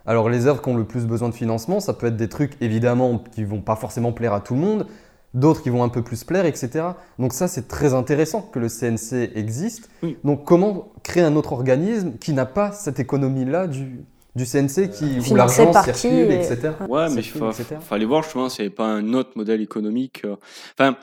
Alors 0.06 0.28
les 0.28 0.46
œuvres 0.46 0.62
qui 0.62 0.68
ont 0.68 0.76
le 0.76 0.84
plus 0.84 1.06
besoin 1.06 1.28
de 1.28 1.34
financement, 1.34 1.80
ça 1.80 1.92
peut 1.92 2.06
être 2.06 2.16
des 2.16 2.28
trucs 2.28 2.56
évidemment 2.60 3.22
qui 3.32 3.44
vont 3.44 3.60
pas 3.60 3.76
forcément 3.76 4.12
plaire 4.12 4.32
à 4.32 4.40
tout 4.40 4.54
le 4.54 4.60
monde, 4.60 4.86
d'autres 5.32 5.62
qui 5.62 5.70
vont 5.70 5.82
un 5.82 5.88
peu 5.88 6.02
plus 6.02 6.24
plaire, 6.24 6.46
etc. 6.46 6.84
Donc 7.18 7.32
ça 7.32 7.48
c'est 7.48 7.68
très 7.68 7.94
intéressant 7.94 8.42
que 8.42 8.58
le 8.58 8.68
CNC 8.68 9.30
existe. 9.34 9.88
Oui. 10.02 10.16
Donc 10.24 10.44
comment 10.44 10.88
créer 11.02 11.22
un 11.22 11.36
autre 11.36 11.52
organisme 11.52 12.12
qui 12.18 12.32
n'a 12.32 12.46
pas 12.46 12.72
cette 12.72 13.00
économie-là 13.00 13.66
du, 13.66 14.04
du 14.36 14.44
CNC 14.44 14.90
qui, 14.90 15.04
où 15.30 15.36
l'argent 15.36 15.72
circule, 15.84 16.30
et- 16.32 16.34
etc. 16.52 16.70
Ouais, 16.88 17.08
mais 17.10 17.22
il 17.22 17.80
fallait 17.80 18.04
voir 18.04 18.22
justement 18.22 18.48
s'il 18.48 18.62
n'y 18.64 18.66
avait 18.66 18.74
pas 18.74 18.86
un 18.86 19.12
autre 19.14 19.30
modèle 19.36 19.60
économique. 19.60 20.22
euh. 20.24 20.36
Enfin, 20.78 20.96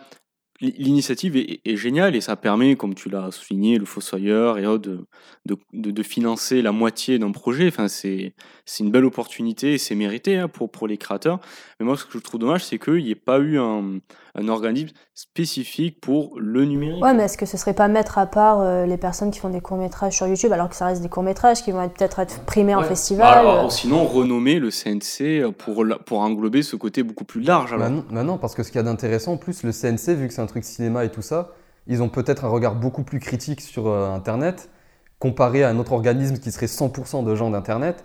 l'initiative 0.60 1.36
est, 1.38 1.60
est 1.66 1.76
géniale 1.76 2.16
et 2.16 2.22
ça 2.22 2.36
permet, 2.36 2.76
comme 2.76 2.94
tu 2.94 3.10
l'as 3.10 3.32
souligné, 3.32 3.80
le 3.80 3.86
Fossoyeur 3.86 4.60
et 4.60 4.68
autres, 4.68 4.88
de, 4.90 5.06
de, 5.48 5.58
de- 5.74 5.90
de 5.92 6.04
financer 6.04 6.62
la 6.62 6.72
moitié 6.72 7.18
d'un 7.18 7.32
projet. 7.32 7.68
Enfin, 7.68 7.88
c'est 7.88 8.34
c'est 8.66 8.84
une 8.84 8.92
belle 8.92 9.06
opportunité 9.06 9.74
et 9.74 9.78
c'est 9.80 9.96
mérité 9.96 10.38
hein, 10.38 10.48
pour, 10.48 10.70
pour 10.70 10.88
les 10.88 10.98
créateurs. 10.98 11.40
Mais 11.82 11.88
moi, 11.88 11.98
ce 11.98 12.06
que 12.06 12.12
je 12.14 12.20
trouve 12.20 12.40
dommage, 12.40 12.64
c'est 12.64 12.78
qu'il 12.78 13.04
n'y 13.04 13.10
ait 13.10 13.16
pas 13.16 13.40
eu 13.40 13.58
un, 13.58 13.98
un 14.36 14.48
organisme 14.50 14.90
spécifique 15.16 16.00
pour 16.00 16.38
le 16.40 16.64
numérique. 16.66 17.04
Ouais, 17.04 17.16
mais 17.16 17.24
est-ce 17.24 17.40
que 17.40 17.48
ce 17.48 17.58
serait 17.58 17.74
pas 17.74 17.88
mettre 17.88 18.20
à 18.20 18.28
part 18.28 18.60
euh, 18.62 18.86
les 18.86 18.98
personnes 18.98 19.32
qui 19.32 19.40
font 19.40 19.50
des 19.50 19.62
courts-métrages 19.62 20.16
sur 20.16 20.28
YouTube, 20.28 20.52
alors 20.54 20.70
que 20.70 20.76
ça 20.76 20.86
reste 20.86 21.02
des 21.02 21.10
courts-métrages 21.10 21.64
qui 21.64 21.72
vont 21.72 21.82
être- 21.82 21.94
peut-être 21.96 22.20
être 22.20 22.42
primés 22.46 22.76
en 22.76 22.84
festival 22.84 23.40
alors, 23.40 23.66
euh, 23.66 23.70
sinon, 23.70 24.06
renommer 24.06 24.60
le 24.60 24.70
CNC 24.70 25.52
pour, 25.58 25.84
la- 25.84 25.98
pour 25.98 26.20
englober 26.20 26.62
ce 26.62 26.76
côté 26.76 27.02
beaucoup 27.02 27.24
plus 27.26 27.42
large. 27.42 27.74
Alors. 27.74 27.86
Bah 27.86 27.90
non, 27.90 28.06
bah 28.12 28.24
non, 28.24 28.38
parce 28.38 28.54
que 28.54 28.62
ce 28.62 28.68
qu'il 28.70 28.78
y 28.78 28.80
a 28.80 28.84
d'intéressant, 28.84 29.32
en 29.34 29.38
plus, 29.38 29.64
le 29.64 29.72
CNC, 29.72 30.14
vu 30.16 30.28
que 30.28 30.34
c'est 30.36 30.42
un 30.42 30.46
truc 30.46 30.64
cinéma 30.64 31.04
et 31.04 31.10
tout 31.10 31.24
ça, 31.24 31.50
ils 31.88 32.04
ont 32.04 32.10
peut-être 32.10 32.46
un 32.46 32.50
regard 32.50 32.76
beaucoup 32.76 33.02
plus 33.04 33.20
critique 33.20 33.60
sur 33.62 33.88
euh, 33.88 34.12
Internet, 34.12 34.70
comparé 35.18 35.64
à 35.64 35.70
un 35.70 35.80
autre 35.80 35.94
organisme 35.94 36.38
qui 36.38 36.52
serait 36.52 36.68
100% 36.68 37.24
de 37.24 37.34
gens 37.36 37.50
d'Internet. 37.50 38.04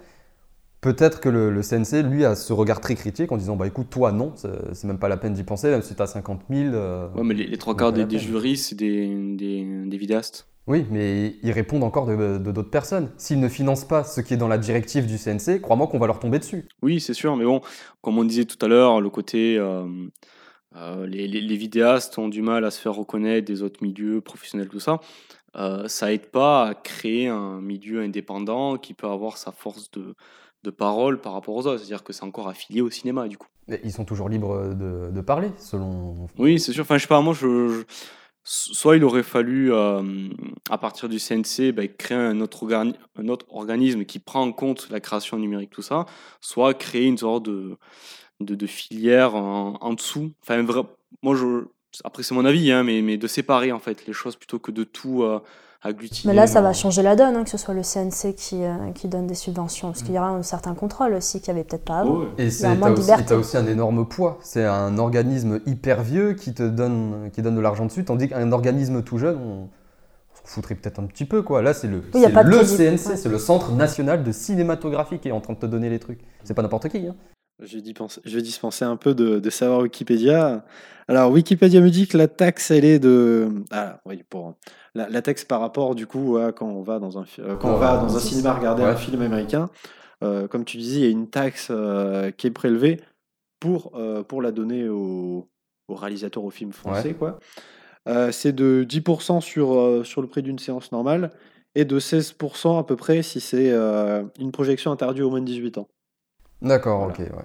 Peut-être 0.86 1.20
que 1.20 1.28
le, 1.28 1.50
le 1.50 1.62
CNC, 1.62 2.02
lui, 2.04 2.24
a 2.24 2.36
ce 2.36 2.52
regard 2.52 2.80
très 2.80 2.94
critique 2.94 3.32
en 3.32 3.36
disant 3.36 3.56
Bah 3.56 3.66
écoute, 3.66 3.88
toi, 3.90 4.12
non, 4.12 4.32
c'est 4.36 4.84
même 4.84 4.98
pas 5.00 5.08
la 5.08 5.16
peine 5.16 5.32
d'y 5.34 5.42
penser, 5.42 5.68
même 5.68 5.82
si 5.82 5.96
t'as 5.96 6.06
50 6.06 6.42
000. 6.48 6.74
euh, 6.74 7.08
Ouais, 7.14 7.24
mais 7.24 7.34
les, 7.34 7.46
les 7.46 7.58
trois 7.58 7.76
quarts 7.76 7.92
des, 7.92 8.04
des 8.04 8.18
jurys, 8.20 8.56
c'est 8.56 8.76
des, 8.76 9.08
des. 9.34 9.66
Oui, 10.68 10.84
mais 10.90 11.36
ils 11.42 11.52
répondent 11.52 11.82
encore 11.84 12.06
de 12.06 12.38
de 12.38 12.52
d'autres 12.52 12.70
personnes. 12.70 13.10
S'ils 13.16 13.40
ne 13.40 13.48
financent 13.48 13.84
pas 13.86 14.04
ce 14.04 14.20
qui 14.20 14.34
est 14.34 14.36
dans 14.36 14.48
la 14.48 14.58
directive 14.58 15.06
du 15.06 15.18
CNC, 15.18 15.60
crois-moi 15.60 15.88
qu'on 15.88 15.98
va 15.98 16.06
leur 16.06 16.20
tomber 16.20 16.38
dessus. 16.38 16.68
Oui, 16.82 17.00
c'est 17.00 17.14
sûr, 17.14 17.36
mais 17.36 17.44
bon, 17.44 17.60
comme 18.00 18.18
on 18.18 18.24
disait 18.24 18.44
tout 18.44 18.64
à 18.64 18.68
l'heure, 18.68 19.00
le 19.00 19.10
côté. 19.10 19.56
euh, 19.58 19.86
euh, 20.76 21.06
les, 21.06 21.26
les- 21.26 21.40
les 21.40 21.56
vidéastes 21.56 22.18
ont 22.18 22.28
du 22.28 22.42
mal 22.42 22.64
à 22.64 22.70
se 22.70 22.80
faire 22.80 22.94
reconnaître 22.94 23.46
des 23.46 23.62
autres 23.62 23.82
milieux 23.82 24.20
professionnels, 24.20 24.68
tout 24.68 24.80
ça. 24.80 25.00
Euh, 25.56 25.88
ça 25.88 26.12
aide 26.12 26.26
pas 26.30 26.68
à 26.68 26.74
créer 26.74 27.28
un 27.28 27.60
milieu 27.62 28.02
indépendant 28.02 28.76
qui 28.76 28.94
peut 28.94 29.06
avoir 29.08 29.38
sa 29.38 29.52
force 29.52 29.90
de, 29.92 30.14
de 30.62 30.70
parole 30.70 31.20
par 31.20 31.32
rapport 31.32 31.54
aux 31.54 31.66
autres. 31.66 31.78
C'est-à-dire 31.78 32.02
que 32.04 32.12
c'est 32.12 32.24
encore 32.24 32.48
affilié 32.48 32.80
au 32.80 32.90
cinéma, 32.90 33.28
du 33.28 33.36
coup. 33.38 33.48
Ils 33.84 33.92
sont 33.92 34.04
toujours 34.04 34.28
libres 34.28 34.74
de, 34.74 35.10
de 35.10 35.20
parler, 35.20 35.50
selon. 35.58 36.28
Oui, 36.38 36.58
c'est 36.60 36.72
sûr. 36.72 36.82
Enfin, 36.82 36.96
je 36.98 37.02
sais 37.02 37.08
pas, 37.08 37.20
moi, 37.20 37.34
je, 37.34 37.68
je- 37.68 37.84
soit 38.44 38.96
il 38.96 39.02
aurait 39.04 39.22
fallu, 39.24 39.72
euh, 39.72 40.28
à 40.70 40.78
partir 40.78 41.08
du 41.08 41.18
CNC, 41.18 41.72
ben, 41.72 41.88
créer 41.88 42.16
un 42.16 42.40
autre, 42.40 42.64
organi- 42.64 42.94
un 43.16 43.28
autre 43.28 43.46
organisme 43.50 44.04
qui 44.04 44.18
prend 44.20 44.42
en 44.42 44.52
compte 44.52 44.88
la 44.90 45.00
création 45.00 45.36
numérique, 45.38 45.70
tout 45.70 45.82
ça, 45.82 46.06
soit 46.40 46.74
créer 46.74 47.06
une 47.06 47.18
sorte 47.18 47.44
de, 47.46 47.76
de, 48.40 48.54
de 48.54 48.66
filière 48.66 49.34
en, 49.34 49.74
en 49.80 49.94
dessous. 49.94 50.30
Enfin, 50.42 50.64
moi, 51.22 51.34
je, 51.34 51.64
après, 52.04 52.22
c'est 52.22 52.34
mon 52.34 52.44
avis, 52.44 52.70
hein, 52.70 52.84
mais, 52.84 53.02
mais 53.02 53.16
de 53.16 53.26
séparer, 53.26 53.72
en 53.72 53.80
fait, 53.80 54.06
les 54.06 54.12
choses 54.12 54.36
plutôt 54.36 54.60
que 54.60 54.70
de 54.70 54.84
tout 54.84 55.24
euh, 55.24 55.40
agglutiner. 55.86 56.32
Mais 56.32 56.36
là, 56.36 56.46
ça 56.46 56.60
va 56.60 56.72
changer 56.72 57.02
la 57.02 57.16
donne, 57.16 57.34
hein, 57.36 57.44
que 57.44 57.50
ce 57.50 57.58
soit 57.58 57.74
le 57.74 57.82
CNC 57.82 58.34
qui, 58.36 58.62
euh, 58.64 58.90
qui 58.94 59.08
donne 59.08 59.26
des 59.26 59.34
subventions. 59.34 59.88
Parce 59.88 60.02
qu'il 60.02 60.14
y 60.14 60.18
aura 60.18 60.28
un 60.28 60.42
certain 60.42 60.74
contrôle 60.74 61.14
aussi 61.14 61.40
qu'il 61.40 61.52
n'y 61.54 61.60
avait 61.60 61.68
peut-être 61.68 61.84
pas 61.84 61.98
avant. 62.00 62.18
Ouais. 62.20 62.26
Et 62.38 62.44
y 62.44 62.46
a 62.46 62.50
c'est- 62.50 62.66
un 62.66 62.70
t'as 62.74 62.78
moins 62.78 62.88
de 62.90 62.94
aussi, 62.94 63.02
liberté. 63.02 63.24
t'as 63.28 63.36
aussi 63.36 63.56
un 63.56 63.66
énorme 63.66 64.06
poids. 64.06 64.38
C'est 64.42 64.64
un 64.64 64.98
organisme 64.98 65.60
hyper 65.66 66.02
vieux 66.02 66.34
qui 66.34 66.54
te 66.54 66.62
donne, 66.62 67.30
qui 67.32 67.42
donne 67.42 67.56
de 67.56 67.60
l'argent 67.60 67.86
dessus, 67.86 68.04
tandis 68.04 68.28
qu'un 68.28 68.52
organisme 68.52 69.02
tout 69.02 69.18
jeune, 69.18 69.36
on 69.36 69.68
s'en 70.34 70.44
foutrait 70.44 70.74
peut-être 70.74 70.98
un 71.00 71.06
petit 71.06 71.24
peu. 71.24 71.42
quoi. 71.42 71.62
Là, 71.62 71.72
c'est 71.74 71.88
le, 71.88 72.02
Oui, 72.14 72.20
y 72.20 72.24
a 72.24 72.28
c'est 72.28 72.32
pas 72.34 72.44
de 72.44 72.50
le. 72.50 72.58
CNC, 72.64 73.08
Ouais. 73.10 73.16
c'est 73.16 73.28
le 73.28 73.38
Centre 73.38 73.72
National 73.72 74.22
de 74.22 74.32
Cinématographie 74.32 75.18
qui 75.18 75.28
est 75.28 75.32
en 75.32 75.40
train 75.40 75.54
de 75.54 75.58
te 75.58 75.66
donner 75.66 75.88
les 75.90 75.98
trucs. 75.98 76.20
C'est 76.44 76.54
pas 76.54 76.62
n'importe 76.62 76.88
qui. 76.88 77.06
Hein. 77.06 77.14
Je 77.62 77.76
vais, 77.76 77.82
dispenser, 77.82 78.20
je 78.26 78.36
vais 78.36 78.42
dispenser 78.42 78.84
un 78.84 78.96
peu 78.96 79.14
de, 79.14 79.38
de 79.38 79.50
savoir 79.50 79.80
Wikipédia. 79.80 80.62
Alors, 81.08 81.30
Wikipédia 81.32 81.80
me 81.80 81.88
dit 81.88 82.06
que 82.06 82.18
la 82.18 82.28
taxe, 82.28 82.70
elle 82.70 82.84
est 82.84 82.98
de. 82.98 83.48
Ah, 83.70 83.98
oui, 84.04 84.22
pour. 84.28 84.54
La, 84.96 85.08
la 85.10 85.22
taxe 85.22 85.44
par 85.44 85.60
rapport, 85.60 85.94
du 85.94 86.06
coup, 86.06 86.38
à 86.38 86.52
quand 86.52 86.66
on 86.66 86.82
va 86.82 86.98
dans 86.98 87.18
un, 87.18 87.24
euh, 87.40 87.56
quand 87.56 87.68
on 87.74 87.76
va 87.76 87.98
dans 87.98 88.16
un 88.16 88.20
cinéma 88.20 88.54
regarder 88.54 88.82
Ouais. 88.82 88.88
un 88.88 88.96
film 88.96 89.20
américain, 89.22 89.68
euh, 90.24 90.48
comme 90.48 90.64
tu 90.64 90.78
disais, 90.78 91.00
il 91.00 91.04
y 91.04 91.06
a 91.06 91.10
une 91.10 91.28
taxe 91.28 91.68
euh, 91.70 92.30
qui 92.30 92.46
est 92.46 92.50
prélevée 92.50 93.00
pour, 93.60 93.92
euh, 93.96 94.22
pour 94.22 94.40
la 94.42 94.52
donner 94.52 94.88
aux 94.88 95.46
au 95.88 95.94
réalisateurs 95.94 96.42
au 96.44 96.50
film 96.50 96.72
français, 96.72 97.14
quoi. 97.14 97.38
C'est 98.32 98.52
de 98.52 98.84
10% 98.88 99.40
sur, 99.40 100.04
sur 100.04 100.20
le 100.22 100.26
prix 100.28 100.42
d'une 100.42 100.58
séance 100.58 100.90
normale 100.92 101.30
et 101.76 101.84
de 101.84 101.98
16% 102.00 102.78
à 102.78 102.82
peu 102.84 102.96
près 102.96 103.22
si 103.22 103.40
c'est 103.40 103.72
une 104.40 104.50
projection 104.52 104.90
interdite 104.92 105.22
aux 105.22 105.30
moins 105.30 105.40
de 105.40 105.46
18 105.46 105.78
ans. 105.78 105.86
D'accord, 106.62 106.98
Voilà. 107.00 107.12
ok. 107.12 107.18
ouais. 107.20 107.44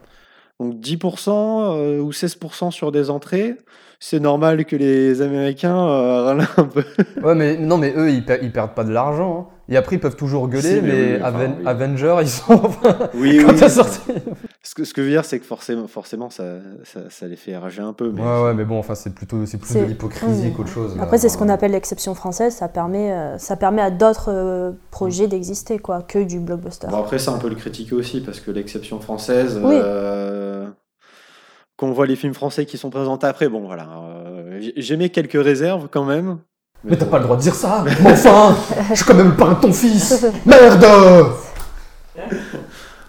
Donc 0.62 0.76
10% 0.76 1.30
euh, 1.30 2.00
ou 2.00 2.12
16% 2.12 2.70
sur 2.72 2.92
des 2.92 3.10
entrées, 3.10 3.56
c'est 4.00 4.20
normal 4.20 4.66
que 4.66 4.76
les 4.76 5.22
Américains 5.24 5.76
euh, 5.78 6.22
râlent 6.26 6.48
un 6.58 6.64
peu. 6.66 6.84
Ouais, 7.24 7.34
mais 7.36 7.58
non, 7.58 7.78
mais 7.78 7.94
eux, 7.98 8.12
ils, 8.12 8.24
per- 8.24 8.40
ils 8.44 8.52
perdent 8.52 8.76
pas 8.76 8.84
de 8.84 8.92
l'argent. 8.92 9.50
hein. 9.52 9.56
Et 9.70 9.78
après, 9.78 9.96
ils 9.96 10.00
peuvent 10.00 10.18
toujours 10.18 10.50
gueuler, 10.50 10.76
Si, 10.76 10.82
mais 10.82 10.82
mais, 10.82 11.12
oui, 11.14 11.20
enfin, 11.24 11.30
Aven- 11.40 11.54
oui. 11.60 11.66
Avengers, 11.66 12.16
ils 12.22 12.28
sont. 12.28 12.62
Oui, 13.14 13.42
quand 13.46 13.54
t'as 13.56 13.70
sorti. 13.70 14.02
Ce 14.64 14.76
que, 14.76 14.84
ce 14.84 14.94
que 14.94 15.02
je 15.02 15.08
veux 15.08 15.14
dire, 15.14 15.24
c'est 15.24 15.40
que 15.40 15.46
forcément, 15.46 15.88
forcément 15.88 16.30
ça, 16.30 16.44
ça, 16.84 17.00
ça 17.10 17.26
les 17.28 17.38
fait 17.38 17.56
rager 17.56 17.82
un 17.82 17.94
peu. 17.94 18.12
Mais 18.14 18.22
Ouais, 18.22 18.44
ouais, 18.44 18.54
mais 18.54 18.66
bon, 18.66 18.78
enfin, 18.80 18.96
c'est 18.96 19.14
plutôt, 19.16 19.46
c'est 19.46 19.58
plus 19.60 19.74
de 19.76 19.86
l'hypocrisie 19.86 20.48
oui. 20.48 20.54
qu'autre 20.54 20.68
chose. 20.70 20.98
Après, 21.00 21.18
c'est 21.20 21.30
ce 21.30 21.38
qu'on 21.38 21.48
appelle 21.48 21.72
l'exception 21.72 22.16
française. 22.16 22.54
Ça 22.54 22.68
permet, 22.68 23.14
euh, 23.14 23.38
ça 23.38 23.56
permet 23.56 23.82
à 23.82 23.92
d'autres 23.92 24.30
euh, 24.30 24.72
projets 24.92 25.28
d'exister, 25.28 25.80
quoi, 25.80 26.02
que 26.02 26.20
du 26.20 26.40
blockbuster. 26.40 26.88
Bon, 26.90 26.98
après, 26.98 27.18
ça, 27.18 27.32
on 27.32 27.40
peut 27.40 27.50
le 27.50 27.56
critiquer 27.56 27.96
aussi, 27.96 28.20
parce 28.20 28.42
que 28.42 28.52
l'exception 28.52 29.00
française, 29.00 29.58
Oui. 29.64 29.74
euh, 29.74 30.51
quand 31.82 31.88
on 31.88 31.94
voit 31.94 32.06
les 32.06 32.16
films 32.16 32.36
français 32.36 32.68
qui 32.68 32.78
sont 32.78 32.92
présentés 32.92 33.26
après, 33.26 33.50
bon, 33.50 33.66
voilà. 33.66 33.88
euh, 34.04 34.60
j'ai- 34.62 34.74
J'émets 34.78 35.10
quelques 35.10 35.34
réserves 35.44 35.88
quand 35.90 36.06
même. 36.06 36.38
Mais 36.84 36.96
t'as 36.96 37.06
bon. 37.06 37.12
pas 37.12 37.18
le 37.18 37.24
droit 37.24 37.36
de 37.38 37.42
dire 37.42 37.56
ça 37.56 37.84
Mais 38.04 38.12
enfin 38.12 38.56
Je 38.90 38.96
suis 38.96 39.06
quand 39.06 39.16
même 39.16 39.36
pas 39.36 39.56
ton 39.56 39.74
fils 39.74 40.24
Merde 40.46 40.86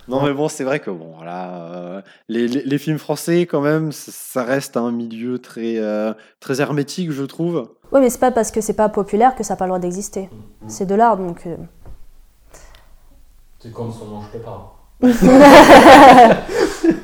Non, 0.09 0.23
mais 0.25 0.33
bon, 0.33 0.49
c'est 0.49 0.65
vrai 0.65 0.81
que 0.81 0.91
bon, 0.91 1.13
voilà, 1.17 1.71
euh, 1.75 2.01
les, 2.31 2.49
les- 2.49 2.63
les 2.65 2.79
films 2.79 2.99
français, 2.99 3.43
quand 3.43 3.61
même, 3.61 3.93
ça 3.93 4.43
reste 4.43 4.77
un 4.79 4.91
milieu 4.91 5.39
très, 5.39 5.77
euh, 5.77 6.13
très 6.41 6.61
hermétique, 6.63 7.13
je 7.13 7.23
trouve. 7.25 7.69
Oui, 7.93 8.01
mais 8.01 8.09
c'est 8.11 8.19
pas 8.21 8.31
parce 8.31 8.51
que 8.51 8.61
c'est 8.63 8.73
pas 8.73 8.89
populaire 8.89 9.35
que 9.37 9.45
ça 9.45 9.53
n'a 9.53 9.59
pas 9.59 9.67
le 9.67 9.71
droit 9.71 9.79
d'exister. 9.81 10.31
C'est 10.67 10.87
de 10.87 10.95
l'art, 10.95 11.19
donc. 11.19 11.43
euh, 11.47 11.57
C'est 13.61 13.71
comme 13.73 13.93
son 13.93 14.07
mange 14.07 14.25
pas. 14.43 14.75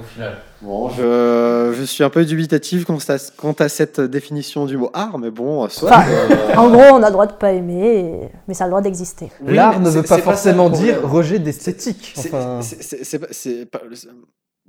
Au 0.00 0.02
final. 0.02 0.38
Bon, 0.62 0.88
je, 0.90 1.74
je 1.78 1.82
suis 1.84 2.02
un 2.04 2.10
peu 2.10 2.24
dubitatif 2.24 2.84
quant 2.84 2.98
à, 3.08 3.16
quant 3.36 3.52
à 3.58 3.68
cette 3.68 4.00
définition 4.00 4.66
du 4.66 4.76
mot 4.76 4.90
art, 4.94 5.18
mais 5.18 5.30
bon, 5.30 5.68
soit. 5.68 5.90
Enfin, 5.90 6.04
euh, 6.10 6.54
En 6.56 6.70
gros, 6.70 6.82
on 6.92 7.02
a 7.02 7.06
le 7.06 7.12
droit 7.12 7.26
de 7.26 7.32
pas 7.32 7.52
aimer, 7.52 8.30
mais 8.48 8.54
ça 8.54 8.64
a 8.64 8.66
le 8.66 8.70
droit 8.72 8.82
d'exister. 8.82 9.30
oui, 9.42 9.54
L'art 9.54 9.78
ne 9.80 9.88
veut 9.90 10.02
pas 10.02 10.18
forcément 10.18 10.68
dire 10.70 10.96
rejet 11.02 11.38
d'esthétique. 11.38 12.12
C'est- 12.16 12.28
Enfin, 12.34 12.60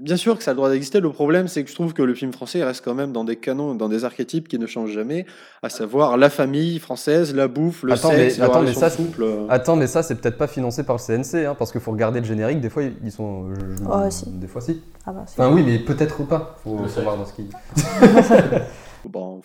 Bien 0.01 0.17
sûr 0.17 0.35
que 0.35 0.43
ça 0.43 0.51
a 0.51 0.53
le 0.53 0.57
droit 0.57 0.69
d'exister. 0.71 0.99
Le 0.99 1.11
problème, 1.11 1.47
c'est 1.47 1.63
que 1.63 1.69
je 1.69 1.75
trouve 1.75 1.93
que 1.93 2.01
le 2.01 2.15
film 2.15 2.33
français 2.33 2.63
reste 2.63 2.83
quand 2.83 2.95
même 2.95 3.11
dans 3.11 3.23
des 3.23 3.35
canons, 3.35 3.75
dans 3.75 3.87
des 3.87 4.03
archétypes 4.03 4.47
qui 4.47 4.57
ne 4.57 4.65
changent 4.65 4.91
jamais, 4.91 5.27
à 5.61 5.69
savoir 5.69 6.17
la 6.17 6.31
famille 6.31 6.79
française, 6.79 7.35
la 7.35 7.47
bouffe, 7.47 7.83
le 7.83 7.93
Attends, 7.93 8.09
sexe, 8.09 8.39
mais- 8.39 8.45
attends, 8.45 8.65
ça, 8.73 8.89
couple. 8.89 9.21
euh. 9.23 9.45
Attends, 9.47 9.75
mais 9.75 9.85
ça, 9.85 10.01
c'est 10.01 10.15
peut-être 10.15 10.39
pas 10.39 10.47
financé 10.47 10.83
par 10.83 10.95
le 10.95 11.01
CNC, 11.01 11.45
hein, 11.45 11.55
parce 11.57 11.71
qu'il 11.71 11.81
faut 11.81 11.91
regarder 11.91 12.19
le 12.19 12.25
générique. 12.25 12.59
Des 12.61 12.69
fois, 12.71 12.81
ils 12.83 13.11
sont. 13.11 13.53
je- 13.53 13.59
je- 13.77 13.83
Oh, 13.87 14.09
si. 14.09 14.25
Des 14.27 14.47
fois, 14.47 14.61
si. 14.61 14.81
Ah 15.05 15.11
bah, 15.11 15.21
Enfin, 15.27 15.53
oui, 15.53 15.61
mais 15.63 15.77
peut-être 15.77 16.23
pas. 16.27 16.57
Faut, 16.63 16.77
Le 16.77 16.83
faut 16.83 16.89
sexe. 16.89 17.03
voir 17.03 17.17
dans 17.17 17.25
ce 17.27 17.33
qui. 17.33 17.47
Bon, 19.05 19.41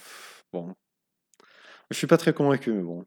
bon. 0.52 0.68
Je 1.90 1.96
suis 1.98 2.06
pas 2.06 2.16
très 2.16 2.32
convaincu, 2.32 2.72
mais 2.72 2.82
bon. 2.82 3.04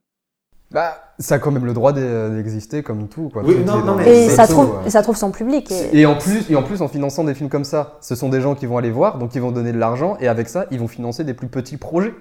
Bah, 0.71 1.11
ça 1.17 1.35
a 1.35 1.39
quand 1.39 1.49
même 1.51 1.65
le 1.65 1.73
droit 1.73 1.93
d'e- 1.93 2.29
d'exister 2.35 2.83
comme 2.83 3.07
tout. 3.07 3.29
Quoi. 3.33 3.41
Oui, 3.43 3.55
Tout 3.55 3.63
non, 3.63 3.79
non, 3.83 3.95
mais 3.95 4.25
Et 4.25 4.29
ça, 4.29 4.45
trouve, 4.45 4.69
ouais. 4.69 4.87
et 4.87 4.89
ça 4.91 5.01
trouve 5.01 5.17
son 5.17 5.31
public. 5.31 5.71
Et... 5.71 6.01
Et 6.01 6.05
en 6.05 6.15
plus, 6.15 6.49
et 6.49 6.55
en 6.55 6.61
plus, 6.61 6.81
en 6.83 6.87
finançant 6.87 7.23
des 7.23 7.33
films 7.33 7.49
comme 7.49 7.63
ça, 7.63 7.97
ce 8.01 8.13
sont 8.13 8.29
des 8.29 8.39
gens 8.39 8.53
qui 8.53 8.67
vont 8.67 8.77
aller 8.77 8.91
voir, 8.91 9.17
donc 9.17 9.33
ils 9.33 9.41
vont 9.41 9.51
donner 9.51 9.71
de 9.71 9.79
l'argent, 9.79 10.15
et 10.19 10.27
avec 10.27 10.47
ça, 10.47 10.65
ils 10.69 10.79
vont 10.79 10.87
financer 10.87 11.23
des 11.23 11.33
plus 11.33 11.47
petits 11.47 11.77
projets, 11.77 12.13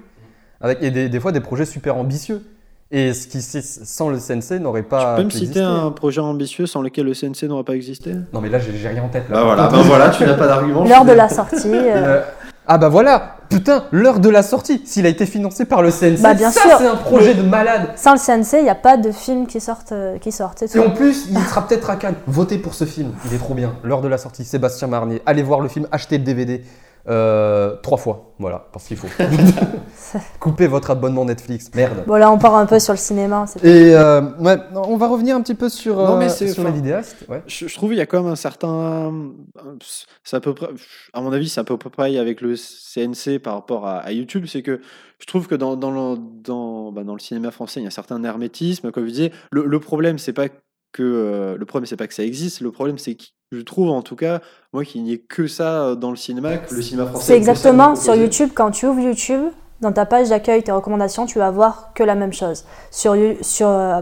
avec 0.63 0.83
et 0.83 0.91
des, 0.91 1.09
des 1.11 1.21
fois 1.21 1.31
des 1.33 1.41
projets 1.41 1.67
super 1.67 1.97
ambitieux. 1.97 2.43
Et 2.91 3.13
ce 3.13 3.27
qui 3.27 3.43
sans 3.43 4.09
le 4.09 4.17
CNC 4.17 4.61
n'aurait 4.63 4.83
pas. 4.83 5.11
tu 5.17 5.21
peux 5.21 5.25
me 5.27 5.31
citer 5.31 5.61
un 5.61 5.91
projet 5.91 6.23
ambitieux 6.23 6.65
sans 6.65 6.81
lequel 6.81 7.05
le 7.05 7.13
CNC 7.13 7.43
n'aurait 7.47 7.63
pas 7.65 7.75
existé? 7.75 8.15
Non, 8.33 8.41
mais 8.41 8.49
là, 8.49 8.59
j'ai 8.59 8.89
rien 8.89 9.03
en 9.03 9.09
tête. 9.09 9.29
Là, 9.29 9.35
Bah 9.37 9.45
voilà, 9.45 9.69
ben 9.69 9.83
voilà, 9.83 10.09
tu 10.09 10.25
n'as 10.25 10.33
pas 10.33 10.47
d'argument. 10.47 10.85
L'heure 10.85 11.05
de 11.05 11.13
la 11.13 11.29
sortie. 11.29 11.69
euh, 11.69 11.93
euh, 11.95 12.23
Ah 12.67 12.79
bah 12.79 12.89
voilà 12.89 13.37
Putain, 13.49 13.85
l'heure 13.93 14.21
de 14.21 14.29
la 14.29 14.43
sortie 14.43 14.83
S'il 14.85 15.07
a 15.07 15.09
été 15.09 15.25
financé 15.27 15.65
par 15.65 15.81
le 15.83 15.91
CNC, 15.91 16.21
Bah, 16.21 16.35
bien 16.35 16.51
ça 16.51 16.61
sûr. 16.63 16.79
c'est 16.79 16.87
un 16.87 16.97
projet 16.97 17.35
de 17.35 17.43
malade 17.43 17.89
Sans 17.97 18.13
le 18.13 18.19
CNC, 18.19 18.59
il 18.59 18.65
n'y 18.65 18.69
a 18.71 18.75
pas 18.75 18.97
de 18.97 19.11
film 19.11 19.47
qui 19.47 19.61
sortent. 19.61 19.93
euh, 19.93 20.19
qui 20.19 20.33
sortent 20.33 20.65
c'est 20.67 20.79
Et 20.79 20.81
en 20.87 20.91
plus, 20.91 21.27
il 21.31 21.39
sera 21.41 21.67
peut-être 21.67 21.89
à 21.91 21.97
Cannes. 21.97 22.17
Votez 22.27 22.59
pour 22.59 22.75
ce 22.75 22.85
film, 22.85 23.13
il 23.27 23.35
est 23.35 23.39
trop 23.39 23.55
bien. 23.55 23.75
L'heure 23.83 24.01
de 24.03 24.09
la 24.09 24.19
sortie, 24.19 24.45
Sébastien 24.45 24.89
Marnier. 24.89 25.23
Allez 25.27 25.43
voir 25.43 25.61
le 25.61 25.69
film, 25.69 25.87
achetez 25.93 26.19
le 26.19 26.25
DVD. 26.25 26.63
Euh, 27.09 27.77
trois 27.83 27.97
fois, 27.97 28.35
voilà, 28.39 28.67
parce 28.71 28.87
qu'il 28.87 28.99
faut. 28.99 29.09
Coupez 30.41 30.67
votre 30.67 30.91
abonnement 30.91 31.25
Netflix, 31.25 31.71
merde. 31.75 32.05
Bon, 32.07 32.17
là, 32.17 32.31
on 32.31 32.37
part 32.37 32.55
un 32.55 32.67
peu 32.67 32.79
sur 32.79 32.93
le 32.93 32.99
cinéma. 32.99 33.47
Et 33.63 33.95
euh, 33.95 34.21
ouais, 34.39 34.59
on 34.75 34.97
va 34.99 35.09
revenir 35.09 35.35
un 35.35 35.41
petit 35.41 35.55
peu 35.55 35.71
sur, 35.71 35.97
Non, 35.97 36.19
mais 36.19 36.27
euh, 36.27 36.29
sur 36.29 36.47
les 36.47 36.61
enfin, 36.61 36.71
vidéastes. 36.71 37.25
Ouais. 37.29 37.43
Je, 37.47 37.67
je 37.67 37.75
trouve 37.75 37.95
il 37.95 37.97
y 37.97 38.03
a 38.03 38.07
quand 38.07 38.23
même 38.23 38.33
un 38.33 38.37
certain. 38.37 39.13
C'est 40.23 40.37
à 40.37 40.41
peu 40.41 40.55
près. 40.55 40.69
À 41.15 41.23
mon 41.23 41.33
avis, 41.33 41.49
c'est 41.49 41.61
à 41.61 41.65
peu 41.65 41.79
près 41.79 41.89
pareil 41.89 42.19
avec 42.19 42.43
le 42.43 42.57
CNC 42.57 43.39
par 43.39 43.55
rapport 43.55 43.87
à, 43.87 43.99
à 44.01 44.13
YouTube. 44.13 44.45
C'est 44.47 44.63
que 44.63 44.81
je 45.19 45.27
trouve 45.27 45.47
que 45.47 45.55
dans, 45.55 45.77
dans, 45.77 45.91
le, 45.91 46.19
dans, 46.45 46.93
bah, 46.93 47.05
dans 47.05 47.15
le 47.15 47.21
cinéma 47.21 47.51
français, 47.51 47.81
il 47.81 47.85
y 47.85 47.87
a 47.87 47.89
un 47.89 47.91
certain 47.91 48.23
hermétisme. 48.23 48.91
Comme 48.93 49.07
je 49.07 49.11
disais, 49.11 49.33
le, 49.51 49.65
le 49.65 49.81
problème, 49.81 50.19
c'est 50.19 50.35
pas 50.35 50.49
que. 50.93 51.03
euh, 51.03 51.57
le 51.57 51.65
problème, 51.67 51.87
c'est 51.87 51.97
pas 51.97 52.07
que 52.07 52.15
ça 52.15 52.25
existe. 52.25 52.61
Le 52.61 52.71
problème, 52.73 52.99
c'est 52.99 53.15
que 53.15 53.25
je 53.53 53.61
trouve 53.61 53.91
en 53.91 54.03
tout 54.03 54.17
cas, 54.17 54.41
moi, 54.73 54.85
qu'il 54.85 55.03
n'y 55.03 55.13
ait 55.13 55.19
que 55.19 55.47
ça 55.47 55.95
dans 55.95 56.11
le 56.11 56.17
cinéma, 56.17 56.59
que 56.59 56.75
le 56.75 56.83
cinéma 56.83 57.07
français. 57.07 57.27
C'est 57.29 57.37
exactement 57.37 57.95
sur. 57.97 58.15
YouTube, 58.15 58.51
quand 58.55 58.71
tu 58.71 58.87
ouvres 58.87 59.01
YouTube, 59.01 59.43
dans 59.81 59.93
ta 59.93 60.07
page 60.07 60.29
d'accueil, 60.31 60.63
tes 60.63 60.73
recommandations, 60.73 61.25
tu 61.27 61.39
vas 61.39 61.51
voir 61.51 61.93
que 61.95 62.03
la 62.03 62.15
même 62.15 62.33
chose. 62.33 62.65
Sur, 62.91 63.15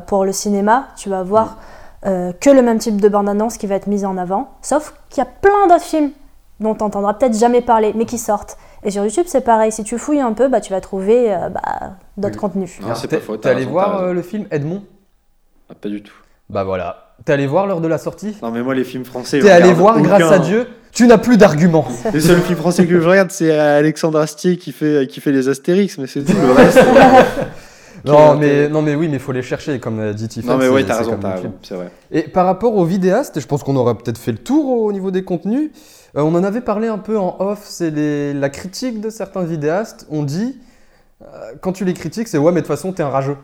pour 0.06 0.24
le 0.24 0.32
cinéma, 0.32 0.88
tu 0.96 1.08
vas 1.08 1.22
voir 1.22 1.58
euh, 2.06 2.32
que 2.32 2.50
le 2.50 2.62
même 2.62 2.78
type 2.78 3.00
de 3.00 3.08
bande-annonce 3.08 3.56
qui 3.58 3.66
va 3.66 3.74
être 3.74 3.86
mise 3.86 4.04
en 4.04 4.16
avant, 4.16 4.50
sauf 4.62 4.94
qu'il 5.10 5.18
y 5.22 5.26
a 5.26 5.30
plein 5.30 5.66
d'autres 5.68 5.82
films 5.84 6.10
dont 6.60 6.74
tu 6.74 6.82
n'entendras 6.82 7.14
peut-être 7.14 7.38
jamais 7.38 7.60
parler, 7.60 7.92
mais 7.94 8.06
qui 8.06 8.16
sortent. 8.18 8.56
Et 8.84 8.90
sur 8.90 9.04
YouTube, 9.04 9.24
c'est 9.26 9.42
pareil. 9.42 9.70
Si 9.70 9.84
tu 9.84 9.98
fouilles 9.98 10.20
un 10.20 10.32
peu, 10.32 10.48
bah, 10.48 10.60
tu 10.62 10.72
vas 10.72 10.80
trouver 10.80 11.34
euh, 11.34 11.48
bah, 11.50 11.60
d'autres 12.16 12.34
Oui. 12.36 12.40
contenus. 12.40 12.80
Non, 12.80 12.94
c'est 12.94 13.08
T'es 13.08 13.18
pas 13.18 13.22
faux. 13.22 13.36
t'es 13.36 13.42
t'as 13.42 13.50
allé 13.50 13.64
voir 13.66 14.00
euh, 14.00 14.12
le 14.14 14.22
film 14.22 14.46
Edmond? 14.50 14.82
Ah, 15.68 15.74
Pas 15.74 15.88
du 15.90 16.02
tout. 16.02 16.14
Bah 16.50 16.64
voilà. 16.64 17.12
T'es 17.24 17.32
allé 17.32 17.46
voir 17.46 17.66
l'heure 17.66 17.80
de 17.80 17.88
la 17.88 17.98
sortie? 17.98 18.36
Non, 18.42 18.50
mais 18.50 18.62
moi, 18.62 18.74
les 18.74 18.84
films 18.84 19.04
français. 19.04 19.40
T'es 19.40 19.50
allé 19.50 19.72
voir, 19.72 20.00
grâce 20.00 20.30
à 20.30 20.38
Dieu, 20.38 20.66
tu 20.92 21.06
n'as 21.06 21.18
plus 21.18 21.36
d'arguments. 21.36 21.86
Les 22.14 22.20
seuls 22.20 22.40
films 22.40 22.58
français 22.58 22.86
que 22.86 23.00
je 23.00 23.08
regarde, 23.08 23.30
c'est 23.30 23.50
Alexandre 23.56 24.18
Astier 24.18 24.56
qui 24.56 24.72
fait, 24.72 25.06
qui 25.06 25.20
fait 25.20 25.32
les 25.32 25.48
Astérix, 25.48 25.98
mais 25.98 26.06
c'est 26.06 26.22
tout 26.22 26.32
le 26.32 26.52
reste. 26.52 26.80
Non 28.06 28.36
mais, 28.36 28.68
non 28.68 28.82
mais 28.82 28.94
oui, 28.94 29.08
mais 29.08 29.14
il 29.14 29.20
faut 29.20 29.32
les 29.32 29.42
chercher, 29.42 29.80
comme 29.80 29.98
euh, 29.98 30.12
dit 30.12 30.28
Tiffany. 30.28 30.52
non, 30.52 30.58
mais 30.58 30.68
ouais, 30.68 30.84
t'as 30.84 30.98
raison, 30.98 31.18
c'est 31.62 31.74
vrai. 31.74 31.90
Et 32.10 32.22
par 32.22 32.46
rapport 32.46 32.76
aux 32.76 32.84
vidéastes, 32.84 33.40
je 33.40 33.46
pense 33.46 33.62
qu'on 33.62 33.76
aura 33.76 33.96
peut-être 33.98 34.18
fait 34.18 34.32
le 34.32 34.38
tour 34.38 34.82
au 34.82 34.92
niveau 34.92 35.10
des 35.10 35.24
contenus. 35.24 35.70
Euh, 36.16 36.22
on 36.22 36.34
en 36.34 36.44
avait 36.44 36.60
parlé 36.60 36.88
un 36.88 36.98
peu 36.98 37.18
en 37.18 37.36
off, 37.40 37.64
c'est 37.64 38.32
la 38.32 38.48
critique 38.48 39.00
de 39.00 39.10
certains 39.10 39.42
vidéastes. 39.42 40.06
On 40.10 40.22
dit, 40.22 40.58
euh, 41.22 41.26
quand 41.60 41.72
tu 41.72 41.84
les 41.84 41.94
critiques, 41.94 42.28
c'est 42.28 42.38
ouais, 42.38 42.52
mais 42.52 42.60
de 42.60 42.66
toute 42.66 42.74
façon, 42.74 42.92
t'es 42.92 43.02
un 43.02 43.08
rageux. 43.08 43.36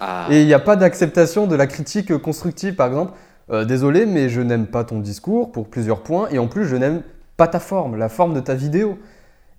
Ah. 0.00 0.26
Et 0.30 0.40
il 0.40 0.46
n'y 0.46 0.54
a 0.54 0.58
pas 0.58 0.76
d'acceptation 0.76 1.46
de 1.46 1.54
la 1.54 1.66
critique 1.66 2.16
constructive, 2.18 2.74
par 2.74 2.88
exemple. 2.88 3.12
Euh, 3.50 3.64
désolé, 3.64 4.06
mais 4.06 4.28
je 4.28 4.40
n'aime 4.40 4.66
pas 4.66 4.84
ton 4.84 5.00
discours 5.00 5.52
pour 5.52 5.68
plusieurs 5.68 6.02
points, 6.02 6.28
et 6.30 6.38
en 6.38 6.46
plus, 6.46 6.66
je 6.66 6.76
n'aime 6.76 7.02
pas 7.36 7.48
ta 7.48 7.60
forme, 7.60 7.96
la 7.96 8.08
forme 8.08 8.34
de 8.34 8.40
ta 8.40 8.54
vidéo. 8.54 8.98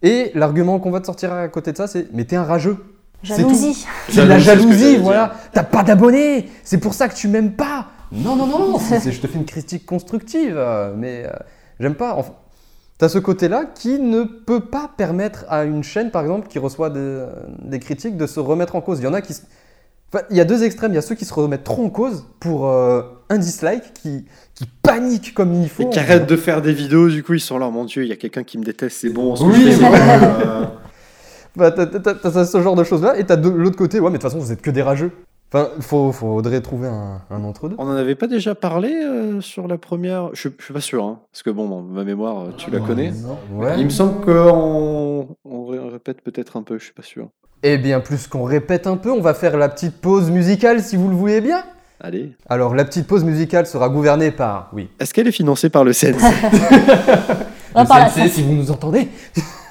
Et 0.02 0.32
l'argument 0.34 0.80
qu'on 0.80 0.92
va 0.92 1.00
te 1.00 1.06
sortir 1.06 1.32
à 1.34 1.48
côté 1.48 1.72
de 1.74 1.78
ça, 1.78 1.88
c'est 1.88 2.08
mais 2.14 2.26
t'es 2.26 2.36
un 2.36 2.44
rageux. 2.44 2.78
Jalousie. 3.22 3.86
C'est 4.10 4.24
de 4.24 4.28
la 4.28 4.40
Jalousie, 4.40 4.98
voilà. 4.98 5.34
T'as 5.54 5.64
pas 5.64 5.84
d'abonnés, 5.84 6.50
c'est 6.64 6.80
pour 6.80 6.94
ça 6.94 7.08
que 7.08 7.16
tu 7.16 7.28
m'aimes 7.28 7.52
pas. 7.52 7.88
Non, 8.12 8.36
non, 8.36 8.48
non, 8.48 8.60
non, 8.60 8.80
je 8.80 9.22
te 9.22 9.28
fais 9.28 9.38
une 9.38 9.46
critique 9.46 9.86
constructive, 9.86 10.56
euh, 10.58 10.94
mais 10.98 11.26
euh, 11.26 11.32
j'aime 11.80 11.96
pas. 11.96 12.16
Enfin, 12.16 12.34
T'as 12.98 13.10
ce 13.10 13.18
côté-là 13.18 13.66
qui 13.66 14.00
ne 14.00 14.24
peut 14.24 14.60
pas 14.60 14.92
permettre 14.96 15.46
à 15.50 15.64
une 15.64 15.84
chaîne, 15.84 16.12
par 16.12 16.22
exemple, 16.22 16.48
qui 16.48 16.60
reçoit 16.60 16.92
des, 16.92 17.26
des 17.64 17.80
critiques, 17.80 18.16
de 18.16 18.28
se 18.28 18.40
remettre 18.40 18.76
en 18.76 18.82
cause. 18.82 19.00
Il 19.00 19.06
y 19.06 19.08
en 19.08 19.16
a 19.16 19.22
qui. 19.22 19.34
Enfin, 20.14 20.26
il 20.30 20.36
y 20.38 20.42
a 20.42 20.46
deux 20.46 20.64
extrêmes. 20.64 20.92
Il 20.92 20.96
y 20.96 20.98
a 20.98 21.02
ceux 21.02 21.16
qui 21.16 21.26
se 21.26 21.34
remettent 21.34 21.64
trop 21.64 21.86
en 21.86 21.90
cause 21.90 22.26
pour 22.40 22.68
euh, 22.68 23.02
un 23.30 23.38
dislike, 23.38 23.94
qui, 23.94 24.26
qui 24.56 24.66
paniquent 24.84 25.34
comme 25.34 25.54
il 25.54 25.70
faut. 25.70 25.84
Et 25.84 25.90
qui 25.90 26.00
arrêtent 26.00 26.28
de 26.28 26.36
faire 26.36 26.62
des 26.62 26.74
vidéos, 26.74 27.10
du 27.10 27.24
coup 27.24 27.34
ils 27.34 27.40
sont 27.40 27.58
là, 27.58 27.70
mon 27.70 27.86
dieu, 27.86 28.04
il 28.04 28.10
y 28.10 28.14
a 28.14 28.18
quelqu'un 28.18 28.44
qui 28.44 28.58
me 28.58 28.64
déteste, 28.64 28.98
c'est 29.02 29.10
bon, 29.10 29.36
que 29.36 29.44
Oui, 29.44 29.74
euh, 29.82 30.66
Bah, 31.56 31.72
t'as, 31.72 32.46
ce 32.46 32.62
genre 32.62 32.76
de 32.76 32.84
choses-là, 32.84 33.18
et 33.18 33.26
t'as 33.26 33.36
de 33.36 33.50
l'autre 33.50 33.78
côté, 33.78 34.00
ouais, 34.00 34.10
mais 34.10 34.18
de 34.18 34.22
toute 34.22 34.30
façon, 34.32 34.40
vous 34.40 34.52
êtes 34.52 34.62
que 34.62 34.72
des 34.72 34.82
rageux. 34.82 35.12
Enfin, 35.54 35.68
faut, 35.82 36.14
faudrait 36.14 36.62
trouver 36.62 36.88
un, 36.88 37.22
un 37.30 37.44
entre-deux. 37.44 37.76
On 37.78 37.84
en 37.86 37.92
avait 37.96 38.16
pas 38.16 38.28
déjà 38.28 38.56
parlé 38.56 38.94
euh, 38.94 39.42
sur 39.42 39.68
la 39.68 39.78
première? 39.78 40.30
Je, 40.34 40.48
je 40.58 40.64
suis 40.64 40.74
pas 40.74 40.80
sûr, 40.80 41.04
hein, 41.04 41.20
parce 41.30 41.44
que 41.44 41.50
bon, 41.50 41.68
bon, 41.68 41.82
ma 41.82 42.06
mémoire, 42.06 42.56
tu 42.56 42.72
la 42.72 42.80
connais. 42.80 43.12
Ouais. 43.54 43.76
Il 43.78 43.84
me 43.84 43.90
semble 43.90 44.22
qu'on 44.26 45.28
on 45.44 45.66
ré- 45.66 45.80
répète 45.90 46.22
peut-être 46.22 46.56
un 46.56 46.64
peu, 46.64 46.78
je 46.80 46.86
suis 46.86 46.94
pas 46.94 47.02
sûr. 47.04 47.28
Eh 47.64 47.78
bien, 47.78 48.00
plus 48.00 48.26
qu'on 48.26 48.44
répète 48.44 48.88
un 48.88 48.98
peu, 48.98 49.12
on 49.12 49.22
va 49.22 49.36
faire 49.36 49.56
la 49.56 49.70
petite 49.70 50.02
pause 50.02 50.32
musicale 50.32 50.82
si 50.82 50.96
vous 50.96 51.10
le 51.10 51.16
voulez 51.16 51.42
bien. 51.42 51.64
Allez. 52.00 52.32
Alors, 52.50 52.74
la 52.74 52.86
petite 52.86 53.06
pause 53.06 53.24
musicale 53.24 53.68
sera 53.68 53.88
gouvernée 53.88 54.32
par, 54.32 54.72
oui, 54.74 54.90
Est-ce 55.00 55.14
qu'elle 55.14 55.28
est 55.28 55.32
financée 55.32 55.70
par 55.70 55.84
le 55.84 55.94
CNC 55.94 56.16
On 57.76 57.84
va 57.84 57.86
par 57.86 58.00
la 58.00 58.10
CNC, 58.10 58.30
si 58.30 58.42
vous 58.42 58.54
nous 58.54 58.72
entendez. 58.72 59.10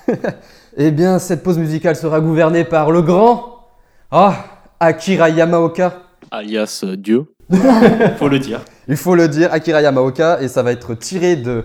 eh 0.76 0.92
bien, 0.92 1.18
cette 1.18 1.42
pause 1.42 1.58
musicale 1.58 1.96
sera 1.96 2.20
gouvernée 2.20 2.64
par 2.64 2.92
le 2.92 3.02
grand, 3.02 3.66
ah, 4.12 4.36
Akira 4.78 5.28
Yamaoka. 5.28 6.02
Alias 6.30 6.82
euh, 6.84 6.96
Dieu. 6.96 7.34
Faut 8.18 8.28
le 8.28 8.38
dire. 8.38 8.60
Il 8.86 8.96
faut 8.96 9.16
le 9.16 9.26
dire, 9.26 9.52
Akira 9.52 9.82
Yamaoka, 9.82 10.40
et 10.40 10.46
ça 10.46 10.62
va 10.62 10.70
être 10.70 10.94
tiré 10.94 11.34
de 11.34 11.64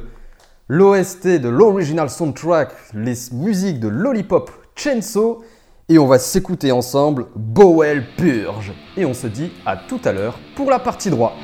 l'OST, 0.67 1.27
de 1.39 1.49
l'original 1.49 2.09
soundtrack, 2.09 2.69
les 2.95 3.13
musiques 3.31 3.79
de 3.79 3.87
Lollipop 3.87 4.49
Chainsaw, 4.75 5.43
et 5.87 5.99
on 5.99 6.07
va 6.07 6.19
s'écouter 6.19 6.71
ensemble 6.71 7.27
Bowel 7.35 8.05
Purge. 8.17 8.73
Et 8.97 9.05
on 9.05 9.13
se 9.13 9.27
dit 9.27 9.51
à 9.65 9.77
tout 9.77 10.01
à 10.03 10.11
l'heure 10.11 10.39
pour 10.55 10.71
la 10.71 10.79
partie 10.79 11.09
droit. 11.09 11.35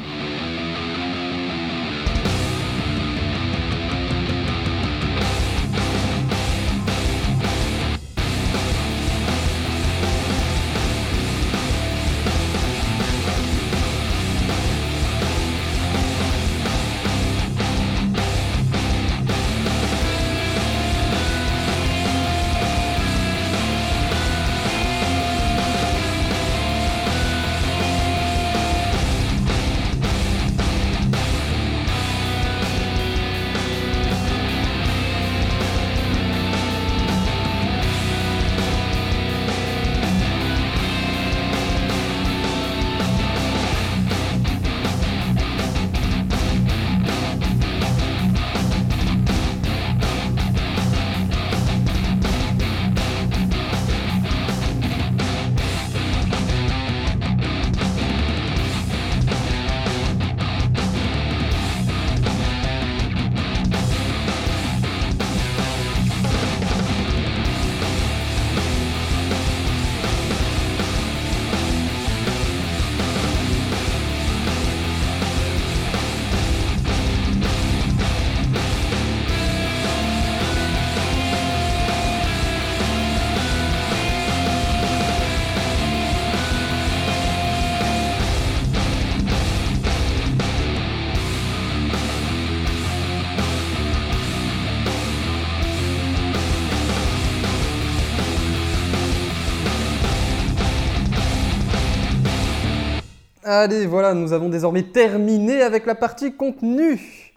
Allez, 103.63 103.85
voilà, 103.85 104.15
nous 104.15 104.33
avons 104.33 104.49
désormais 104.49 104.81
terminé 104.81 105.61
avec 105.61 105.85
la 105.85 105.93
partie 105.93 106.35
contenu. 106.35 107.31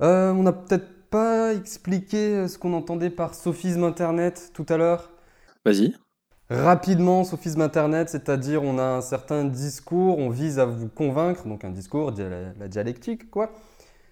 Euh, 0.00 0.30
on 0.30 0.44
n'a 0.44 0.52
peut-être 0.52 1.10
pas 1.10 1.52
expliqué 1.52 2.16
euh, 2.16 2.46
ce 2.46 2.58
qu'on 2.58 2.74
entendait 2.74 3.10
par 3.10 3.34
sophisme 3.34 3.82
internet 3.82 4.52
tout 4.54 4.66
à 4.68 4.76
l'heure. 4.76 5.10
Vas-y. 5.64 5.96
Rapidement, 6.48 7.24
sophisme 7.24 7.60
internet, 7.60 8.08
c'est-à-dire 8.08 8.62
on 8.62 8.78
a 8.78 8.84
un 8.84 9.00
certain 9.00 9.44
discours, 9.44 10.20
on 10.20 10.30
vise 10.30 10.60
à 10.60 10.64
vous 10.64 10.86
convaincre, 10.86 11.48
donc 11.48 11.64
un 11.64 11.70
discours, 11.70 12.12
la 12.16 12.68
dialectique, 12.68 13.28
quoi. 13.28 13.50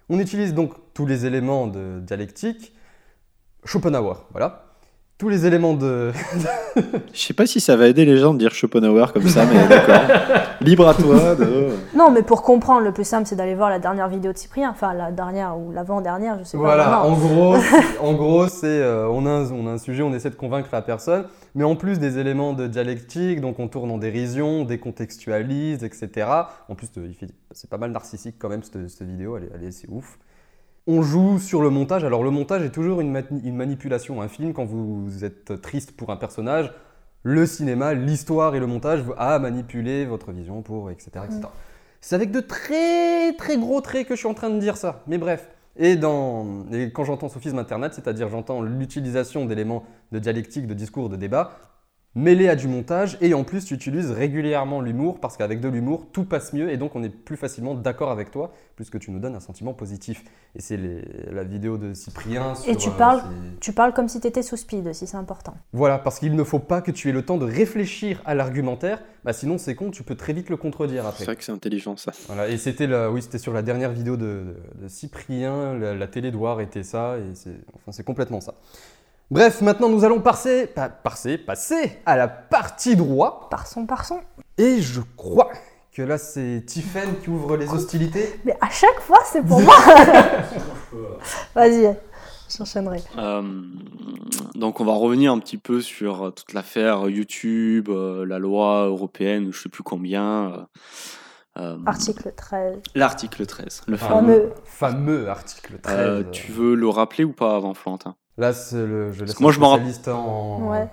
On 0.08 0.18
utilise 0.18 0.52
donc 0.52 0.72
tous 0.94 1.06
les 1.06 1.26
éléments 1.26 1.68
de 1.68 2.00
dialectique. 2.00 2.74
Schopenhauer, 3.64 4.26
voilà. 4.32 4.65
Tous 5.18 5.30
les 5.30 5.46
éléments 5.46 5.72
de, 5.72 6.12
Je 7.14 7.18
sais 7.18 7.32
pas 7.32 7.46
si 7.46 7.58
ça 7.58 7.74
va 7.74 7.86
aider 7.88 8.04
les 8.04 8.18
gens 8.18 8.34
de 8.34 8.38
dire 8.38 8.52
Schopenhauer 8.52 9.06
comme 9.14 9.26
ça, 9.28 9.46
mais 9.46 9.66
d'accord. 9.66 10.16
Libre 10.60 10.86
à 10.88 10.92
toi 10.94 11.34
de. 11.34 11.68
Non, 11.96 12.10
mais 12.10 12.22
pour 12.22 12.42
comprendre, 12.42 12.82
le 12.82 12.92
plus 12.92 13.04
simple, 13.06 13.26
c'est 13.26 13.34
d'aller 13.36 13.54
voir 13.54 13.70
la 13.70 13.78
dernière 13.78 14.08
vidéo 14.10 14.32
de 14.34 14.36
Cyprien. 14.36 14.68
Enfin, 14.70 14.92
la 14.92 15.12
dernière 15.12 15.56
ou 15.56 15.72
l'avant-dernière, 15.72 16.38
je 16.38 16.44
sais 16.44 16.58
pas. 16.58 16.64
Voilà, 16.64 17.02
en 17.02 17.14
gros, 17.14 17.54
en 18.02 18.12
gros, 18.12 18.46
c'est 18.48 18.66
euh, 18.66 19.08
on, 19.08 19.24
a 19.24 19.30
un, 19.30 19.50
on 19.52 19.66
a 19.66 19.70
un 19.70 19.78
sujet, 19.78 20.02
on 20.02 20.12
essaie 20.12 20.28
de 20.28 20.34
convaincre 20.34 20.68
la 20.70 20.82
personne, 20.82 21.24
mais 21.54 21.64
en 21.64 21.76
plus 21.76 21.98
des 21.98 22.18
éléments 22.18 22.52
de 22.52 22.66
dialectique, 22.66 23.40
donc 23.40 23.58
on 23.58 23.68
tourne 23.68 23.90
en 23.90 23.96
dérision, 23.96 24.48
on 24.48 24.64
décontextualise, 24.64 25.82
etc. 25.82 26.28
En 26.68 26.74
plus, 26.74 26.88
euh, 26.98 27.06
il 27.08 27.14
fait- 27.14 27.32
c'est 27.52 27.70
pas 27.70 27.78
mal 27.78 27.90
narcissique 27.90 28.36
quand 28.38 28.50
même 28.50 28.62
cette, 28.62 28.90
cette 28.90 29.08
vidéo, 29.08 29.38
elle 29.38 29.44
est, 29.44 29.50
elle 29.54 29.64
est- 29.68 29.72
c'est 29.72 29.88
ouf. 29.88 30.18
On 30.86 31.02
joue 31.02 31.38
sur 31.38 31.62
le 31.62 31.70
montage. 31.70 32.04
Alors 32.04 32.22
le 32.22 32.30
montage 32.30 32.62
est 32.62 32.70
toujours 32.70 33.00
une, 33.00 33.10
mani- 33.10 33.42
une 33.44 33.56
manipulation. 33.56 34.22
Un 34.22 34.28
film, 34.28 34.52
quand 34.52 34.64
vous 34.64 35.24
êtes 35.24 35.60
triste 35.60 35.92
pour 35.92 36.10
un 36.10 36.16
personnage, 36.16 36.72
le 37.22 37.44
cinéma, 37.44 37.92
l'histoire 37.94 38.54
et 38.54 38.60
le 38.60 38.66
montage 38.68 39.02
a 39.18 39.38
manipulé 39.40 40.04
votre 40.06 40.30
vision 40.30 40.62
pour 40.62 40.90
etc. 40.90 41.10
etc. 41.24 41.40
C'est 42.00 42.14
avec 42.14 42.30
de 42.30 42.38
très 42.40 43.32
très 43.32 43.58
gros 43.58 43.80
traits 43.80 44.06
que 44.06 44.14
je 44.14 44.20
suis 44.20 44.28
en 44.28 44.34
train 44.34 44.50
de 44.50 44.58
dire 44.60 44.76
ça. 44.76 45.02
Mais 45.08 45.18
bref. 45.18 45.50
Et, 45.78 45.96
dans, 45.96 46.64
et 46.72 46.90
quand 46.90 47.04
j'entends 47.04 47.28
sophisme 47.28 47.58
internet, 47.58 47.92
c'est-à-dire 47.92 48.28
j'entends 48.30 48.62
l'utilisation 48.62 49.44
d'éléments 49.44 49.84
de 50.12 50.18
dialectique, 50.18 50.66
de 50.66 50.72
discours, 50.72 51.10
de 51.10 51.16
débat, 51.16 51.58
mêlés 52.16 52.48
à 52.48 52.56
du 52.56 52.66
montage, 52.66 53.16
et 53.20 53.34
en 53.34 53.44
plus 53.44 53.64
tu 53.66 53.74
utilises 53.74 54.10
régulièrement 54.10 54.80
l'humour, 54.80 55.20
parce 55.20 55.36
qu'avec 55.36 55.60
de 55.60 55.68
l'humour, 55.68 56.06
tout 56.12 56.24
passe 56.24 56.52
mieux, 56.54 56.70
et 56.72 56.78
donc 56.78 56.96
on 56.96 57.02
est 57.04 57.10
plus 57.10 57.36
facilement 57.36 57.74
d'accord 57.74 58.10
avec 58.10 58.30
toi, 58.30 58.52
puisque 58.74 58.98
tu 58.98 59.10
nous 59.10 59.18
donnes 59.20 59.34
un 59.36 59.40
sentiment 59.40 59.74
positif. 59.74 60.24
Et 60.54 60.60
c'est 60.62 60.78
les- 60.78 61.02
la 61.30 61.44
vidéo 61.44 61.76
de 61.76 61.92
Cyprien 61.92 62.54
sur... 62.54 62.72
Et 62.72 62.76
tu 62.76 62.88
euh, 62.88 62.92
parles- 62.92 63.22
Tu 63.60 63.72
parles 63.72 63.92
comme 63.92 64.08
si 64.08 64.18
t'étais 64.20 64.42
sous 64.42 64.56
speed 64.56 64.88
aussi, 64.88 65.06
c'est 65.06 65.16
important. 65.18 65.54
Voilà, 65.74 65.98
parce 65.98 66.18
qu'il 66.18 66.34
ne 66.34 66.42
faut 66.44 66.58
pas 66.58 66.80
que 66.80 66.90
tu 66.90 67.08
aies 67.10 67.12
le 67.12 67.22
temps 67.22 67.36
de 67.36 67.44
réfléchir 67.44 68.22
à 68.24 68.34
l'argumentaire, 68.34 69.02
bah 69.24 69.34
sinon 69.34 69.58
c'est 69.58 69.74
con, 69.74 69.90
tu 69.90 70.02
peux 70.02 70.14
très 70.14 70.32
vite 70.32 70.48
le 70.48 70.56
contredire 70.56 71.02
C'est 71.02 71.08
après. 71.08 71.24
vrai 71.26 71.36
que 71.36 71.44
c'est 71.44 71.52
intelligent 71.52 71.96
ça. 71.98 72.12
Voilà, 72.28 72.48
et 72.48 72.56
c'était 72.56 72.86
la- 72.86 73.10
oui, 73.10 73.20
c'était 73.20 73.38
sur 73.38 73.52
la 73.52 73.60
dernière 73.62 73.90
vidéo 73.92 74.16
de, 74.16 74.24
de- 74.78 74.84
de 74.84 74.88
Cyprien, 74.88 75.74
la, 75.78 75.94
la 75.94 76.06
télé 76.06 76.30
doit 76.30 76.52
arrêter 76.52 76.82
ça, 76.82 77.18
et 77.18 77.34
c'est 77.34 77.56
enfin, 77.74 77.92
c'est 77.92 78.04
complètement 78.04 78.40
ça. 78.40 78.54
Bref, 79.30 79.60
maintenant 79.60 79.88
nous 79.88 80.04
allons 80.04 80.20
passer, 80.20 80.66
pa- 80.68 80.88
passer, 80.88 81.36
passer 81.38 81.98
à 82.06 82.16
la 82.16 82.28
partie 82.28 82.94
droit, 82.94 83.48
Par 83.50 83.66
son, 83.66 83.84
par 83.86 84.04
son. 84.04 84.20
et 84.56 84.80
je 84.80 85.00
crois 85.16 85.50
que 85.92 86.02
là 86.02 86.16
c'est 86.16 86.62
Tiffen 86.64 87.18
qui 87.22 87.30
ouvre 87.30 87.56
les 87.56 87.68
hostilités. 87.68 88.38
Mais 88.44 88.56
à 88.60 88.70
chaque 88.70 89.00
fois, 89.00 89.18
c'est 89.24 89.42
pour 89.42 89.60
moi. 89.62 89.74
Vas-y, 91.56 91.96
j'enchaînerai. 92.56 93.02
Euh, 93.18 93.42
donc 94.54 94.80
on 94.80 94.84
va 94.84 94.92
revenir 94.92 95.32
un 95.32 95.38
petit 95.40 95.58
peu 95.58 95.80
sur 95.80 96.32
toute 96.32 96.52
l'affaire 96.52 97.08
YouTube, 97.08 97.88
euh, 97.88 98.24
la 98.24 98.38
loi 98.38 98.84
européenne, 98.86 99.48
je 99.52 99.60
sais 99.60 99.68
plus 99.68 99.82
combien. 99.82 100.52
euh, 100.52 100.56
euh, 101.58 101.78
Article 101.86 102.32
13. 102.36 102.78
L'article 102.94 103.44
13. 103.46 103.82
Le 103.88 103.94
Ah, 103.94 103.98
fameux. 103.98 104.32
Fameux. 104.32 104.52
Fameux 104.64 105.28
article 105.28 105.78
13. 105.82 105.96
Euh, 105.98 106.22
tu 106.30 106.52
veux 106.52 106.74
le 106.76 106.88
rappeler 106.88 107.24
ou 107.24 107.32
pas 107.32 107.56
avant, 107.56 107.74
Florentin? 107.74 108.14
Là, 108.38 108.52
c'est 108.52 108.76
le, 108.76 109.12
je 109.12 109.24
laisse 109.24 109.40
moi, 109.40 109.50
je 109.50 109.58
spécialiste 109.58 110.08
en. 110.08 110.70
Ouais. 110.70 110.88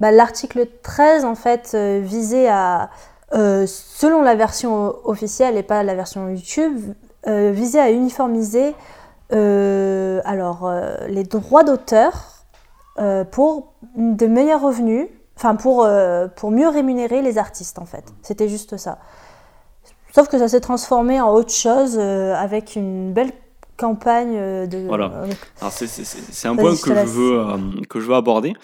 Bah, 0.00 0.10
L'article 0.10 0.66
13, 0.82 1.24
en 1.24 1.34
fait, 1.34 1.72
euh, 1.74 2.00
visait 2.02 2.48
à, 2.48 2.90
euh, 3.32 3.66
selon 3.66 4.22
la 4.22 4.34
version 4.34 4.94
officielle 5.04 5.56
et 5.56 5.62
pas 5.62 5.82
la 5.82 5.94
version 5.94 6.28
YouTube, 6.28 6.94
euh, 7.26 7.50
visait 7.52 7.80
à 7.80 7.90
uniformiser 7.90 8.74
euh, 9.32 10.20
alors, 10.24 10.66
euh, 10.66 10.96
les 11.08 11.24
droits 11.24 11.64
d'auteur 11.64 12.44
euh, 12.98 13.24
pour 13.24 13.72
de 13.96 14.26
meilleurs 14.26 14.60
revenus, 14.60 15.08
enfin 15.36 15.56
pour, 15.56 15.84
euh, 15.84 16.28
pour 16.28 16.50
mieux 16.50 16.68
rémunérer 16.68 17.22
les 17.22 17.38
artistes, 17.38 17.78
en 17.78 17.86
fait. 17.86 18.04
C'était 18.22 18.48
juste 18.48 18.76
ça. 18.76 18.98
Sauf 20.14 20.28
que 20.28 20.38
ça 20.38 20.46
s'est 20.46 20.60
transformé 20.60 21.20
en 21.20 21.30
autre 21.32 21.52
chose 21.52 21.96
euh, 21.98 22.36
avec 22.36 22.76
une 22.76 23.12
belle 23.12 23.32
campagne 23.76 24.36
euh, 24.36 24.66
de... 24.66 24.78
Voilà. 24.78 25.24
euh, 25.24 25.66
c'est, 25.70 26.48
un 26.48 26.56
point 26.56 26.76
que 26.76 26.94
je, 26.94 27.06
veux, 27.06 27.40
euh, 27.40 27.56
que 27.88 28.00
je 28.00 28.06
veux 28.06 28.14
aborder, 28.14 28.54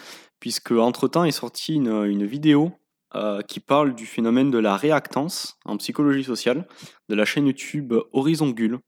puisque 0.40 0.72
entre-temps 0.72 1.24
est 1.24 1.30
sortie 1.32 1.74
une, 1.74 2.04
une 2.04 2.24
vidéo 2.26 2.72
euh, 3.14 3.42
qui 3.42 3.60
parle 3.60 3.94
du 3.94 4.06
phénomène 4.06 4.50
de 4.50 4.58
la 4.58 4.76
réactance 4.76 5.58
en 5.64 5.76
psychologie 5.76 6.24
sociale 6.24 6.66
de 7.08 7.14
la 7.14 7.24
chaîne 7.24 7.46
YouTube 7.46 7.92
Horizon 8.12 8.50
Gull, 8.50 8.78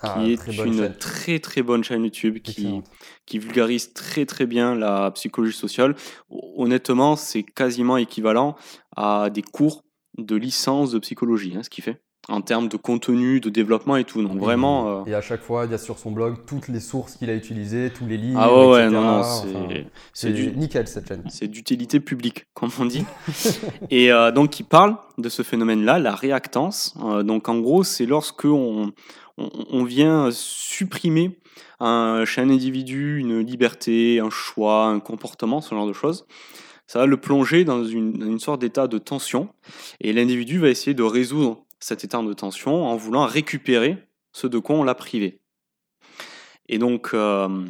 Ah, 0.00 0.16
qui 0.18 0.32
est 0.32 0.36
très 0.36 0.52
une 0.66 0.78
chaîne. 0.78 0.96
très 0.98 1.38
très 1.38 1.62
bonne 1.62 1.84
chaîne 1.84 2.02
YouTube 2.02 2.38
qui, 2.38 2.80
qui 3.26 3.38
vulgarise 3.38 3.92
très 3.92 4.26
très 4.26 4.46
bien 4.46 4.74
la 4.74 5.10
psychologie 5.12 5.56
sociale. 5.56 5.94
Honnêtement, 6.28 7.14
c'est 7.16 7.44
quasiment 7.44 7.96
équivalent 7.96 8.56
à 8.96 9.30
des 9.30 9.42
cours 9.42 9.84
de 10.16 10.34
licence 10.34 10.90
de 10.90 10.98
psychologie, 10.98 11.54
hein, 11.56 11.62
ce 11.62 11.70
qu'il 11.70 11.84
fait, 11.84 12.02
en 12.28 12.40
termes 12.42 12.68
de 12.68 12.76
contenu, 12.76 13.40
de 13.40 13.48
développement 13.48 13.96
et 13.96 14.04
tout. 14.04 14.22
Donc 14.22 14.36
Et- 14.36 14.38
vraiment... 14.38 15.00
euh, 15.00 15.04
Et 15.06 15.14
à 15.14 15.20
chaque 15.22 15.42
fois, 15.42 15.64
il 15.64 15.70
y 15.70 15.74
a 15.74 15.78
sur 15.78 15.98
son 15.98 16.10
blog 16.12 16.36
toutes 16.46 16.68
les 16.68 16.80
sources 16.80 17.16
qu'il 17.16 17.30
a 17.30 17.34
utilisées, 17.34 17.90
tous 17.90 18.06
les 18.06 18.16
livres. 18.18 18.38
Ah 18.40 18.68
ouais, 18.68 18.80
etc. 18.84 18.94
non, 18.94 19.00
non, 19.02 19.18
Enfin, 19.20 19.68
c'est, 20.12 20.32
du, 20.32 20.50
nickel 20.56 20.86
cette 20.86 21.08
chaîne. 21.08 21.22
c'est 21.30 21.48
d'utilité 21.48 22.00
publique, 22.00 22.44
comme 22.54 22.70
on 22.78 22.84
dit. 22.84 23.04
et 23.90 24.12
euh, 24.12 24.30
donc, 24.30 24.60
il 24.60 24.64
parle 24.64 24.96
de 25.16 25.28
ce 25.28 25.42
phénomène-là, 25.42 25.98
la 25.98 26.14
réactance. 26.14 26.94
Euh, 27.02 27.22
donc, 27.22 27.48
en 27.48 27.58
gros, 27.60 27.82
c'est 27.82 28.06
lorsque 28.06 28.44
on, 28.44 28.92
on, 29.38 29.50
on 29.70 29.84
vient 29.84 30.28
supprimer 30.30 31.38
un, 31.80 32.24
chez 32.26 32.40
un 32.42 32.50
individu 32.50 33.18
une 33.18 33.40
liberté, 33.40 34.20
un 34.20 34.30
choix, 34.30 34.86
un 34.86 35.00
comportement, 35.00 35.60
ce 35.60 35.74
genre 35.74 35.86
de 35.86 35.92
choses. 35.92 36.26
Ça 36.86 36.98
va 37.00 37.06
le 37.06 37.16
plonger 37.18 37.64
dans 37.64 37.84
une, 37.84 38.12
dans 38.12 38.26
une 38.26 38.38
sorte 38.38 38.60
d'état 38.62 38.86
de 38.88 38.98
tension. 38.98 39.48
Et 40.00 40.12
l'individu 40.12 40.58
va 40.58 40.68
essayer 40.70 40.94
de 40.94 41.02
résoudre 41.02 41.64
cet 41.80 42.04
état 42.04 42.22
de 42.22 42.32
tension 42.32 42.86
en 42.86 42.96
voulant 42.96 43.26
récupérer 43.26 44.08
ce 44.32 44.46
de 44.46 44.58
quoi 44.58 44.76
on 44.76 44.84
l'a 44.84 44.94
privé. 44.94 45.40
Et 46.68 46.78
donc, 46.78 47.10
euh, 47.14 47.66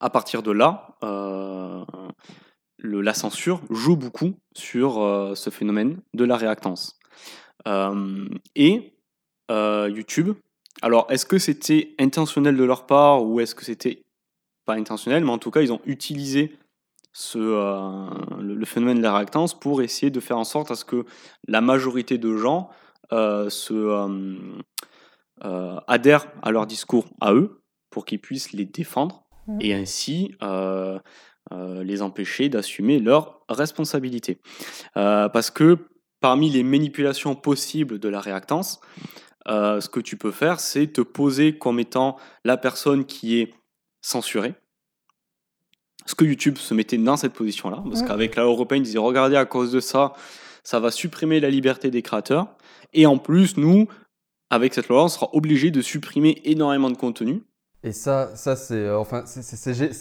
à 0.00 0.10
partir 0.10 0.42
de 0.42 0.50
là, 0.50 0.96
euh, 1.02 1.84
la 2.78 3.14
censure 3.14 3.62
joue 3.70 3.96
beaucoup 3.96 4.34
sur 4.54 5.00
euh, 5.00 5.34
ce 5.34 5.50
phénomène 5.50 6.00
de 6.14 6.24
la 6.24 6.36
réactance. 6.36 6.98
Et 8.56 8.92
YouTube, 9.50 10.34
alors 10.80 11.06
est-ce 11.10 11.26
que 11.26 11.38
c'était 11.38 11.94
intentionnel 12.00 12.56
de 12.56 12.64
leur 12.64 12.86
part 12.86 13.24
ou 13.24 13.38
est-ce 13.38 13.54
que 13.54 13.64
c'était 13.64 14.02
pas 14.64 14.74
intentionnel, 14.74 15.24
mais 15.24 15.30
en 15.30 15.38
tout 15.38 15.50
cas 15.50 15.60
ils 15.60 15.72
ont 15.72 15.80
utilisé 15.84 16.56
ce, 17.12 17.38
le, 18.40 18.64
phénomène 18.64 18.96
de 18.96 19.02
la 19.02 19.14
réactance 19.14 19.58
pour 19.58 19.82
essayer 19.82 20.10
de 20.10 20.18
faire 20.20 20.38
en 20.38 20.44
sorte 20.44 20.70
à 20.70 20.74
ce 20.74 20.84
que 20.84 21.04
la 21.46 21.60
majorité 21.60 22.16
de 22.18 22.36
gens 22.36 22.70
se 23.10 23.72
euh, 23.74 24.08
euh, 25.44 25.80
adhèrent 25.88 26.26
à 26.42 26.50
leur 26.50 26.66
discours 26.66 27.06
à 27.20 27.32
eux 27.34 27.60
pour 27.90 28.04
qu'ils 28.04 28.20
puissent 28.20 28.52
les 28.52 28.64
défendre 28.64 29.24
Mhm. 29.48 29.58
et 29.60 29.74
ainsi 29.74 30.34
euh, 30.42 30.98
euh, 31.52 31.82
les 31.82 32.00
empêcher 32.00 32.48
d'assumer 32.48 33.00
leurs 33.00 33.40
responsabilités. 33.48 34.38
Euh, 34.96 35.28
parce 35.28 35.50
que 35.50 35.78
parmi 36.20 36.48
les 36.48 36.62
manipulations 36.62 37.34
possibles 37.34 37.98
de 37.98 38.08
la 38.08 38.20
réactance, 38.20 38.80
euh, 39.48 39.80
ce 39.80 39.88
que 39.88 39.98
tu 39.98 40.16
peux 40.16 40.30
faire, 40.30 40.60
c'est 40.60 40.86
te 40.86 41.00
poser 41.00 41.58
comme 41.58 41.80
étant 41.80 42.16
la 42.44 42.56
personne 42.56 43.04
qui 43.04 43.40
est 43.40 43.52
censurée. 44.00 44.54
Ce 46.06 46.14
que 46.14 46.24
YouTube 46.24 46.56
se 46.58 46.74
mettait 46.74 46.98
dans 46.98 47.16
cette 47.16 47.32
position-là, 47.32 47.82
parce 47.88 48.02
Mhm. 48.02 48.08
qu'avec 48.08 48.36
la 48.36 48.44
européenne, 48.44 48.82
ils 48.82 48.86
disaient 48.86 48.98
regardez, 48.98 49.34
à 49.36 49.44
cause 49.44 49.72
de 49.72 49.80
ça, 49.80 50.12
ça 50.62 50.78
va 50.78 50.92
supprimer 50.92 51.40
la 51.40 51.50
liberté 51.50 51.90
des 51.90 52.02
créateurs. 52.02 52.46
Et 52.92 53.06
en 53.06 53.18
plus, 53.18 53.56
nous, 53.56 53.88
avec 54.50 54.74
cette 54.74 54.88
loi, 54.88 55.04
on 55.04 55.08
sera 55.08 55.30
obligé 55.34 55.70
de 55.70 55.80
supprimer 55.80 56.40
énormément 56.44 56.90
de 56.90 56.96
contenu. 56.96 57.42
Et 57.84 57.92
ça, 57.92 58.30
ça 58.36 58.54
c'est 58.54 58.74
euh, 58.74 58.98
enfin, 58.98 59.24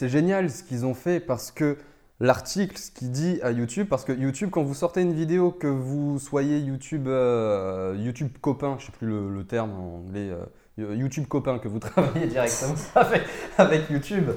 génial 0.01 0.49
ce 0.49 0.63
qu'ils 0.63 0.85
ont 0.85 0.93
fait 0.93 1.19
parce 1.19 1.51
que 1.51 1.77
l'article, 2.19 2.77
ce 2.77 2.91
qu'il 2.91 3.11
dit 3.11 3.39
à 3.41 3.51
YouTube, 3.51 3.88
parce 3.89 4.03
que 4.05 4.11
YouTube, 4.11 4.49
quand 4.51 4.61
vous 4.61 4.76
sortez 4.76 5.01
une 5.01 5.13
vidéo, 5.13 5.51
que 5.51 5.68
vous 5.68 6.19
soyez 6.19 6.59
YouTube, 6.59 7.07
euh, 7.07 7.95
YouTube 7.97 8.30
copain, 8.39 8.76
je 8.77 8.88
sais 8.88 8.91
plus 8.91 9.07
le, 9.07 9.43
terme 9.45 9.72
en 9.72 9.97
anglais, 9.99 10.31
euh, 10.80 10.95
YouTube 10.95 11.27
copain, 11.27 11.57
que 11.57 11.68
vous 11.68 11.80
travaillez 11.80 12.27
directement 12.27 12.76
avec, 13.57 13.89
YouTube, 13.89 14.30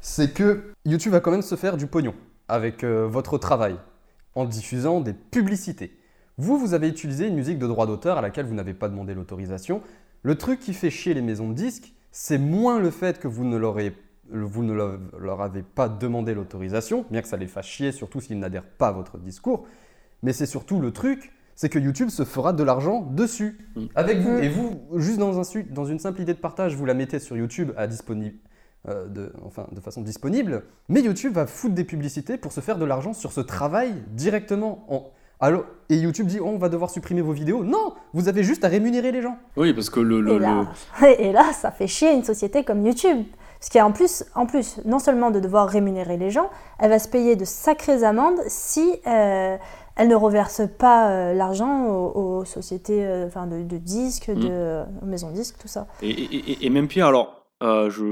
c'est 0.00 0.32
que 0.32 0.72
YouTube 0.84 1.12
va 1.12 1.20
quand 1.20 1.32
même 1.32 1.42
se 1.42 1.56
faire 1.56 1.76
du 1.76 1.86
pognon 1.86 2.14
avec 2.46 2.84
votre 2.84 3.38
travail 3.38 3.74
en 4.36 4.44
diffusant 4.44 5.00
des 5.00 5.14
publicités. 5.14 5.95
Vous, 6.38 6.58
vous 6.58 6.74
avez 6.74 6.88
utilisé 6.88 7.28
une 7.28 7.34
musique 7.34 7.58
de 7.58 7.66
droit 7.66 7.86
d'auteur 7.86 8.18
à 8.18 8.22
laquelle 8.22 8.46
vous 8.46 8.54
n'avez 8.54 8.74
pas 8.74 8.88
demandé 8.88 9.14
l'autorisation. 9.14 9.80
Le 10.22 10.34
truc 10.36 10.60
qui 10.60 10.74
fait 10.74 10.90
chier 10.90 11.14
les 11.14 11.22
maisons 11.22 11.48
de 11.48 11.54
disques, 11.54 11.94
c'est 12.12 12.38
moins 12.38 12.78
le 12.78 12.90
fait 12.90 13.18
que 13.18 13.28
vous 13.28 13.44
ne, 13.44 13.56
l'aurez- 13.56 13.94
vous 14.30 14.62
ne 14.62 14.72
leur, 15.18 15.40
avez 15.40 15.62
pas 15.62 15.88
demandé 15.88 16.34
l'autorisation, 16.34 17.04
bien 17.10 17.22
que 17.22 17.28
ça 17.28 17.36
les 17.36 17.46
fasse 17.46 17.66
chier, 17.66 17.92
surtout 17.92 18.20
s'ils 18.20 18.38
n'adhèrent 18.38 18.64
pas 18.66 18.88
à 18.88 18.92
votre 18.92 19.18
discours, 19.18 19.66
mais 20.22 20.32
c'est 20.32 20.46
surtout 20.46 20.80
le 20.80 20.92
truc, 20.92 21.32
c'est 21.54 21.68
que 21.70 21.78
YouTube 21.78 22.08
se 22.10 22.24
fera 22.24 22.52
de 22.52 22.62
l'argent 22.62 23.00
dessus, 23.00 23.58
Mm. 23.76 23.84
avec 23.94 24.18
vous. 24.18 24.32
Mm. 24.38 24.42
Et 24.42 24.48
vous, 24.48 24.80
juste 24.96 25.18
dans, 25.18 25.38
un, 25.38 25.44
su- 25.44 25.64
dans 25.64 25.84
une 25.86 25.98
simple 25.98 26.20
idée 26.20 26.34
de 26.34 26.38
partage, 26.38 26.74
vous 26.74 26.84
la 26.84 26.94
mettez 26.94 27.18
sur 27.18 27.36
YouTube 27.36 27.70
à 27.76 27.86
disponible. 27.86 28.36
euh, 28.88 29.08
de, 29.08 29.32
enfin, 29.44 29.66
de 29.72 29.80
façon 29.80 30.00
disponible, 30.02 30.62
mais 30.88 31.00
YouTube 31.02 31.32
va 31.32 31.46
foutre 31.46 31.74
des 31.74 31.82
publicités 31.82 32.36
pour 32.38 32.52
se 32.52 32.60
faire 32.60 32.78
de 32.78 32.84
l'argent 32.84 33.14
sur 33.14 33.32
ce 33.32 33.40
travail 33.40 33.92
directement. 34.12 34.84
En... 34.88 35.10
Alors, 35.40 35.64
et 35.90 35.96
YouTube 35.96 36.26
dit 36.26 36.38
oh, 36.40 36.46
on 36.46 36.58
va 36.58 36.68
devoir 36.68 36.90
supprimer 36.90 37.20
vos 37.20 37.32
vidéos. 37.32 37.62
Non, 37.64 37.92
vous 38.14 38.28
avez 38.28 38.42
juste 38.42 38.64
à 38.64 38.68
rémunérer 38.68 39.12
les 39.12 39.20
gens. 39.22 39.36
Oui, 39.56 39.72
parce 39.74 39.90
que 39.90 40.00
le, 40.00 40.20
le- 40.20 40.34
Et 40.36 40.38
là, 40.38 40.66
et 41.18 41.32
là, 41.32 41.52
ça 41.52 41.70
fait 41.70 41.86
chier 41.86 42.12
une 42.12 42.24
société 42.24 42.64
comme 42.64 42.84
YouTube. 42.86 43.24
Parce 43.60 43.70
qu'en 43.70 43.90
plus, 43.92 44.24
en 44.34 44.46
plus, 44.46 44.80
non 44.84 44.98
seulement 44.98 45.30
de 45.30 45.40
devoir 45.40 45.68
rémunérer 45.68 46.16
les 46.18 46.30
gens, 46.30 46.50
elle 46.78 46.90
va 46.90 46.98
se 46.98 47.08
payer 47.08 47.36
de 47.36 47.44
sacrées 47.44 48.04
amendes 48.04 48.38
si 48.48 48.94
euh, 49.06 49.56
elle 49.96 50.08
ne 50.08 50.14
reverse 50.14 50.62
pas 50.78 51.10
euh, 51.10 51.32
l'argent 51.32 51.86
aux, 51.86 52.38
aux 52.40 52.44
sociétés 52.44 53.04
euh, 53.06 53.26
enfin, 53.26 53.46
de, 53.46 53.62
de 53.62 53.76
disques, 53.78 54.30
de 54.30 54.82
aux 55.02 55.06
maisons 55.06 55.30
disques, 55.30 55.56
tout 55.58 55.68
ça. 55.68 55.86
Et, 56.02 56.10
et- 56.10 56.50
et- 56.52 56.66
et 56.66 56.70
même 56.70 56.86
pire, 56.86 57.06
alors, 57.06 57.46
euh, 57.62 57.88
je 57.88 58.04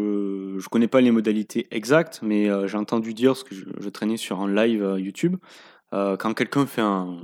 ne 0.57 0.69
connais 0.71 0.89
pas 0.89 1.03
les 1.03 1.11
modalités 1.11 1.67
exactes, 1.71 2.21
mais 2.23 2.49
euh, 2.49 2.67
j'ai 2.67 2.79
entendu 2.79 3.13
dire, 3.13 3.33
parce 3.33 3.45
que 3.45 3.55
je, 3.55 3.65
je 3.79 3.89
traînais 3.91 4.17
sur 4.17 4.41
un 4.41 4.49
live 4.53 4.83
euh, 4.83 4.99
YouTube, 4.99 5.37
euh, 5.95 6.17
quand 6.17 6.35
quelqu'un 6.35 6.67
fait 6.67 6.83
un, 6.83 7.17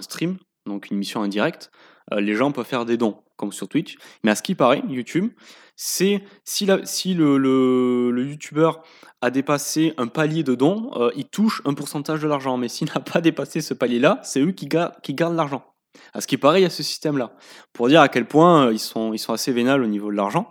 stream, 0.00 0.38
donc 0.66 0.90
une 0.90 0.96
émission 0.96 1.20
en 1.20 1.28
direct, 1.28 1.70
euh, 2.12 2.20
les 2.20 2.34
gens 2.34 2.52
peuvent 2.52 2.66
faire 2.66 2.84
des 2.84 2.96
dons, 2.96 3.18
comme 3.36 3.52
sur 3.52 3.68
Twitch. 3.68 3.96
Mais 4.22 4.30
à 4.30 4.34
ce 4.34 4.42
qui 4.42 4.54
paraît, 4.54 4.82
YouTube, 4.88 5.30
c'est 5.76 6.22
si, 6.44 6.66
le, 6.66 7.36
le, 7.38 8.26
YouTuber 8.26 8.70
a 9.20 9.30
dépassé 9.30 9.94
un 9.98 10.06
palier 10.06 10.42
de 10.42 10.54
dons, 10.54 10.90
euh, 10.94 11.10
il 11.16 11.26
touche 11.26 11.62
un 11.64 11.74
pourcentage 11.74 12.20
de 12.22 12.28
l'argent. 12.28 12.56
Mais 12.56 12.68
s'il 12.68 12.88
n'a 12.94 13.00
pas 13.00 13.20
dépassé 13.20 13.60
ce 13.60 13.74
palier-là, 13.74 14.20
c'est 14.22 14.40
eux 14.40 14.52
qui, 14.52 14.66
ga- 14.66 14.96
qui 15.02 15.14
gardent 15.14 15.36
l'argent. 15.36 15.64
À 16.12 16.20
ce 16.20 16.26
qui 16.26 16.38
paraît, 16.38 16.60
il 16.60 16.64
y 16.64 16.66
a 16.66 16.70
ce 16.70 16.82
système-là. 16.82 17.36
Pour 17.72 17.88
dire 17.88 18.00
à 18.00 18.08
quel 18.08 18.26
point 18.26 18.70
ils 18.72 18.78
sont, 18.78 19.12
ils 19.12 19.18
sont 19.18 19.32
assez 19.32 19.52
vénales 19.52 19.82
au 19.82 19.86
niveau 19.86 20.10
de 20.10 20.16
l'argent. 20.16 20.50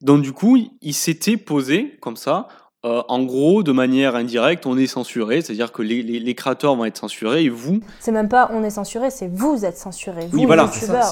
Donc 0.00 0.22
du 0.22 0.32
coup, 0.32 0.56
il 0.80 0.94
s'était 0.94 1.36
posé 1.36 1.96
comme 2.00 2.16
ça, 2.16 2.48
euh, 2.88 3.02
en 3.08 3.22
gros, 3.22 3.62
de 3.62 3.72
manière 3.72 4.14
indirecte, 4.16 4.64
on 4.66 4.76
est 4.78 4.86
censuré, 4.86 5.42
c'est-à-dire 5.42 5.72
que 5.72 5.82
les, 5.82 6.02
les- 6.02 6.20
les 6.20 6.34
créateurs 6.34 6.74
vont 6.76 6.84
être 6.84 6.96
censurés 6.96 7.44
et 7.44 7.48
vous, 7.48 7.80
C'est 8.00 8.12
même 8.12 8.28
pas 8.28 8.50
on 8.52 8.62
est 8.64 8.70
censuré, 8.70 9.10
c'est 9.10 9.28
vous 9.32 9.64
êtes 9.64 9.76
censuré. 9.76 10.26
Vous, 10.30 10.38
oui, 10.38 10.46
voilà, 10.46 10.66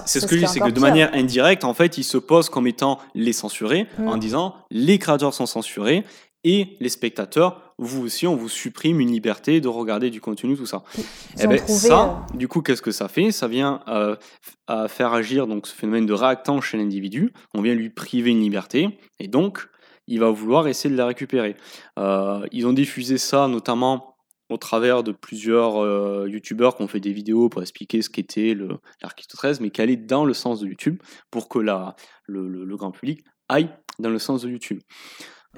c'est 0.07 0.21
ce 0.21 0.27
que 0.27 0.37
je 0.37 0.41
dis, 0.45 0.47
c'est 0.49 0.61
que 0.61 0.67
de 0.69 0.73
pire. 0.73 0.81
manière 0.83 1.11
indirecte, 1.15 1.65
en 1.65 1.75
fait, 1.75 1.99
ils 1.99 2.05
se 2.05 2.19
posent 2.19 2.49
comme 2.49 2.67
étant 2.67 2.99
les 3.15 3.33
censurés 3.33 3.87
Mm. 3.99 4.09
en 4.09 4.17
disant 4.17 4.55
les 4.71 4.99
créateurs 4.99 5.35
sont 5.35 5.47
censurés 5.47 6.05
et 6.45 6.77
les 6.81 6.89
spectateurs, 6.89 7.61
vous 7.79 8.05
aussi, 8.05 8.27
on 8.27 8.37
vous 8.37 8.49
supprime 8.49 9.01
une 9.01 9.11
liberté 9.11 9.61
de 9.61 9.69
regarder 9.69 10.09
du 10.11 10.21
contenu, 10.21 10.57
tout 10.57 10.65
ça. 10.65 10.83
Ils 10.97 11.03
Eh 11.41 11.47
ont 11.47 11.51
ben, 11.51 11.59
trouvé, 11.59 11.79
ça, 11.89 12.25
euh, 12.33 12.37
du 12.39 12.47
coup, 12.49 12.63
qu'est-ce 12.63 12.81
que 12.83 12.93
ça 12.93 13.09
fait? 13.09 13.33
Ça 13.33 13.49
vient 13.49 13.81
euh, 13.89 14.15
à 14.69 14.87
faire 14.89 15.13
agir 15.13 15.47
donc 15.47 15.67
ce 15.67 15.75
phénomène 15.75 16.07
de 16.07 16.13
réactance 16.15 16.65
chez 16.65 16.79
l'individu. 16.79 17.33
On 17.53 17.61
vient 17.63 17.75
lui 17.75 17.91
priver 17.91 18.31
une 18.31 18.41
liberté, 18.41 18.99
et 19.19 19.29
donc 19.29 19.69
il 20.07 20.21
va 20.21 20.31
vouloir 20.31 20.69
essayer 20.69 20.91
de 20.91 20.97
la 20.99 21.07
récupérer. 21.07 21.57
Euh, 21.99 22.47
ils 22.53 22.67
ont 22.67 22.73
diffusé 22.73 23.19
ça 23.19 23.49
notamment 23.49 24.17
au 24.49 24.57
travers 24.59 25.03
de 25.03 25.11
plusieurs 25.11 25.83
euh, 25.83 26.29
youtubeurs 26.29 26.77
qui 26.77 26.83
ont 26.83 26.87
fait 26.89 27.01
des 27.01 27.13
vidéos 27.13 27.49
pour 27.49 27.63
expliquer 27.63 28.01
ce 28.03 28.09
qu'était 28.11 28.57
l'article 29.03 29.37
13, 29.37 29.61
mais 29.61 29.71
qui 29.71 29.83
allaient 29.83 29.97
dans 29.97 30.25
le 30.25 30.35
sens 30.35 30.61
de 30.61 30.69
YouTube 30.69 31.01
pour 31.33 31.49
que 31.49 31.59
la, 31.59 31.97
le, 32.27 32.49
le- 32.49 32.65
le 32.65 32.77
grand 32.77 32.93
public 32.93 33.25
aille 33.49 33.71
dans 33.99 34.11
le 34.11 34.19
sens 34.21 34.43
de 34.43 34.49
YouTube. 34.51 34.81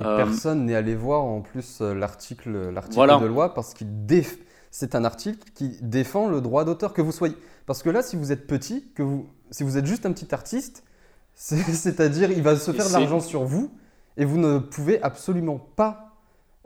Euh, 0.00 0.16
personne 0.16 0.64
n'est 0.64 0.74
allé 0.76 0.94
voir 0.94 1.24
en 1.24 1.42
plus 1.42 1.80
l'article 1.80 2.70
Voilà. 2.92 3.18
de 3.18 3.26
loi 3.26 3.52
parce 3.52 3.74
qu'il 3.74 3.88
déf- 4.06 4.38
c'est 4.70 4.94
un 4.94 5.04
article 5.04 5.50
qui 5.54 5.76
défend 5.82 6.28
le 6.28 6.40
droit 6.40 6.64
d'auteur 6.64 6.92
que 6.92 7.02
vous 7.02 7.12
soyez. 7.12 7.34
Parce 7.66 7.82
que 7.82 7.90
là, 7.90 8.02
si 8.02 8.16
vous 8.16 8.32
êtes 8.32 8.46
petit, 8.46 8.92
que 8.94 9.02
vous, 9.02 9.28
si 9.50 9.64
vous 9.64 9.76
êtes 9.76 9.86
juste 9.86 10.06
un 10.06 10.12
petit 10.12 10.32
artiste, 10.34 10.84
c'est- 11.34 11.72
c'est-à-dire 11.74 12.30
il 12.30 12.42
va 12.42 12.56
se 12.56 12.70
faire 12.72 12.86
de 12.88 12.92
l'argent 12.92 13.20
sur 13.20 13.44
vous 13.44 13.70
et 14.18 14.24
vous 14.24 14.36
ne 14.36 14.58
pouvez 14.58 15.02
absolument 15.02 15.58
pas 15.58 16.08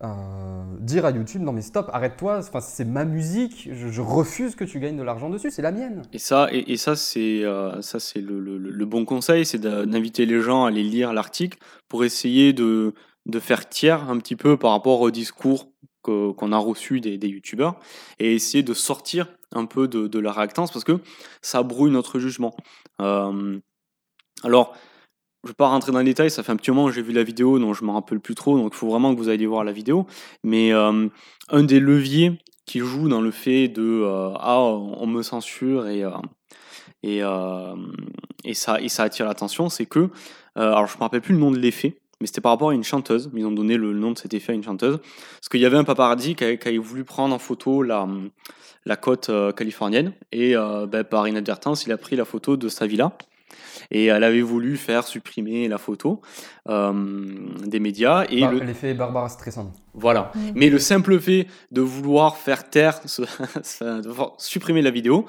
euh, 0.03 0.65
dire 0.81 1.05
à 1.05 1.13
YouTube 1.13 1.43
non 1.43 1.53
mais 1.53 1.63
stop, 1.63 1.89
arrête-toi, 1.93 2.39
enfin, 2.39 2.61
c'est 2.61 2.85
ma 2.85 3.05
musique, 3.05 3.69
je, 3.73 4.01
refuse 4.01 4.57
que 4.57 4.65
tu 4.65 4.81
gagnes 4.81 4.97
de 4.97 5.05
l'argent 5.05 5.31
dessus, 5.31 5.53
c'est 5.53 5.63
la 5.63 5.71
mienne. 5.71 6.03
Et 6.13 6.19
ça, 6.19 6.49
et, 6.51 6.77
ça 6.77 6.97
c'est 6.97 7.45
euh, 7.45 7.81
le, 8.17 8.85
bon 8.85 9.05
conseil, 9.05 9.47
c'est 9.47 9.61
d'inviter 9.61 10.27
les 10.27 10.41
gens 10.41 10.65
à 10.65 10.69
aller 10.69 10.83
lire 10.83 11.13
l'article 11.13 11.59
pour 11.89 12.03
essayer 12.05 12.53
de, 12.53 12.95
de 13.27 13.39
faire 13.39 13.69
tiers 13.69 14.11
un 14.11 14.19
petit 14.19 14.35
peu 14.35 14.57
par 14.57 14.73
rapport 14.73 15.01
au 15.03 15.13
discours 15.13 15.69
qu'on 16.03 16.51
a 16.51 16.59
reçu 16.59 17.01
des, 17.01 17.17
des 17.17 17.29
youtubeurs 17.29 17.79
et 18.19 18.35
essayer 18.35 18.65
de 18.65 18.75
sortir 18.75 19.29
un 19.53 19.67
peu 19.67 19.87
de, 19.87 20.09
de 20.09 20.19
la 20.19 20.33
réactance 20.33 20.73
parce 20.73 20.85
que 20.85 20.99
ça 21.43 21.63
brouille 21.63 21.93
notre 21.93 22.19
jugement. 22.19 22.57
Euh, 23.01 23.61
alors, 24.43 24.75
je 25.45 25.49
vais 25.49 25.55
pas 25.55 25.67
rentrer 25.67 25.91
dans 25.91 25.99
les 25.99 26.05
détails, 26.05 26.31
ça 26.31 26.43
fait 26.43 26.53
un 26.53 26.57
petit 26.57 26.71
moment 26.71 26.87
que 26.87 26.93
j'ai 26.93 27.03
vu 27.03 27.13
la 27.13 27.25
vidéo, 27.25 27.59
donc 27.59 27.75
je 27.75 27.85
me 27.85 27.91
rappelle 27.91 28.21
plus 28.21 28.35
trop, 28.35 28.57
donc 28.57 28.73
il 28.75 28.77
faut 28.77 28.89
vraiment 28.89 29.13
que 29.13 29.19
vous 29.19 29.29
alliez 29.29 29.47
voir 29.47 29.65
la 29.65 29.73
vidéo. 29.73 30.07
Mais 30.45 30.73
euh, 30.73 31.09
un 31.49 31.63
des 31.65 31.81
leviers 31.81 32.39
qui 32.65 32.79
joue 32.79 33.09
dans 33.09 33.21
le 33.21 33.33
fait 33.33 33.67
de 33.67 33.83
euh, 33.83 34.33
ah 34.39 34.61
on 34.61 35.07
me 35.07 35.23
censure 35.23 35.89
et 35.89 36.05
euh, 36.05 36.11
et, 37.03 37.23
et 38.45 38.55
ça 38.55 38.81
et 38.81 38.89
ça 38.89 39.03
attire 39.03 39.27
l'attention, 39.27 39.69
c'est 39.69 39.87
que 39.87 40.11
alors 40.55 40.87
je 40.87 40.97
me 40.97 41.03
rappelle 41.03 41.23
plus 41.23 41.35
le 41.35 41.41
nom 41.41 41.51
de 41.51 41.59
l'effet, 41.59 41.99
mais 42.21 42.29
c'était 42.29 42.41
par 42.41 42.53
rapport 42.53 42.71
à 42.71 42.75
une 42.75 42.85
chanteuse. 42.85 43.29
Ils 43.35 43.45
ont 43.45 43.51
donné 43.51 43.77
le 43.77 43.93
nom 43.95 44.13
de 44.13 44.19
cet 44.19 44.35
effet 44.35 44.53
à 44.53 44.55
une 44.55 44.63
chanteuse 44.63 44.99
parce 44.99 45.49
qu'il 45.51 45.61
y 45.61 45.67
avait 45.67 45.77
un 45.77 45.85
paparazzi 45.85 46.37
qui 46.37 46.45
avait, 46.45 46.79
voulu 46.79 47.03
prendre 47.03 47.35
en 47.35 47.41
photo 47.41 47.83
la 47.83 48.07
la 48.85 48.97
côte 48.97 49.31
californienne 49.57 50.13
et 50.31 50.55
ben, 50.55 51.03
par 51.03 51.27
inadvertance 51.27 51.85
il 51.87 51.91
a 51.91 51.97
pris 51.97 52.15
la 52.15 52.25
photo 52.25 52.57
de 52.57 52.69
sa 52.69 52.87
villa 52.87 53.17
et 53.91 54.07
elle 54.07 54.25
avait 54.25 54.41
voulu 54.43 54.77
faire 54.77 55.07
supprimer 55.07 55.69
la 55.69 55.79
photo 55.79 56.21
euh, 56.69 56.93
des 57.67 57.81
médias 57.81 58.25
et 58.31 58.41
Bah, 58.41 58.53
le, 58.53 58.61
L'effet 58.61 58.95
Barbara 58.95 59.29
Streisand. 59.29 59.73
voilà. 59.95 60.31
Mm. 60.35 60.41
Mais 60.55 60.71
le 60.71 60.79
simple 60.79 61.19
fait 61.21 61.47
de 61.71 61.81
vouloir 61.81 62.37
faire 62.37 62.69
taire, 62.71 63.01
ce- 63.07 63.23
de 64.03 64.09
vouloir 64.09 64.35
supprimer 64.39 64.83
la 64.83 64.91
vidéo, 64.91 65.27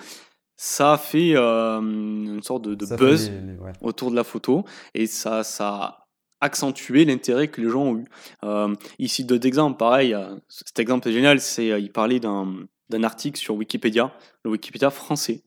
ça 0.56 0.94
a 0.94 0.98
fait 0.98 1.34
euh, 1.36 1.80
une 1.82 2.44
sorte 2.44 2.64
de, 2.68 2.76
buzz 2.96 3.30
les- 3.30 3.54
les- 3.54 3.60
ouais. 3.60 3.72
autour 3.82 4.12
de 4.12 4.16
la 4.16 4.24
photo 4.24 4.64
et 4.94 5.08
ça, 5.08 5.44
ça 5.44 5.68
a 5.70 6.00
accentué 6.42 7.06
l'intérêt 7.06 7.48
que 7.48 7.62
les 7.62 7.70
gens 7.70 7.84
ont 7.84 7.98
eu. 7.98 8.06
Euh, 8.44 8.74
ici, 9.00 9.24
d'autres 9.26 9.48
exemples, 9.48 9.78
pareil, 9.78 10.14
euh, 10.14 10.36
cet 10.50 10.78
exemple 10.80 11.08
est 11.08 11.14
génial, 11.14 11.40
c'est 11.40 11.72
euh, 11.72 11.80
il 11.80 11.92
parlait 11.92 12.20
d'un 12.20 12.54
d'un 12.90 13.04
article 13.04 13.40
sur 13.40 13.56
Wikipédia, 13.56 14.12
le 14.44 14.52
Wikipédia 14.52 14.90
français. 14.92 15.42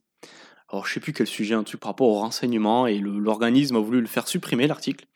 Alors, 0.70 0.86
je 0.86 0.92
sais 0.94 1.00
plus 1.00 1.12
quel 1.12 1.26
sujet, 1.26 1.54
un 1.54 1.62
truc 1.62 1.80
par 1.80 1.90
rapport 1.90 2.08
au 2.08 2.14
renseignement, 2.20 2.86
et 2.86 2.98
l'organisme 2.98 3.76
a 3.76 3.80
voulu 3.80 4.00
le 4.00 4.06
faire 4.08 4.26
supprimer, 4.28 4.66
l'article. 4.66 5.06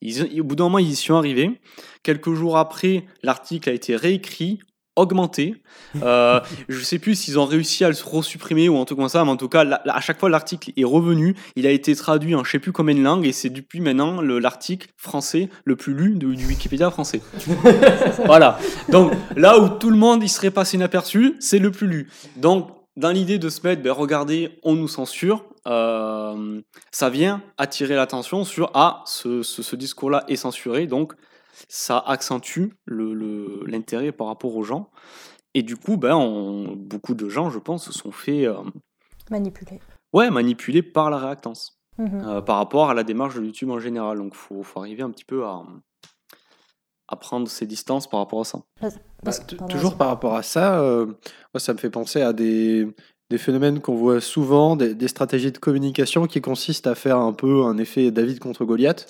Ils- 0.00 0.40
Au 0.40 0.44
bout 0.44 0.54
d'un 0.56 0.64
moment, 0.64 0.78
ils 0.78 0.90
y 0.90 0.96
sont 0.96 1.14
arrivés. 1.14 1.60
Quelques 2.02 2.32
jours 2.34 2.56
après, 2.58 3.04
l'article 3.22 3.70
a 3.70 3.72
été 3.72 3.96
réécrit, 3.96 4.60
augmenté. 4.96 5.56
Euh, 6.02 6.40
je 6.68 6.80
sais 6.80 6.98
plus 6.98 7.14
s'ils 7.16 7.38
ont 7.38 7.44
réussi 7.44 7.84
à 7.84 7.88
le 7.88 7.94
resupprimer 8.04 8.68
ou 8.68 8.76
un 8.78 8.84
truc 8.84 8.98
comme 8.98 9.08
ça, 9.08 9.24
mais 9.24 9.30
en 9.30 9.36
tout 9.36 9.48
cas, 9.48 9.64
à 9.64 10.00
chaque 10.00 10.18
fois, 10.18 10.28
l'article 10.28 10.72
est 10.76 10.84
revenu. 10.84 11.36
Il 11.56 11.66
a 11.68 11.70
été 11.70 11.94
traduit 11.96 12.34
en 12.34 12.42
je 12.44 12.50
sais 12.50 12.58
plus 12.58 12.72
combien 12.72 12.94
de 12.96 13.00
langues, 13.02 13.24
et 13.26 13.32
c'est 13.32 13.48
depuis 13.50 13.80
maintenant 13.80 14.20
le- 14.20 14.38
l'article 14.40 14.88
français 14.96 15.48
le 15.64 15.76
plus 15.76 15.94
lu 15.94 16.14
de- 16.16 16.34
du 16.34 16.46
Wikipédia 16.46 16.90
français. 16.90 17.20
voilà. 18.26 18.58
Donc, 18.88 19.12
là 19.36 19.58
où 19.60 19.68
tout 19.68 19.90
le 19.90 19.96
monde 19.96 20.22
il 20.22 20.28
serait 20.28 20.50
passé 20.50 20.76
inaperçu, 20.76 21.34
c'est 21.40 21.58
le 21.60 21.70
plus 21.70 21.86
lu. 21.86 22.08
Donc, 22.36 22.68
dans 22.96 23.10
l'idée 23.10 23.38
de 23.38 23.48
se 23.48 23.66
mettre, 23.66 23.82
ben, 23.82 23.92
regardez, 23.92 24.58
on 24.62 24.74
nous 24.74 24.88
censure, 24.88 25.44
euh, 25.66 26.60
ça 26.90 27.10
vient 27.10 27.42
attirer 27.58 27.94
l'attention 27.96 28.44
sur 28.44 28.70
ah, 28.74 29.02
ce, 29.06 29.42
ce- 29.42 29.62
ce 29.62 29.76
discours-là 29.76 30.24
est 30.28 30.36
censuré, 30.36 30.86
donc 30.86 31.14
ça 31.68 31.98
accentue 31.98 32.68
le- 32.84 33.14
le- 33.14 33.62
l'intérêt 33.66 34.12
par 34.12 34.26
rapport 34.28 34.54
aux 34.56 34.62
gens. 34.64 34.90
Et 35.54 35.62
du 35.62 35.76
coup, 35.76 35.96
ben, 35.96 36.14
on- 36.16 36.74
beaucoup 36.76 37.14
de 37.14 37.28
gens, 37.28 37.50
je 37.50 37.58
pense, 37.58 37.84
se 37.86 37.92
sont 37.92 38.12
fait 38.12 38.46
euh, 38.46 38.54
manipulé. 39.30 39.80
ouais, 40.12 40.30
manipuler 40.30 40.82
par 40.82 41.10
la 41.10 41.18
réactance, 41.18 41.80
Mhm. 41.98 42.22
euh, 42.26 42.40
par 42.42 42.56
rapport 42.58 42.90
à 42.90 42.94
la 42.94 43.04
démarche 43.04 43.36
de 43.36 43.44
YouTube 43.44 43.70
en 43.70 43.78
général. 43.78 44.18
Donc, 44.18 44.32
il 44.34 44.38
faut, 44.38 44.62
faut 44.62 44.80
arriver 44.80 45.02
un 45.02 45.10
petit 45.10 45.24
peu 45.24 45.44
à, 45.44 45.62
à 47.08 47.16
prendre 47.16 47.48
ses 47.48 47.66
distances 47.66 48.08
par 48.08 48.20
rapport 48.20 48.40
à 48.40 48.44
ça. 48.44 48.60
Parce- 48.80 49.40
Bah, 49.40 49.46
pardon, 49.56 49.74
toujours 49.74 49.96
par 49.96 50.08
rapport 50.08 50.34
à 50.36 50.42
ça, 50.42 50.80
euh, 50.80 51.06
moi, 51.06 51.58
ça 51.58 51.72
me 51.72 51.78
fait 51.78 51.90
penser 51.90 52.20
à 52.22 52.32
des, 52.32 52.86
des 53.30 53.38
phénomènes 53.38 53.80
qu'on 53.80 53.94
voit 53.94 54.20
souvent, 54.20 54.76
des, 54.76 54.94
des 54.94 55.08
stratégies 55.08 55.52
de 55.52 55.58
communication 55.58 56.26
qui 56.26 56.40
consistent 56.40 56.86
à 56.86 56.94
faire 56.94 57.18
un 57.18 57.32
peu 57.32 57.64
un 57.64 57.78
effet 57.78 58.10
David 58.10 58.38
contre 58.38 58.64
Goliath. 58.64 59.06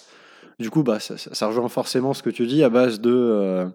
Du 0.61 0.71
coup, 0.71 0.83
bah, 0.85 1.01
ça, 1.01 1.17
ça- 1.19 1.35
ça 1.35 1.47
rejoint 1.49 1.69
forcément 1.69 2.15
ce 2.15 2.23
que 2.23 2.31
tu 2.31 2.47
dis 2.47 2.63
à 2.63 2.69
base 2.69 3.01
de, 3.01 3.11
euh, 3.13 3.67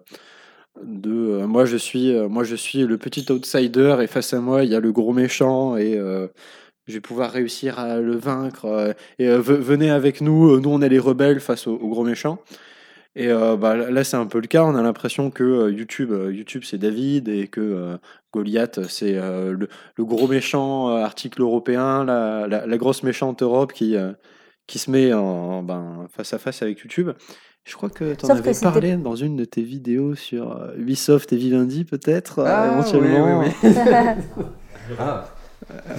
de 0.82 1.10
euh, 1.12 1.46
moi, 1.46 1.64
je 1.64 1.76
suis, 1.76 2.10
euh, 2.14 2.28
moi 2.28 2.44
je 2.44 2.56
suis 2.56 2.84
le 2.86 2.96
petit 2.96 3.30
outsider 3.30 3.96
et 4.02 4.06
face 4.06 4.32
à 4.32 4.40
moi 4.40 4.64
il 4.64 4.70
y 4.70 4.74
a 4.74 4.80
le 4.80 4.92
gros 4.92 5.12
méchant 5.12 5.76
et 5.76 5.96
euh, 5.98 6.26
je 6.86 6.94
vais 6.94 7.00
pouvoir 7.00 7.30
réussir 7.32 7.78
à 7.78 8.00
le 8.00 8.16
vaincre. 8.16 8.64
euh, 8.66 8.92
et 9.18 9.28
euh, 9.28 9.38
ve- 9.40 9.58
venez 9.60 9.90
avec 9.90 10.20
nous, 10.20 10.58
nous 10.60 10.70
on 10.70 10.80
est 10.80 10.88
les 10.88 10.98
rebelles 10.98 11.40
face 11.40 11.66
au, 11.66 11.74
au 11.74 11.88
gros 11.88 12.04
méchant. 12.04 12.38
Et 13.16 13.28
euh, 13.28 13.56
bah, 13.56 13.74
là, 13.76 14.04
c'est 14.04 14.16
un 14.16 14.26
peu 14.26 14.40
le 14.40 14.46
cas. 14.46 14.62
On 14.64 14.76
a 14.76 14.82
l'impression 14.82 15.30
que 15.30 15.42
euh, 15.42 15.72
YouTube, 15.72 16.12
euh, 16.12 16.32
YouTube 16.32 16.62
c'est 16.64 16.78
David 16.78 17.28
et 17.28 17.48
que 17.48 17.60
euh, 17.60 17.96
Goliath, 18.32 18.86
c'est 18.88 19.16
euh, 19.16 19.52
le, 19.52 19.68
le 19.96 20.04
gros 20.04 20.28
méchant 20.28 20.90
euh, 20.90 21.02
article 21.02 21.42
européen, 21.42 22.04
la, 22.04 22.46
la, 22.46 22.66
la 22.66 22.78
grosse 22.78 23.02
méchante 23.02 23.42
Europe 23.42 23.72
qui, 23.72 23.96
euh, 23.96 24.12
qui 24.68 24.78
se 24.78 24.90
met 24.90 25.12
en, 25.12 25.62
ben, 25.64 26.06
face 26.12 26.32
à 26.34 26.38
face 26.38 26.62
avec 26.62 26.78
YouTube. 26.80 27.10
Je 27.64 27.74
crois 27.74 27.90
que 27.90 28.14
tu 28.14 28.24
en 28.24 28.28
Sauf 28.28 28.38
avais 28.38 28.52
parlé 28.62 28.96
dans 28.96 29.16
une 29.16 29.36
de 29.36 29.44
tes 29.44 29.62
vidéos 29.62 30.14
sur 30.14 30.70
Ubisoft 30.78 31.32
et 31.32 31.36
Vivendi, 31.36 31.84
peut-être, 31.84 32.40
Ah, 32.46 32.70
éventuellement. 32.72 33.40
oui, 33.40 33.48
oui, 33.64 33.70
oui. 33.70 33.74
Ah, 34.98 35.28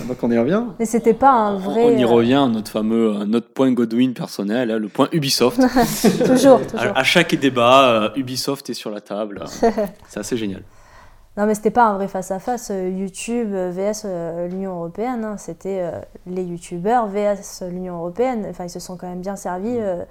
Donc 0.08 0.18
on 0.24 0.32
y 0.32 0.38
revient. 0.38 0.64
Mais 0.80 0.86
c'était 0.86 1.14
pas 1.14 1.32
un 1.32 1.58
vrai. 1.58 1.86
On 1.86 1.98
y 1.98 2.04
euh, 2.04 2.08
revient 2.08 2.34
à 2.36 2.48
notre 2.48 2.72
fameux 2.72 3.16
à 3.22 3.26
notre 3.26 3.50
point 3.54 3.72
Godwin 3.72 4.14
personnel, 4.14 4.72
hein, 4.72 4.80
le 4.80 4.88
point 4.90 5.08
Ubisoft. 5.12 5.58
toujours, 6.26 6.62
toujours. 6.68 6.80
à, 6.96 7.00
à 7.00 7.04
chaque 7.04 7.36
débat, 7.36 7.90
euh, 7.90 8.10
Ubisoft 8.16 8.70
est 8.70 8.74
sur 8.74 8.90
la 8.92 9.02
table. 9.02 9.44
C'est 10.08 10.20
assez 10.20 10.36
génial. 10.38 10.64
Non, 11.38 11.46
mais 11.46 11.56
c'était 11.56 11.72
pas 11.72 11.86
un 11.86 11.94
vrai 11.94 12.10
face-à-face 12.10 12.72
euh, 12.72 12.90
YouTube 12.90 13.54
euh, 13.54 13.72
vs 13.72 14.02
euh, 14.06 14.48
l'Union 14.50 14.74
Européenne. 14.76 15.24
hein. 15.24 15.38
C'était 15.38 15.80
euh, 15.82 15.92
les 16.28 16.44
YouTubeurs 16.44 17.08
vs 17.08 17.64
l'Union 17.70 17.96
Européenne. 18.00 18.46
Enfin, 18.50 18.66
ils 18.66 18.70
se 18.70 18.82
sont 18.82 18.98
quand 18.98 19.08
même 19.08 19.22
bien 19.22 19.38
servis, 19.38 19.78
euh, 19.80 20.04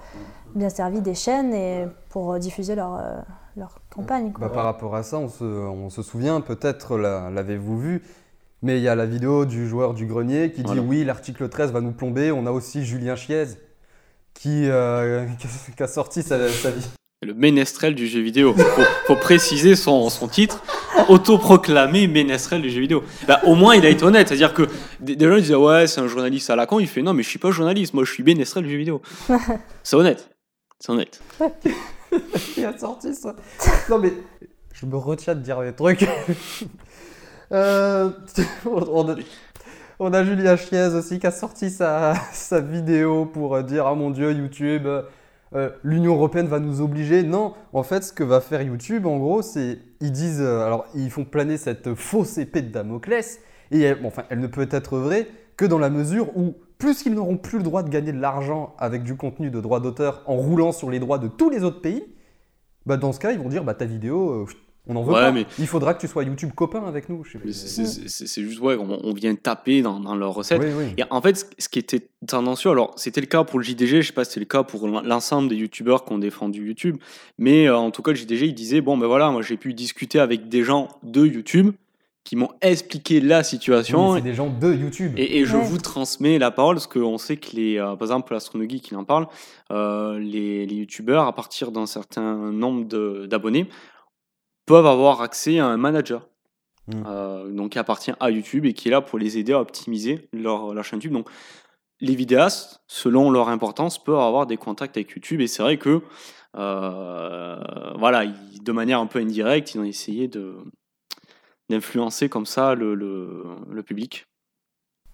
bien 0.55 0.69
servis 0.69 1.01
des 1.01 1.13
chaînes 1.13 1.53
et 1.53 1.85
pour 2.09 2.33
euh, 2.33 2.39
diffuser 2.39 2.73
leur, 2.73 2.95
euh, 2.95 3.19
leur 3.55 3.75
campagne. 3.93 4.31
quoi. 4.31 4.47
Bah, 4.47 4.53
par 4.53 4.63
rapport 4.63 4.95
à 4.95 5.03
ça, 5.03 5.19
on 5.19 5.27
se, 5.29 5.43
on 5.43 5.91
se 5.91 6.01
souvient, 6.01 6.41
peut-être 6.41 6.97
la- 6.97 7.29
l'avez-vous 7.29 7.77
vu, 7.77 8.01
mais 8.61 8.77
il 8.77 8.83
y 8.83 8.87
a 8.87 8.95
la 8.95 9.05
vidéo 9.05 9.45
du 9.45 9.67
joueur 9.67 9.93
du 9.93 10.05
grenier 10.05 10.51
qui 10.51 10.61
dit 10.61 10.67
Voilà. 10.67 10.81
oui, 10.81 11.03
l'article 11.03 11.49
13 11.49 11.71
va 11.71 11.81
nous 11.81 11.91
plomber. 11.91 12.31
On 12.31 12.45
a 12.45 12.51
aussi 12.51 12.85
Julien 12.85 13.15
Chiez 13.15 13.45
qui, 14.33 14.67
euh, 14.69 15.25
qui 15.77 15.83
a 15.83 15.87
sorti 15.87 16.23
sa, 16.23 16.47
sa 16.49 16.71
vie. 16.71 16.87
Le 17.23 17.33
ménestrel 17.35 17.93
du 17.93 18.07
jeu 18.07 18.19
vidéo. 18.21 18.55
Faut, 18.55 18.81
faut 19.05 19.15
préciser 19.15 19.75
son, 19.75 20.09
son 20.09 20.27
titre. 20.27 20.63
Autoproclamé 21.07 22.07
ménestrel 22.07 22.61
du 22.63 22.69
jeu 22.71 22.81
vidéo. 22.81 23.03
Bah, 23.27 23.41
au 23.45 23.53
moins, 23.53 23.75
il 23.75 23.85
a 23.85 23.89
été 23.89 24.03
honnête. 24.03 24.27
C'est-à-dire 24.27 24.53
que 24.55 24.67
des, 24.99 25.15
des 25.15 25.27
gens 25.27 25.35
disaient 25.37 25.55
Ouais, 25.55 25.85
c'est 25.85 26.01
un 26.01 26.07
journaliste 26.07 26.49
à 26.49 26.55
la 26.55 26.65
con. 26.65 26.79
Il 26.79 26.87
fait 26.87 27.01
Non, 27.03 27.13
mais 27.13 27.21
je 27.21 27.29
suis 27.29 27.37
pas 27.39 27.51
journaliste. 27.51 27.93
Moi, 27.93 28.05
je 28.05 28.11
suis 28.11 28.23
ménestrel 28.23 28.63
du 28.63 28.71
jeu 28.71 28.77
vidéo. 28.77 29.01
C'est 29.83 29.95
honnête. 29.95 30.29
C'est 30.79 30.91
honnête. 30.91 31.21
Qui 32.55 32.65
a 32.65 32.75
sorti 32.77 33.13
ça 33.13 33.35
Non 33.89 33.99
mais 33.99 34.11
je 34.73 34.85
me 34.85 34.97
retiens 34.97 35.33
de 35.35 35.39
dire 35.41 35.61
des 35.61 35.73
trucs. 35.73 36.05
Euh, 37.51 38.09
on, 38.65 39.09
a, 39.09 39.15
on 39.99 40.13
a 40.13 40.55
Chiez 40.57 40.87
aussi 40.87 41.19
qui 41.19 41.27
a 41.27 41.31
sorti 41.31 41.69
sa, 41.71 42.15
vidéo 42.61 43.25
pour 43.25 43.55
euh, 43.55 43.63
dire 43.63 43.87
ah 43.87 43.95
mon 43.95 44.09
dieu 44.09 44.31
YouTube 44.31 44.87
euh, 45.53 45.69
l'Union 45.83 46.13
européenne 46.13 46.47
va 46.47 46.59
nous 46.59 46.79
obliger. 46.79 47.23
Non, 47.23 47.53
en 47.73 47.83
fait, 47.83 48.05
ce 48.05 48.13
que 48.13 48.23
va 48.23 48.39
faire 48.39 48.61
YouTube, 48.61 49.05
en 49.05 49.17
gros, 49.17 49.41
c'est 49.41 49.79
ils 49.99 50.13
disent, 50.13 50.41
alors 50.41 50.85
ils 50.95 51.11
font 51.11 51.25
planer 51.25 51.57
cette 51.57 51.93
fausse 51.93 52.37
épée 52.37 52.61
de 52.61 52.69
Damoclès, 52.69 53.41
et 53.71 53.81
elle, 53.81 54.01
bon, 54.01 54.07
enfin, 54.07 54.23
elle 54.29 54.39
ne 54.39 54.47
peut 54.47 54.69
être 54.71 54.97
vraie 54.97 55.27
que 55.57 55.65
dans 55.65 55.77
la 55.77 55.89
mesure 55.89 56.35
où 56.37 56.55
plus 56.77 57.03
qu'ils 57.03 57.13
n'auront 57.13 57.37
plus 57.37 57.57
le 57.57 57.65
droit 57.65 57.83
de 57.83 57.89
gagner 57.89 58.13
de 58.13 58.19
l'argent 58.19 58.73
avec 58.79 59.03
du 59.03 59.17
contenu 59.17 59.49
de 59.49 59.59
droit 59.59 59.81
d'auteur 59.81 60.23
en 60.25 60.35
roulant 60.35 60.71
sur 60.71 60.89
les 60.89 60.99
droits 60.99 61.19
de 61.19 61.27
tous 61.27 61.49
les 61.49 61.63
autres 61.63 61.81
pays, 61.81 62.03
bah 62.85 62.95
dans 62.95 63.11
ce 63.11 63.19
cas, 63.19 63.33
ils 63.33 63.39
vont 63.39 63.49
dire, 63.49 63.65
bah 63.65 63.73
ta 63.73 63.85
vidéo, 63.85 64.47
on 64.87 64.93
n'en 64.95 65.03
veut 65.03 65.13
Ouais, 65.13 65.19
pas. 65.19 65.31
mais- 65.31 65.45
Il 65.59 65.67
faudra 65.67 65.93
que 65.93 66.01
tu 66.01 66.07
sois 66.07 66.23
YouTube 66.23 66.51
copain 66.55 66.83
avec 66.85 67.07
nous. 67.09 67.23
C'est- 67.25 67.85
c'est 67.85 67.85
c'est- 68.09 68.27
c'est 68.27 68.41
juste, 68.43 68.59
ouais, 68.61 68.75
on, 68.77 68.99
on 69.05 69.13
vient 69.13 69.35
taper 69.35 69.81
dans, 69.81 69.99
dans 69.99 70.15
leur 70.15 70.33
recette. 70.33 70.61
Oui, 70.61 70.69
oui. 70.75 70.85
Et 70.97 71.03
en 71.09 71.21
fait, 71.21 71.45
ce- 71.57 71.69
qui 71.69 71.79
était 71.79 72.09
tendancieux, 72.27 72.71
alors 72.71 72.93
c'était 72.97 73.21
le 73.21 73.27
cas 73.27 73.43
pour 73.43 73.59
le 73.59 73.63
JDG, 73.65 74.01
je 74.01 74.07
sais 74.07 74.13
pas 74.13 74.23
si 74.25 74.31
c'était 74.31 74.39
le 74.41 74.45
cas 74.47 74.63
pour 74.63 74.87
l'en- 74.87 75.01
l'ensemble 75.01 75.49
des 75.49 75.55
youtubeurs 75.55 76.03
qui 76.05 76.13
ont 76.13 76.17
défendu 76.17 76.65
YouTube, 76.67 76.97
mais 77.37 77.67
euh, 77.67 77.77
en 77.77 77.91
tout 77.91 78.01
cas, 78.01 78.11
le 78.11 78.17
JDG, 78.17 78.47
il 78.47 78.53
disait 78.53 78.81
bon, 78.81 78.97
ben 78.97 79.07
voilà, 79.07 79.29
moi 79.31 79.41
j'ai 79.41 79.57
pu 79.57 79.73
discuter 79.73 80.19
avec 80.19 80.49
des 80.49 80.63
gens 80.63 80.87
de 81.03 81.25
YouTube 81.25 81.71
qui 82.23 82.35
m'ont 82.35 82.49
expliqué 82.61 83.19
la 83.19 83.41
situation 83.43 84.13
c'est 84.15 84.21
des 84.21 84.35
gens 84.35 84.47
de 84.49 84.71
YouTube. 84.73 85.11
et, 85.17 85.39
et 85.39 85.45
je 85.45 85.57
Ouais. 85.57 85.63
vous 85.63 85.79
transmets 85.79 86.37
la 86.37 86.51
parole 86.51 86.75
parce 86.75 86.85
qu'on 86.85 87.17
sait 87.17 87.37
que 87.37 87.55
les, 87.55 87.77
euh, 87.79 87.95
par 87.95 88.03
exemple, 88.07 88.31
l'Astronogie 88.33 88.79
qui 88.79 88.95
en 88.95 89.03
parle, 89.03 89.25
euh, 89.71 90.19
les, 90.19 90.65
les 90.67 90.75
youtubeurs, 90.75 91.25
à 91.25 91.33
partir 91.33 91.71
d'un 91.71 91.87
certain 91.87 92.35
nombre 92.51 92.85
de- 92.87 93.25
d'abonnés, 93.25 93.67
peuvent 94.71 94.85
avoir 94.87 95.21
accès 95.21 95.59
à 95.59 95.67
un 95.67 95.77
manager. 95.77 96.21
Mm. 96.87 97.03
euh, 97.05 97.51
donc 97.57 97.73
qui 97.73 97.79
appartient 97.79 98.11
à 98.19 98.31
YouTube 98.31 98.65
et 98.65 98.73
qui 98.73 98.87
est 98.87 98.91
là 98.91 99.01
pour 99.01 99.19
les 99.19 99.37
aider 99.37 99.53
à 99.53 99.59
optimiser 99.61 100.27
leur, 100.33 100.73
leur 100.73 100.83
chaîne 100.83 100.97
YouTube. 100.99 101.13
Donc 101.13 101.29
les 101.99 102.15
vidéastes, 102.15 102.81
selon 102.87 103.29
leur 103.29 103.49
importance, 103.49 104.03
peuvent 104.03 104.17
avoir 104.31 104.47
des 104.47 104.57
contacts 104.57 104.97
avec 104.97 105.11
YouTube 105.11 105.41
et 105.41 105.47
c'est 105.47 105.61
vrai 105.61 105.77
que 105.77 106.01
euh, 106.57 107.93
voilà, 107.99 108.23
ils- 108.23 108.63
de 108.63 108.71
manière 108.71 108.99
un 108.99 109.05
peu 109.05 109.19
indirecte, 109.19 109.75
ils 109.75 109.79
ont 109.79 109.83
essayé 109.83 110.27
de 110.27 110.55
d'influencer 111.69 112.27
comme 112.27 112.45
ça 112.45 112.73
le, 112.75 112.95
le, 112.95 113.45
le 113.69 113.83
public. 113.83 114.25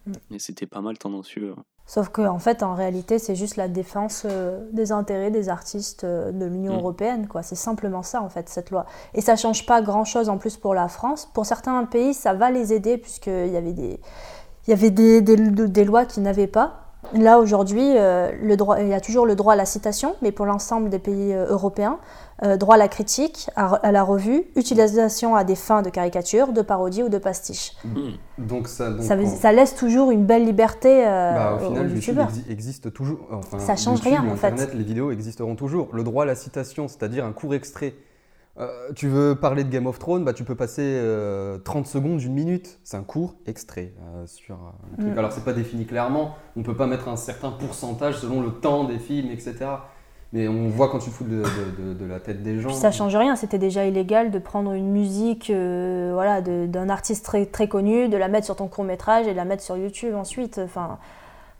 Mm. 0.05 0.13
Et 0.35 0.39
c'était 0.39 0.65
pas 0.67 0.81
mal 0.81 0.97
tendancieux. 0.97 1.53
Sauf 1.87 2.09
qu'en 2.09 2.27
en 2.27 2.39
fait, 2.39 2.63
en 2.63 2.75
réalité, 2.75 3.17
c'est 3.17 3.33
juste 3.35 3.55
la 3.55 3.69
défense 3.69 4.23
euh, 4.25 4.59
des 4.73 4.91
intérêts 4.91 5.31
des 5.31 5.47
artistes 5.47 6.03
euh, 6.03 6.31
de 6.33 6.45
l'Union 6.45 6.73
Mm. 6.73 6.79
européenne. 6.79 7.27
quoi. 7.27 7.43
C'est 7.43 7.55
simplement 7.55 8.03
ça, 8.03 8.21
en 8.21 8.29
fait, 8.29 8.49
cette 8.49 8.71
loi. 8.71 8.85
Et 9.13 9.21
ça 9.21 9.35
change 9.37 9.65
pas 9.65 9.81
grand-chose 9.81 10.27
en 10.29 10.37
plus 10.37 10.57
pour 10.57 10.73
la 10.75 10.89
France. 10.89 11.29
Pour 11.33 11.45
certains 11.45 11.83
pays, 11.85 12.13
ça 12.13 12.33
va 12.33 12.51
les 12.51 12.73
aider, 12.73 12.97
puisqu'il 12.97 13.47
y 13.47 13.55
avait 13.57 13.71
des, 13.73 13.99
il 14.67 14.71
y 14.71 14.73
avait 14.73 14.91
des, 14.91 15.21
des, 15.21 15.37
des 15.37 15.85
lois 15.85 16.05
qui 16.05 16.19
n'avaient 16.19 16.47
pas. 16.47 16.86
Là, 17.13 17.39
aujourd'hui, 17.39 17.93
euh, 17.97 18.31
le 18.41 18.57
droit- 18.57 18.79
il 18.79 18.87
y 18.87 18.93
a 18.93 19.01
toujours 19.01 19.25
le 19.25 19.35
droit 19.35 19.53
à 19.53 19.55
la 19.55 19.65
citation, 19.65 20.15
mais 20.21 20.31
pour 20.31 20.45
l'ensemble 20.45 20.89
des 20.89 20.99
pays 20.99 21.33
euh, 21.33 21.45
européens, 21.49 21.99
euh, 22.43 22.57
droit 22.57 22.75
à 22.75 22.77
la 22.77 22.87
critique, 22.87 23.49
à, 23.55 23.75
à 23.75 23.91
la 23.91 24.03
revue, 24.03 24.43
utilisation 24.55 25.35
à 25.35 25.43
des 25.43 25.55
fins 25.55 25.81
de 25.81 25.89
caricature, 25.89 26.49
de 26.53 26.61
parodie 26.61 27.03
ou 27.03 27.09
de 27.09 27.17
pastiche. 27.17 27.73
Donc 28.37 28.67
ça, 28.67 28.91
donc, 28.91 29.03
Ça, 29.03 29.15
veut- 29.15 29.25
en- 29.25 29.35
ça 29.35 29.51
laisse 29.51 29.75
toujours 29.75 30.11
une 30.11 30.25
belle 30.25 30.45
liberté 30.45 31.07
euh, 31.07 31.33
Bah, 31.33 31.53
au 31.53 31.55
aux- 31.65 31.67
final, 31.69 31.85
aux 31.85 31.89
YouTube 31.89 32.17
youtubeurs. 32.17 32.29
exi- 32.29 32.51
existe 32.51 32.93
toujours. 32.93 33.19
Enfin, 33.31 33.59
Ça 33.59 33.75
change 33.75 33.99
YouTube, 33.99 34.19
rien, 34.21 34.31
en 34.31 34.35
fait. 34.35 34.47
Internet, 34.47 34.73
les 34.75 34.83
vidéos 34.83 35.11
existeront 35.11 35.55
toujours. 35.55 35.89
Le 35.93 36.03
droit 36.03 36.23
à 36.23 36.27
la 36.27 36.35
citation, 36.35 36.87
c'est-à-dire 36.87 37.25
un 37.25 37.31
court 37.31 37.53
extrait. 37.55 37.93
Euh, 38.59 38.91
tu 38.95 39.07
veux 39.07 39.35
parler 39.35 39.63
de 39.63 39.69
Game 39.69 39.85
of 39.85 39.99
Thrones, 39.99 40.23
bah, 40.23 40.33
tu 40.33 40.43
peux 40.43 40.55
passer 40.55 40.81
euh, 40.83 41.59
30 41.59 41.85
secondes, 41.85 42.21
une 42.21 42.33
minute. 42.33 42.79
C'est 42.83 42.97
un 42.97 43.03
court 43.03 43.35
extrait 43.45 43.93
euh, 44.15 44.25
sur 44.25 44.55
euh, 44.55 44.57
le 44.97 45.03
truc. 45.03 45.15
Mm. 45.15 45.19
Alors, 45.19 45.31
c'est 45.31 45.43
pas 45.45 45.53
défini 45.53 45.85
clairement. 45.85 46.35
On 46.55 46.63
peut 46.63 46.75
pas 46.75 46.87
mettre 46.87 47.07
un 47.07 47.17
certain 47.17 47.51
pourcentage 47.51 48.17
selon 48.17 48.41
le 48.41 48.51
temps 48.51 48.83
des 48.85 48.97
films, 48.97 49.29
etc. 49.31 49.55
Mais 50.33 50.47
on 50.47 50.67
voit 50.69 50.89
quand 50.89 50.99
tu 50.99 51.09
fous 51.09 51.23
de, 51.23 51.41
de- 51.43 51.83
de- 51.83 51.93
de 51.93 52.05
la 52.05 52.19
tête 52.19 52.43
des 52.43 52.59
gens. 52.59 52.67
Puis 52.69 52.77
ça 52.77 52.91
change 52.91 53.15
rien, 53.15 53.35
c'était 53.37 53.59
déjà 53.59 53.85
illégal 53.85 54.29
de 54.31 54.39
prendre 54.39 54.73
une 54.73 54.91
musique 54.91 55.49
euh, 55.49 56.09
voilà, 56.13 56.41
d'un 56.41 56.89
artiste 56.89 57.23
très, 57.23 57.45
très 57.45 57.67
connu, 57.69 58.09
de 58.09 58.17
la 58.17 58.27
mettre 58.27 58.45
sur 58.45 58.55
ton 58.57 58.67
court 58.67 58.83
métrage 58.83 59.25
et 59.27 59.31
de 59.31 59.37
la 59.37 59.45
mettre 59.45 59.63
sur 59.63 59.77
YouTube 59.77 60.15
ensuite. 60.15 60.59
Enfin, 60.61 60.97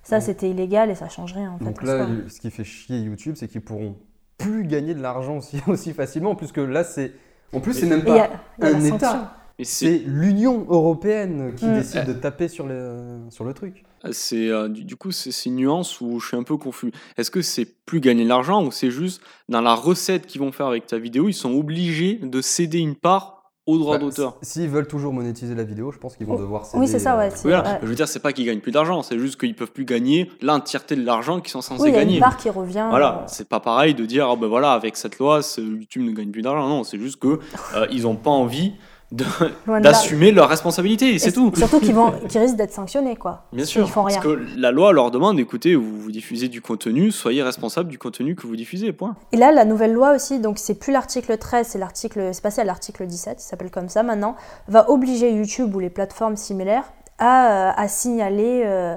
ça 0.03 0.19
c'était 0.19 0.49
illégal 0.49 0.89
et 0.89 0.95
ça 0.95 1.07
change 1.09 1.33
rien 1.33 1.51
en 1.51 1.57
fait. 1.59 1.65
Donc 1.65 1.81
là, 1.83 2.07
ce 2.27 2.39
qui 2.41 2.49
fait 2.51 2.63
chier 2.65 2.97
YouTube, 2.99 3.35
c'est 3.37 3.47
qu'ils 3.47 3.61
pourront 3.61 3.95
plus 4.37 4.63
gagner 4.65 4.93
de 4.93 5.01
l'argent 5.01 5.37
aussi, 5.37 5.57
aussi 5.67 5.93
facilement, 5.93 6.35
puisque 6.35 6.57
là, 6.57 6.83
c'est. 6.83 7.13
En 7.53 7.59
plus, 7.61 7.73
c'est 7.73 7.85
même 7.85 8.03
y 8.05 8.11
a, 8.11 8.27
pas 8.27 8.39
il 8.59 8.63
y 8.63 8.73
a 8.89 8.93
un 8.93 8.95
État. 8.95 9.37
c'est 9.63 10.03
l'Union 10.05 10.65
européenne 10.69 11.53
qui 11.55 11.65
Mm. 11.65 11.73
décide 11.75 12.05
de 12.05 12.13
taper 12.13 12.47
sur 12.49 12.67
le, 12.67 13.19
sur 13.29 13.45
le 13.45 13.53
truc. 13.53 13.83
c'est 14.11 14.49
euh, 14.49 14.67
du, 14.67 14.83
du 14.83 14.95
coup 14.97 15.11
c'est 15.11 15.31
c'est 15.31 15.49
une 15.49 15.55
nuance 15.55 15.99
où 16.01 16.19
je 16.19 16.27
suis 16.27 16.37
un 16.37 16.43
peu 16.43 16.57
confus. 16.57 16.91
Est-ce 17.17 17.31
que 17.31 17.41
c'est 17.41 17.65
plus 17.85 17.99
gagner 18.01 18.23
de 18.25 18.29
l'argent 18.29 18.63
ou 18.65 18.71
c'est 18.71 18.91
juste 18.91 19.21
dans 19.49 19.61
la 19.61 19.73
recette 19.73 20.27
qu'ils 20.27 20.41
vont 20.41 20.51
faire 20.51 20.67
avec 20.67 20.85
ta 20.87 20.97
vidéo, 20.99 21.29
ils 21.29 21.33
sont 21.33 21.53
obligés 21.53 22.15
de 22.21 22.41
céder 22.41 22.79
une 22.79 22.95
part 22.95 23.36
au 23.67 23.77
droit 23.77 23.97
Bah, 23.97 24.05
d'auteur 24.05 24.37
S'ils 24.41 24.69
veulent 24.69 24.87
toujours 24.87 25.13
monétiser 25.13 25.53
la 25.53 25.63
vidéo, 25.63 25.91
je 25.91 25.99
pense 25.99 26.15
qu'ils 26.15 26.25
vont 26.25 26.35
Oh, 26.35 26.39
devoir 26.39 26.63
oui, 26.73 26.87
c'est 26.87 26.97
ça, 26.99 27.17
ouais, 27.17 27.27
euh, 27.27 27.35
Voilà. 27.43 27.63
ouais. 27.63 27.79
Je 27.83 27.87
veux 27.87 27.95
dire, 27.95 28.07
c'est 28.07 28.19
pas 28.21 28.33
qu'ils 28.33 28.45
gagnent 28.45 28.59
plus 28.61 28.71
d'argent, 28.71 29.03
c'est 29.03 29.19
juste 29.19 29.39
qu'ils 29.39 29.53
peuvent 29.55 29.71
plus 29.71 29.85
gagner 29.85 30.31
l'entièreté 30.41 30.95
de 30.95 31.05
l'argent 31.05 31.39
qu'ils 31.41 31.51
sont 31.51 31.61
censés 31.61 31.83
Oui, 31.83 31.89
il 31.89 31.93
y 31.93 31.97
a 31.97 31.99
gagner. 31.99 32.15
une 32.15 32.19
part 32.21 32.37
qui 32.37 32.49
revient. 32.49 32.87
Voilà, 32.89 33.19
euh, 33.21 33.23
c'est 33.27 33.47
pas 33.47 33.59
pareil 33.59 33.93
de 33.93 34.05
dire, 34.05 34.27
oh 34.31 34.37
ben 34.37 34.47
voilà, 34.47 34.71
avec 34.71 34.97
cette 34.97 35.19
loi, 35.19 35.41
YouTube 35.57 36.03
ne 36.03 36.11
gagne 36.11 36.31
plus 36.31 36.41
d'argent. 36.41 36.67
Non, 36.67 36.83
c'est 36.83 36.97
juste 36.99 37.19
que 37.19 37.39
euh, 37.75 37.87
ils 37.91 38.07
ont 38.07 38.15
pas 38.15 38.31
envie 38.31 38.73
d'assumer 39.81 40.31
leurs 40.31 40.49
responsabilités, 40.49 41.17
c'est 41.17 41.31
tout. 41.31 41.51
Surtout 41.55 41.79
qu'ils 41.79 41.93
vont, 41.93 42.11
qu'ils 42.27 42.41
risquent 42.41 42.57
d'être 42.57 42.73
sanctionnés 42.73 43.15
quoi. 43.15 43.45
Bien 43.53 43.63
sûr, 43.63 43.87
font 43.89 44.03
parce 44.03 44.15
rien. 44.15 44.21
que 44.21 44.39
la 44.57 44.71
loi 44.71 44.91
leur 44.91 45.11
demande, 45.11 45.39
écoutez, 45.39 45.75
vous, 45.75 45.99
vous 45.99 46.11
diffusez 46.11 46.49
du 46.49 46.61
contenu, 46.61 47.11
soyez 47.11 47.41
responsable 47.41 47.89
du 47.89 47.97
contenu 47.97 48.35
que 48.35 48.45
vous 48.45 48.55
diffusez, 48.55 48.91
point. 48.91 49.15
Et 49.31 49.37
là, 49.37 49.51
la 49.51 49.63
nouvelle 49.63 49.93
loi 49.93 50.13
aussi, 50.13 50.39
donc 50.39 50.57
c'est 50.57 50.75
plus 50.75 50.91
l'article 50.91 51.37
13, 51.37 51.67
c'est 51.67 51.79
l'article, 51.79 52.31
c'est 52.33 52.43
passé 52.43 52.61
à 52.61 52.65
l'article 52.65 53.07
17, 53.07 53.37
il 53.39 53.43
s'appelle 53.43 53.71
comme 53.71 53.89
ça 53.89 54.03
maintenant, 54.03 54.35
va 54.67 54.89
obliger 54.89 55.31
YouTube 55.31 55.73
ou 55.75 55.79
les 55.79 55.89
plateformes 55.89 56.35
similaires 56.35 56.91
à, 57.17 57.69
euh, 57.69 57.71
à 57.75 57.87
signaler 57.87 58.63
euh, 58.65 58.95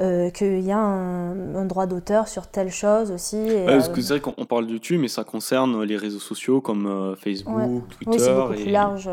euh, 0.00 0.30
qu'il 0.30 0.60
y 0.60 0.70
a 0.70 0.78
un, 0.78 1.56
un 1.56 1.64
droit 1.64 1.86
d'auteur 1.86 2.28
sur 2.28 2.46
telle 2.46 2.70
chose 2.70 3.10
aussi. 3.10 3.36
et, 3.36 3.66
Ouais, 3.66 3.66
parce 3.66 3.88
que 3.88 4.00
c'est 4.00 4.14
vrai 4.14 4.20
qu'on 4.20 4.34
on 4.38 4.46
parle 4.46 4.68
de 4.68 4.72
YouTube, 4.74 5.00
mais 5.00 5.08
ça 5.08 5.24
concerne 5.24 5.82
les 5.82 5.96
réseaux 5.96 6.20
sociaux 6.20 6.60
comme 6.60 6.86
euh, 6.86 7.16
Facebook, 7.16 7.56
oui, 7.56 7.80
Twitter. 7.90 8.18
c'est 8.20 8.32
beaucoup 8.32 8.52
et... 8.52 8.62
plus 8.62 8.70
large. 8.70 9.10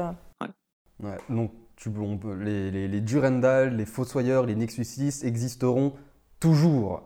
Ouais, 1.03 1.17
donc 1.29 1.51
les, 2.39 2.71
les, 2.71 2.87
les 2.87 3.01
Durandal, 3.01 3.75
les 3.75 3.85
Fossoyeurs, 3.85 4.45
les 4.45 4.55
Nexus 4.55 4.85
6 4.85 5.23
existeront 5.23 5.93
toujours. 6.39 7.03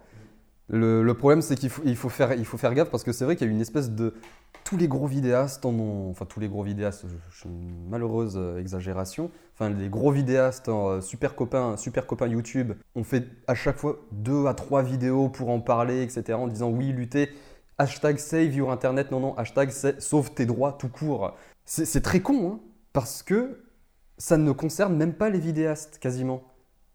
Le, 0.71 1.11
problème, 1.13 1.41
c'est 1.41 1.55
qu'il 1.55 1.69
faut, 1.69 2.09
faire, 2.09 2.33
il 2.33 2.45
faut 2.45 2.57
faire 2.57 2.75
gaffe 2.75 2.91
parce 2.91 3.03
que 3.03 3.11
c'est 3.11 3.25
vrai 3.25 3.35
qu'il 3.35 3.47
y 3.47 3.49
a 3.49 3.53
une 3.53 3.61
espèce 3.61 3.89
de. 3.89 4.13
Tous 4.63 4.77
les 4.77 4.87
gros 4.87 5.07
vidéastes 5.07 5.65
en 5.65 5.73
ont. 5.73 6.11
Enfin, 6.11 6.25
tous 6.25 6.39
les 6.39 6.47
gros 6.47 6.61
vidéastes, 6.61 7.05
je, 7.07 7.15
je 7.31 7.47
une 7.47 7.89
malheureuse 7.89 8.35
euh, 8.37 8.59
exagération. 8.59 9.31
Enfin, 9.55 9.71
les 9.71 9.89
gros 9.89 10.11
vidéastes, 10.11 10.69
euh, 10.69 11.01
super 11.01 11.33
copains, 11.33 11.75
super 11.75 12.05
copains 12.05 12.27
YouTube, 12.27 12.73
ont 12.95 13.03
fait 13.03 13.25
à 13.47 13.55
chaque 13.55 13.77
fois 13.77 13.97
deux 14.11 14.45
à 14.45 14.53
trois 14.53 14.83
vidéos 14.83 15.29
pour 15.29 15.49
en 15.49 15.59
parler, 15.59 16.03
etc. 16.03 16.33
En 16.33 16.47
disant 16.47 16.69
oui, 16.69 16.91
lutter. 16.91 17.29
Hashtag 17.79 18.17
save 18.17 18.53
your 18.53 18.71
internet, 18.71 19.09
non, 19.09 19.21
non, 19.21 19.37
hashtag 19.37 19.71
sa- 19.71 19.99
sauve 19.99 20.33
tes 20.33 20.45
droits 20.45 20.73
tout 20.73 20.89
court. 20.89 21.35
C'est 21.65 22.01
très 22.01 22.19
con, 22.19 22.51
hein, 22.51 22.59
parce 22.93 23.23
que 23.23 23.57
ça 24.19 24.37
ne 24.37 24.51
concerne 24.51 24.95
même 24.95 25.13
pas 25.13 25.29
les 25.31 25.39
vidéastes, 25.39 25.97
quasiment. 25.99 26.43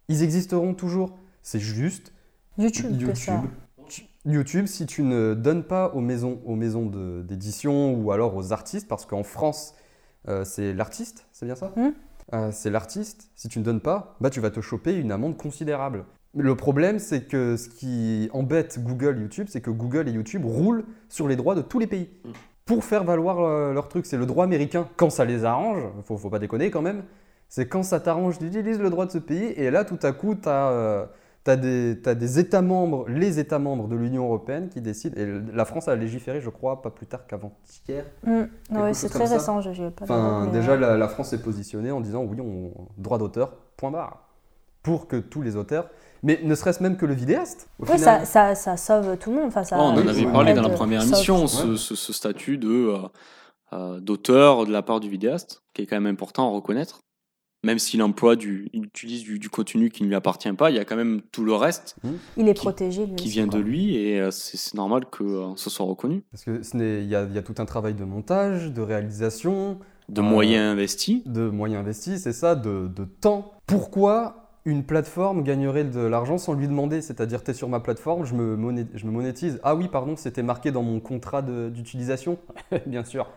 Ils 0.08 0.22
existeront 0.22 0.74
toujours. 0.74 1.18
C'est 1.42 1.58
juste 1.58 2.12
YouTube, 2.58 2.96
que 3.08 3.14
ça. 3.14 3.32
YouTube. 3.32 3.50
Tu- 3.88 4.04
YouTube, 4.26 4.66
si 4.66 4.86
tu 4.86 5.02
ne 5.02 5.34
donnes 5.34 5.64
pas 5.64 5.88
aux 5.94 6.00
maisons, 6.00 6.40
aux 6.46 6.54
maisons 6.54 6.86
de- 6.86 7.22
d'édition 7.22 7.94
ou 7.94 8.12
alors 8.12 8.36
aux 8.36 8.52
artistes, 8.52 8.86
parce 8.88 9.04
qu'en 9.06 9.22
France, 9.24 9.74
euh, 10.28 10.44
c'est 10.44 10.72
l'artiste, 10.72 11.26
c'est 11.32 11.44
bien 11.46 11.56
ça 11.56 11.72
Hmm. 11.76 11.90
Euh, 12.32 12.50
C'est 12.52 12.70
l'artiste. 12.70 13.28
Si 13.34 13.48
tu 13.48 13.58
ne 13.58 13.64
donnes 13.64 13.80
pas, 13.82 14.16
bah, 14.20 14.30
tu 14.30 14.40
vas 14.40 14.50
te 14.50 14.60
choper 14.62 14.94
une 14.94 15.12
amende 15.12 15.36
considérable. 15.36 16.06
Mais 16.32 16.42
Le 16.42 16.54
problème, 16.56 16.98
c'est 16.98 17.24
que 17.28 17.56
ce 17.58 17.68
qui 17.68 18.30
embête 18.32 18.82
Google, 18.82 19.18
YouTube, 19.20 19.48
c'est 19.50 19.60
que 19.60 19.70
Google 19.70 20.08
et 20.08 20.12
YouTube 20.12 20.44
roulent 20.46 20.84
sur 21.10 21.28
les 21.28 21.36
droits 21.36 21.54
de 21.54 21.60
tous 21.60 21.78
les 21.78 21.86
pays. 21.86 22.08
Mm. 22.24 22.28
Pour 22.64 22.84
faire 22.84 23.04
valoir 23.04 23.40
euh, 23.40 23.72
leur 23.72 23.88
truc, 23.88 24.06
c'est 24.06 24.16
le 24.16 24.26
droit 24.26 24.44
américain 24.44 24.88
quand 24.96 25.10
ça 25.10 25.24
les 25.24 25.44
arrange, 25.44 25.82
faut, 26.04 26.16
faut 26.16 26.30
pas 26.30 26.38
déconner 26.38 26.70
quand 26.70 26.82
même. 26.82 27.02
C'est 27.48 27.68
quand 27.68 27.82
ça 27.82 28.00
t'arrange, 28.00 28.38
tu 28.38 28.46
utilises 28.46 28.80
le 28.80 28.90
droit 28.90 29.06
de 29.06 29.10
ce 29.10 29.18
pays, 29.18 29.52
et 29.56 29.70
là 29.70 29.84
tout 29.84 29.98
à 30.02 30.12
coup, 30.12 30.34
tu 30.34 30.48
as, 30.48 31.06
des, 31.56 32.00
t'as 32.02 32.14
des 32.14 32.38
États 32.38 32.62
membres, 32.62 33.06
les 33.08 33.38
États 33.38 33.58
membres 33.58 33.86
de 33.86 33.94
l'Union 33.96 34.24
européenne 34.24 34.70
qui 34.70 34.80
décident, 34.80 35.14
et 35.20 35.26
la 35.52 35.64
France 35.64 35.86
a 35.88 35.94
légiféré, 35.94 36.40
je 36.40 36.48
crois, 36.48 36.80
pas 36.80 36.90
plus 36.90 37.06
tard 37.06 37.26
qu'avant-hier. 37.26 38.06
Mm. 38.26 38.44
Ouais, 38.70 38.94
c'est 38.94 39.10
très 39.10 39.26
récent, 39.26 39.60
je 39.60 39.70
n'ai 39.70 39.90
pas 39.90 40.04
Enfin, 40.04 40.48
déjà, 40.52 40.72
euh, 40.72 40.78
la, 40.78 40.96
la 40.96 41.08
France 41.08 41.28
s'est 41.28 41.42
positionnée 41.42 41.90
en 41.90 42.00
disant 42.00 42.24
oui, 42.24 42.40
on, 42.40 42.72
droit 42.96 43.18
d'auteur, 43.18 43.52
point 43.76 43.90
barre. 43.90 44.26
Pour 44.82 45.06
que 45.06 45.16
tous 45.16 45.42
les 45.42 45.56
auteurs, 45.56 45.90
mais 46.24 46.40
ne 46.42 46.54
serait-ce 46.56 46.82
même 46.82 46.96
que 46.96 47.06
le 47.06 47.14
vidéaste. 47.14 47.68
au 47.78 47.84
ouais, 47.86 47.96
final. 47.96 48.26
ça, 48.26 48.54
ça, 48.54 48.76
ça 48.76 48.76
sauve 48.76 49.16
tout 49.18 49.30
le 49.30 49.36
monde. 49.36 49.46
Enfin, 49.46 49.62
ça, 49.62 49.76
Oh, 49.78 49.82
on 49.82 49.84
en 49.90 49.96
oui, 49.98 50.08
avait 50.08 50.24
oui, 50.26 50.32
parlé 50.32 50.50
oui. 50.50 50.56
dans 50.56 50.62
la 50.68 50.74
première 50.74 51.02
sauve. 51.02 51.12
émission, 51.12 51.46
ce, 51.46 51.76
ce- 51.76 51.94
ce 51.94 52.12
statut 52.12 52.58
de 52.58 52.68
euh, 52.68 52.98
euh, 53.72 54.00
d'auteur 54.00 54.66
de 54.66 54.72
la 54.72 54.82
part 54.82 54.98
du 55.00 55.08
vidéaste, 55.08 55.62
qui 55.74 55.82
est 55.82 55.86
quand 55.86 55.96
même 56.00 56.12
important 56.12 56.48
à 56.50 56.54
reconnaître. 56.54 57.00
même 57.64 57.78
s'il 57.78 58.02
emploie 58.02 58.36
du, 58.36 58.68
il 58.74 58.84
utilise 58.84 59.22
du, 59.22 59.38
du 59.38 59.48
contenu 59.48 59.88
qui 59.88 60.02
ne 60.02 60.08
lui 60.08 60.14
appartient 60.14 60.52
pas, 60.52 60.68
il 60.70 60.76
y 60.76 60.78
a 60.78 60.84
quand 60.84 60.96
même 60.96 61.22
tout 61.32 61.44
le 61.44 61.54
reste 61.54 61.96
Il 62.36 62.46
est 62.46 62.52
Qui- 62.52 62.60
protégé, 62.60 63.06
lui 63.06 63.14
qui 63.16 63.28
vient 63.30 63.46
de 63.46 63.56
lui 63.58 63.96
et 63.96 64.20
euh, 64.20 64.30
c'est 64.30 64.74
normal 64.74 65.06
que 65.10 65.24
euh, 65.24 65.46
ce 65.56 65.70
soit 65.70 65.86
reconnu. 65.86 66.24
Parce 66.30 66.44
que 66.44 66.62
ce 66.62 66.76
n'est- 66.76 67.02
il 67.02 67.08
y 67.08 67.16
a, 67.16 67.22
il 67.24 67.34
y 67.34 67.38
a 67.38 67.42
tout 67.42 67.54
un 67.58 67.64
travail 67.64 67.94
de 67.94 68.04
montage, 68.04 68.70
de 68.70 68.82
réalisation, 68.82 69.78
De 70.10 70.20
Euh, 70.20 70.24
moyens 70.24 70.72
investis. 70.72 71.22
de 71.24 71.48
moyens 71.48 71.80
investis, 71.80 72.20
c'est 72.22 72.34
ça, 72.34 72.54
de, 72.54 72.88
de 72.94 73.04
temps. 73.06 73.52
Pourquoi 73.66 74.43
une 74.64 74.84
plateforme 74.84 75.42
gagnerait 75.42 75.84
de 75.84 76.00
l'argent 76.00 76.38
sans 76.38 76.54
lui 76.54 76.68
demander 76.68 77.02
C'est-à-dire, 77.02 77.42
tu 77.44 77.50
es 77.50 77.54
sur 77.54 77.68
ma 77.68 77.80
plateforme, 77.80 78.24
je 78.24 78.34
me, 78.34 78.56
monétise. 78.56 79.60
Ah 79.62 79.74
oui, 79.74 79.88
pardon, 79.88 80.16
c'était 80.16 80.42
marqué 80.42 80.70
dans 80.70 80.82
mon 80.82 81.00
contrat 81.00 81.42
d'utilisation 81.42 82.38
Bien 82.86 83.04
sûr. 83.04 83.28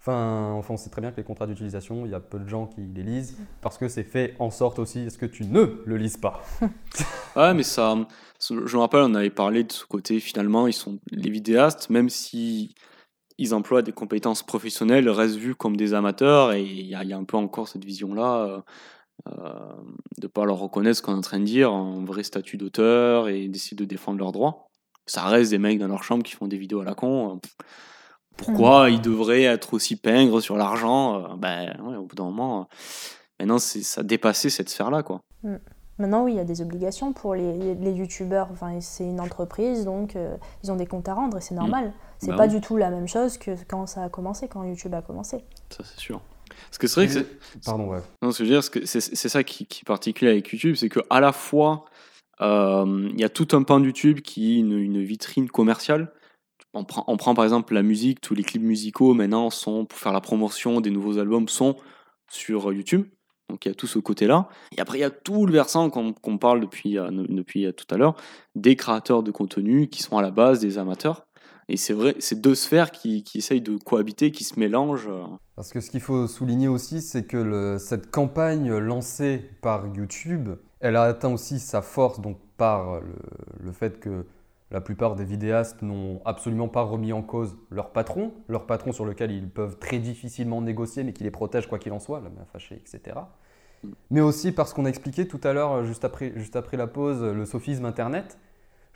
Enfin, 0.00 0.52
enfin, 0.52 0.74
on 0.74 0.76
sait 0.76 0.90
très 0.90 1.00
bien 1.00 1.10
que 1.10 1.16
les 1.16 1.24
contrats 1.24 1.46
d'utilisation, 1.46 2.06
il 2.06 2.12
y 2.12 2.14
a 2.14 2.20
peu 2.20 2.38
de 2.38 2.48
gens 2.48 2.66
qui 2.66 2.80
les 2.80 3.02
lisent 3.02 3.36
parce 3.60 3.78
que 3.78 3.88
c'est 3.88 4.04
fait 4.04 4.36
en 4.38 4.50
sorte 4.50 4.78
aussi 4.78 5.00
est-ce 5.00 5.18
que 5.18 5.26
tu 5.26 5.44
ne 5.44 5.82
le 5.84 5.96
lises 5.96 6.16
pas 6.16 6.42
Ouais, 7.36 7.52
mais 7.52 7.64
ça, 7.64 7.96
je 8.40 8.54
me 8.54 8.78
rappelle, 8.78 9.00
on 9.02 9.14
avait 9.14 9.30
parlé 9.30 9.64
de 9.64 9.72
ce 9.72 9.84
côté, 9.84 10.20
finalement, 10.20 10.66
ils 10.66 10.72
sont 10.72 10.98
les 11.10 11.30
vidéastes, 11.30 11.90
même 11.90 12.08
si 12.08 12.74
ils 13.38 13.54
emploient 13.54 13.82
des 13.82 13.92
compétences 13.92 14.42
professionnelles, 14.42 15.08
restent 15.08 15.36
vus 15.36 15.54
comme 15.54 15.76
des 15.76 15.94
amateurs, 15.94 16.52
et 16.52 16.62
il 16.62 16.86
y, 16.86 16.94
a 16.94 17.04
il 17.04 17.10
y 17.10 17.12
a 17.12 17.16
un 17.16 17.24
peu 17.24 17.36
encore 17.36 17.68
cette 17.68 17.84
vision-là, 17.84 18.46
euh, 18.46 18.60
euh, 19.26 19.32
de 20.18 20.26
pas 20.26 20.44
leur 20.44 20.58
reconnaître 20.58 20.96
ce 20.98 21.02
qu'on 21.02 21.14
est 21.14 21.18
en 21.18 21.20
train 21.22 21.40
de 21.40 21.44
dire, 21.44 21.72
un 21.72 22.04
vrai 22.04 22.22
statut 22.22 22.56
d'auteur, 22.56 23.28
et 23.28 23.48
d'essayer 23.48 23.76
de 23.76 23.84
défendre 23.84 24.18
leurs 24.18 24.32
droits. 24.32 24.66
Ça 25.06 25.24
reste 25.24 25.50
des 25.50 25.58
mecs 25.58 25.78
dans 25.78 25.88
leur 25.88 26.02
chambre 26.04 26.22
qui 26.22 26.34
font 26.34 26.46
des 26.46 26.58
vidéos 26.58 26.80
à 26.80 26.84
la 26.84 26.94
con. 26.94 27.34
euh, 27.36 27.38
Pourquoi 28.36 28.90
ils 28.90 29.00
devraient 29.00 29.42
être 29.42 29.74
aussi 29.74 29.96
pingres 29.96 30.40
sur 30.40 30.56
l'argent 30.56 31.16
euh, 31.32 31.36
Ben, 31.36 31.76
ouais, 31.82 31.96
au 31.96 32.04
bout 32.04 32.14
d'un 32.14 32.24
moment, 32.24 32.68
maintenant, 33.40 33.58
c'est- 33.58 33.82
ça 33.82 34.02
a 34.02 34.04
dépassé 34.04 34.50
cette 34.50 34.68
sphère-là, 34.68 35.02
quoi. 35.02 35.20
Maintenant, 35.98 36.22
oui, 36.24 36.32
il 36.34 36.36
y 36.36 36.40
a 36.40 36.44
des 36.44 36.60
obligations 36.62 37.12
pour 37.12 37.34
les, 37.34 37.74
les 37.74 37.92
youtubeurs. 37.92 38.48
Enfin, 38.52 38.80
c'est 38.80 39.02
une 39.04 39.20
entreprise, 39.20 39.84
donc 39.84 40.14
euh, 40.14 40.36
ils 40.62 40.70
ont 40.70 40.76
des 40.76 40.86
comptes 40.86 41.08
à 41.08 41.14
rendre 41.14 41.38
et 41.38 41.40
c'est 41.40 41.56
normal. 41.56 41.92
C'est 42.18 42.30
Bah 42.30 42.36
pas 42.36 42.42
oui. 42.46 42.50
du 42.50 42.60
tout 42.60 42.76
la 42.76 42.90
même 42.90 43.08
chose 43.08 43.36
que 43.38 43.50
quand 43.66 43.86
ça 43.86 44.04
a 44.04 44.08
commencé, 44.08 44.46
quand 44.46 44.62
YouTube 44.62 44.94
a 44.94 45.02
commencé. 45.02 45.38
Ça, 45.70 45.82
c'est 45.84 45.98
sûr. 45.98 46.20
Parce 46.48 46.78
que 46.78 46.86
c'est 46.86 47.00
vrai 47.00 47.06
que 47.06 47.12
c'est- 47.12 47.60
Pardon, 47.64 47.88
ouais. 47.88 48.00
Non, 48.22 48.30
ce 48.32 48.38
que 48.38 48.44
je 48.44 48.50
veux 48.52 48.60
dire, 48.60 48.86
c'est 48.86 49.28
ça 49.28 49.42
qui, 49.44 49.66
qui 49.66 49.80
est 49.82 49.86
particulier 49.86 50.30
avec 50.30 50.48
YouTube, 50.52 50.74
c'est 50.76 50.88
que 50.88 51.00
à 51.10 51.20
la 51.20 51.32
fois, 51.32 51.84
euh, 52.40 53.08
il 53.12 53.20
y 53.20 53.24
a 53.24 53.28
tout 53.28 53.48
un 53.52 53.62
pan 53.62 53.80
de 53.80 53.86
YouTube 53.86 54.20
qui 54.20 54.56
est 54.56 54.58
une, 54.60 54.78
une 54.78 55.02
vitrine 55.02 55.48
commerciale. 55.50 56.12
On 56.74 56.84
prend, 56.84 57.04
on 57.08 57.16
prend 57.16 57.34
par 57.34 57.44
exemple 57.44 57.74
la 57.74 57.82
musique, 57.82 58.20
tous 58.20 58.34
les 58.34 58.42
clips 58.44 58.62
musicaux 58.62 59.14
maintenant 59.14 59.50
sont, 59.50 59.86
pour 59.86 59.98
faire 59.98 60.12
la 60.12 60.20
promotion 60.20 60.80
des 60.80 60.90
nouveaux 60.90 61.18
albums, 61.18 61.48
sont 61.48 61.76
sur 62.30 62.72
YouTube. 62.72 63.06
Donc 63.48 63.64
il 63.64 63.68
y 63.68 63.72
a 63.72 63.74
tout 63.74 63.86
ce 63.86 63.98
côté-là. 63.98 64.48
Et 64.76 64.80
après, 64.80 64.98
il 64.98 65.00
y 65.00 65.04
a 65.04 65.10
tout 65.10 65.46
le 65.46 65.52
versant 65.52 65.88
qu'on 65.88 66.12
qu'on 66.12 66.36
parle 66.36 66.60
depuis, 66.60 66.98
euh, 66.98 67.08
depuis 67.10 67.66
tout 67.74 67.86
à 67.92 67.96
l'heure, 67.96 68.14
des 68.54 68.76
créateurs 68.76 69.22
de 69.22 69.30
contenu 69.30 69.88
qui 69.88 70.02
sont 70.02 70.18
à 70.18 70.22
la 70.22 70.30
base 70.30 70.60
des 70.60 70.76
amateurs. 70.76 71.24
Et 71.68 71.76
c'est 71.76 71.92
vrai, 71.92 72.14
c'est 72.18 72.40
deux 72.40 72.54
sphères 72.54 72.90
qui, 72.90 73.22
qui 73.22 73.38
essayent 73.38 73.60
de 73.60 73.76
cohabiter, 73.76 74.30
qui 74.30 74.44
se 74.44 74.58
mélangent. 74.58 75.10
Parce 75.54 75.72
que 75.72 75.80
ce 75.80 75.90
qu'il 75.90 76.00
faut 76.00 76.26
souligner 76.26 76.68
aussi, 76.68 77.02
c'est 77.02 77.24
que 77.24 77.36
le- 77.36 77.78
cette 77.78 78.10
campagne 78.10 78.72
lancée 78.78 79.42
par 79.60 79.86
YouTube, 79.94 80.50
elle 80.80 80.96
a 80.96 81.02
atteint 81.02 81.32
aussi 81.32 81.58
sa 81.58 81.82
force 81.82 82.20
donc 82.20 82.38
par 82.56 83.00
le, 83.00 83.14
le 83.60 83.72
fait 83.72 84.00
que 84.00 84.24
la 84.70 84.80
plupart 84.80 85.14
des 85.14 85.24
vidéastes 85.24 85.82
n'ont 85.82 86.20
absolument 86.24 86.68
pas 86.68 86.82
remis 86.82 87.12
en 87.12 87.22
cause 87.22 87.56
leur 87.70 87.90
patron, 87.90 88.32
leur 88.48 88.66
patron 88.66 88.92
sur 88.92 89.04
lequel 89.04 89.30
ils 89.30 89.48
peuvent 89.48 89.78
très 89.78 89.98
difficilement 89.98 90.60
négocier, 90.62 91.04
mais 91.04 91.12
qui 91.12 91.24
les 91.24 91.30
protège 91.30 91.66
quoi 91.66 91.78
qu'il 91.78 91.92
en 91.92 91.98
soit, 92.00 92.20
la 92.20 92.28
main 92.30 92.44
fâchée, 92.52 92.76
etc. 92.76 93.16
Mais 94.10 94.20
aussi 94.20 94.52
parce 94.52 94.72
qu'on 94.74 94.84
a 94.84 94.88
expliqué 94.88 95.26
tout 95.28 95.40
à 95.44 95.52
l'heure, 95.52 95.84
juste 95.84 96.04
après, 96.04 96.32
juste 96.36 96.56
après 96.56 96.76
la 96.76 96.86
pause, 96.86 97.22
le 97.22 97.44
sophisme 97.46 97.84
Internet. 97.84 98.38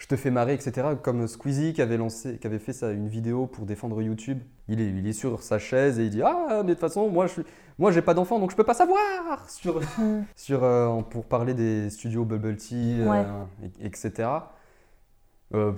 Je 0.03 0.09
te 0.09 0.17
fais 0.17 0.33
marrer, 0.33 0.55
etc. 0.55 0.89
Comme 1.01 1.29
Squeezie 1.29 1.73
qui 1.75 1.81
avait, 1.81 1.97
lancé, 1.97 2.37
qui 2.39 2.47
avait 2.49 2.59
fait 2.59 2.73
ça, 2.73 2.91
une 2.91 3.07
vidéo 3.07 3.47
pour 3.47 3.67
défendre 3.67 4.03
YouTube. 4.03 4.41
Il 4.67 4.81
est, 4.81 4.89
il 4.89 5.07
est 5.07 5.13
sur 5.13 5.41
sa 5.45 5.61
chaise 5.61 6.01
et 6.01 6.07
il 6.07 6.11
dit 6.11 6.23
Ah, 6.23 6.63
mais 6.65 6.71
de 6.71 6.73
toute 6.73 6.81
façon, 6.81 7.09
moi, 7.09 7.29
je 7.29 7.35
suis, 7.35 7.43
moi, 7.79 7.93
j'ai 7.93 8.03
pas 8.03 8.13
d'enfant, 8.13 8.41
donc 8.41 8.51
je 8.51 8.57
peux 8.57 8.65
pas 8.65 8.75
savoir 8.75 9.49
sur, 9.49 9.81
sur, 10.35 10.65
euh, 10.65 11.01
pour 11.03 11.25
parler 11.27 11.55
des 11.55 11.89
studios 11.89 12.25
Bubble 12.25 12.57
Tea, 12.57 12.97
euh, 13.01 13.09
Ouais. 13.09 13.25
etc. 13.81 14.29
Euh, 15.55 15.73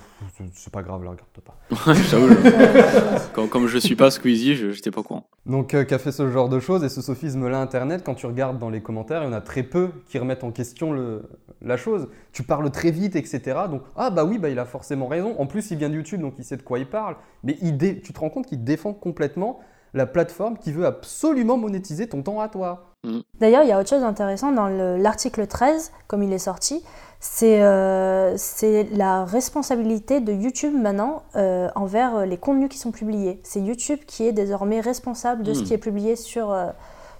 c'est 0.54 0.72
pas 0.72 0.82
grave, 0.82 1.02
la 1.02 1.10
regarde 1.10 1.28
pas. 1.44 1.54
J'avoue, 1.94 2.28
je- 2.28 3.32
comme, 3.32 3.48
comme 3.48 3.66
je 3.66 3.78
suis 3.78 3.96
pas 3.96 4.10
Squeezie, 4.10 4.54
je 4.54 4.70
j'étais 4.70 4.90
pas 4.90 5.00
au 5.00 5.02
courant. 5.02 5.24
Donc, 5.46 5.74
euh, 5.74 5.84
qu'a 5.84 5.98
fait 5.98 6.12
ce 6.12 6.30
genre 6.30 6.48
de 6.48 6.60
choses? 6.60 6.84
Et 6.84 6.88
ce 6.88 7.02
sophisme-là 7.02 7.60
Internet, 7.60 8.02
quand 8.04 8.14
tu 8.14 8.26
regardes 8.26 8.58
dans 8.58 8.70
les 8.70 8.80
commentaires, 8.82 9.22
il 9.22 9.26
y 9.26 9.28
en 9.28 9.32
a 9.32 9.40
très 9.40 9.62
peu 9.64 9.90
qui 10.06 10.18
remettent 10.18 10.44
en 10.44 10.52
question 10.52 10.92
le, 10.92 11.22
la 11.60 11.76
chose. 11.76 12.08
Tu 12.32 12.42
parles 12.44 12.70
très 12.70 12.90
vite, 12.92 13.16
etc. 13.16 13.40
Donc, 13.70 13.82
ah 13.96 14.10
bah 14.10 14.24
oui, 14.24 14.38
bah, 14.38 14.48
il 14.48 14.58
a 14.58 14.64
forcément 14.64 15.06
raison. 15.08 15.34
En 15.38 15.46
plus, 15.46 15.70
il 15.72 15.78
vient 15.78 15.88
de 15.90 15.94
YouTube, 15.96 16.20
donc 16.20 16.34
il 16.38 16.44
sait 16.44 16.56
de 16.56 16.62
quoi 16.62 16.78
il 16.78 16.86
parle. 16.88 17.16
Mais 17.42 17.56
il 17.60 17.76
dé- 17.76 18.00
tu 18.00 18.12
te 18.12 18.20
rends 18.20 18.30
compte 18.30 18.46
qu'il 18.46 18.62
défend 18.62 18.92
complètement 18.92 19.58
la 19.92 20.06
plateforme 20.06 20.56
qui 20.58 20.72
veut 20.72 20.86
absolument 20.86 21.56
monétiser 21.56 22.08
ton 22.08 22.22
temps 22.22 22.40
à 22.40 22.48
toi. 22.48 22.90
D'ailleurs, 23.38 23.62
il 23.64 23.68
y 23.68 23.72
a 23.72 23.78
autre 23.78 23.90
chose 23.90 24.00
d'intéressant 24.00 24.50
dans 24.50 24.66
le- 24.68 24.96
l'article 24.96 25.46
13, 25.46 25.92
comme 26.06 26.22
il 26.22 26.32
est 26.32 26.38
sorti, 26.38 26.82
c'est 27.26 27.62
euh, 27.62 28.36
c'est 28.36 28.84
la 28.92 29.24
responsabilité 29.24 30.20
de 30.20 30.30
YouTube 30.30 30.74
maintenant 30.74 31.22
euh, 31.36 31.70
envers 31.74 32.16
euh, 32.16 32.26
les 32.26 32.36
contenus 32.36 32.68
qui 32.68 32.76
sont 32.76 32.92
publiés. 32.92 33.40
C'est 33.44 33.60
YouTube 33.62 34.00
qui 34.06 34.24
est 34.26 34.32
désormais 34.32 34.80
responsable 34.80 35.42
de 35.42 35.54
ce 35.54 35.62
Mm. 35.62 35.64
qui 35.64 35.72
est 35.74 35.78
publié 35.78 36.16
sur, 36.16 36.50
euh, 36.52 36.68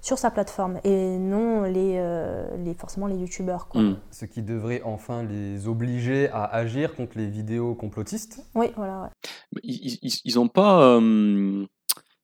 sur 0.02 0.18
sa 0.18 0.31
plateforme 0.31 0.78
et 0.85 1.16
non 1.16 1.62
les, 1.62 1.94
euh, 1.97 2.47
les, 2.62 2.74
forcément 2.74 3.06
les 3.06 3.16
YouTubeurs. 3.16 3.66
quoi. 3.68 3.81
Hmm. 3.81 3.97
Ce 4.10 4.26
qui 4.26 4.43
devrait 4.43 4.82
enfin 4.85 5.22
les 5.22 5.66
obliger 5.68 6.28
à 6.28 6.44
agir 6.44 6.94
contre 6.94 7.16
les 7.16 7.26
vidéos 7.26 7.74
complotistes. 7.74 8.44
Oui, 8.55 8.66
voilà. 8.76 9.05
ouais. 9.05 9.09
Ils, 9.62 9.98
ils, 10.02 10.20
ils 10.26 10.39
ont 10.39 10.48
pas, 10.48 10.82
euh, 10.82 11.64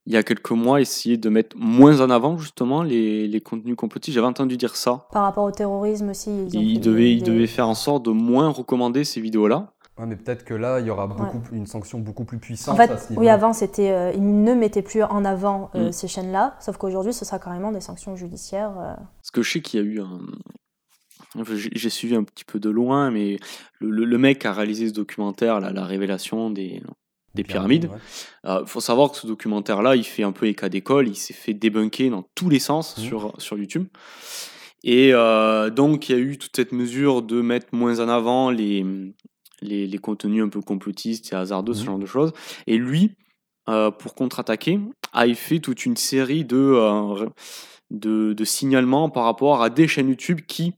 il 0.07 0.13
y 0.15 0.17
a 0.17 0.23
quelques 0.23 0.51
mois, 0.51 0.81
essayé 0.81 1.17
de 1.17 1.29
mettre 1.29 1.57
moins 1.59 2.01
en 2.01 2.11
avant 2.11 2.39
justement 2.39 2.83
les, 2.83 3.29
les 3.29 3.41
contenus 3.41 3.77
complotistes. 3.77 4.15
J'avais 4.15 4.27
entendu 4.27 4.57
dire 4.57 4.75
ça. 4.77 5.07
Par 5.13 5.23
rapport 5.25 5.45
au 5.45 5.51
terrorisme 5.51 6.09
aussi. 6.11 6.31
Ils, 6.31 6.57
ont 6.59 6.61
Ils 6.61 6.75
fait 6.75 6.81
devaient, 6.81 7.13
ils 7.13 7.23
devaient 7.23 7.47
faire 7.47 7.69
en 7.69 7.75
sorte 7.75 8.05
de 8.07 8.11
moins 8.11 8.49
recommander 8.49 9.05
ces 9.05 9.21
vidéos-là. 9.21 9.73
Ouais, 9.99 10.07
mais 10.07 10.17
peut-être 10.17 10.45
que 10.47 10.55
là, 10.55 10.81
il 10.81 10.87
y 10.87 10.91
aura 10.91 11.07
beaucoup, 11.07 11.43
une 11.53 11.67
sanction 11.67 11.99
beaucoup 12.01 12.25
plus 12.25 12.39
puissante 12.39 12.75
En 12.75 12.77
fait, 12.79 12.91
à 12.91 12.97
ce 12.97 13.13
oui, 13.13 13.29
avant, 13.29 13.53
c'était, 13.53 13.91
euh, 13.91 14.13
ils 14.15 14.43
ne 14.45 14.55
mettaient 14.55 14.81
plus 14.83 15.03
en 15.03 15.27
avant 15.27 15.71
euh, 15.75 15.89
Mm. 15.89 15.93
ces 15.93 16.09
chaînes-là, 16.09 16.57
sauf 16.61 16.79
qu'aujourd'hui, 16.79 17.13
ce 17.13 17.27
sera 17.27 17.39
carrément 17.39 17.71
des 17.71 17.83
sanctions 17.83 18.17
judiciaires. 18.17 18.73
euh. 18.79 18.95
Parce 18.97 19.31
que 19.31 19.43
je 19.43 19.51
sais 19.51 19.61
qu'il 19.61 19.79
y 19.79 19.83
a 19.83 19.87
eu 19.87 20.01
un. 20.01 20.21
enfin, 21.39 21.53
J'ai 21.55 21.91
suivi 21.91 22.15
un 22.17 22.25
petit 22.25 22.45
peu 22.47 22.59
de 22.59 22.71
loin, 22.71 23.11
mais 23.11 23.37
le, 23.79 23.91
le- 23.91 24.07
le 24.07 24.19
mec 24.19 24.39
qui 24.39 24.47
a 24.47 24.53
réalisé 24.55 24.89
ce 24.89 24.95
documentaire, 24.95 25.61
là, 25.61 25.71
la 25.71 25.85
révélation 25.85 26.49
des, 26.51 26.83
des 27.35 27.45
pyramides, 27.45 27.85
ouais. 27.87 28.59
Il 28.63 28.67
faut 28.67 28.81
savoir 28.81 29.13
que 29.13 29.17
ce 29.19 29.27
documentaire-là, 29.27 29.97
il 29.97 30.05
fait 30.05 30.23
un 30.25 30.33
peu 30.33 30.47
éclat 30.47 30.69
d'école, 30.69 31.09
il 31.09 31.15
s'est 31.17 31.33
fait 31.35 31.55
débunker 31.55 32.11
dans 32.11 32.25
tous 32.35 32.49
les 32.49 32.59
sens 32.59 32.97
Mhm. 32.99 33.05
sur, 33.05 33.33
sur 33.39 33.57
YouTube. 33.59 33.87
Et 34.83 35.11
euh, 35.13 35.71
donc, 35.71 36.09
il 36.09 36.13
y 36.13 36.15
a 36.15 36.19
eu 36.19 36.39
toute 36.39 36.57
cette 36.57 36.73
mesure 36.73 37.23
de 37.23 37.41
mettre 37.43 37.67
moins 37.73 38.01
en 38.01 38.09
avant 38.09 38.51
les, 38.51 38.85
les, 39.61 39.87
les 39.87 39.99
contenus 39.99 40.43
un 40.43 40.49
peu 40.49 40.61
complotistes 40.63 41.33
et 41.33 41.37
hasardeux, 41.37 41.75
ce 41.75 41.81
Mhm. 41.81 41.87
genre 41.87 41.99
de 41.99 42.07
choses. 42.07 42.33
Et 42.67 42.79
lui, 42.79 43.13
euh, 43.69 43.91
pour 43.91 44.15
contre-attaquer, 44.15 44.81
a 45.13 45.33
fait 45.35 45.59
toute 45.59 45.85
une 45.87 45.97
série 45.97 46.45
de, 46.45 46.57
euh, 46.57 47.27
de, 47.91 48.33
de 48.33 48.45
signalements 48.45 49.11
par 49.11 49.25
rapport 49.25 49.63
à 49.63 49.69
des 49.71 49.87
chaînes 49.87 50.09
YouTube 50.09 50.41
qui 50.47 50.73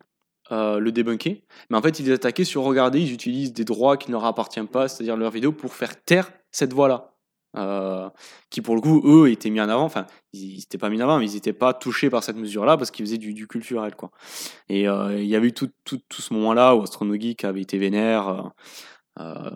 euh, 0.50 0.80
le 0.80 0.92
débunkaient. 0.92 1.44
Mais 1.70 1.78
en 1.78 1.82
fait, 1.82 1.98
il 2.00 2.06
les 2.06 2.12
attaquait 2.12 2.44
sur 2.44 2.62
regarder, 2.64 3.00
ils 3.00 3.12
utilisent 3.12 3.54
des 3.54 3.64
droits 3.64 3.96
qui 3.96 4.08
ne 4.08 4.12
leur 4.12 4.24
appartiennent 4.26 4.68
pas, 4.68 4.86
c'est-à-dire 4.88 5.16
leurs 5.16 5.30
vidéos, 5.30 5.52
pour 5.52 5.72
faire 5.72 6.02
taire 6.04 6.30
cette 6.52 6.72
voix-là. 6.72 7.08
Euh, 7.54 8.08
qui 8.48 8.62
pour 8.62 8.74
le 8.74 8.80
coup, 8.80 9.02
eux, 9.04 9.30
étaient 9.30 9.50
mis 9.50 9.60
en 9.60 9.68
avant. 9.68 9.84
Enfin, 9.84 10.06
ils 10.32 10.56
n'étaient 10.56 10.78
pas 10.78 10.88
mis 10.88 10.96
en 11.02 11.04
avant, 11.04 11.18
mais 11.18 11.30
ils 11.30 11.34
n'étaient 11.34 11.52
pas 11.52 11.74
touchés 11.74 12.08
par 12.08 12.22
cette 12.22 12.36
mesure-là 12.36 12.76
parce 12.76 12.90
qu'ils 12.90 13.04
faisaient 13.04 13.18
du, 13.18 13.34
du 13.34 13.46
culturel, 13.46 13.94
quoi. 13.94 14.10
Et 14.68 14.88
euh, 14.88 15.20
il 15.20 15.26
y 15.26 15.36
avait 15.36 15.48
eu 15.48 15.52
tout, 15.52 15.70
tout, 15.84 16.00
tout 16.08 16.22
ce 16.22 16.32
moment-là 16.34 16.74
où 16.74 16.82
Astronogeek 16.82 17.44
avait 17.44 17.60
été 17.60 17.76
vénère. 17.76 18.52
Euh, 19.20 19.50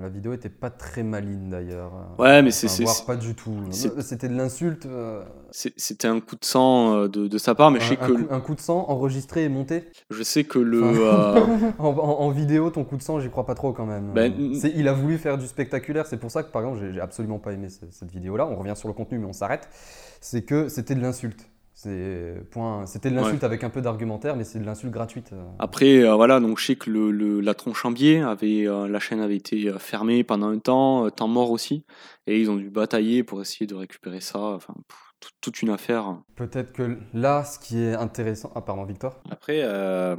La 0.00 0.08
vidéo 0.08 0.32
était 0.32 0.48
pas 0.48 0.70
très 0.70 1.02
maligne 1.02 1.48
d'ailleurs. 1.50 1.92
Ouais, 2.18 2.42
mais 2.42 2.50
c'est- 2.50 2.66
Enfin, 2.66 2.82
voire 2.84 3.04
pas 3.06 3.16
du 3.16 3.34
tout. 3.34 3.54
C'était 3.70 4.28
de 4.28 4.34
l'insulte. 4.36 4.86
euh, 4.86 5.22
c'était 5.52 6.08
un 6.08 6.18
coup 6.20 6.34
de 6.36 6.44
sang 6.44 6.94
euh, 6.94 7.08
de, 7.08 7.28
de 7.28 7.38
sa 7.38 7.54
part, 7.54 7.70
mais 7.70 7.78
je 7.78 7.90
sais 7.90 7.98
un 8.00 8.06
que, 8.06 8.12
coup, 8.12 8.26
un 8.30 8.40
coup 8.40 8.54
de 8.54 8.60
sang 8.60 8.86
enregistré 8.88 9.44
et 9.44 9.48
monté. 9.48 9.84
je 10.10 10.22
sais 10.22 10.44
que 10.44 10.58
le. 10.58 10.82
Enfin, 10.82 11.00
euh, 11.00 11.70
En, 11.78 11.88
en- 11.88 12.20
en 12.22 12.30
vidéo, 12.30 12.70
ton 12.70 12.84
coup 12.84 12.96
de 12.96 13.02
sang, 13.02 13.20
j'y 13.20 13.28
crois 13.30 13.46
pas 13.46 13.54
trop 13.54 13.72
quand 13.72 13.86
même. 13.86 14.12
Ben, 14.14 14.32
il 14.74 14.88
a 14.88 14.92
voulu 14.92 15.18
faire 15.18 15.38
du 15.38 15.46
spectaculaire. 15.46 16.06
C'est 16.06 16.16
pour 16.18 16.30
ça 16.30 16.42
que, 16.42 16.50
par 16.50 16.62
exemple, 16.62 16.80
j'ai- 16.92 17.00
absolument 17.00 17.38
pas 17.38 17.52
aimé 17.52 17.68
ce- 17.68 17.86
cette 17.90 18.10
vidéo-là. 18.10 18.46
On 18.46 18.56
revient 18.56 18.74
sur 18.76 18.88
le 18.88 18.94
contenu, 18.94 19.18
mais 19.18 19.26
on 19.26 19.32
s'arrête. 19.32 19.68
C'est 20.20 20.42
que 20.42 20.68
c'était 20.68 20.94
de 20.94 21.00
l'insulte. 21.00 21.46
C'était 22.86 23.10
de 23.10 23.14
l'insulte 23.14 23.44
avec 23.44 23.64
un 23.64 23.70
peu 23.70 23.80
d'argumentaire, 23.80 24.36
mais 24.36 24.44
c'est 24.44 24.58
de 24.58 24.64
l'insulte 24.64 24.92
gratuite. 24.92 25.30
euh. 25.32 25.42
Après, 25.58 26.02
euh, 26.04 26.14
voilà, 26.14 26.40
donc 26.40 26.58
je 26.58 26.66
sais 26.66 26.76
que 26.76 26.90
le, 26.90 27.10
le- 27.10 27.40
la 27.40 27.54
tronche 27.54 27.84
en 27.84 27.90
biais 27.90 28.20
avait, 28.22 28.66
euh, 28.66 28.88
la 28.88 28.98
chaîne 29.00 29.20
avait 29.20 29.36
été 29.36 29.72
fermée 29.78 30.24
pendant 30.24 30.48
un 30.48 30.58
temps, 30.58 31.06
euh, 31.06 31.10
temps 31.10 31.28
mort 31.28 31.50
aussi, 31.50 31.84
et 32.26 32.40
ils 32.40 32.50
ont 32.50 32.56
dû 32.56 32.70
batailler 32.70 33.22
pour 33.24 33.40
essayer 33.40 33.66
de 33.66 33.74
récupérer 33.74 34.20
ça. 34.20 34.38
Enfin, 34.38 34.74
toute 35.40 35.62
une 35.62 35.70
affaire. 35.70 36.16
Peut-être 36.36 36.72
que 36.72 36.98
là, 37.14 37.44
ce 37.44 37.58
qui 37.58 37.80
est 37.80 37.94
intéressant. 37.94 38.50
Ah, 38.56 38.60
pardon, 38.60 38.84
Victor. 38.84 39.20
Après, 39.30 39.60
euh, 39.62 40.16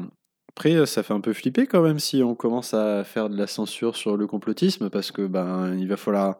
après, 0.55 0.85
ça 0.85 1.03
fait 1.03 1.13
un 1.13 1.19
peu 1.19 1.33
flipper 1.33 1.67
quand 1.67 1.81
même 1.81 1.99
si 1.99 2.23
on 2.23 2.35
commence 2.35 2.73
à 2.73 3.03
faire 3.03 3.29
de 3.29 3.35
la 3.37 3.47
censure 3.47 3.95
sur 3.97 4.15
le 4.15 4.27
complotisme 4.27 4.89
parce 4.89 5.11
que 5.11 5.25
ben 5.27 5.75
il 5.77 5.87
va 5.89 5.97
falloir, 5.97 6.39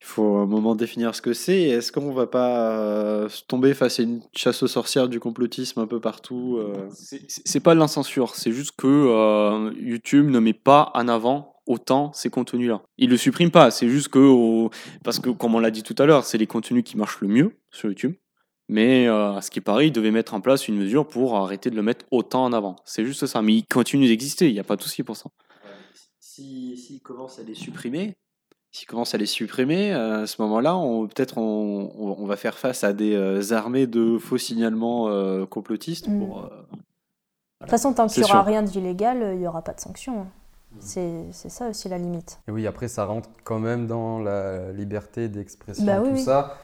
il 0.00 0.06
faut 0.06 0.36
un 0.36 0.46
moment 0.46 0.74
définir 0.74 1.14
ce 1.14 1.22
que 1.22 1.32
c'est. 1.32 1.62
Est-ce 1.62 1.92
qu'on 1.92 2.12
va 2.12 2.26
pas 2.26 2.70
euh, 2.78 3.28
se 3.28 3.42
tomber 3.44 3.74
face 3.74 4.00
à 4.00 4.02
une 4.02 4.22
chasse 4.34 4.62
aux 4.62 4.66
sorcières 4.66 5.08
du 5.08 5.20
complotisme 5.20 5.80
un 5.80 5.86
peu 5.86 6.00
partout 6.00 6.56
euh 6.58 6.88
C'est- 6.92 7.60
pas 7.60 7.74
de 7.74 7.80
l'incensure, 7.80 8.34
c'est 8.34 8.52
juste 8.52 8.72
que 8.76 8.86
euh, 8.86 9.72
YouTube 9.78 10.28
ne 10.30 10.38
met 10.38 10.54
pas 10.54 10.90
en 10.94 11.06
avant 11.08 11.56
autant 11.66 12.12
ces 12.14 12.30
contenus-là. 12.30 12.82
Il 12.98 13.10
le 13.10 13.16
supprime 13.16 13.50
pas, 13.50 13.70
c'est 13.70 13.88
juste 13.88 14.08
que 14.08 14.18
au- 14.18 14.70
parce 15.04 15.18
que 15.20 15.30
comme 15.30 15.54
on 15.54 15.60
l'a 15.60 15.70
dit 15.70 15.82
tout 15.82 15.94
à 15.98 16.06
l'heure, 16.06 16.24
c'est 16.24 16.38
les 16.38 16.46
contenus 16.46 16.82
qui 16.84 16.96
marchent 16.96 17.20
le 17.20 17.28
mieux 17.28 17.56
sur 17.70 17.88
YouTube. 17.88 18.14
Mais 18.72 19.06
euh, 19.08 19.34
à 19.34 19.42
ce 19.42 19.50
qui 19.50 19.60
paraît, 19.60 19.88
il 19.88 19.92
devait 19.92 20.12
mettre 20.12 20.32
en 20.32 20.40
place 20.40 20.68
une 20.68 20.76
mesure 20.76 21.06
pour 21.06 21.36
arrêter 21.36 21.70
de 21.70 21.76
le 21.76 21.82
mettre 21.82 22.04
autant 22.12 22.44
en 22.44 22.52
avant. 22.52 22.76
C'est 22.84 23.04
juste 23.04 23.26
ça. 23.26 23.42
Mais 23.42 23.52
il 23.54 23.64
continue 23.66 24.06
d'exister, 24.06 24.46
il 24.48 24.52
n'y 24.54 24.60
a 24.60 24.64
pas 24.64 24.76
de 24.76 24.82
souci 24.82 25.02
pour 25.02 25.16
ça. 25.16 25.28
Si 26.18 26.76
s'ils 26.76 27.00
commencent 27.02 27.38
à 27.38 27.42
les 27.42 27.54
supprimer, 27.54 28.14
s'ils 28.72 28.86
commencent 28.88 29.14
à 29.14 29.18
les 29.18 29.26
supprimer, 29.26 29.92
euh, 29.92 30.22
à 30.22 30.26
ce 30.26 30.40
moment-là, 30.42 30.76
on 30.76 31.06
peut-être 31.06 31.38
on, 31.38 31.90
on- 31.98 32.16
on 32.22 32.26
va 32.26 32.36
faire 32.36 32.56
face 32.58 32.84
à 32.84 32.92
des 32.92 33.14
euh, 33.14 33.52
armées 33.52 33.86
de 33.86 34.16
faux 34.18 34.38
signalements 34.38 35.08
euh, 35.08 35.44
complotistes 35.46 36.08
Mm. 36.08 36.18
pour. 36.18 36.38
euh, 36.44 36.48
De 37.60 37.64
toute 37.66 37.70
façon, 37.70 37.92
tant 37.92 38.06
qu'il 38.06 38.22
n'y 38.22 38.30
aura 38.30 38.40
sûr. 38.40 38.46
rien 38.46 38.62
d'illégal, 38.62 39.18
il 39.34 39.38
n'y 39.40 39.46
aura 39.46 39.62
pas 39.62 39.72
de 39.74 39.80
sanctions. 39.80 40.26
C'est 40.78 41.24
c'est 41.32 41.48
ça 41.48 41.68
aussi 41.68 41.88
la 41.88 41.98
limite. 41.98 42.38
Et 42.46 42.52
oui, 42.52 42.66
après, 42.68 42.86
ça 42.86 43.04
rentre 43.04 43.28
quand 43.42 43.58
même 43.58 43.88
dans 43.88 44.20
la 44.20 44.70
liberté 44.72 45.28
d'expression, 45.28 45.84
Bah 45.84 45.98
tout 46.00 46.10
oui. 46.12 46.20
ça. 46.20 46.56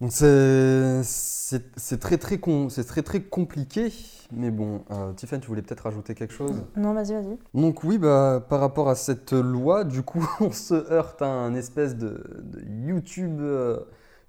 Donc 0.00 0.12
c'est 0.12 2.00
très 2.00 2.16
très 2.16 2.38
con, 2.38 2.68
c'est 2.70 2.84
très 2.84 3.02
très 3.02 3.20
compliqué. 3.20 3.92
Mais 4.32 4.50
bon, 4.50 4.84
euh, 4.90 5.12
Tiffany, 5.12 5.40
tu 5.40 5.48
voulais 5.48 5.62
peut-être 5.62 5.80
rajouter 5.80 6.14
quelque 6.14 6.32
chose? 6.32 6.62
Non, 6.76 6.94
vas-y, 6.94 7.12
vas-y. 7.12 7.36
Donc 7.52 7.82
oui, 7.84 7.98
bah, 7.98 8.44
par 8.48 8.60
rapport 8.60 8.88
à 8.88 8.94
cette 8.94 9.32
loi, 9.32 9.84
du 9.84 10.02
coup, 10.02 10.26
on 10.40 10.52
se 10.52 10.74
heurte 10.74 11.20
à 11.20 11.26
un 11.26 11.54
espèce 11.54 11.96
de, 11.96 12.22
de 12.40 12.62
YouTube, 12.64 13.40
euh, 13.40 13.80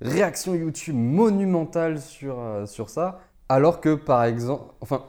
réaction 0.01 0.55
YouTube 0.55 0.95
monumentale 0.95 2.01
sur, 2.01 2.39
euh, 2.39 2.65
sur 2.65 2.89
ça. 2.89 3.21
Alors 3.47 3.79
que, 3.79 3.95
par 3.95 4.23
exemple, 4.23 4.73
enfin, 4.81 5.03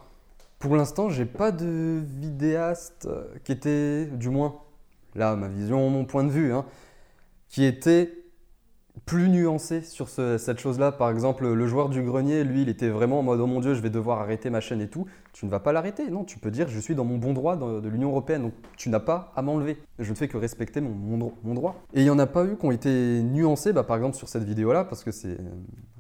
pour 0.59 0.77
l'instant, 0.77 1.09
j'ai 1.09 1.25
pas 1.25 1.51
de 1.51 2.03
vidéaste 2.21 3.07
euh, 3.07 3.25
qui 3.45 3.53
était, 3.53 4.07
du 4.07 4.29
moins, 4.29 4.61
là, 5.15 5.35
ma 5.35 5.49
vision, 5.49 5.89
mon 5.91 6.05
point 6.05 6.25
de 6.25 6.31
vue, 6.31 6.53
hein, 6.53 6.65
qui 7.49 7.65
était 7.65 8.22
plus 9.07 9.29
nuancé 9.29 9.83
sur 9.83 10.09
ce- 10.09 10.39
cette 10.39 10.61
chose-là. 10.61 10.93
Par 10.93 11.11
exemple, 11.11 11.47
le 11.53 11.67
joueur 11.67 11.89
du 11.89 12.03
grenier, 12.03 12.45
lui, 12.45 12.63
il 12.63 12.69
était 12.69 12.89
vraiment 12.89 13.21
en 13.21 13.23
mode 13.23 13.41
oh 13.41 13.47
mon 13.47 13.61
dieu, 13.61 13.75
je 13.75 13.81
vais 13.81 13.91
devoir 13.91 14.21
arrêter 14.21 14.51
ma 14.51 14.61
chaîne 14.61 14.81
et 14.81 14.89
tout. 14.89 15.07
Tu 15.33 15.47
ne 15.47 15.51
vas 15.51 15.61
pas 15.61 15.73
l'arrêter, 15.73 16.09
non. 16.11 16.25
Tu 16.25 16.39
peux 16.39 16.51
dire 16.51 16.69
je 16.69 16.79
suis 16.79 16.95
dans 16.95 17.05
mon 17.05 17.17
bon 17.19 17.33
droit 17.33 17.57
de, 17.57 17.89
l'Union 17.89 18.11
européenne, 18.11 18.43
donc 18.43 18.53
tu 18.77 18.91
n'as 18.91 19.01
pas 19.01 19.33
à 19.35 19.43
m'enlever. 19.43 19.79
Je 19.99 20.11
ne 20.11 20.17
fais 20.17 20.29
que 20.29 20.37
respecter 20.37 20.81
mon, 20.81 20.91
mon 20.91 21.19
dro- 21.19 21.35
mon 21.43 21.55
droit. 21.55 21.77
Et 21.95 22.01
il 22.01 22.05
n'y 22.05 22.11
en 22.11 22.19
a 22.19 22.27
pas 22.27 22.45
eu 22.45 22.57
qui 22.57 22.67
ont 22.67 22.71
été 22.71 23.23
nuancés, 23.23 23.73
bah, 23.73 23.83
par 23.83 23.97
exemple 23.97 24.17
sur 24.17 24.29
cette 24.29 24.45
vidéo-là, 24.45 24.85
parce 24.85 25.03
que 25.05 25.11
c'est, 25.11 25.39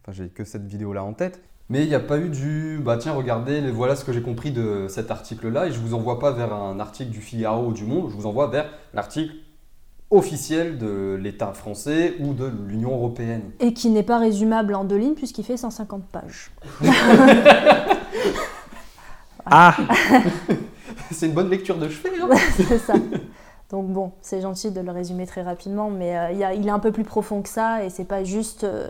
enfin 0.02 0.12
j'ai 0.12 0.28
que 0.28 0.44
cette 0.44 0.66
vidéo-là 0.66 1.02
en 1.02 1.14
tête. 1.14 1.40
Mais 1.68 1.84
il 1.84 1.88
n'y 1.88 1.94
a 1.94 2.00
pas 2.00 2.18
eu 2.18 2.28
du 2.28 2.80
bah 2.84 2.98
tiens 2.98 3.12
regardez 3.12 3.70
voilà 3.70 3.96
ce 3.96 4.04
que 4.04 4.12
j'ai 4.12 4.20
compris 4.20 4.50
de 4.50 4.86
cet 4.88 5.10
article-là 5.10 5.68
et 5.68 5.72
je 5.72 5.78
vous 5.78 5.94
envoie 5.94 6.18
pas 6.18 6.32
vers 6.32 6.52
un 6.52 6.78
article 6.80 7.10
du 7.10 7.20
Figaro 7.20 7.68
ou 7.68 7.72
du 7.72 7.84
Monde, 7.84 8.10
je 8.10 8.16
vous 8.16 8.26
envoie 8.26 8.48
vers 8.48 8.66
l'article 8.92 9.32
officiel 10.12 10.78
de 10.78 11.18
l'État 11.20 11.52
français 11.52 12.14
ou 12.20 12.34
de 12.34 12.50
l'Union 12.66 12.92
européenne. 12.92 13.50
Et 13.60 13.72
qui 13.74 13.88
n'est 13.90 14.02
pas 14.02 14.18
résumable 14.18 14.74
en 14.74 14.84
deux 14.84 14.96
lignes 14.96 15.14
puisqu'il 15.14 15.44
fait 15.44 15.56
150 15.56 16.04
pages. 16.04 16.50
Ah 19.44 19.76
C'est 21.10 21.26
une 21.26 21.32
bonne 21.32 21.50
lecture 21.50 21.76
de 21.76 21.88
chevet. 21.88 22.10
Hein 22.20 22.28
c'est 22.56 22.78
ça. 22.78 22.94
Donc 23.70 23.88
bon, 23.88 24.12
c'est 24.20 24.40
gentil 24.40 24.70
de 24.70 24.80
le 24.80 24.92
résumer 24.92 25.26
très 25.26 25.42
rapidement, 25.42 25.90
mais 25.90 26.16
euh, 26.16 26.30
il 26.32 26.38
y 26.38 26.44
a- 26.44 26.54
il 26.54 26.66
est 26.66 26.70
un 26.70 26.78
peu 26.78 26.92
plus 26.92 27.04
profond 27.04 27.42
que 27.42 27.48
ça 27.48 27.82
et 27.84 27.90
c'est 27.90 28.04
pas 28.04 28.22
juste 28.22 28.64
euh, 28.64 28.88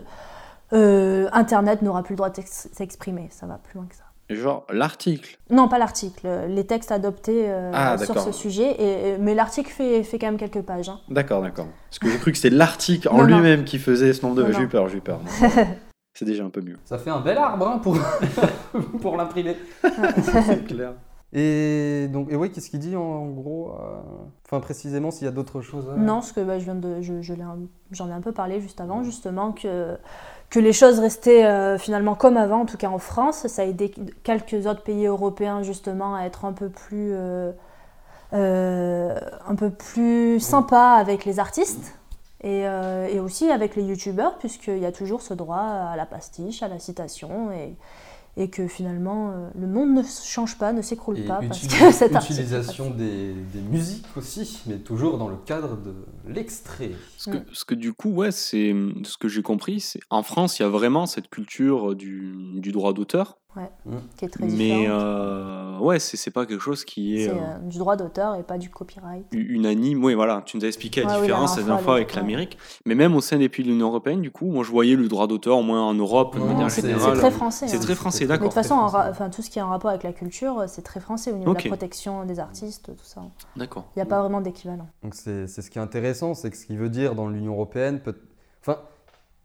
euh, 0.73 1.27
Internet 1.33 1.81
n'aura 1.81 2.03
plus 2.03 2.13
le 2.13 2.17
droit 2.17 2.29
de 2.29 2.35
s'ex- 2.35 2.69
s'exprimer, 2.71 3.29
ça 3.31 3.45
va 3.47 3.57
plus 3.57 3.77
loin 3.77 3.87
que 3.89 3.95
ça. 3.95 4.03
Genre 4.35 4.65
l'article. 4.71 5.37
Non, 5.49 5.67
pas 5.67 5.77
l'article, 5.77 6.27
les 6.47 6.65
textes 6.65 6.91
adoptés 6.91 7.45
euh, 7.49 7.71
Ah, 7.73 7.97
sur 7.97 8.19
ce 8.19 8.31
sujet, 8.31 8.71
et, 8.71 9.09
et- 9.13 9.17
mais 9.17 9.35
l'article 9.35 9.69
fait, 9.71 10.03
fait 10.03 10.19
quand 10.19 10.27
même 10.27 10.37
quelques 10.37 10.61
pages. 10.61 10.89
hein. 10.89 10.99
D'accord, 11.09 11.41
d'accord. 11.41 11.67
Parce 11.89 11.99
que 11.99 12.09
j'ai 12.09 12.17
cru 12.17 12.31
que 12.31 12.37
c'était 12.37 12.55
l'article 12.55 13.09
en 13.09 13.21
lui-même 13.23 13.63
qui 13.65 13.79
faisait 13.79 14.13
ce 14.13 14.25
nombre 14.25 14.35
de. 14.43 14.51
J'ai 14.51 14.61
eu 14.63 14.67
peur, 14.67 14.87
j'ai 14.89 14.97
eu 14.97 15.01
peur. 15.01 15.19
C'est 16.15 16.25
déjà 16.25 16.43
un 16.43 16.49
peu 16.51 16.61
mieux. 16.61 16.77
Ça 16.85 16.99
fait 16.99 17.09
un 17.09 17.21
bel 17.21 17.37
arbre 17.39 17.67
hein, 17.67 17.79
pour, 17.79 17.97
pour 19.01 19.17
l'imprimer. 19.17 19.57
C'est 19.81 20.63
clair. 20.65 20.93
Et 21.35 22.07
donc, 22.13 22.31
et 22.31 22.35
oui, 22.35 22.51
qu'est-ce 22.51 22.69
qu'il 22.69 22.79
dit 22.79 22.95
en, 22.95 23.01
en 23.01 23.25
gros 23.31 23.71
euh, 23.71 23.97
Enfin, 24.45 24.59
précisément, 24.59 25.09
s'il 25.09 25.25
y 25.25 25.27
a 25.27 25.31
d'autres 25.31 25.61
choses. 25.61 25.87
euh, 25.89 25.95
Non, 25.97 26.15
parce 26.15 26.31
que 26.31 26.41
bah, 26.41 26.59
je 26.59 26.65
viens 26.65 26.75
de, 26.75 27.01
je, 27.01 27.21
je 27.23 27.33
j'en 27.91 28.07
ai 28.09 28.11
un 28.11 28.21
peu 28.21 28.31
parlé 28.31 28.61
juste 28.61 28.79
avant, 28.79 29.01
justement, 29.01 29.51
que, 29.51 29.97
que 30.53 30.59
les 30.59 30.71
choses 30.71 30.99
restaient 30.99 31.45
euh, 31.45 31.79
finalement 31.79 32.13
comme 32.13 32.37
avant, 32.37 32.61
en 32.61 32.65
tout 32.67 32.77
cas 32.77 32.89
en 32.89 32.99
France. 32.99 33.47
Ça 33.47 33.63
a 33.63 33.65
aidé 33.65 33.91
quelques 34.21 34.67
autres 34.67 34.83
pays 34.83 35.07
européens 35.07 35.63
justement 35.63 36.13
à 36.13 36.25
être 36.25 36.45
un 36.45 36.53
peu 36.53 36.69
plus, 36.69 37.09
euh, 37.15 37.51
euh, 38.33 39.19
un 39.47 39.55
peu 39.55 39.71
plus 39.71 40.53
avec 40.53 41.25
les 41.25 41.39
artistes. 41.39 41.97
Et, 42.41 42.67
euh, 42.67 43.07
et 43.07 43.19
aussi 43.19 43.49
avec 43.49 43.75
les 43.75 43.83
youtubeurs, 43.83 44.37
puisqu'il 44.37 44.77
y 44.77 44.85
a 44.85 44.91
toujours 44.91 45.23
ce 45.23 45.33
droit 45.33 45.57
à 45.57 45.95
la 45.95 46.05
pastiche, 46.05 46.61
à 46.61 46.67
la 46.67 46.77
citation, 46.77 47.51
et, 47.51 47.73
et 48.35 48.49
que 48.49 48.67
finalement 48.67 49.31
euh, 49.31 49.49
le 49.59 49.67
monde 49.67 49.93
ne 49.93 50.01
change 50.03 50.57
pas, 50.57 50.73
ne 50.73 50.81
s'écroule 50.81 51.23
pas, 51.25 51.39
parce 51.39 51.67
que 51.67 51.91
cet 51.91 52.15
article. 52.15 52.33
utilisation 52.33 52.89
des, 52.89 53.33
des 53.33 53.61
musiques 53.61 54.05
aussi, 54.17 54.61
mais 54.65 54.77
toujours 54.79 55.17
dans 55.17 55.29
le 55.29 55.37
cadre 55.45 55.77
de 55.77 55.93
l'extrait. 56.27 56.91
Parce 57.11 57.37
que, 57.37 57.43
parce 57.43 57.63
que 57.63 57.75
du 57.75 57.93
coup, 57.93 58.09
ouais, 58.09 58.31
c'est 58.31 58.73
de 58.73 59.05
ce 59.05 59.17
que 59.17 59.27
j'ai 59.27 59.43
compris, 59.43 59.79
c'est 59.79 59.99
en 60.09 60.23
France, 60.23 60.59
il 60.59 60.63
y 60.63 60.65
a 60.65 60.69
vraiment 60.69 61.05
cette 61.05 61.29
culture 61.29 61.95
du, 61.95 62.33
du 62.55 62.71
droit 62.71 62.93
d'auteur, 62.93 63.37
qui 64.17 64.25
est 64.25 64.29
très 64.29 64.45
mais 64.45 64.85
euh, 64.87 65.77
ouais, 65.79 65.99
c'est 65.99 66.17
c'est 66.17 66.31
pas 66.31 66.45
quelque 66.45 66.61
chose 66.61 66.83
qui 66.85 67.17
est 67.19 67.25
C'est 67.25 67.31
euh, 67.31 67.35
euh, 67.35 67.59
du 67.59 67.77
droit 67.77 67.95
d'auteur 67.95 68.35
et 68.35 68.43
pas 68.43 68.57
du 68.57 68.69
copyright. 68.69 69.25
unanime. 69.31 70.03
Oui, 70.03 70.13
voilà, 70.13 70.41
tu 70.45 70.57
nous 70.57 70.63
as 70.65 70.67
expliqué 70.67 71.01
la 71.01 71.07
Ouais, 71.07 71.13
oui, 71.13 71.19
la 71.19 71.25
différence 71.27 71.57
la 71.57 71.63
dernière 71.63 71.83
fois, 71.83 71.95
avec 71.95 72.09
ouais. 72.09 72.15
l'Amérique, 72.15 72.57
mais 72.85 72.95
même 72.95 73.15
au 73.15 73.21
sein 73.21 73.37
des 73.37 73.49
pays 73.49 73.63
de 73.65 73.69
l'Union 73.69 73.87
européenne, 73.89 74.21
du 74.21 74.31
coup, 74.31 74.45
moi 74.51 74.63
je 74.63 74.71
voyais 74.71 74.95
le 74.95 75.07
droit 75.07 75.27
d'auteur, 75.27 75.57
au 75.57 75.63
moins 75.63 75.81
en 75.83 75.93
Europe, 75.93 76.35
de 76.35 76.43
manière 76.43 76.71
c'est- 76.71 76.81
générale. 76.81 77.15
c'est 77.15 77.19
très 77.21 77.31
français. 77.31 77.67
C'est 77.67 77.77
hein. 77.77 77.79
très 77.81 77.95
français, 77.95 78.19
Mais 78.21 78.25
de 78.25 78.29
d'accord. 78.29 78.47
toute 78.47 78.53
façon, 78.53 78.75
enfin, 78.75 79.29
tout 79.29 79.41
ce 79.41 79.49
qui 79.49 79.59
est 79.59 79.61
en 79.61 79.69
rapport 79.69 79.89
avec 79.89 80.03
la 80.03 80.13
culture, 80.13 80.63
c'est 80.67 80.81
très 80.81 80.99
français 80.99 81.31
au 81.31 81.37
niveau 81.37 81.53
de 81.53 81.57
la 81.63 81.69
protection 81.69 82.25
des 82.25 82.39
artistes, 82.39 82.85
tout 82.95 83.03
ça. 83.05 83.21
D'accord. 83.55 83.85
Il 83.95 83.99
n'y 83.99 84.03
a 84.03 84.05
pas 84.07 84.19
vraiment 84.21 84.41
d'équivalent. 84.41 84.87
Donc 85.03 85.15
c'est 85.15 85.47
c'est 85.47 85.61
ce 85.61 85.69
qui 85.69 85.77
est 85.77 85.81
intéressant, 85.81 86.33
c'est 86.33 86.49
que 86.49 86.57
ce 86.57 86.65
qu'il 86.65 86.77
veut 86.77 86.89
dire 86.89 87.15
dans 87.15 87.27
l'Union 87.27 87.53
européenne, 87.53 87.99
peut... 87.99 88.15
enfin, 88.61 88.79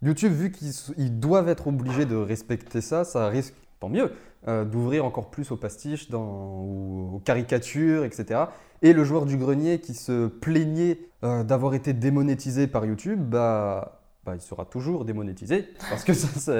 YouTube, 0.02 0.32
vu 0.32 0.52
qu'ils 0.52 1.18
doivent 1.18 1.48
être 1.48 1.66
obligés 1.66 2.04
de 2.06 2.14
respecter 2.14 2.80
ça, 2.80 3.02
ça 3.04 3.26
risque, 3.28 3.54
tant 3.80 3.88
mieux, 3.88 4.12
euh, 4.46 4.64
d'ouvrir 4.64 5.04
encore 5.04 5.30
plus 5.30 5.50
aux 5.50 5.56
pastiches, 5.56 6.08
aux 6.12 7.20
caricatures, 7.24 8.04
etc. 8.04 8.40
Et 8.82 8.92
le 8.92 9.04
joueur 9.04 9.26
du 9.26 9.36
grenier 9.36 9.80
qui 9.80 9.94
se 9.94 10.26
plaignait 10.26 10.98
euh, 11.24 11.42
d'avoir 11.42 11.74
été 11.74 11.92
démonétisé 11.92 12.66
par 12.66 12.84
YouTube, 12.86 13.20
bah, 13.20 14.02
bah, 14.24 14.34
il 14.34 14.40
sera 14.40 14.64
toujours 14.64 15.04
démonétisé, 15.04 15.68
parce 15.90 16.04
que 16.04 16.12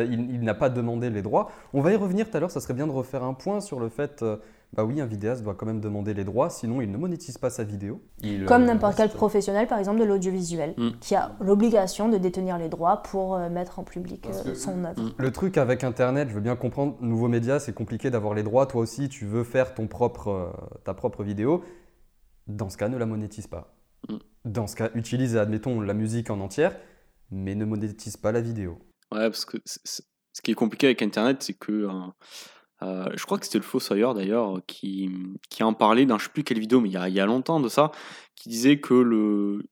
il 0.05 0.41
n'a 0.41 0.55
pas 0.55 0.71
demandé 0.71 1.11
les 1.11 1.23
droits. 1.23 1.51
On 1.73 1.81
va 1.81 1.93
y 1.93 1.97
revenir 1.97 2.31
tout 2.31 2.37
à 2.37 2.41
l'heure, 2.41 2.51
ça 2.51 2.61
serait 2.61 2.75
bien 2.75 2.87
de 2.87 2.93
refaire 2.93 3.23
un 3.25 3.35
point 3.35 3.61
sur 3.61 3.81
le 3.81 3.89
fait... 3.89 4.23
euh, 4.23 4.37
bah 4.75 4.85
oui, 4.85 5.01
un 5.01 5.07
vidéaste 5.07 5.43
doit 5.43 5.55
quand 5.55 5.65
même 5.67 5.81
demander 5.81 6.13
les 6.13 6.25
droits, 6.25 6.51
sinon 6.51 6.81
il 6.83 6.91
ne 6.91 6.99
monétise 6.99 7.39
pas 7.39 7.49
sa 7.51 7.65
vidéo. 7.65 8.03
Il, 8.21 8.45
Comme 8.45 8.63
euh, 8.63 8.67
n'importe 8.67 8.97
quel 8.97 9.09
professionnel, 9.09 9.67
par 9.67 9.79
exemple, 9.79 9.99
de 9.99 10.05
l'audiovisuel, 10.05 10.75
Mm. 10.77 10.91
qui 11.01 11.15
a 11.15 11.35
l'obligation 11.41 12.09
de 12.11 12.19
détenir 12.19 12.59
les 12.59 12.69
droits 12.69 13.03
pour 13.03 13.35
euh, 13.37 13.49
mettre 13.49 13.79
en 13.79 13.85
public 13.85 14.27
euh, 14.27 14.45
que- 14.45 14.55
son 14.55 14.85
œuvre. 14.85 15.01
Mm. 15.03 15.13
Le 15.17 15.31
truc 15.33 15.57
avec 15.57 15.85
Internet, 15.85 16.29
je 16.29 16.35
veux 16.35 16.41
bien 16.43 16.55
comprendre, 16.55 16.97
nouveaux 17.01 17.29
médias, 17.29 17.59
c'est 17.61 17.73
compliqué 17.73 18.11
d'avoir 18.11 18.35
les 18.35 18.43
droits. 18.43 18.67
Toi 18.67 18.83
aussi, 18.83 19.09
tu 19.09 19.25
veux 19.27 19.43
faire 19.45 19.73
ton 19.75 19.87
propre, 19.89 20.29
euh, 20.29 20.51
ta 20.85 20.93
propre 20.95 21.23
vidéo. 21.23 21.65
Dans 22.47 22.69
ce 22.69 22.77
cas, 22.77 22.89
ne 22.89 22.99
la 22.99 23.07
monétise 23.07 23.47
pas. 23.47 23.75
Mm. 24.09 24.17
Dans 24.45 24.67
ce 24.67 24.77
cas, 24.77 24.91
utilise, 24.95 25.37
admettons, 25.37 25.81
la 25.81 25.95
musique 25.95 26.31
en 26.31 26.41
entière, 26.41 26.77
mais 27.31 27.55
ne 27.55 27.65
monétise 27.65 28.17
pas 28.19 28.33
la 28.33 28.41
vidéo. 28.43 28.79
Ouais, 29.13 29.31
parce 29.31 29.45
que 29.47 29.57
ce 29.65 30.43
qui 30.43 30.51
est 30.51 30.55
compliqué 30.55 30.87
avec 30.89 31.01
Internet, 31.03 31.43
c'est 31.43 31.55
que. 31.55 31.73
euh, 31.73 31.91
euh, 32.83 33.09
je 33.17 33.25
crois 33.25 33.39
que 33.39 33.45
c'était 33.45 33.59
le 33.59 33.65
Fossoyeur 33.65 34.15
d'ailleurs 34.15 34.61
qui, 34.67 35.11
qui 35.51 35.63
en 35.63 35.73
parlait 35.75 36.07
dans 36.07 36.19
je 36.19 36.25
sais 36.25 36.31
plus 36.31 36.45
quelle 36.45 36.61
vidéo, 36.61 36.81
mais 36.81 36.89
il 36.89 36.93
y 36.93 36.97
a, 36.97 37.09
il 37.09 37.15
y 37.15 37.21
a 37.21 37.27
longtemps 37.27 37.61
de 37.61 37.69
ça, 37.69 37.91
qui 38.37 38.49
disait 38.49 38.79
que 38.79 38.95
le, 38.95 39.65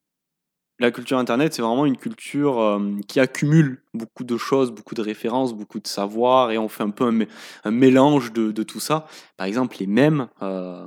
la 0.79 0.91
culture 0.91 1.17
Internet, 1.19 1.55
c'est 1.55 1.63
vraiment 1.63 1.87
une 1.87 1.97
culture 1.97 2.61
euh, 2.61 2.81
qui 3.09 3.21
accumule 3.21 3.83
beaucoup 3.95 4.25
de 4.25 4.37
choses, 4.37 4.73
beaucoup 4.73 4.95
de 4.95 5.03
références, 5.03 5.55
beaucoup 5.55 5.81
de 5.81 5.87
savoir, 5.87 6.51
et 6.51 6.59
on 6.59 6.69
fait 6.69 6.83
un 6.83 6.91
peu 6.91 7.05
un, 7.05 7.13
mé- 7.13 7.29
un 7.65 7.71
mélange 7.71 8.33
de, 8.33 8.53
de 8.53 8.63
tout 8.63 8.81
ça. 8.81 9.07
Par 9.37 9.47
exemple, 9.47 9.77
les 9.81 9.87
mèmes 9.87 10.29
euh, 10.43 10.87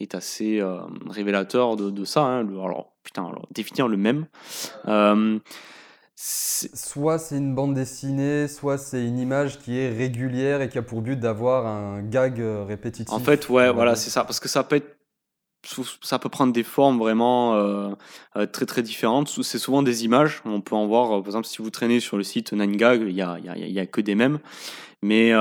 est 0.00 0.14
assez 0.14 0.60
révélateur 1.08 1.76
de, 1.76 1.90
de 1.90 2.04
ça. 2.04 2.22
hein. 2.22 2.48
Alors, 2.48 2.94
putain, 3.04 3.30
définir 3.52 3.86
le 3.88 3.96
mème. 3.96 4.26
Soit 6.24 7.18
c'est 7.18 7.36
une 7.36 7.52
bande 7.52 7.74
dessinée, 7.74 8.46
soit 8.46 8.78
c'est 8.78 9.04
une 9.04 9.18
image 9.18 9.58
qui 9.58 9.76
est 9.80 9.88
régulière 9.88 10.60
et 10.62 10.68
qui 10.68 10.78
a 10.78 10.82
pour 10.82 11.02
but 11.02 11.18
d'avoir 11.18 11.66
un 11.66 12.00
gag 12.00 12.40
euh, 12.40 12.62
répétitif. 12.64 13.12
En 13.12 13.18
fait, 13.18 13.48
ouais, 13.48 13.64
Euh, 13.64 13.72
voilà, 13.72 13.96
c'est 13.96 14.10
ça. 14.10 14.22
Parce 14.22 14.38
que 14.38 14.48
ça 14.48 14.62
peut 14.62 14.76
être. 14.76 14.96
Ça 15.64 16.18
peut 16.18 16.28
prendre 16.28 16.52
des 16.52 16.64
formes 16.64 16.98
vraiment 16.98 17.54
euh, 17.54 17.90
euh, 18.36 18.46
très 18.46 18.66
très 18.66 18.82
différentes. 18.82 19.28
C'est 19.42 19.58
souvent 19.58 19.82
des 19.82 20.04
images. 20.04 20.42
On 20.44 20.60
peut 20.60 20.74
en 20.74 20.86
voir, 20.86 21.12
euh, 21.12 21.20
par 21.20 21.28
exemple, 21.28 21.46
si 21.46 21.62
vous 21.62 21.70
traînez 21.70 22.00
sur 22.00 22.16
le 22.16 22.24
site 22.24 22.52
9gag, 22.52 23.02
il 23.06 23.14
y 23.14 23.22
a, 23.22 23.38
y, 23.38 23.78
a, 23.78 23.86
que 23.86 24.00
des 24.00 24.14
mèmes. 24.16 24.40
Mais 25.04 25.32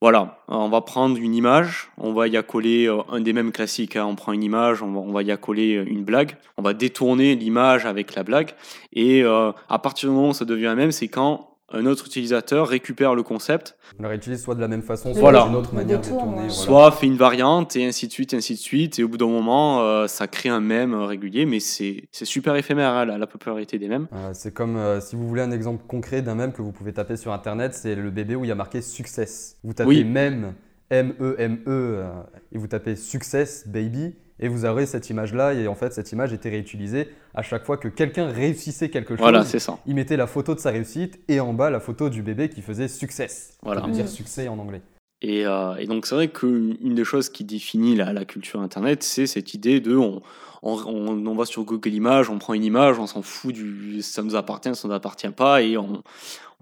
voilà, 0.00 0.44
on 0.46 0.68
va 0.68 0.80
prendre 0.80 1.16
une 1.16 1.34
image, 1.34 1.90
on 1.98 2.12
va 2.12 2.28
y 2.28 2.36
accoler 2.36 2.88
un 3.10 3.20
des 3.20 3.32
mêmes 3.32 3.50
classiques. 3.50 3.96
hein. 3.96 4.06
On 4.06 4.14
prend 4.14 4.32
une 4.32 4.44
image, 4.44 4.80
on 4.80 5.10
va, 5.10 5.24
y 5.24 5.32
accoler 5.32 5.72
une 5.72 6.04
blague. 6.04 6.36
On 6.56 6.62
va 6.62 6.72
détourner 6.72 7.34
l'image 7.34 7.84
avec 7.84 8.14
la 8.14 8.22
blague. 8.22 8.52
Et 8.92 9.24
à 9.24 9.78
partir 9.82 10.08
du 10.08 10.14
moment 10.14 10.28
où 10.28 10.34
ça 10.34 10.44
devient 10.44 10.68
un 10.68 10.76
mème, 10.76 10.92
c'est 10.92 11.08
quand 11.08 11.51
un 11.72 11.86
autre 11.86 12.06
utilisateur 12.06 12.68
récupère 12.68 13.14
le 13.14 13.22
concept 13.22 13.76
On 13.98 14.02
la 14.02 14.08
réutilise 14.10 14.42
soit 14.42 14.54
de 14.54 14.60
la 14.60 14.68
même 14.68 14.82
façon, 14.82 15.12
soit 15.12 15.20
Voilà. 15.20 15.44
d'une 15.46 15.54
autre 15.56 15.74
manière 15.74 16.00
détourne, 16.00 16.18
détournée. 16.18 16.36
ouais. 16.42 16.48
voilà. 16.48 16.50
soit 16.52 16.90
fait 16.92 17.06
une 17.06 17.16
variante 17.16 17.76
et 17.76 17.84
ainsi 17.86 18.06
de 18.06 18.12
suite, 18.12 18.34
ainsi 18.34 18.54
de 18.54 18.58
suite. 18.58 18.98
Et 18.98 19.04
au 19.04 19.08
bout 19.08 19.16
d'un 19.18 19.26
moment, 19.26 19.80
euh, 19.82 20.06
ça 20.06 20.26
crée 20.26 20.48
un 20.48 20.60
mème 20.60 20.94
régulier, 20.94 21.46
mais 21.46 21.60
c'est 21.60 22.04
c'est 22.12 22.24
super 22.24 22.54
éphémère 22.56 22.90
hein, 22.92 23.04
la, 23.04 23.18
la 23.18 23.26
popularité 23.26 23.78
des 23.78 23.88
mèmes. 23.88 24.06
Euh, 24.12 24.30
c'est 24.34 24.52
comme 24.52 24.76
euh, 24.76 25.00
si 25.00 25.16
vous 25.16 25.26
voulez 25.28 25.42
un 25.42 25.50
exemple 25.52 25.84
concret 25.88 26.22
d'un 26.22 26.34
mème 26.34 26.52
que 26.52 26.62
vous 26.62 26.72
pouvez 26.72 26.92
taper 26.92 27.16
sur 27.16 27.32
internet, 27.32 27.74
c'est 27.74 27.94
le 27.94 28.10
bébé 28.10 28.34
où 28.36 28.44
il 28.44 28.48
y 28.48 28.52
a 28.52 28.54
marqué 28.54 28.80
success. 28.82 29.56
Vous 29.64 29.72
tapez 29.72 29.88
Oui. 29.88 30.04
mème, 30.04 30.54
M-E-M-E, 30.90 31.60
euh, 31.68 32.04
et 32.52 32.58
vous 32.58 32.66
tapez 32.66 32.96
success 32.96 33.66
baby, 33.66 34.14
et 34.42 34.48
vous 34.48 34.66
aurez 34.66 34.84
cette 34.84 35.08
image-là, 35.08 35.54
et 35.54 35.66
en 35.68 35.74
fait 35.74 35.94
cette 35.94 36.12
image 36.12 36.32
était 36.34 36.50
réutilisée 36.50 37.08
à 37.34 37.42
chaque 37.42 37.64
fois 37.64 37.78
que 37.78 37.88
quelqu'un 37.88 38.26
réussissait 38.26 38.90
quelque 38.90 39.14
chose. 39.14 39.20
Voilà, 39.22 39.44
c'est 39.44 39.58
ça. 39.58 39.78
il 39.86 39.94
mettait 39.94 40.18
la 40.18 40.26
photo 40.26 40.54
de 40.54 40.60
sa 40.60 40.70
réussite 40.70 41.20
et 41.28 41.40
en 41.40 41.54
bas 41.54 41.70
la 41.70 41.80
photo 41.80 42.10
du 42.10 42.22
bébé 42.22 42.50
qui 42.50 42.60
faisait 42.60 42.88
success. 42.88 43.56
Voilà. 43.62 43.80
Ça 43.80 43.86
veut 43.86 43.92
dire 43.94 44.04
Mm. 44.04 44.08
succès 44.08 44.48
en 44.48 44.58
anglais. 44.58 44.82
Et, 45.22 45.46
euh, 45.46 45.76
et 45.76 45.86
donc 45.86 46.04
c'est 46.06 46.16
vrai 46.16 46.28
qu'une 46.28 46.94
des 46.94 47.04
choses 47.04 47.28
qui 47.30 47.44
définit 47.44 47.94
la, 47.94 48.12
la 48.12 48.24
culture 48.24 48.60
Internet, 48.60 49.04
c'est 49.04 49.26
cette 49.28 49.54
idée 49.54 49.80
de 49.80 49.96
on, 49.96 50.20
on, 50.62 50.72
on- 50.84 51.26
on 51.26 51.34
va 51.36 51.44
sur 51.44 51.62
Google 51.64 51.94
Images, 51.94 52.28
on 52.28 52.38
prend 52.38 52.54
une 52.54 52.64
image, 52.64 52.98
on 52.98 53.06
s'en 53.06 53.22
fout 53.22 53.54
du 53.54 54.02
ça 54.02 54.22
nous 54.24 54.34
appartient, 54.34 54.74
ça 54.74 54.88
nous 54.88 54.94
appartient 54.94 55.28
pas, 55.30 55.62
et 55.62 55.76
on, 55.78 56.02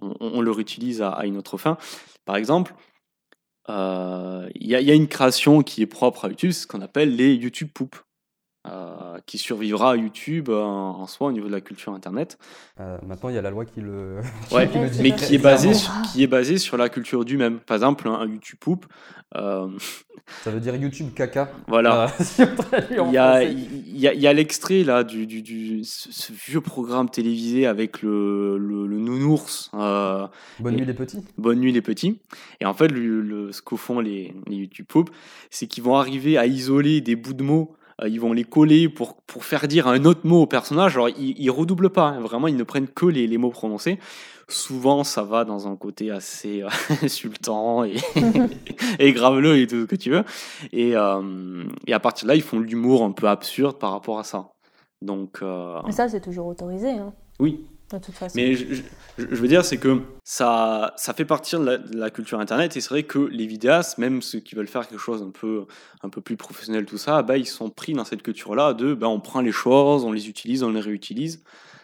on, 0.02 0.14
on 0.20 0.40
le 0.42 0.50
réutilise 0.50 1.00
à, 1.00 1.08
à 1.10 1.24
une 1.24 1.38
autre 1.38 1.56
fin. 1.56 1.78
Par 2.26 2.36
exemple, 2.36 2.74
euh, 2.74 2.89
il 4.54 4.66
y, 4.66 4.74
a, 4.74 4.80
il 4.80 4.86
y 4.86 4.90
a 4.90 4.94
une 4.94 5.08
création 5.08 5.62
qui 5.62 5.82
est 5.82 5.86
propre 5.86 6.24
à 6.24 6.28
YouTube, 6.28 6.52
ce 6.52 6.66
qu'on 6.66 6.80
appelle 6.80 7.16
les 7.16 7.34
YouTube 7.34 7.68
Poop, 7.72 7.96
euh, 8.66 9.18
qui 9.26 9.38
survivra 9.38 9.92
à 9.92 9.96
YouTube 9.96 10.48
euh, 10.50 10.62
en 10.62 11.06
soi 11.06 11.28
au 11.28 11.32
niveau 11.32 11.46
de 11.46 11.52
la 11.52 11.60
culture 11.62 11.92
Internet. 11.94 12.38
Euh, 12.78 12.98
maintenant 13.06 13.28
il 13.30 13.34
y 13.34 13.38
a 13.38 13.42
la 13.42 13.50
loi 13.50 13.64
qui 13.64 13.80
le. 13.80 14.20
Ouais, 14.52 14.68
qui 14.72 14.78
le 14.78 14.88
dit 14.90 15.02
mais 15.02 15.12
qui 15.12 15.34
est 15.34 15.38
basé 15.38 15.70
clairement. 15.70 16.02
sur, 16.04 16.12
qui 16.12 16.22
est 16.22 16.26
basé 16.26 16.58
sur 16.58 16.76
la 16.76 16.88
culture 16.88 17.24
du 17.24 17.36
même. 17.38 17.58
Par 17.60 17.76
exemple, 17.76 18.06
un, 18.08 18.12
un 18.14 18.26
YouTube 18.26 18.58
Poop, 18.60 18.86
euh, 19.36 19.68
Ça 20.44 20.50
veut 20.50 20.60
dire 20.60 20.76
YouTube 20.76 21.08
caca. 21.14 21.50
voilà. 21.66 22.04
Euh, 22.04 22.08
si 22.20 22.42
Il 22.42 23.12
y 23.12 23.16
a, 23.18 23.40
français. 23.40 23.52
il 23.52 23.98
y 23.98 24.06
a, 24.06 24.12
il 24.14 24.20
y 24.20 24.26
a 24.28 24.32
l'extrait 24.32 24.84
là 24.84 25.02
du, 25.02 25.26
du, 25.26 25.42
du- 25.42 25.82
ce, 25.82 26.12
ce 26.12 26.32
vieux 26.32 26.60
programme 26.60 27.08
télévisé 27.08 27.66
avec 27.66 28.02
le, 28.02 28.56
le, 28.58 28.86
le 28.86 28.98
nounours. 28.98 29.70
euh, 29.74 30.26
Bonne 30.60 30.74
et- 30.74 30.76
nuit 30.78 30.84
les 30.86 30.94
petits. 30.94 31.24
Bonne 31.38 31.58
nuit 31.60 31.72
les 31.72 31.82
petits. 31.82 32.20
Et 32.60 32.66
en 32.66 32.74
fait, 32.74 32.88
le, 32.88 33.22
le- 33.22 33.50
ce 33.52 33.62
qu'au 33.62 33.76
font 33.76 33.98
les, 34.00 34.34
les 34.46 34.56
YouTube 34.56 34.86
Poop, 34.86 35.10
c'est 35.50 35.66
qu'ils 35.66 35.82
vont 35.82 35.96
arriver 35.96 36.36
à 36.38 36.46
isoler 36.46 37.00
des 37.00 37.16
bouts 37.16 37.32
de 37.34 37.42
mots. 37.42 37.74
Euh, 38.02 38.08
Ils 38.08 38.20
vont 38.20 38.32
les 38.32 38.44
coller 38.44 38.88
pour, 38.88 39.16
pour 39.22 39.44
faire 39.44 39.66
dire 39.68 39.86
un 39.88 40.04
autre 40.04 40.20
mot 40.24 40.42
au 40.42 40.46
personnage. 40.46 40.94
Alors, 40.96 41.08
ils, 41.10 41.34
ils 41.38 41.50
redoublent 41.50 41.90
pas. 41.90 42.08
hein. 42.08 42.20
Vraiment, 42.20 42.46
ils 42.48 42.56
ne 42.56 42.64
prennent 42.64 42.88
que 42.88 43.06
les, 43.06 43.26
les 43.26 43.38
mots 43.38 43.50
prononcés. 43.50 43.98
Souvent, 44.48 45.04
ça 45.04 45.22
va 45.22 45.44
dans 45.44 45.68
un 45.68 45.76
côté 45.76 46.10
assez 46.10 46.62
euh, 46.62 46.68
insultant 47.02 47.84
et, 47.84 47.94
et 48.98 49.12
graveleux 49.12 49.58
et 49.58 49.66
tout 49.66 49.82
ce 49.82 49.86
que 49.86 49.96
tu 49.96 50.10
veux. 50.10 50.24
Et, 50.72 50.96
euh, 50.96 51.64
et 51.86 51.92
à 51.92 52.00
partir 52.00 52.24
de 52.26 52.30
là, 52.30 52.34
ils 52.34 52.42
font 52.42 52.58
l'humour 52.58 53.04
un 53.04 53.12
peu 53.12 53.28
absurde 53.28 53.78
par 53.78 53.92
rapport 53.92 54.18
à 54.18 54.24
ça. 54.24 54.48
Donc, 55.02 55.38
euh, 55.42 55.78
Mais 55.86 55.92
ça, 55.92 56.08
c'est 56.08 56.20
toujours 56.20 56.46
autorisé, 56.46 56.90
hein, 56.90 57.12
oui, 57.38 57.64
de 57.98 58.04
toute 58.04 58.14
façon. 58.14 58.34
mais 58.36 58.54
je, 58.54 58.74
je- 58.74 58.82
je 59.18 59.24
veux 59.36 59.48
dire, 59.48 59.64
c'est 59.64 59.76
que 59.78 60.00
ça, 60.24 60.94
ça 60.96 61.12
fait 61.12 61.24
partie 61.24 61.56
de 61.56 61.62
la, 61.64 61.78
de 61.78 61.96
la 61.96 62.10
culture 62.10 62.38
Internet 62.40 62.76
et 62.76 62.80
c'est 62.80 62.90
vrai 62.90 63.02
que 63.02 63.18
les 63.18 63.46
vidéastes, 63.46 63.98
même 63.98 64.22
ceux 64.22 64.40
qui 64.40 64.54
veulent 64.54 64.68
faire 64.68 64.86
quelque 64.88 65.00
chose 65.00 65.22
un 65.22 65.30
peu, 65.30 65.66
un 66.02 66.08
peu 66.08 66.20
plus 66.20 66.36
professionnel, 66.36 66.86
tout 66.86 66.98
ça, 66.98 67.22
bah, 67.22 67.36
ils 67.36 67.46
sont 67.46 67.68
pris 67.70 67.92
dans 67.92 68.04
cette 68.04 68.22
culture-là 68.22 68.72
de 68.74 68.94
bah, 68.94 69.08
on 69.08 69.20
prend 69.20 69.40
les 69.40 69.52
choses, 69.52 70.04
on 70.04 70.12
les 70.12 70.28
utilise, 70.28 70.62
on 70.62 70.70
les 70.70 70.80
réutilise. 70.80 71.42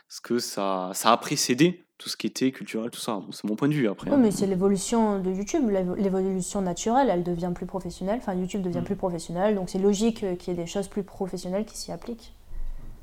Parce 0.08 0.20
que 0.20 0.38
ça, 0.38 0.92
ça 0.94 1.10
a 1.12 1.16
précédé 1.16 1.82
tout 1.98 2.08
ce 2.08 2.16
qui 2.16 2.26
était 2.26 2.52
culturel, 2.52 2.90
tout 2.90 3.00
ça. 3.00 3.20
C'est 3.32 3.44
mon 3.44 3.56
point 3.56 3.68
de 3.68 3.74
vue 3.74 3.88
après. 3.88 4.10
Oui, 4.10 4.16
mais 4.20 4.30
c'est 4.30 4.46
l'évolution 4.46 5.18
de 5.18 5.30
YouTube, 5.30 5.68
l'évo- 5.70 5.94
l'évolution 5.96 6.60
naturelle, 6.60 7.08
elle 7.10 7.24
devient 7.24 7.50
plus 7.54 7.66
professionnelle. 7.66 8.18
Enfin, 8.22 8.34
YouTube 8.34 8.62
devient 8.62 8.80
Mm. 8.80 8.84
plus 8.84 8.96
professionnel, 8.96 9.54
donc 9.56 9.68
c'est 9.70 9.78
logique 9.78 10.18
qu'il 10.38 10.54
y 10.54 10.56
ait 10.56 10.62
des 10.62 10.66
choses 10.68 10.88
plus 10.88 11.02
professionnelles 11.02 11.64
qui 11.64 11.76
s'y 11.76 11.90
appliquent 11.92 12.32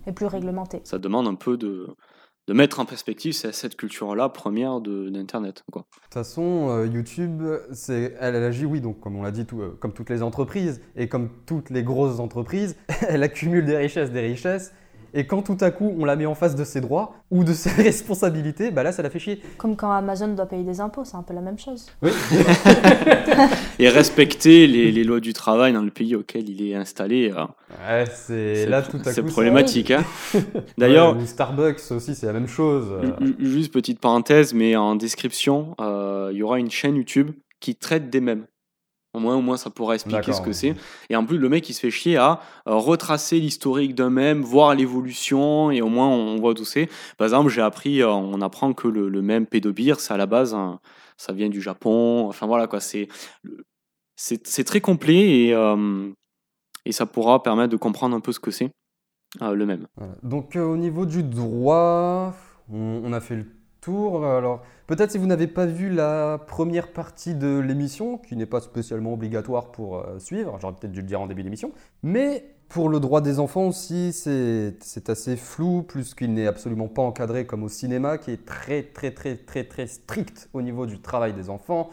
et 0.08 0.12
plus 0.12 0.28
réglementées. 0.28 0.80
Ça 0.86 0.98
demande 1.00 1.28
un 1.28 1.34
peu 1.36 1.58
de, 1.58 1.88
de 2.48 2.54
mettre 2.54 2.80
en 2.80 2.86
perspective 2.86 3.32
cette 3.34 3.76
culture-là 3.78 4.28
première 4.30 4.82
de- 4.82 5.10
d'Internet. 5.10 5.64
quoi. 5.72 5.84
De 5.84 6.02
toute 6.04 6.14
façon, 6.14 6.70
euh, 6.70 6.86
YouTube, 6.88 7.42
c'est, 7.72 8.16
elle, 8.20 8.36
elle 8.36 8.44
agit, 8.44 8.66
oui, 8.66 8.82
donc 8.82 9.00
comme 9.00 9.16
on 9.16 9.24
l'a 9.24 9.32
dit, 9.32 9.46
tout, 9.46 9.62
euh, 9.62 9.78
comme 9.80 9.94
toutes 9.94 10.10
les 10.10 10.22
entreprises 10.22 10.82
et 10.96 11.08
comme 11.08 11.30
toutes 11.46 11.70
les 11.70 11.84
grosses 11.84 12.20
entreprises, 12.20 12.76
elle 13.08 13.24
accumule 13.24 13.66
des 13.66 13.78
richesses, 13.78 14.12
des 14.12 14.22
richesses. 14.22 14.74
Et 15.16 15.28
quand 15.28 15.42
tout 15.44 15.58
à 15.62 15.70
coup 15.72 15.94
on 16.00 16.06
la 16.06 16.16
met 16.16 16.26
en 16.26 16.34
face 16.36 16.56
de 16.56 16.64
ses 16.64 16.82
droits 16.82 17.14
ou 17.30 17.44
de 17.44 17.54
ses 17.54 17.70
responsabilités, 17.84 18.72
bah 18.72 18.84
là 18.84 18.92
ça 18.92 19.04
la 19.04 19.10
fait 19.10 19.20
chier. 19.20 19.42
Comme 19.58 19.76
quand 19.76 19.92
Amazon 19.92 20.30
doit 20.30 20.48
payer 20.48 20.64
des 20.64 20.82
impôts, 20.82 21.04
c'est 21.06 21.16
un 21.18 21.24
peu 21.24 21.34
la 21.34 21.42
même 21.42 21.60
chose. 21.60 21.86
Oui. 22.02 22.12
Et 23.80 23.90
respecter 23.90 24.68
les, 24.68 24.92
les 24.92 25.04
lois 25.04 25.20
du 25.20 25.34
travail 25.34 25.74
dans 25.74 25.82
le 25.82 25.92
pays 25.92 26.16
auquel 26.16 26.50
il 26.50 26.68
est 26.68 26.76
installé, 26.76 27.32
euh, 27.36 27.44
Ouais, 27.88 28.06
c'est 28.14 28.66
là 28.68 28.82
tout 28.82 28.98
à 28.98 29.00
coup. 29.04 29.10
c'est 29.12 29.24
problématique. 29.24 29.92
hein. 29.92 30.04
D'ailleurs, 30.78 31.16
Ouais, 31.16 31.24
ou 31.24 31.26
Starbucks 31.26 31.82
aussi, 31.92 32.16
c'est 32.16 32.26
la 32.28 32.34
même 32.34 32.48
chose. 32.48 32.86
Ju- 33.22 33.28
ju- 33.28 33.36
Juste 33.54 33.74
petite 33.74 34.00
parenthèse, 34.00 34.54
mais 34.54 34.76
en 34.76 34.96
description, 34.96 35.76
euh, 35.82 36.30
il 36.32 36.38
y 36.38 36.44
aura 36.44 36.60
une 36.60 36.72
chaîne 36.72 36.96
YouTube 36.96 37.32
qui 37.60 37.76
traite 37.76 38.10
des 38.10 38.22
mèmes. 38.22 38.46
Au 39.14 39.20
moins, 39.20 39.36
au 39.36 39.42
moins, 39.42 39.58
ça 39.58 39.70
pourra 39.70 39.94
expliquer 39.94 40.34
ce 40.34 40.42
que 40.42 40.52
c'est. 40.52 40.74
Et 41.10 41.16
en 41.16 41.24
plus, 41.24 41.38
le 41.38 41.48
mec, 41.48 41.70
il 41.70 41.74
se 41.74 41.80
fait 41.82 41.92
chier 41.92 42.18
à 42.18 42.40
euh, 42.68 42.76
retracer 42.76 43.40
l'historique 43.40 43.94
d'un 43.94 44.10
mème, 44.10 44.42
voir 44.42 44.74
l'évolution, 44.74 45.70
et 45.70 45.82
au 45.82 45.90
moins, 45.90 46.08
on 46.08 46.38
voit 46.38 46.54
d'où 46.56 46.66
c'est. 46.66 46.90
Par 47.18 47.26
exemple, 47.26 47.50
j'ai 47.50 47.62
appris, 47.62 48.02
euh, 48.02 48.10
on 48.10 48.42
apprend 48.42 48.74
que 48.74 48.88
le, 48.88 49.10
le 49.10 49.22
mème 49.22 49.46
pédobir, 49.46 50.00
c'est 50.00 50.14
à 50.14 50.18
la 50.18 50.26
base, 50.26 50.58
ça 51.18 51.32
vient 51.32 51.50
du 51.50 51.62
Japon. 51.62 52.28
Enfin, 52.28 52.48
voilà, 52.48 52.66
quoi. 52.68 52.80
C'est, 52.80 53.08
c'est, 54.16 54.46
c'est 54.48 54.64
très 54.64 54.82
complet 54.82 55.46
et, 55.46 55.54
euh, 55.54 56.10
et 56.86 56.92
ça 56.92 57.06
pourra 57.06 57.42
permettre 57.44 57.72
de 57.72 57.78
comprendre 57.78 58.16
un 58.16 58.20
peu 58.20 58.32
ce 58.32 58.40
que 58.40 58.52
c'est, 58.52 58.72
euh, 59.42 59.54
le 59.54 59.66
mème. 59.66 59.88
Voilà. 59.96 60.16
Donc 60.24 60.56
euh, 60.56 60.64
au 60.64 60.78
niveau 60.78 61.06
du 61.06 61.24
droit, 61.24 62.34
on, 62.70 63.02
on 63.04 63.14
a 63.14 63.20
fait 63.22 63.36
le 63.36 63.46
Alors 63.88 64.62
peut-être 64.88 65.12
si 65.12 65.18
vous 65.18 65.26
n'avez 65.26 65.48
pas 65.48 65.66
vu 65.66 65.90
la 65.90 66.38
première 66.48 66.92
partie 66.92 67.36
de 67.36 67.60
l'émission, 67.60 68.18
qui 68.18 68.36
n'est 68.36 68.46
pas 68.46 68.62
spécialement 68.62 69.14
obligatoire 69.14 69.72
pour 69.72 69.98
euh, 69.98 70.20
suivre, 70.20 70.58
j'aurais 70.62 70.74
peut-être 70.74 70.92
dû 70.92 71.02
le 71.02 71.08
dire 71.08 71.22
en 71.22 71.28
début 71.28 71.44
d'émission, 71.44 71.72
mais 72.02 72.46
pour 72.70 72.90
le 72.90 73.00
droit 73.00 73.22
des 73.22 73.40
enfants 73.40 73.68
aussi, 73.68 74.14
c'est 74.14 74.76
c'est 74.82 75.10
assez 75.10 75.36
flou, 75.36 75.84
plus 75.84 76.16
qu'il 76.16 76.34
n'est 76.34 76.48
absolument 76.48 76.88
pas 76.88 77.02
encadré 77.02 77.46
comme 77.46 77.64
au 77.64 77.70
cinéma, 77.70 78.18
qui 78.18 78.32
est 78.32 78.46
très 78.46 78.84
très 78.84 79.12
très 79.12 79.36
très 79.36 79.64
très 79.64 79.88
strict 79.88 80.50
au 80.54 80.62
niveau 80.62 80.86
du 80.86 81.00
travail 81.00 81.34
des 81.34 81.50
enfants. 81.50 81.90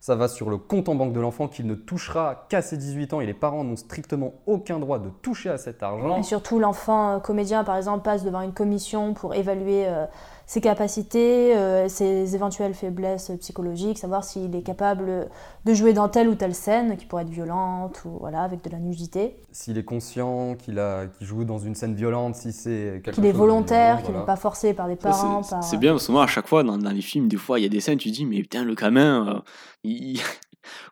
Ça 0.00 0.16
va 0.16 0.26
sur 0.26 0.50
le 0.50 0.58
compte 0.58 0.88
en 0.88 0.96
banque 0.96 1.12
de 1.12 1.20
l'enfant 1.20 1.46
qu'il 1.46 1.68
ne 1.68 1.76
touchera 1.76 2.46
qu'à 2.48 2.60
ses 2.60 2.76
18 2.76 3.12
ans 3.12 3.20
et 3.20 3.26
les 3.26 3.34
parents 3.34 3.62
n'ont 3.62 3.76
strictement 3.76 4.34
aucun 4.46 4.80
droit 4.80 4.98
de 4.98 5.08
toucher 5.22 5.48
à 5.48 5.58
cet 5.58 5.80
argent. 5.80 6.18
Et 6.18 6.24
surtout, 6.24 6.58
l'enfant 6.58 7.12
euh, 7.12 7.18
comédien, 7.20 7.62
par 7.62 7.76
exemple, 7.76 8.02
passe 8.02 8.24
devant 8.24 8.40
une 8.40 8.52
commission 8.52 9.14
pour 9.14 9.32
évaluer 9.36 9.86
euh, 9.86 10.06
ses 10.52 10.60
capacités, 10.60 11.56
euh, 11.56 11.88
ses 11.88 12.34
éventuelles 12.34 12.74
faiblesses 12.74 13.30
psychologiques, 13.40 13.96
savoir 13.96 14.22
s'il 14.22 14.54
est 14.54 14.60
capable 14.60 15.30
de 15.64 15.72
jouer 15.72 15.94
dans 15.94 16.10
telle 16.10 16.28
ou 16.28 16.34
telle 16.34 16.54
scène 16.54 16.98
qui 16.98 17.06
pourrait 17.06 17.22
être 17.22 17.30
violente 17.30 18.02
ou 18.04 18.18
voilà, 18.20 18.42
avec 18.42 18.62
de 18.62 18.68
la 18.68 18.78
nudité, 18.78 19.36
s'il 19.50 19.78
est 19.78 19.82
conscient 19.84 20.54
qu'il 20.56 20.78
a 20.78 21.06
qu'il 21.06 21.26
joue 21.26 21.44
dans 21.44 21.58
une 21.58 21.74
scène 21.74 21.94
violente, 21.94 22.34
si 22.34 22.52
c'est 22.52 23.00
quelque 23.02 23.14
qu'il 23.14 23.24
est 23.24 23.32
volontaire, 23.32 23.96
qu'il 23.98 24.06
voilà. 24.08 24.20
n'est 24.20 24.26
pas 24.26 24.36
forcé 24.36 24.74
par 24.74 24.88
Ça, 24.88 24.96
parents. 24.96 25.42
c'est- 25.42 25.70
par- 25.70 25.78
bien, 25.80 25.92
parce 25.92 26.06
que 26.08 26.12
moi, 26.12 26.24
à 26.24 26.26
chaque 26.26 26.46
fois, 26.46 26.62
dans, 26.62 26.76
dans 26.76 26.90
les 26.90 27.00
films, 27.00 27.28
des 27.28 27.38
fois, 27.38 27.58
il 27.58 27.62
y 27.62 27.66
a 27.66 27.70
des 27.70 27.80
scènes, 27.80 27.96
tu 27.96 28.10
dis, 28.10 28.26
mais 28.26 28.42
putain, 28.42 28.62
le 28.62 28.74
gamin, 28.74 29.28
euh, 29.36 29.40
il... 29.84 30.20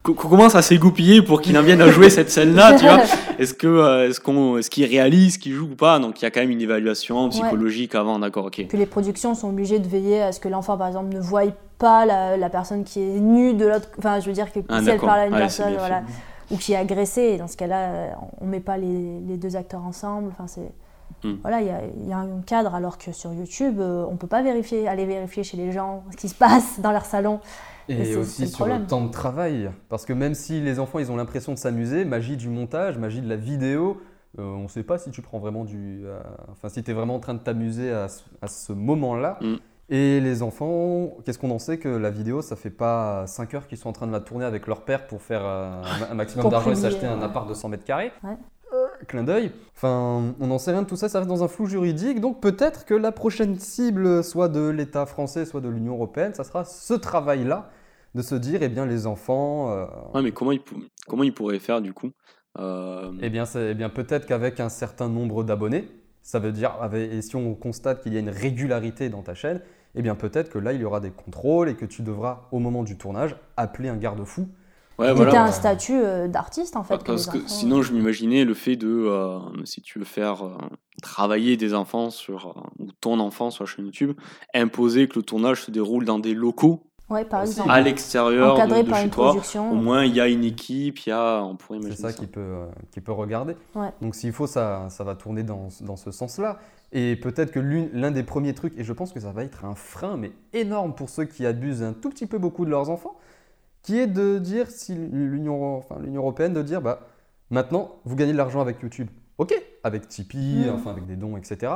qu'on 0.02 0.14
commence 0.14 0.54
à 0.54 0.62
s'égoupiller 0.62 1.22
pour 1.22 1.40
qu'il 1.40 1.56
en 1.58 1.62
vienne 1.62 1.80
à 1.80 1.90
jouer 1.90 2.10
cette 2.10 2.30
scène-là, 2.30 2.74
tu 2.78 2.84
vois. 2.84 3.00
Est-ce 3.38 3.54
que 3.54 3.66
euh, 3.66 4.08
est-ce 4.08 4.20
qu'on 4.20 4.58
est-ce 4.58 4.68
qu'il 4.68 4.84
réalise 4.84 5.38
qu'il 5.38 5.52
joue 5.52 5.68
ou 5.72 5.76
pas? 5.76 5.98
Donc 5.98 6.20
il 6.20 6.24
y 6.24 6.28
a 6.28 6.30
quand 6.30 6.40
même 6.40 6.50
une 6.50 6.60
évaluation 6.60 7.28
psychologique 7.30 7.94
avant, 7.94 8.18
d'accord, 8.18 8.46
ok. 8.46 8.66
Puis 8.68 8.78
les 8.78 8.86
productions 8.86 9.34
sont 9.34 9.48
obligées 9.48 9.78
de 9.78 9.88
veiller 9.88 10.20
à 10.20 10.32
ce 10.32 10.40
que 10.40 10.48
l'enfant, 10.48 10.76
par 10.76 10.88
exemple, 10.88 11.14
ne 11.14 11.20
voie 11.20 11.44
pas 11.78 12.04
la, 12.04 12.36
la 12.36 12.50
personne 12.50 12.84
qui 12.84 13.00
est 13.00 13.20
nue 13.20 13.54
de 13.54 13.66
l'autre. 13.66 13.88
Enfin, 13.98 14.20
je 14.20 14.26
veux 14.26 14.34
dire 14.34 14.52
que 14.52 14.60
Ah, 14.68 14.82
si 14.82 14.90
elle 14.90 15.00
parle 15.00 15.20
à 15.20 15.26
une 15.26 15.32
Ouais, 15.32 15.38
personne, 15.38 15.74
voilà, 15.78 16.02
ou 16.50 16.56
qui 16.58 16.74
est 16.74 16.76
agressée, 16.76 17.22
et 17.22 17.38
dans 17.38 17.48
ce 17.48 17.56
cas-là, 17.56 18.16
on 18.40 18.46
met 18.46 18.60
pas 18.60 18.76
les, 18.76 19.20
les 19.26 19.36
deux 19.38 19.56
acteurs 19.56 19.84
ensemble. 19.84 20.28
Enfin, 20.32 20.46
c'est 20.46 20.70
Mm. 21.24 21.34
Voilà, 21.42 21.60
il 21.60 21.66
y 21.66 21.70
a, 21.70 21.80
il 22.02 22.08
y 22.08 22.12
a 22.12 22.18
un 22.18 22.40
cadre, 22.46 22.74
alors 22.74 22.98
que 22.98 23.12
sur 23.12 23.32
YouTube, 23.32 23.80
euh, 23.80 24.04
on 24.10 24.16
peut 24.16 24.26
pas 24.26 24.42
vérifier, 24.42 24.88
aller 24.88 25.04
vérifier 25.06 25.42
chez 25.42 25.56
les 25.56 25.72
gens 25.72 26.02
ce 26.10 26.16
qui 26.16 26.28
se 26.28 26.34
passe 26.34 26.80
dans 26.80 26.92
leur 26.92 27.04
salon. 27.04 27.40
Et 27.90 28.16
aussi 28.16 28.42
le 28.42 28.48
sur 28.48 28.66
le 28.66 28.86
temps 28.86 29.04
de 29.04 29.10
travail. 29.10 29.70
Parce 29.88 30.04
que 30.06 30.12
même 30.12 30.34
si 30.34 30.60
les 30.60 30.78
enfants 30.78 30.98
ils 30.98 31.10
ont 31.10 31.16
l'impression 31.16 31.52
de 31.52 31.58
s'amuser, 31.58 32.04
magie 32.04 32.36
du 32.36 32.48
montage, 32.48 32.98
magie 32.98 33.20
de 33.20 33.28
la 33.28 33.36
vidéo, 33.36 34.00
euh, 34.38 34.42
on 34.42 34.64
ne 34.64 34.68
sait 34.68 34.82
pas 34.82 34.98
si 34.98 35.10
tu 35.10 35.22
prends 35.22 35.38
vraiment 35.38 35.64
du. 35.64 36.02
euh, 36.04 36.20
enfin, 36.52 36.68
si 36.68 36.82
tu 36.82 36.90
es 36.90 36.94
vraiment 36.94 37.16
en 37.16 37.20
train 37.20 37.34
de 37.34 37.40
t'amuser 37.40 37.90
à, 37.90 38.08
ce- 38.08 38.22
à 38.40 38.46
ce 38.46 38.72
moment-là. 38.72 39.38
Mm. 39.40 39.56
Et 39.92 40.20
les 40.20 40.42
enfants, 40.42 41.16
qu'est-ce 41.24 41.38
qu'on 41.38 41.50
en 41.50 41.58
sait 41.58 41.78
que 41.78 41.88
la 41.88 42.10
vidéo, 42.10 42.42
ça 42.42 42.54
fait 42.54 42.70
pas 42.70 43.26
5 43.26 43.54
heures 43.54 43.66
qu'ils 43.66 43.76
sont 43.78 43.88
en 43.88 43.92
train 43.92 44.06
de 44.06 44.12
la 44.12 44.20
tourner 44.20 44.44
avec 44.44 44.68
leur 44.68 44.82
père 44.82 45.08
pour 45.08 45.20
faire 45.20 45.42
euh, 45.44 45.82
un, 46.12 46.14
maximum 46.14 46.48
d'argent 46.48 46.70
et 46.70 46.76
s'acheter 46.76 47.06
un 47.06 47.20
appart 47.22 47.48
de 47.48 47.54
100 47.54 47.70
mètres 47.70 47.84
carrés. 47.84 48.12
Ouais. 48.22 48.36
Clin 49.08 49.24
d'œil. 49.24 49.50
Enfin, 49.74 50.34
on 50.38 50.46
n'en 50.46 50.58
sait 50.58 50.70
rien 50.70 50.82
de 50.82 50.86
tout 50.86 50.94
ça, 50.94 51.08
ça 51.08 51.18
reste 51.18 51.28
dans 51.28 51.42
un 51.42 51.48
flou 51.48 51.66
juridique. 51.66 52.20
Donc 52.20 52.40
peut-être 52.40 52.84
que 52.84 52.94
la 52.94 53.10
prochaine 53.12 53.58
cible, 53.58 54.22
soit 54.22 54.48
de 54.48 54.68
l'État 54.68 55.06
français, 55.06 55.44
soit 55.44 55.60
de 55.60 55.68
l'Union 55.68 55.94
européenne, 55.94 56.34
ça 56.34 56.44
sera 56.44 56.64
ce 56.64 56.94
travail-là 56.94 57.70
de 58.14 58.22
se 58.22 58.34
dire, 58.34 58.60
eh 58.62 58.68
bien, 58.68 58.86
les 58.86 59.06
enfants, 59.06 59.70
euh, 59.70 59.86
Ouais, 60.14 60.22
mais 60.22 60.32
comment 60.32 60.52
ils, 60.52 60.60
pou- 60.60 60.82
comment 61.06 61.22
ils 61.22 61.32
pourraient 61.34 61.58
faire 61.60 61.80
du 61.80 61.92
coup 61.92 62.10
Euh, 62.58 63.12
eh 63.22 63.30
bien, 63.30 63.44
c'est- 63.44 63.70
eh 63.70 63.74
bien 63.74 63.88
peut-être 63.88 64.26
qu'avec 64.26 64.58
un 64.58 64.68
certain 64.68 65.08
nombre 65.08 65.44
d'abonnés, 65.44 65.88
ça 66.22 66.38
veut 66.40 66.50
dire, 66.52 66.72
avec- 66.80 67.12
et 67.12 67.22
si 67.22 67.36
on 67.36 67.54
constate 67.54 68.02
qu'il 68.02 68.12
y 68.12 68.16
a 68.16 68.20
une 68.20 68.28
régularité 68.30 69.08
dans 69.08 69.22
ta 69.22 69.34
chaîne, 69.34 69.60
eh 69.94 70.02
bien 70.02 70.16
peut-être 70.16 70.50
que 70.50 70.58
là, 70.58 70.72
il 70.72 70.80
y 70.80 70.84
aura 70.84 70.98
des 71.00 71.10
contrôles 71.12 71.68
et 71.68 71.74
que 71.76 71.84
tu 71.86 72.02
devras, 72.02 72.48
au 72.50 72.58
moment 72.58 72.82
du 72.82 72.96
tournage, 72.98 73.36
appeler 73.56 73.88
un 73.88 73.96
garde-fou. 73.96 74.48
Ouais, 74.98 75.14
voilà. 75.14 75.44
un 75.44 75.50
statut 75.52 75.94
euh, 75.98 76.28
d'artiste, 76.28 76.76
en 76.76 76.82
fait. 76.84 77.02
Parce 77.04 77.26
que 77.26 77.38
enfants, 77.38 77.48
sinon, 77.48 77.80
je 77.82 77.94
m'imaginais 77.94 78.44
le 78.44 78.52
fait 78.52 78.76
de, 78.76 78.88
euh, 78.88 79.38
si 79.64 79.80
tu 79.80 79.98
veux 79.98 80.04
faire 80.04 80.44
euh, 80.44 80.58
travailler 81.02 81.56
des 81.56 81.72
enfants 81.72 82.10
sur, 82.10 82.48
euh, 82.48 82.60
ou 82.84 82.88
ton 83.00 83.18
enfant 83.18 83.50
sur 83.50 83.64
la 83.64 83.70
chaîne 83.70 83.86
YouTube, 83.86 84.12
imposer 84.54 85.08
que 85.08 85.18
le 85.18 85.22
tournage 85.22 85.62
se 85.62 85.70
déroule 85.70 86.04
dans 86.04 86.18
des 86.18 86.34
locaux 86.34 86.89
Ouais, 87.10 87.24
par 87.24 87.42
exemple. 87.42 87.70
à 87.70 87.80
l'extérieur 87.80 88.54
de, 88.54 88.60
Encadré 88.60 88.82
de 88.84 88.88
par 88.88 88.98
chez 88.98 89.04
une 89.04 89.10
toi. 89.10 89.34
Au 89.56 89.74
moins, 89.74 90.04
il 90.04 90.14
y 90.14 90.20
a 90.20 90.28
une 90.28 90.44
équipe, 90.44 91.00
il 91.00 91.08
y 91.10 91.12
a, 91.12 91.42
on 91.42 91.56
pourrait 91.56 91.78
C'est 91.80 91.86
imaginer 91.88 92.08
ça 92.08 92.12
ça. 92.12 92.18
qui 92.18 92.26
peut, 92.28 92.40
euh, 92.40 92.66
qui 92.92 93.00
peut 93.00 93.12
regarder. 93.12 93.56
Ouais. 93.74 93.88
Donc 94.00 94.14
s'il 94.14 94.32
faut, 94.32 94.46
ça, 94.46 94.86
ça 94.90 95.02
va 95.04 95.14
tourner 95.16 95.42
dans, 95.42 95.68
dans 95.80 95.96
ce 95.96 96.10
sens-là. 96.12 96.58
Et 96.92 97.16
peut-être 97.16 97.50
que 97.52 97.60
l'une- 97.60 97.90
l'un 97.92 98.10
des 98.12 98.22
premiers 98.22 98.54
trucs, 98.54 98.78
et 98.78 98.84
je 98.84 98.92
pense 98.92 99.12
que 99.12 99.20
ça 99.20 99.32
va 99.32 99.42
être 99.44 99.64
un 99.64 99.74
frein, 99.74 100.16
mais 100.16 100.32
énorme 100.52 100.94
pour 100.94 101.08
ceux 101.08 101.24
qui 101.24 101.46
abusent 101.46 101.82
un 101.82 101.92
tout 101.92 102.10
petit 102.10 102.26
peu 102.26 102.38
beaucoup 102.38 102.64
de 102.64 102.70
leurs 102.70 102.90
enfants, 102.90 103.16
qui 103.82 103.98
est 103.98 104.06
de 104.06 104.38
dire, 104.38 104.70
si 104.70 104.94
l'Union 104.94 105.76
enfin, 105.78 105.96
l'Union 106.00 106.20
européenne, 106.22 106.52
de 106.52 106.62
dire, 106.62 106.80
bah, 106.82 107.00
maintenant, 107.50 107.96
vous 108.04 108.14
gagnez 108.16 108.32
de 108.32 108.36
l'argent 108.36 108.60
avec 108.60 108.82
YouTube. 108.82 109.08
Ok, 109.38 109.54
avec 109.84 110.06
Tipeee, 110.08 110.66
Mhm. 110.66 110.74
enfin 110.74 110.90
avec 110.90 111.06
des 111.06 111.16
dons, 111.16 111.36
etc. 111.36 111.72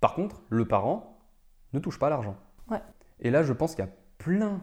Par 0.00 0.14
contre, 0.14 0.42
le 0.48 0.64
parent 0.66 1.16
ne 1.72 1.78
touche 1.78 1.98
pas 1.98 2.10
l'argent. 2.10 2.36
Ouais. 2.70 2.80
Et 3.20 3.30
là, 3.30 3.42
je 3.42 3.52
pense 3.52 3.74
qu'il 3.74 3.84
y 3.84 3.88
a 3.88 3.90
plein, 4.24 4.60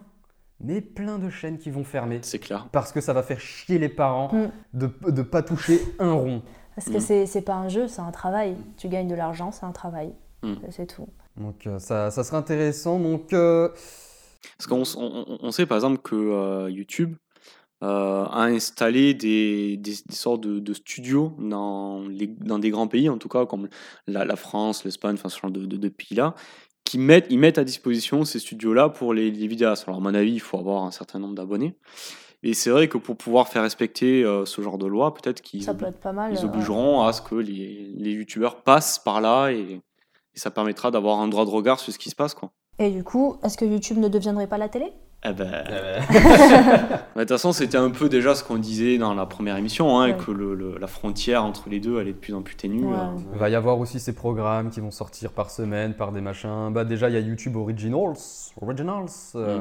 mais 0.60 0.82
plein 0.82 1.20
de 1.20 1.30
chaînes 1.30 1.58
qui 1.58 1.70
vont 1.72 1.84
fermer. 1.84 2.20
C'est 2.22 2.40
clair. 2.40 2.68
Parce 2.72 2.92
que 2.92 3.02
ça 3.02 3.14
va 3.14 3.24
faire 3.24 3.40
chier 3.40 3.78
les 3.80 3.90
parents 3.90 4.30
Mm. 4.34 4.50
de 4.74 4.90
ne 5.12 5.22
pas 5.24 5.42
toucher 5.42 5.80
un 6.00 6.14
rond. 6.14 6.42
Parce 6.76 6.88
que 6.90 6.98
Mm. 6.98 7.02
c'est 7.02 7.26
c'est 7.26 7.42
pas 7.42 7.56
un 7.56 7.70
jeu, 7.70 7.88
c'est 7.88 8.02
un 8.02 8.12
travail. 8.12 8.56
Tu 8.78 8.88
gagnes 8.88 9.08
de 9.08 9.16
l'argent, 9.16 9.52
c'est 9.52 9.66
un 9.66 9.72
travail. 9.72 10.14
Mm. 10.44 10.54
C'est 10.70 10.86
tout. 10.88 11.08
Donc 11.36 11.66
euh, 11.68 11.80
ça, 11.80 12.12
ça 12.12 12.24
serait 12.24 12.38
intéressant. 12.38 13.00
Donc 13.00 13.34
euh, 13.34 13.70
Parce 14.58 14.68
qu'on 14.68 14.84
on, 15.02 15.26
on- 15.28 15.38
on 15.42 15.52
sait 15.52 15.66
par 15.66 15.78
exemple 15.78 15.98
que 16.02 16.16
euh, 16.16 16.70
YouTube 16.72 17.16
euh, 17.84 18.24
a 18.26 18.44
installé 18.46 19.14
des, 19.14 19.78
des, 19.78 19.92
des 20.06 20.16
sortes 20.16 20.42
de, 20.42 20.60
de 20.60 20.74
studios 20.74 21.36
dans, 21.40 22.02
les, 22.08 22.26
dans 22.26 22.58
des 22.58 22.72
grands 22.72 22.88
pays, 22.88 23.08
en 23.10 23.18
tout 23.20 23.30
cas 23.30 23.46
comme 23.46 23.68
la, 24.08 24.26
la 24.26 24.36
France, 24.36 24.84
l'Espagne, 24.84 25.14
enfin 25.16 25.30
ce 25.30 25.40
genre 25.40 25.52
de, 25.52 25.66
de- 25.66 25.78
de 25.78 25.90
pays-là, 25.90 26.34
qui 26.88 26.98
mettent, 26.98 27.28
ils 27.30 27.38
mettent 27.38 27.58
à 27.58 27.66
disposition 27.66 28.24
ces 28.24 28.40
studios-là 28.40 28.88
pour 28.88 29.14
les, 29.14 29.30
les 29.30 29.48
vidéastes. 29.48 29.84
Alors 29.88 30.00
à 30.00 30.02
mon 30.02 30.14
avis, 30.14 30.34
il 30.34 30.40
faut 30.40 30.58
avoir 30.58 30.84
un 30.84 30.92
certain 30.92 31.20
nombre 31.20 31.36
d'abonnés. 31.36 31.76
Et 32.44 32.54
c'est 32.54 32.70
vrai 32.70 32.88
que 32.88 32.98
pour 32.98 33.18
pouvoir 33.18 33.50
faire 33.50 33.64
respecter 33.64 34.24
euh, 34.24 34.46
ce 34.46 34.62
genre 34.62 34.78
de 34.78 34.86
loi, 34.86 35.14
peut-être 35.14 35.42
qu'ils 35.42 35.66
peut 35.66 35.86
ils 36.32 36.38
euh, 36.38 36.46
obligeront 36.46 37.02
à 37.04 37.12
ce 37.12 37.22
que 37.22 37.36
les, 37.36 37.92
les 37.96 38.12
youtubeurs 38.12 38.64
passent 38.64 39.00
par 39.00 39.20
là 39.20 39.50
et, 39.50 39.82
et 40.36 40.40
ça 40.40 40.50
permettra 40.50 40.90
d'avoir 40.90 41.20
un 41.20 41.28
droit 41.28 41.46
de 41.46 41.50
regard 41.50 41.80
sur 41.80 41.92
ce 41.92 42.00
qui 42.00 42.10
se 42.10 42.16
passe. 42.16 42.34
Quoi. 42.34 42.52
Et 42.80 42.90
du 42.92 43.04
coup, 43.04 43.38
est-ce 43.44 43.58
que 43.58 43.66
YouTube 43.66 43.98
ne 43.98 44.08
deviendrait 44.08 44.48
pas 44.48 44.58
la 44.58 44.70
télé? 44.70 44.94
Eh 45.30 45.34
ben. 45.34 45.64
De 47.16 47.22
toute 47.22 47.30
façon, 47.30 47.52
c'était 47.52 47.78
un 47.78 47.90
peu 47.90 48.10
déjà 48.10 48.36
ce 48.36 48.44
qu'on 48.44 48.58
disait 48.58 48.98
dans 48.98 49.14
la 49.14 49.26
première 49.26 49.58
émission, 49.58 50.00
hein, 50.00 50.12
Ouais. 50.12 50.18
que 50.18 50.32
le- 50.32 50.54
le- 50.56 50.78
la 50.80 50.88
frontière 50.88 51.44
entre 51.44 51.68
les 51.70 51.80
deux, 51.80 52.00
elle 52.00 52.08
est 52.08 52.14
de 52.14 52.18
plus 52.18 52.34
en 52.34 52.42
plus 52.44 52.56
ténue. 52.56 52.86
Ouais. 52.86 52.96
hein. 52.96 53.16
il 53.34 53.40
va 53.40 53.50
y 53.50 53.56
avoir 53.56 53.80
aussi 53.80 54.00
ces 54.00 54.14
programmes 54.14 54.70
qui 54.70 54.80
vont 54.80 54.92
sortir 54.92 55.32
par 55.32 55.50
semaine, 55.50 55.94
par 55.94 56.12
des 56.12 56.22
machins. 56.22 56.72
Bah 56.72 56.84
déjà, 56.86 57.10
il 57.10 57.14
y 57.14 57.18
a 57.18 57.22
YouTube 57.22 57.56
Originals, 57.56 58.14
Originals 58.62 59.10
euh, 59.36 59.60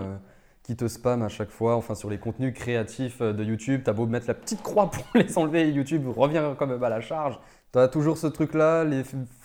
qui 0.62 0.76
te 0.76 0.86
spam 0.86 1.22
à 1.22 1.28
chaque 1.28 1.50
fois. 1.50 1.76
Enfin, 1.76 1.94
sur 1.94 2.10
les 2.10 2.18
contenus 2.18 2.52
créatifs 2.54 3.18
euh, 3.22 3.32
de 3.32 3.42
YouTube, 3.42 3.80
t'as 3.84 3.92
beau 3.92 4.06
mettre 4.06 4.26
la 4.28 4.34
petite 4.34 4.62
croix 4.62 4.90
pour 4.90 5.04
les 5.14 5.38
enlever, 5.38 5.70
YouTube 5.70 6.06
revient 6.14 6.42
quand 6.58 6.66
même 6.66 6.82
à 6.84 6.88
la 6.90 7.00
charge. 7.00 7.38
T'as 7.72 7.88
toujours 7.88 8.18
ce 8.18 8.26
truc-là, 8.26 8.84
les 8.84 9.02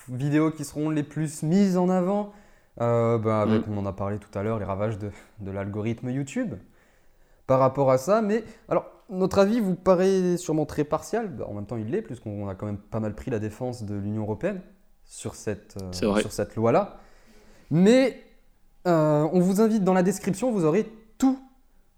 vidéos 0.09 0.51
qui 0.51 0.65
seront 0.65 0.89
les 0.89 1.03
plus 1.03 1.43
mises 1.43 1.77
en 1.77 1.89
avant. 1.89 2.31
Euh, 2.79 3.17
bah, 3.17 3.41
avec, 3.41 3.63
on 3.67 3.77
en 3.77 3.85
a 3.85 3.93
parlé 3.93 4.17
tout 4.17 4.37
à 4.37 4.43
l'heure, 4.43 4.57
les 4.57 4.65
ravages 4.65 4.97
de, 4.97 5.11
de 5.39 5.51
l'algorithme 5.51 6.09
YouTube 6.09 6.55
par 7.45 7.59
rapport 7.59 7.91
à 7.91 7.97
ça. 7.97 8.21
Mais 8.21 8.43
alors, 8.69 8.85
notre 9.09 9.39
avis 9.39 9.59
vous 9.59 9.75
paraît 9.75 10.37
sûrement 10.37 10.65
très 10.65 10.83
partial. 10.83 11.29
Bah, 11.29 11.45
en 11.49 11.53
même 11.53 11.65
temps, 11.65 11.77
il 11.77 11.89
l'est, 11.89 12.01
puisqu'on 12.01 12.47
a 12.47 12.55
quand 12.55 12.65
même 12.65 12.77
pas 12.77 12.99
mal 12.99 13.13
pris 13.13 13.29
la 13.29 13.39
défense 13.39 13.83
de 13.83 13.95
l'Union 13.95 14.23
européenne 14.23 14.61
sur 15.03 15.35
cette, 15.35 15.75
euh, 15.81 15.91
sur 15.91 16.31
cette 16.31 16.55
loi-là. 16.55 16.99
Mais 17.71 18.23
euh, 18.87 19.27
on 19.33 19.39
vous 19.39 19.59
invite 19.61 19.83
dans 19.83 19.93
la 19.93 20.03
description, 20.03 20.51
vous 20.51 20.65
aurez 20.65 20.85
tout 21.17 21.39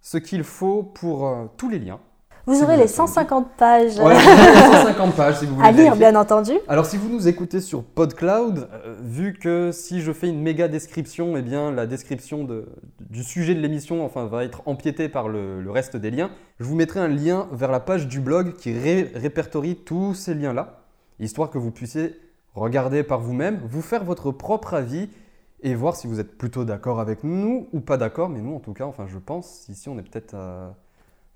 ce 0.01 0.17
qu'il 0.17 0.43
faut 0.43 0.83
pour 0.83 1.51
tous 1.55 1.69
les 1.69 1.79
liens. 1.79 1.99
Vous 2.45 2.61
aurez 2.61 2.75
les 2.75 2.81
avez 2.83 2.87
150 2.89 3.51
pages 3.57 3.97
Ouais, 3.99 4.15
150 4.19 5.15
pages 5.15 5.39
si 5.39 5.45
vous 5.45 5.55
voulez. 5.55 5.65
à 5.67 5.71
lire, 5.71 5.95
bien 5.95 6.13
entendu. 6.15 6.51
Alors 6.67 6.85
si 6.85 6.97
vous 6.97 7.07
nous 7.07 7.27
écoutez 7.29 7.61
sur 7.61 7.83
PodCloud, 7.83 8.67
euh, 8.73 8.95
vu 9.01 9.33
que 9.33 9.71
si 9.71 10.01
je 10.01 10.11
fais 10.11 10.27
une 10.27 10.41
méga 10.41 10.67
description, 10.67 11.37
eh 11.37 11.41
bien 11.41 11.71
la 11.71 11.87
description 11.87 12.43
de- 12.43 12.65
du 12.99 13.23
sujet 13.23 13.55
de 13.55 13.61
l'émission 13.61 14.03
enfin, 14.05 14.25
va 14.25 14.43
être 14.43 14.61
empiétée 14.65 15.07
par 15.07 15.29
le, 15.29 15.61
le 15.61 15.71
reste 15.71 15.95
des 15.95 16.11
liens, 16.11 16.31
je 16.59 16.65
vous 16.65 16.75
mettrai 16.75 16.99
un 16.99 17.07
lien 17.07 17.47
vers 17.53 17.71
la 17.71 17.79
page 17.79 18.07
du 18.09 18.19
blog 18.19 18.55
qui 18.55 18.77
ré- 18.77 19.11
répertorie 19.15 19.75
tous 19.77 20.13
ces 20.13 20.33
liens-là, 20.33 20.81
histoire 21.21 21.49
que 21.49 21.57
vous 21.57 21.71
puissiez 21.71 22.19
regarder 22.55 23.03
par 23.03 23.21
vous-même, 23.21 23.61
vous 23.69 23.81
faire 23.81 24.03
votre 24.03 24.31
propre 24.31 24.73
avis 24.73 25.07
et 25.61 25.75
voir 25.75 25.95
si 25.95 26.07
vous 26.07 26.19
êtes 26.19 26.37
plutôt 26.37 26.65
d'accord 26.65 26.99
avec 26.99 27.23
nous 27.23 27.67
ou 27.71 27.79
pas 27.79 27.95
d'accord. 27.95 28.27
Mais 28.27 28.41
nous, 28.41 28.53
en 28.53 28.59
tout 28.59 28.73
cas, 28.73 28.83
enfin, 28.85 29.05
je 29.07 29.17
pense, 29.17 29.65
ici, 29.69 29.87
on 29.87 29.97
est 29.97 30.01
peut-être... 30.03 30.33
euh, 30.35 30.67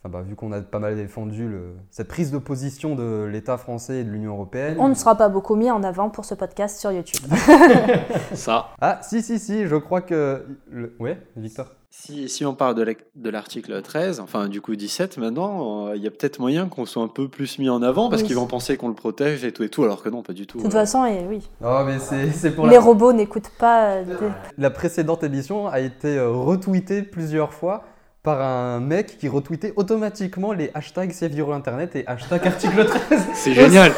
Enfin, 0.03 0.09
bah, 0.09 0.21
vu 0.21 0.35
qu'on 0.35 0.51
a 0.51 0.61
pas 0.61 0.79
mal 0.79 0.95
défendu 0.95 1.47
le- 1.47 1.73
cette 1.89 2.07
prise 2.07 2.31
de 2.31 2.37
position 2.37 2.95
de 2.95 3.23
l'État 3.31 3.57
français 3.57 4.01
et 4.01 4.03
de 4.03 4.09
l'Union 4.11 4.33
européenne. 4.33 4.77
On 4.79 4.89
ne 4.89 4.93
sera 4.93 5.15
pas 5.15 5.27
beaucoup 5.27 5.55
mis 5.55 5.71
en 5.71 5.81
avant 5.83 6.09
pour 6.09 6.23
ce 6.25 6.35
podcast 6.35 6.79
sur 6.79 6.91
YouTube. 6.91 7.25
Ça, 8.33 8.67
Ah, 8.79 8.99
si, 9.01 9.21
si, 9.21 9.39
si, 9.39 9.65
je 9.65 9.75
crois 9.75 10.01
que. 10.01 10.45
le- 10.69 10.95
Ouais, 10.99 11.17
Victor 11.35 11.67
Si, 11.89 12.29
si 12.29 12.45
on 12.45 12.53
parle 12.53 12.75
de 12.75 12.83
la- 12.83 12.93
de 13.15 13.29
l'article 13.29 13.81
13, 13.81 14.19
enfin 14.19 14.49
du 14.49 14.61
coup 14.61 14.75
17 14.75 15.17
maintenant, 15.17 15.87
euh, 15.87 15.95
il 15.95 16.03
y 16.03 16.07
a 16.07 16.11
peut-être 16.11 16.37
moyen 16.39 16.67
qu'on 16.67 16.85
soit 16.85 17.01
un 17.01 17.07
peu 17.07 17.27
plus 17.27 17.57
mis 17.57 17.69
en 17.69 17.81
avant 17.81 18.09
parce 18.09 18.21
Oui. 18.21 18.27
qu'ils 18.27 18.35
vont 18.37 18.45
penser 18.45 18.77
qu'on 18.77 18.89
le 18.89 18.93
protège 18.93 19.43
et 19.45 19.51
tout 19.51 19.63
et 19.63 19.69
tout, 19.69 19.83
alors 19.83 20.03
que 20.03 20.09
non, 20.09 20.21
pas 20.21 20.33
du 20.33 20.45
tout. 20.45 20.59
De 20.59 20.63
toute 20.63 20.73
euh. 20.75 20.79
façon, 20.79 21.05
et 21.05 21.25
oui. 21.27 21.49
Oh, 21.63 21.79
mais 21.85 21.97
c'est 21.97 22.29
c'est 22.31 22.51
pour 22.51 22.67
Les 22.67 22.75
la... 22.75 22.81
robots 22.81 23.13
n'écoutent 23.13 23.51
pas. 23.57 23.93
euh, 23.95 24.03
des- 24.03 24.13
la 24.59 24.69
précédente 24.69 25.23
émission 25.23 25.67
a 25.67 25.79
été 25.79 26.17
euh, 26.17 26.29
retweetée 26.29 27.01
plusieurs 27.01 27.51
fois 27.53 27.83
par 28.27 28.41
un 28.41 28.81
mec 28.81 29.17
qui 29.17 29.29
retweetait 29.29 29.71
automatiquement 29.77 30.51
les 30.51 30.69
hashtags 30.73 31.13
Save 31.13 31.33
Your 31.33 31.53
Internet 31.53 31.95
et 31.95 32.03
hashtag 32.05 32.45
article 32.45 32.83
13. 32.83 33.21
c'est 33.33 33.53
génial. 33.53 33.93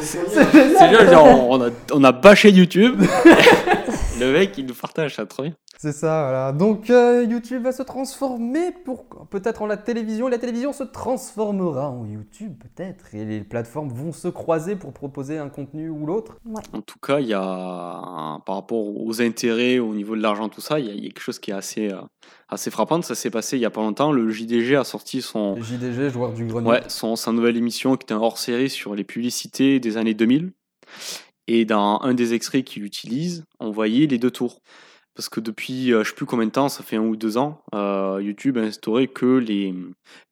c'est 0.00 0.20
génial, 0.78 1.10
genre, 1.10 1.50
on 1.50 1.60
a, 1.62 1.70
on 1.92 2.04
a 2.04 2.12
bâché 2.12 2.50
YouTube. 2.50 3.02
le 4.26 4.32
mec, 4.32 4.56
il 4.58 4.66
nous 4.66 4.74
partage, 4.74 5.16
ça, 5.16 5.26
trop 5.26 5.42
bien. 5.42 5.54
C'est 5.78 5.92
ça, 5.92 6.22
voilà. 6.22 6.52
Donc 6.52 6.90
euh, 6.90 7.24
YouTube 7.28 7.64
va 7.64 7.72
se 7.72 7.82
transformer 7.82 8.70
pour 8.84 9.04
peut-être 9.30 9.62
en 9.62 9.66
la 9.66 9.76
télévision. 9.76 10.28
La 10.28 10.38
télévision 10.38 10.72
se 10.72 10.84
transformera 10.84 11.90
en 11.90 12.06
YouTube, 12.06 12.54
peut-être. 12.60 13.14
Et 13.14 13.24
les 13.24 13.40
plateformes 13.40 13.88
vont 13.88 14.12
se 14.12 14.28
croiser 14.28 14.76
pour 14.76 14.92
proposer 14.92 15.38
un 15.38 15.48
contenu 15.48 15.88
ou 15.90 16.06
l'autre. 16.06 16.36
En 16.72 16.82
tout 16.82 16.98
cas, 17.00 17.18
il 17.18 17.26
y 17.26 17.34
a, 17.34 17.40
par 18.46 18.54
rapport 18.54 18.78
aux 19.04 19.20
intérêts, 19.22 19.80
au 19.80 19.94
niveau 19.94 20.14
de 20.14 20.22
l'argent, 20.22 20.48
tout 20.48 20.60
ça, 20.60 20.78
il 20.78 20.86
y, 20.86 20.90
a- 20.90 20.92
il 20.94 21.02
y 21.02 21.06
a 21.06 21.08
quelque 21.08 21.20
chose 21.20 21.40
qui 21.40 21.50
est 21.50 21.54
assez, 21.54 21.90
euh, 21.90 22.00
assez 22.48 22.70
frappant. 22.70 23.02
Ça 23.02 23.16
s'est 23.16 23.30
passé 23.30 23.56
il 23.56 23.60
y 23.60 23.66
a 23.66 23.70
pas 23.70 23.80
longtemps. 23.80 24.12
Le 24.12 24.30
JDG 24.30 24.76
a 24.76 24.84
sorti 24.84 25.20
son, 25.20 25.56
JDG, 25.60 26.10
joueur 26.10 26.32
du 26.32 26.44
grenier. 26.46 26.68
Ouais, 26.68 26.82
son, 26.86 27.16
sa 27.16 27.32
nouvelle 27.32 27.56
émission 27.56 27.96
qui 27.96 28.04
était 28.04 28.14
un 28.14 28.20
hors-série 28.20 28.70
sur 28.70 28.94
les 28.94 29.04
publicités 29.04 29.80
des 29.80 29.96
années 29.96 30.14
2000. 30.14 30.52
Et 31.48 31.64
dans 31.64 32.00
un 32.02 32.14
des 32.14 32.34
extraits 32.34 32.64
qu'il 32.64 32.84
utilise, 32.84 33.44
on 33.58 33.70
voyait 33.70 34.06
les 34.06 34.18
deux 34.18 34.30
tours. 34.30 34.60
Parce 35.14 35.28
que 35.28 35.40
depuis, 35.40 35.92
euh, 35.92 36.04
je 36.04 36.10
sais 36.10 36.14
plus 36.14 36.24
combien 36.24 36.46
de 36.46 36.52
temps, 36.52 36.70
ça 36.70 36.82
fait 36.82 36.96
un 36.96 37.02
ou 37.02 37.16
deux 37.16 37.36
ans, 37.36 37.62
euh, 37.74 38.20
YouTube 38.22 38.56
a 38.56 38.62
instauré 38.62 39.08
que 39.08 39.36
les, 39.36 39.74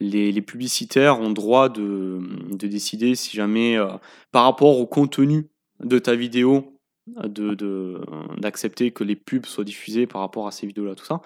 les, 0.01 0.41
publicitaires 0.41 1.21
ont 1.21 1.31
droit 1.31 1.69
de, 1.69 2.19
de 2.51 2.67
décider 2.67 3.15
si 3.15 3.37
jamais, 3.37 3.77
euh, 3.77 3.89
par 4.33 4.45
rapport 4.45 4.79
au 4.79 4.87
contenu 4.87 5.49
de 5.81 5.99
ta 5.99 6.15
vidéo, 6.15 6.79
de, 7.07 7.55
de- 7.55 8.01
d'accepter 8.39 8.91
que 8.91 9.05
les 9.05 9.17
pubs 9.17 9.45
soient 9.45 9.65
diffusées 9.65 10.07
par 10.07 10.23
rapport 10.23 10.47
à 10.47 10.51
ces 10.51 10.67
vidéos-là, 10.67 10.95
tout 10.95 11.05
ça. 11.05 11.21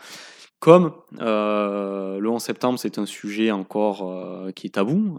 Comme 0.58 0.92
le 1.20 2.26
11 2.26 2.42
septembre, 2.42 2.78
c'est 2.78 2.98
un 2.98 3.04
sujet 3.06 3.50
encore 3.50 4.50
qui 4.54 4.68
est 4.68 4.70
tabou. 4.70 5.18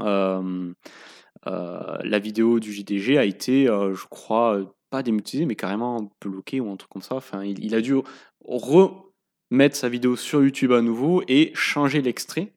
Euh, 1.47 1.97
la 2.03 2.19
vidéo 2.19 2.59
du 2.59 2.73
JDG 2.73 3.17
a 3.17 3.25
été, 3.25 3.69
euh, 3.69 3.93
je 3.93 4.05
crois, 4.07 4.57
euh, 4.57 4.65
pas 4.89 5.03
démonétisée, 5.03 5.45
mais 5.45 5.55
carrément 5.55 6.11
bloquée 6.21 6.59
ou 6.59 6.71
un 6.71 6.75
truc 6.75 6.91
comme 6.91 7.01
ça. 7.01 7.15
Enfin, 7.15 7.43
il, 7.43 7.75
a 7.75 7.81
dû 7.81 7.95
remettre 8.43 9.75
sa 9.75 9.89
vidéo 9.89 10.15
sur 10.15 10.41
YouTube 10.41 10.71
à 10.71 10.81
nouveau 10.81 11.23
et 11.27 11.51
changer 11.53 12.01
l'extrait 12.01 12.53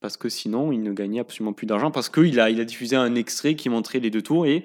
parce 0.00 0.16
que 0.18 0.28
sinon 0.28 0.72
il 0.72 0.82
ne 0.82 0.92
gagnait 0.92 1.20
absolument 1.20 1.54
plus 1.54 1.66
d'argent 1.66 1.90
parce 1.90 2.10
qu'il 2.10 2.38
a, 2.38 2.50
il 2.50 2.60
a 2.60 2.64
diffusé 2.64 2.96
un 2.96 3.14
extrait 3.14 3.56
qui 3.56 3.70
montrait 3.70 3.98
les 3.98 4.10
deux 4.10 4.22
tours 4.22 4.46
et 4.46 4.64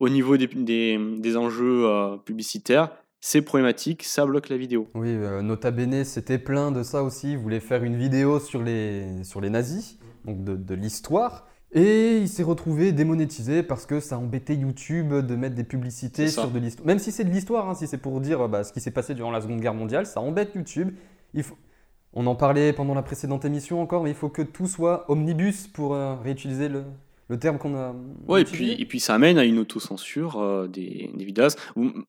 au 0.00 0.08
niveau 0.08 0.36
des, 0.38 1.36
enjeux 1.36 1.86
publicitaires, 2.24 2.90
c'est 3.20 3.42
problématique, 3.42 4.02
ça 4.02 4.24
bloque 4.24 4.48
la 4.48 4.56
vidéo. 4.56 4.88
Oui, 4.94 5.12
Nota 5.42 5.70
Bene 5.70 6.04
s'était 6.04 6.38
plein 6.38 6.72
de 6.72 6.82
ça 6.82 7.02
aussi. 7.04 7.32
Il 7.32 7.38
voulait 7.38 7.60
faire 7.60 7.84
une 7.84 7.96
vidéo 7.96 8.40
sur 8.40 8.62
les, 8.62 9.22
sur 9.24 9.42
les 9.42 9.50
nazis, 9.50 9.98
donc 10.24 10.42
de 10.42 10.74
l'histoire. 10.74 11.49
Et 11.72 12.18
il 12.18 12.28
s'est 12.28 12.42
retrouvé 12.42 12.92
démonétisé 12.92 13.62
parce 13.62 13.86
que 13.86 14.00
ça 14.00 14.18
embêtait 14.18 14.56
YouTube 14.56 15.14
de 15.14 15.36
mettre 15.36 15.54
des 15.54 15.64
publicités 15.64 16.26
sur 16.28 16.50
de 16.50 16.58
l'histoire. 16.58 16.86
Même 16.86 16.98
si 16.98 17.12
c'est 17.12 17.24
de 17.24 17.30
l'histoire, 17.30 17.68
hein, 17.68 17.74
si 17.74 17.86
c'est 17.86 17.98
pour 17.98 18.20
dire 18.20 18.48
bah, 18.48 18.64
ce 18.64 18.72
qui 18.72 18.80
s'est 18.80 18.90
passé 18.90 19.14
durant 19.14 19.30
la 19.30 19.40
Seconde 19.40 19.60
Guerre 19.60 19.74
mondiale, 19.74 20.06
ça 20.06 20.20
embête 20.20 20.54
YouTube. 20.54 20.92
Il 21.34 21.42
faut... 21.42 21.56
On 22.12 22.26
en 22.26 22.34
parlait 22.34 22.72
pendant 22.72 22.94
la 22.94 23.02
précédente 23.02 23.44
émission 23.44 23.80
encore, 23.80 24.02
mais 24.02 24.10
il 24.10 24.16
faut 24.16 24.28
que 24.28 24.42
tout 24.42 24.66
soit 24.66 25.08
omnibus 25.08 25.68
pour 25.68 25.94
euh, 25.94 26.16
réutiliser 26.16 26.68
le, 26.68 26.82
le 27.30 27.38
terme 27.38 27.56
qu'on 27.58 27.74
a. 27.76 27.94
Ouais, 28.28 28.42
et 28.42 28.44
puis, 28.44 28.72
et 28.72 28.84
puis 28.84 29.00
ça 29.00 29.14
amène 29.14 29.38
à 29.38 29.44
une 29.44 29.58
autocensure 29.60 30.38
euh, 30.40 30.66
des, 30.66 31.10
des 31.14 31.32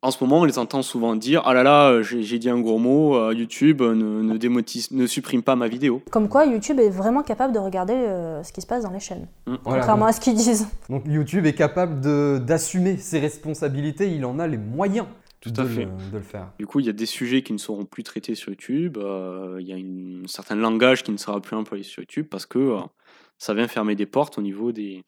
En 0.01 0.11
ce 0.11 0.23
moment, 0.23 0.41
on 0.41 0.43
les 0.45 0.57
entend 0.59 0.81
souvent 0.81 1.15
dire 1.15 1.43
Ah 1.45 1.53
là 1.53 1.63
là, 1.63 1.89
euh, 1.91 2.01
j'ai 2.03 2.39
dit 2.39 2.49
un 2.49 2.59
gros 2.59 2.79
mot, 2.79 3.15
euh, 3.15 3.33
YouTube 3.33 3.81
ne, 3.81 3.93
ne, 3.93 4.37
démonétise- 4.37 4.91
ne 4.93 5.05
supprime 5.05 5.43
pas 5.43 5.55
ma 5.55 5.67
vidéo. 5.67 6.01
Comme 6.11 6.27
quoi, 6.27 6.45
YouTube 6.45 6.79
est 6.79 6.89
vraiment 6.89 7.21
capable 7.21 7.53
de 7.53 7.59
regarder 7.59 7.93
euh, 7.93 8.41
ce 8.43 8.51
qui 8.51 8.61
se 8.61 8.67
passe 8.67 8.83
dans 8.83 8.91
les 8.91 8.99
chaînes, 8.99 9.27
Mm. 9.47 9.55
Voilà, 9.63 9.79
contrairement 9.79 10.05
à 10.07 10.11
ce 10.11 10.19
qu'ils 10.19 10.33
disent. 10.35 10.67
Donc 10.89 11.03
YouTube 11.05 11.45
est 11.45 11.53
capable 11.53 12.01
de- 12.01 12.39
d'assumer 12.43 12.97
ses 12.97 13.19
responsabilités, 13.19 14.11
il 14.11 14.25
en 14.25 14.39
a 14.39 14.47
les 14.47 14.57
moyens 14.57 15.05
Tout 15.39 15.51
de, 15.51 15.63
fait. 15.63 15.85
Le, 15.85 16.11
de 16.11 16.17
le 16.17 16.23
faire. 16.23 16.47
Du 16.59 16.65
coup, 16.65 16.79
il 16.79 16.85
y 16.85 16.89
a 16.89 16.93
des 16.93 17.05
sujets 17.05 17.41
qui 17.43 17.53
ne 17.53 17.57
seront 17.57 17.85
plus 17.85 18.03
traités 18.03 18.33
sur 18.35 18.49
YouTube. 18.49 18.97
euh, 18.97 19.57
il 19.59 19.67
y 19.67 19.73
a 19.73 19.75
une, 19.77 20.21
un 20.25 20.27
certain 20.27 20.55
langage 20.55 21.03
qui 21.03 21.11
ne 21.11 21.17
sera 21.17 21.39
plus 21.41 21.55
employé 21.55 21.83
sur 21.83 22.01
YouTube 22.01 22.25
parce 22.29 22.45
que 22.45 22.57
euh, 22.59 22.77
ça 23.41 23.55
vient 23.55 23.67
fermer 23.67 23.95
des 23.95 24.05
portes 24.05 24.37
au 24.37 24.41
niveau 24.43 24.71
des, 24.71 25.01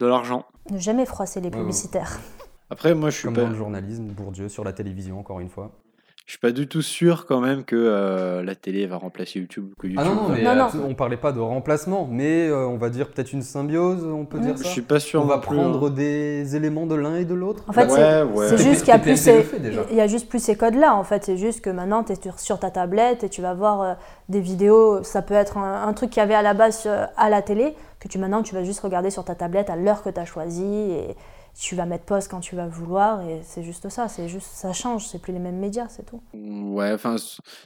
de 0.00 0.06
l'argent. 0.06 0.44
Ne 0.70 0.78
jamais 0.78 1.06
froisser 1.06 1.40
les 1.40 1.48
Ouais, 1.48 1.56
publicitaires. 1.56 2.20
Après, 2.68 2.94
moi, 2.94 3.08
je 3.08 3.16
suis 3.16 3.24
Comme 3.24 3.34
pas, 3.34 3.42
dans 3.44 3.48
le 3.48 3.56
journalisme, 3.56 4.04
Bourdieu 4.08 4.50
sur 4.50 4.64
la 4.64 4.74
télévision, 4.74 5.18
encore 5.18 5.40
une 5.40 5.48
fois. 5.48 5.81
Je 6.26 6.32
suis 6.32 6.38
pas 6.38 6.52
du 6.52 6.66
tout 6.68 6.82
sûr 6.82 7.26
quand 7.26 7.40
même 7.40 7.64
que 7.64 7.74
euh, 7.76 8.42
la 8.42 8.54
télé 8.54 8.86
va 8.86 8.96
remplacer 8.96 9.40
YouTube. 9.40 9.72
Que 9.78 9.86
YouTube 9.88 10.00
Ah 10.02 10.08
non, 10.08 10.14
non, 10.14 10.28
va- 10.28 10.34
mais 10.34 10.42
Non, 10.42 10.54
non. 10.54 10.64
euh, 10.66 10.86
on 10.88 10.94
parlait 10.94 11.16
pas 11.16 11.32
de 11.32 11.40
remplacement, 11.40 12.08
mais 12.10 12.48
euh, 12.48 12.66
on 12.66 12.76
va 12.78 12.90
dire 12.90 13.08
peut-être 13.10 13.32
une 13.32 13.42
symbiose, 13.42 14.04
on 14.06 14.24
peut 14.24 14.38
dire 14.38 14.56
Je 14.56 14.62
ça. 14.62 14.68
suis 14.68 14.82
pas 14.82 15.00
sûr. 15.00 15.20
On 15.22 15.26
va 15.26 15.36
non 15.36 15.40
plus, 15.42 15.56
prendre 15.56 15.88
hein. 15.88 15.90
des 15.90 16.54
éléments 16.56 16.86
de 16.86 16.94
l'un 16.94 17.16
et 17.16 17.24
de 17.24 17.34
l'autre. 17.34 17.64
En 17.68 17.72
fait, 17.72 17.86
Ouais, 17.86 17.96
c'est- 17.96 18.22
ouais. 18.22 18.56
juste 18.58 18.80
qu'il 18.84 18.88
y 18.94 18.96
a 18.96 18.98
plus 18.98 19.16
ces, 19.16 19.42
fait 19.42 19.58
déjà. 19.58 19.82
il 19.90 19.96
y 19.96 20.00
a 20.00 20.06
juste 20.06 20.28
plus 20.28 20.38
ces 20.42 20.54
codes-là. 20.56 20.94
En 20.94 21.04
fait, 21.04 21.24
c'est 21.24 21.36
juste 21.36 21.60
que 21.60 21.70
maintenant, 21.70 22.04
tu 22.04 22.12
es 22.12 22.16
sur, 22.36 22.58
ta 22.58 22.70
tablette 22.70 23.24
et 23.24 23.28
tu 23.28 23.42
vas 23.42 23.54
voir 23.54 23.82
euh, 23.82 23.94
des 24.28 24.40
vidéos. 24.40 25.02
Ça 25.02 25.22
peut 25.22 25.34
être 25.34 25.58
un, 25.58 25.86
un 25.88 25.92
truc 25.92 26.10
qu'il 26.10 26.20
y 26.20 26.24
avait 26.24 26.34
à 26.34 26.42
la 26.42 26.54
base 26.54 26.88
à 27.16 27.28
la 27.30 27.42
télé, 27.42 27.74
que 28.00 28.08
tu 28.08 28.18
maintenant, 28.18 28.42
tu 28.42 28.54
vas 28.54 28.62
juste 28.64 28.80
regarder 28.80 29.10
sur 29.10 29.24
ta 29.24 29.34
tablette 29.34 29.70
à 29.70 29.76
l'heure 29.76 30.02
que 30.02 30.10
tu 30.10 30.20
as 30.20 30.24
choisi 30.24 30.64
et 30.64 31.16
tu 31.58 31.74
vas 31.76 31.86
mettre 31.86 32.04
pause 32.04 32.28
quand 32.28 32.40
tu 32.40 32.56
vas 32.56 32.66
vouloir. 32.66 33.22
Et 33.28 33.40
c'est 33.44 33.62
juste 33.62 33.88
ça. 33.88 34.08
C'est 34.08 34.28
juste, 34.28 34.48
ça 34.52 34.72
change. 34.72 35.06
C'est 35.06 35.20
plus 35.20 35.32
les 35.32 35.38
mêmes 35.38 35.58
médias, 35.58 35.88
c'est 35.88 36.04
tout. 36.04 36.22
Ouais, 36.34 36.92
enfin, 36.92 37.16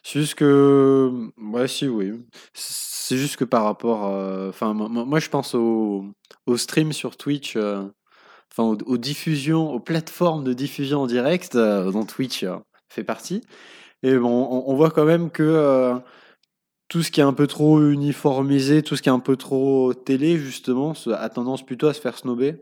c'est 0.03 0.21
juste 0.21 0.35
que. 0.35 1.31
Ouais, 1.39 1.69
si, 1.69 1.89
oui. 1.89 2.13
C'est 2.55 3.17
juste 3.17 3.37
que 3.37 3.45
par 3.45 3.65
rapport. 3.65 4.07
euh, 4.07 4.49
Enfin, 4.49 4.75
moi, 4.75 5.21
je 5.21 5.29
pense 5.29 5.55
au, 5.55 6.07
au 6.47 6.57
stream 6.57 6.93
sur 6.93 7.17
Twitch. 7.17 7.57
euh, 7.57 7.85
Enfin, 8.53 8.77
aux, 8.87 8.97
diffusions, 8.97 9.71
aux 9.71 9.81
plateformes 9.81 10.43
de 10.43 10.55
diffusion 10.55 11.03
en 11.03 11.07
direct, 11.07 11.57
euh, 11.57 11.91
dont 11.93 12.07
Twitch 12.07 12.43
fait 12.89 13.05
partie. 13.05 13.43
Et 14.03 14.17
bon, 14.17 14.63
on, 14.67 14.75
voit 14.77 14.91
quand 14.91 15.05
même 15.05 15.31
que 15.31 16.01
tout 16.89 17.03
ce 17.03 17.11
qui 17.11 17.21
est 17.21 17.25
un 17.25 17.33
peu 17.35 17.47
trop 17.47 17.83
uniformisé, 17.83 18.83
tout 18.83 18.97
ce 18.97 19.03
qui 19.03 19.09
est 19.09 19.13
un 19.13 19.19
peu 19.21 19.37
trop 19.37 19.93
télé, 19.93 20.39
justement, 20.39 20.95
a 21.13 21.29
tendance 21.29 21.67
plutôt 21.67 21.89
à 21.89 21.95
se 21.95 22.01
faire 22.01 22.17
snober. 22.17 22.57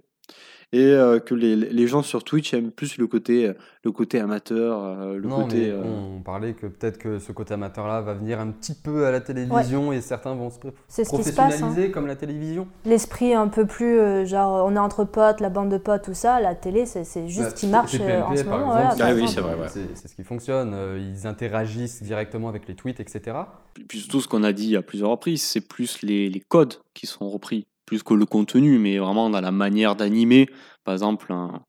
Et 0.76 0.86
euh, 0.92 1.20
que 1.20 1.34
les, 1.36 1.54
les 1.54 1.86
gens 1.86 2.02
sur 2.02 2.24
Twitch 2.24 2.52
aiment 2.52 2.72
plus 2.72 2.98
le 2.98 3.06
côté, 3.06 3.52
le 3.84 3.92
côté 3.92 4.18
amateur, 4.18 4.82
euh, 4.82 5.16
le 5.16 5.28
non, 5.28 5.44
côté. 5.44 5.56
mais 5.58 5.68
euh, 5.70 5.82
on 6.16 6.20
parlait 6.20 6.54
que 6.54 6.66
peut-être 6.66 6.98
que 6.98 7.20
ce 7.20 7.30
côté 7.30 7.54
amateur-là 7.54 8.00
va 8.00 8.14
venir 8.14 8.40
un 8.40 8.48
petit 8.50 8.74
peu 8.74 9.06
à 9.06 9.12
la 9.12 9.20
télévision 9.20 9.92
et 9.92 10.00
certains 10.00 10.34
vont 10.34 10.50
se 10.50 10.58
pré- 10.58 10.72
C'est 10.88 11.04
ce 11.04 11.10
qui 11.10 11.22
se 11.22 11.28
passe. 11.30 11.38
hein. 11.38 11.42
professionnaliser 11.44 11.90
comme 11.92 12.08
la 12.08 12.16
télévision. 12.16 12.66
L'esprit 12.86 13.34
un 13.34 13.46
peu 13.46 13.66
plus, 13.66 13.98
euh, 14.00 14.24
genre, 14.24 14.66
on 14.66 14.74
est 14.74 14.78
entre 14.80 15.04
potes, 15.04 15.40
la 15.40 15.48
bande 15.50 15.68
de 15.70 15.78
potes, 15.78 16.02
tout 16.02 16.14
ça. 16.14 16.40
La 16.40 16.56
télé, 16.56 16.86
c'est 16.86 17.04
juste 17.28 17.40
Bah, 17.40 17.50
ce 17.50 17.54
qui 17.54 17.66
marche 17.68 17.94
euh, 18.00 18.22
en 18.22 18.34
ce 18.36 18.42
par 18.42 18.58
moment. 18.58 18.72
exemple, 18.76 18.96
voilà, 18.96 19.12
Ah 19.12 19.14
oui, 19.14 19.28
c'est 19.28 19.40
vrai, 19.42 19.54
ouais. 19.54 19.68
C'est 19.68 19.86
c'est 19.96 20.08
ce 20.08 20.14
qui 20.16 20.24
fonctionne. 20.24 20.74
Ils 20.98 21.26
interagissent 21.28 22.02
directement 22.02 22.48
avec 22.48 22.66
les 22.66 22.74
tweets, 22.74 22.98
etc. 22.98 23.36
Puis- 23.74 23.84
Puis 23.84 23.98
surtout, 24.00 24.20
ce 24.20 24.26
qu'on 24.26 24.42
a 24.42 24.52
dit 24.52 24.76
à 24.76 24.82
plusieurs 24.82 25.10
reprises, 25.10 25.42
c'est 25.42 25.60
plus 25.60 26.02
les, 26.02 26.28
les 26.28 26.40
codes 26.40 26.74
qui 26.94 27.06
sont 27.06 27.28
repris, 27.30 27.66
plus 27.86 28.02
que 28.02 28.14
le 28.14 28.26
contenu, 28.26 28.78
mais 28.78 28.98
vraiment 28.98 29.30
dans 29.30 29.40
la 29.40 29.50
manière 29.50 29.96
d'animer. 29.96 30.48
Par 30.84 30.94
exemple, 30.94 31.32
un, 31.32 31.62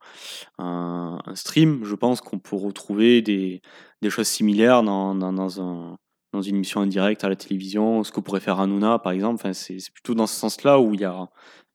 un- 0.60 1.20
un 1.26 1.36
stream, 1.36 1.82
je 1.84 1.96
pense 1.96 2.22
qu'on 2.22 2.40
peut 2.40 2.56
retrouver 2.56 3.22
des, 3.22 3.62
des 4.02 4.10
choses 4.10 4.28
similaires 4.28 4.84
dans, 4.84 5.16
dans, 5.16 5.34
dans 5.34 5.62
un, 5.62 5.96
dans 6.34 6.42
une 6.42 6.56
émission 6.56 6.82
en 6.82 6.86
direct 6.86 7.24
à 7.24 7.30
la 7.30 7.36
télévision, 7.36 8.04
ce 8.04 8.12
que 8.12 8.20
pourrait 8.20 8.40
faire 8.40 8.60
Hanouna, 8.60 9.00
par 9.00 9.12
exemple. 9.14 9.36
Enfin, 9.36 9.54
c'est 9.54 9.78
plutôt 9.94 10.14
dans 10.16 10.28
ce 10.28 10.36
sens-là 10.36 10.80
où 10.80 10.94
il 10.94 11.02
y 11.02 11.06
a, 11.06 11.28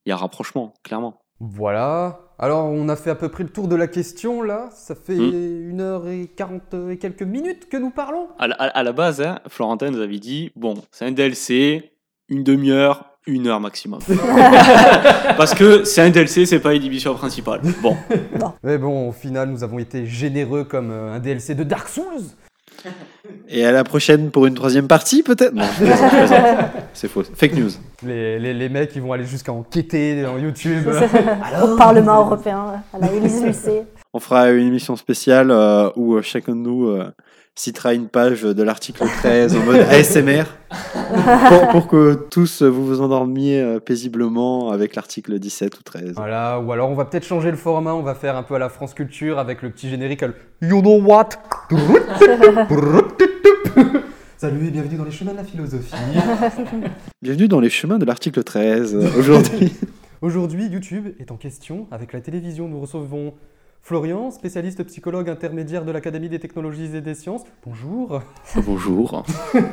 il 0.05 0.09
y 0.09 0.11
a 0.11 0.17
rapprochement, 0.17 0.73
clairement. 0.83 1.21
Voilà. 1.39 2.19
Alors, 2.37 2.65
on 2.65 2.87
a 2.89 2.95
fait 2.95 3.09
à 3.09 3.15
peu 3.15 3.29
près 3.29 3.43
le 3.43 3.49
tour 3.49 3.67
de 3.67 3.75
la 3.75 3.87
question, 3.87 4.41
là. 4.43 4.69
Ça 4.71 4.93
fait 4.95 5.15
Hmm. 5.17 5.69
une 5.69 5.81
heure 5.81 6.07
et 6.07 6.27
quarante 6.27 6.75
et 6.89 6.97
quelques 6.97 7.23
minutes 7.23 7.67
que 7.69 7.77
nous 7.77 7.89
parlons. 7.91 8.27
À 8.37 8.47
la, 8.47 8.55
à- 8.55 8.67
à 8.67 8.83
la 8.83 8.93
base, 8.93 9.21
hein, 9.21 9.39
Florentin 9.47 9.89
nous 9.91 9.99
avait 10.01 10.19
dit 10.19 10.51
bon, 10.55 10.75
c'est 10.91 11.05
un 11.05 11.11
DLC, 11.11 11.93
une 12.29 12.43
demi-heure, 12.43 13.10
une 13.27 13.47
heure 13.47 13.59
maximum. 13.59 13.99
Parce 15.37 15.53
que 15.53 15.83
c'est 15.83 16.01
un 16.01 16.09
DLC, 16.09 16.45
c'est 16.45 16.59
pas 16.59 16.73
une 16.73 16.83
émission 16.83 17.13
principale. 17.13 17.61
Bon, 17.81 17.95
Mais 18.63 18.77
bon, 18.77 19.09
au 19.09 19.11
final, 19.11 19.49
nous 19.49 19.63
avons 19.63 19.79
été 19.79 20.05
généreux 20.05 20.63
comme 20.63 20.91
euh, 20.91 21.15
un 21.15 21.19
DLC 21.19 21.55
de 21.55 21.63
Dark 21.63 21.87
Souls. 21.87 22.23
Et 23.47 23.65
à 23.65 23.71
la 23.71 23.83
prochaine 23.83 24.31
pour 24.31 24.45
une 24.47 24.55
troisième 24.55 24.87
partie, 24.87 25.23
peut-être? 25.23 25.53
Non, 25.53 25.65
c'est 26.93 27.07
faux. 27.07 27.23
Fake 27.35 27.53
news. 27.53 27.69
Les, 28.03 28.39
les, 28.39 28.53
les 28.53 28.69
mecs, 28.69 28.95
ils 28.95 29.01
vont 29.01 29.13
aller 29.13 29.25
jusqu'à 29.25 29.51
enquêter 29.51 30.23
dans 30.23 30.37
YouTube. 30.37 30.89
Au 31.63 31.75
Parlement 31.75 32.21
européen, 32.25 32.81
à 32.93 32.97
la 32.97 33.11
Élysée. 33.11 33.83
On 34.13 34.19
fera 34.19 34.49
une 34.49 34.67
émission 34.67 34.95
spéciale 34.95 35.51
euh, 35.51 35.89
où 35.95 36.15
euh, 36.15 36.21
chacun 36.21 36.53
de 36.53 36.61
nous 36.61 36.87
euh, 36.87 37.11
citera 37.55 37.93
une 37.93 38.07
page 38.07 38.43
de 38.43 38.63
l'article 38.63 39.03
13 39.19 39.55
en 39.55 39.59
mode 39.65 39.75
ASMR 39.77 40.43
pour, 41.49 41.67
pour 41.69 41.87
que 41.87 42.13
tous 42.29 42.61
euh, 42.61 42.69
vous 42.69 42.85
vous 42.85 43.01
endormiez 43.01 43.61
euh, 43.61 43.79
paisiblement 43.79 44.71
avec 44.71 44.95
l'article 44.95 45.37
17 45.37 45.77
ou 45.79 45.83
13. 45.83 46.13
Voilà, 46.15 46.59
ou 46.59 46.71
alors 46.71 46.89
on 46.89 46.95
va 46.95 47.05
peut-être 47.05 47.25
changer 47.25 47.51
le 47.51 47.57
format, 47.57 47.93
on 47.93 48.03
va 48.03 48.15
faire 48.15 48.35
un 48.37 48.43
peu 48.43 48.55
à 48.55 48.59
la 48.59 48.69
France 48.69 48.93
Culture 48.93 49.37
avec 49.39 49.61
le 49.61 49.69
petit 49.69 49.89
générique 49.89 50.21
le 50.21 50.33
You 50.61 50.81
know 50.81 51.01
what? 51.01 51.29
Salut 54.37 54.67
et 54.67 54.71
bienvenue 54.71 54.97
dans 54.97 55.03
les 55.03 55.11
chemins 55.11 55.33
de 55.33 55.37
la 55.37 55.43
philosophie. 55.43 55.93
Bienvenue 57.21 57.47
dans 57.47 57.59
les 57.59 57.69
chemins 57.69 57.99
de 57.99 58.05
l'article 58.05 58.43
13. 58.43 58.95
euh, 58.95 59.07
Aujourd'hui, 59.19 59.73
Aujourd'hui, 60.21 60.67
YouTube 60.67 61.09
est 61.19 61.31
en 61.31 61.37
question. 61.37 61.87
Avec 61.91 62.13
la 62.13 62.21
télévision, 62.21 62.67
nous 62.67 62.79
recevons 62.79 63.33
Florian, 63.83 64.29
spécialiste 64.29 64.83
psychologue 64.83 65.27
intermédiaire 65.27 65.85
de 65.85 65.91
l'Académie 65.91 66.29
des 66.29 66.39
technologies 66.39 66.95
et 66.95 67.01
des 67.01 67.15
sciences. 67.15 67.41
Bonjour. 67.65 68.21
bonjour. 68.65 69.23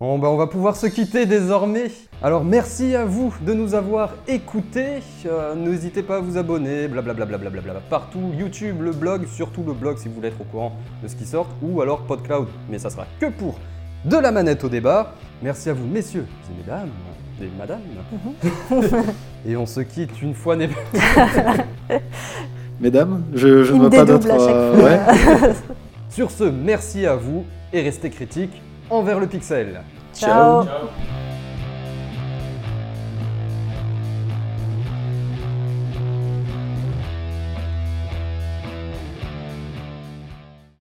Bon, 0.00 0.18
bah, 0.18 0.28
on 0.28 0.36
va 0.36 0.46
pouvoir 0.46 0.76
se 0.76 0.86
quitter 0.86 1.26
désormais. 1.26 1.90
Alors 2.22 2.44
merci 2.44 2.94
à 2.94 3.04
vous 3.04 3.34
de 3.40 3.52
nous 3.52 3.74
avoir 3.74 4.14
écoutés. 4.28 4.98
Euh, 5.26 5.54
N'hésitez 5.54 6.02
pas 6.02 6.16
à 6.16 6.20
vous 6.20 6.36
abonner, 6.36 6.86
blablabla, 6.88 7.24
blablabla, 7.24 7.80
partout, 7.90 8.32
YouTube, 8.38 8.82
le 8.82 8.92
blog, 8.92 9.26
surtout 9.26 9.64
le 9.64 9.72
blog 9.72 9.98
si 9.98 10.08
vous 10.08 10.14
voulez 10.14 10.28
être 10.28 10.40
au 10.40 10.44
courant 10.44 10.76
de 11.02 11.08
ce 11.08 11.16
qui 11.16 11.24
sort, 11.24 11.48
ou 11.62 11.80
alors 11.80 12.02
PodCloud, 12.02 12.48
mais 12.70 12.78
ça 12.78 12.90
sera 12.90 13.06
que 13.18 13.26
pour 13.26 13.58
de 14.04 14.16
la 14.16 14.30
manette 14.30 14.62
au 14.62 14.68
débat. 14.68 15.14
Merci 15.42 15.70
à 15.70 15.72
vous 15.72 15.86
messieurs 15.86 16.26
et 16.50 16.60
mesdames, 16.60 16.90
et 17.42 17.48
madames. 17.58 17.80
et 19.46 19.56
on 19.56 19.66
se 19.66 19.80
quitte 19.80 20.22
une 20.22 20.34
fois 20.34 20.54
n'est 20.54 20.68
mesdames, 22.80 23.22
je, 23.34 23.64
je 23.64 23.72
ne 23.72 23.78
vois 23.80 23.90
pas 23.90 24.04
d'autres. 24.04 24.28
euh, 24.30 24.82
ouais. 24.84 25.00
Sur 26.10 26.30
ce, 26.30 26.44
merci 26.44 27.06
à 27.06 27.14
vous 27.16 27.44
et 27.72 27.80
restez 27.82 28.10
critiques 28.10 28.60
envers 28.90 29.20
le 29.20 29.26
pixel. 29.26 29.80
Ciao. 30.14 30.64
Ciao. 30.64 31.27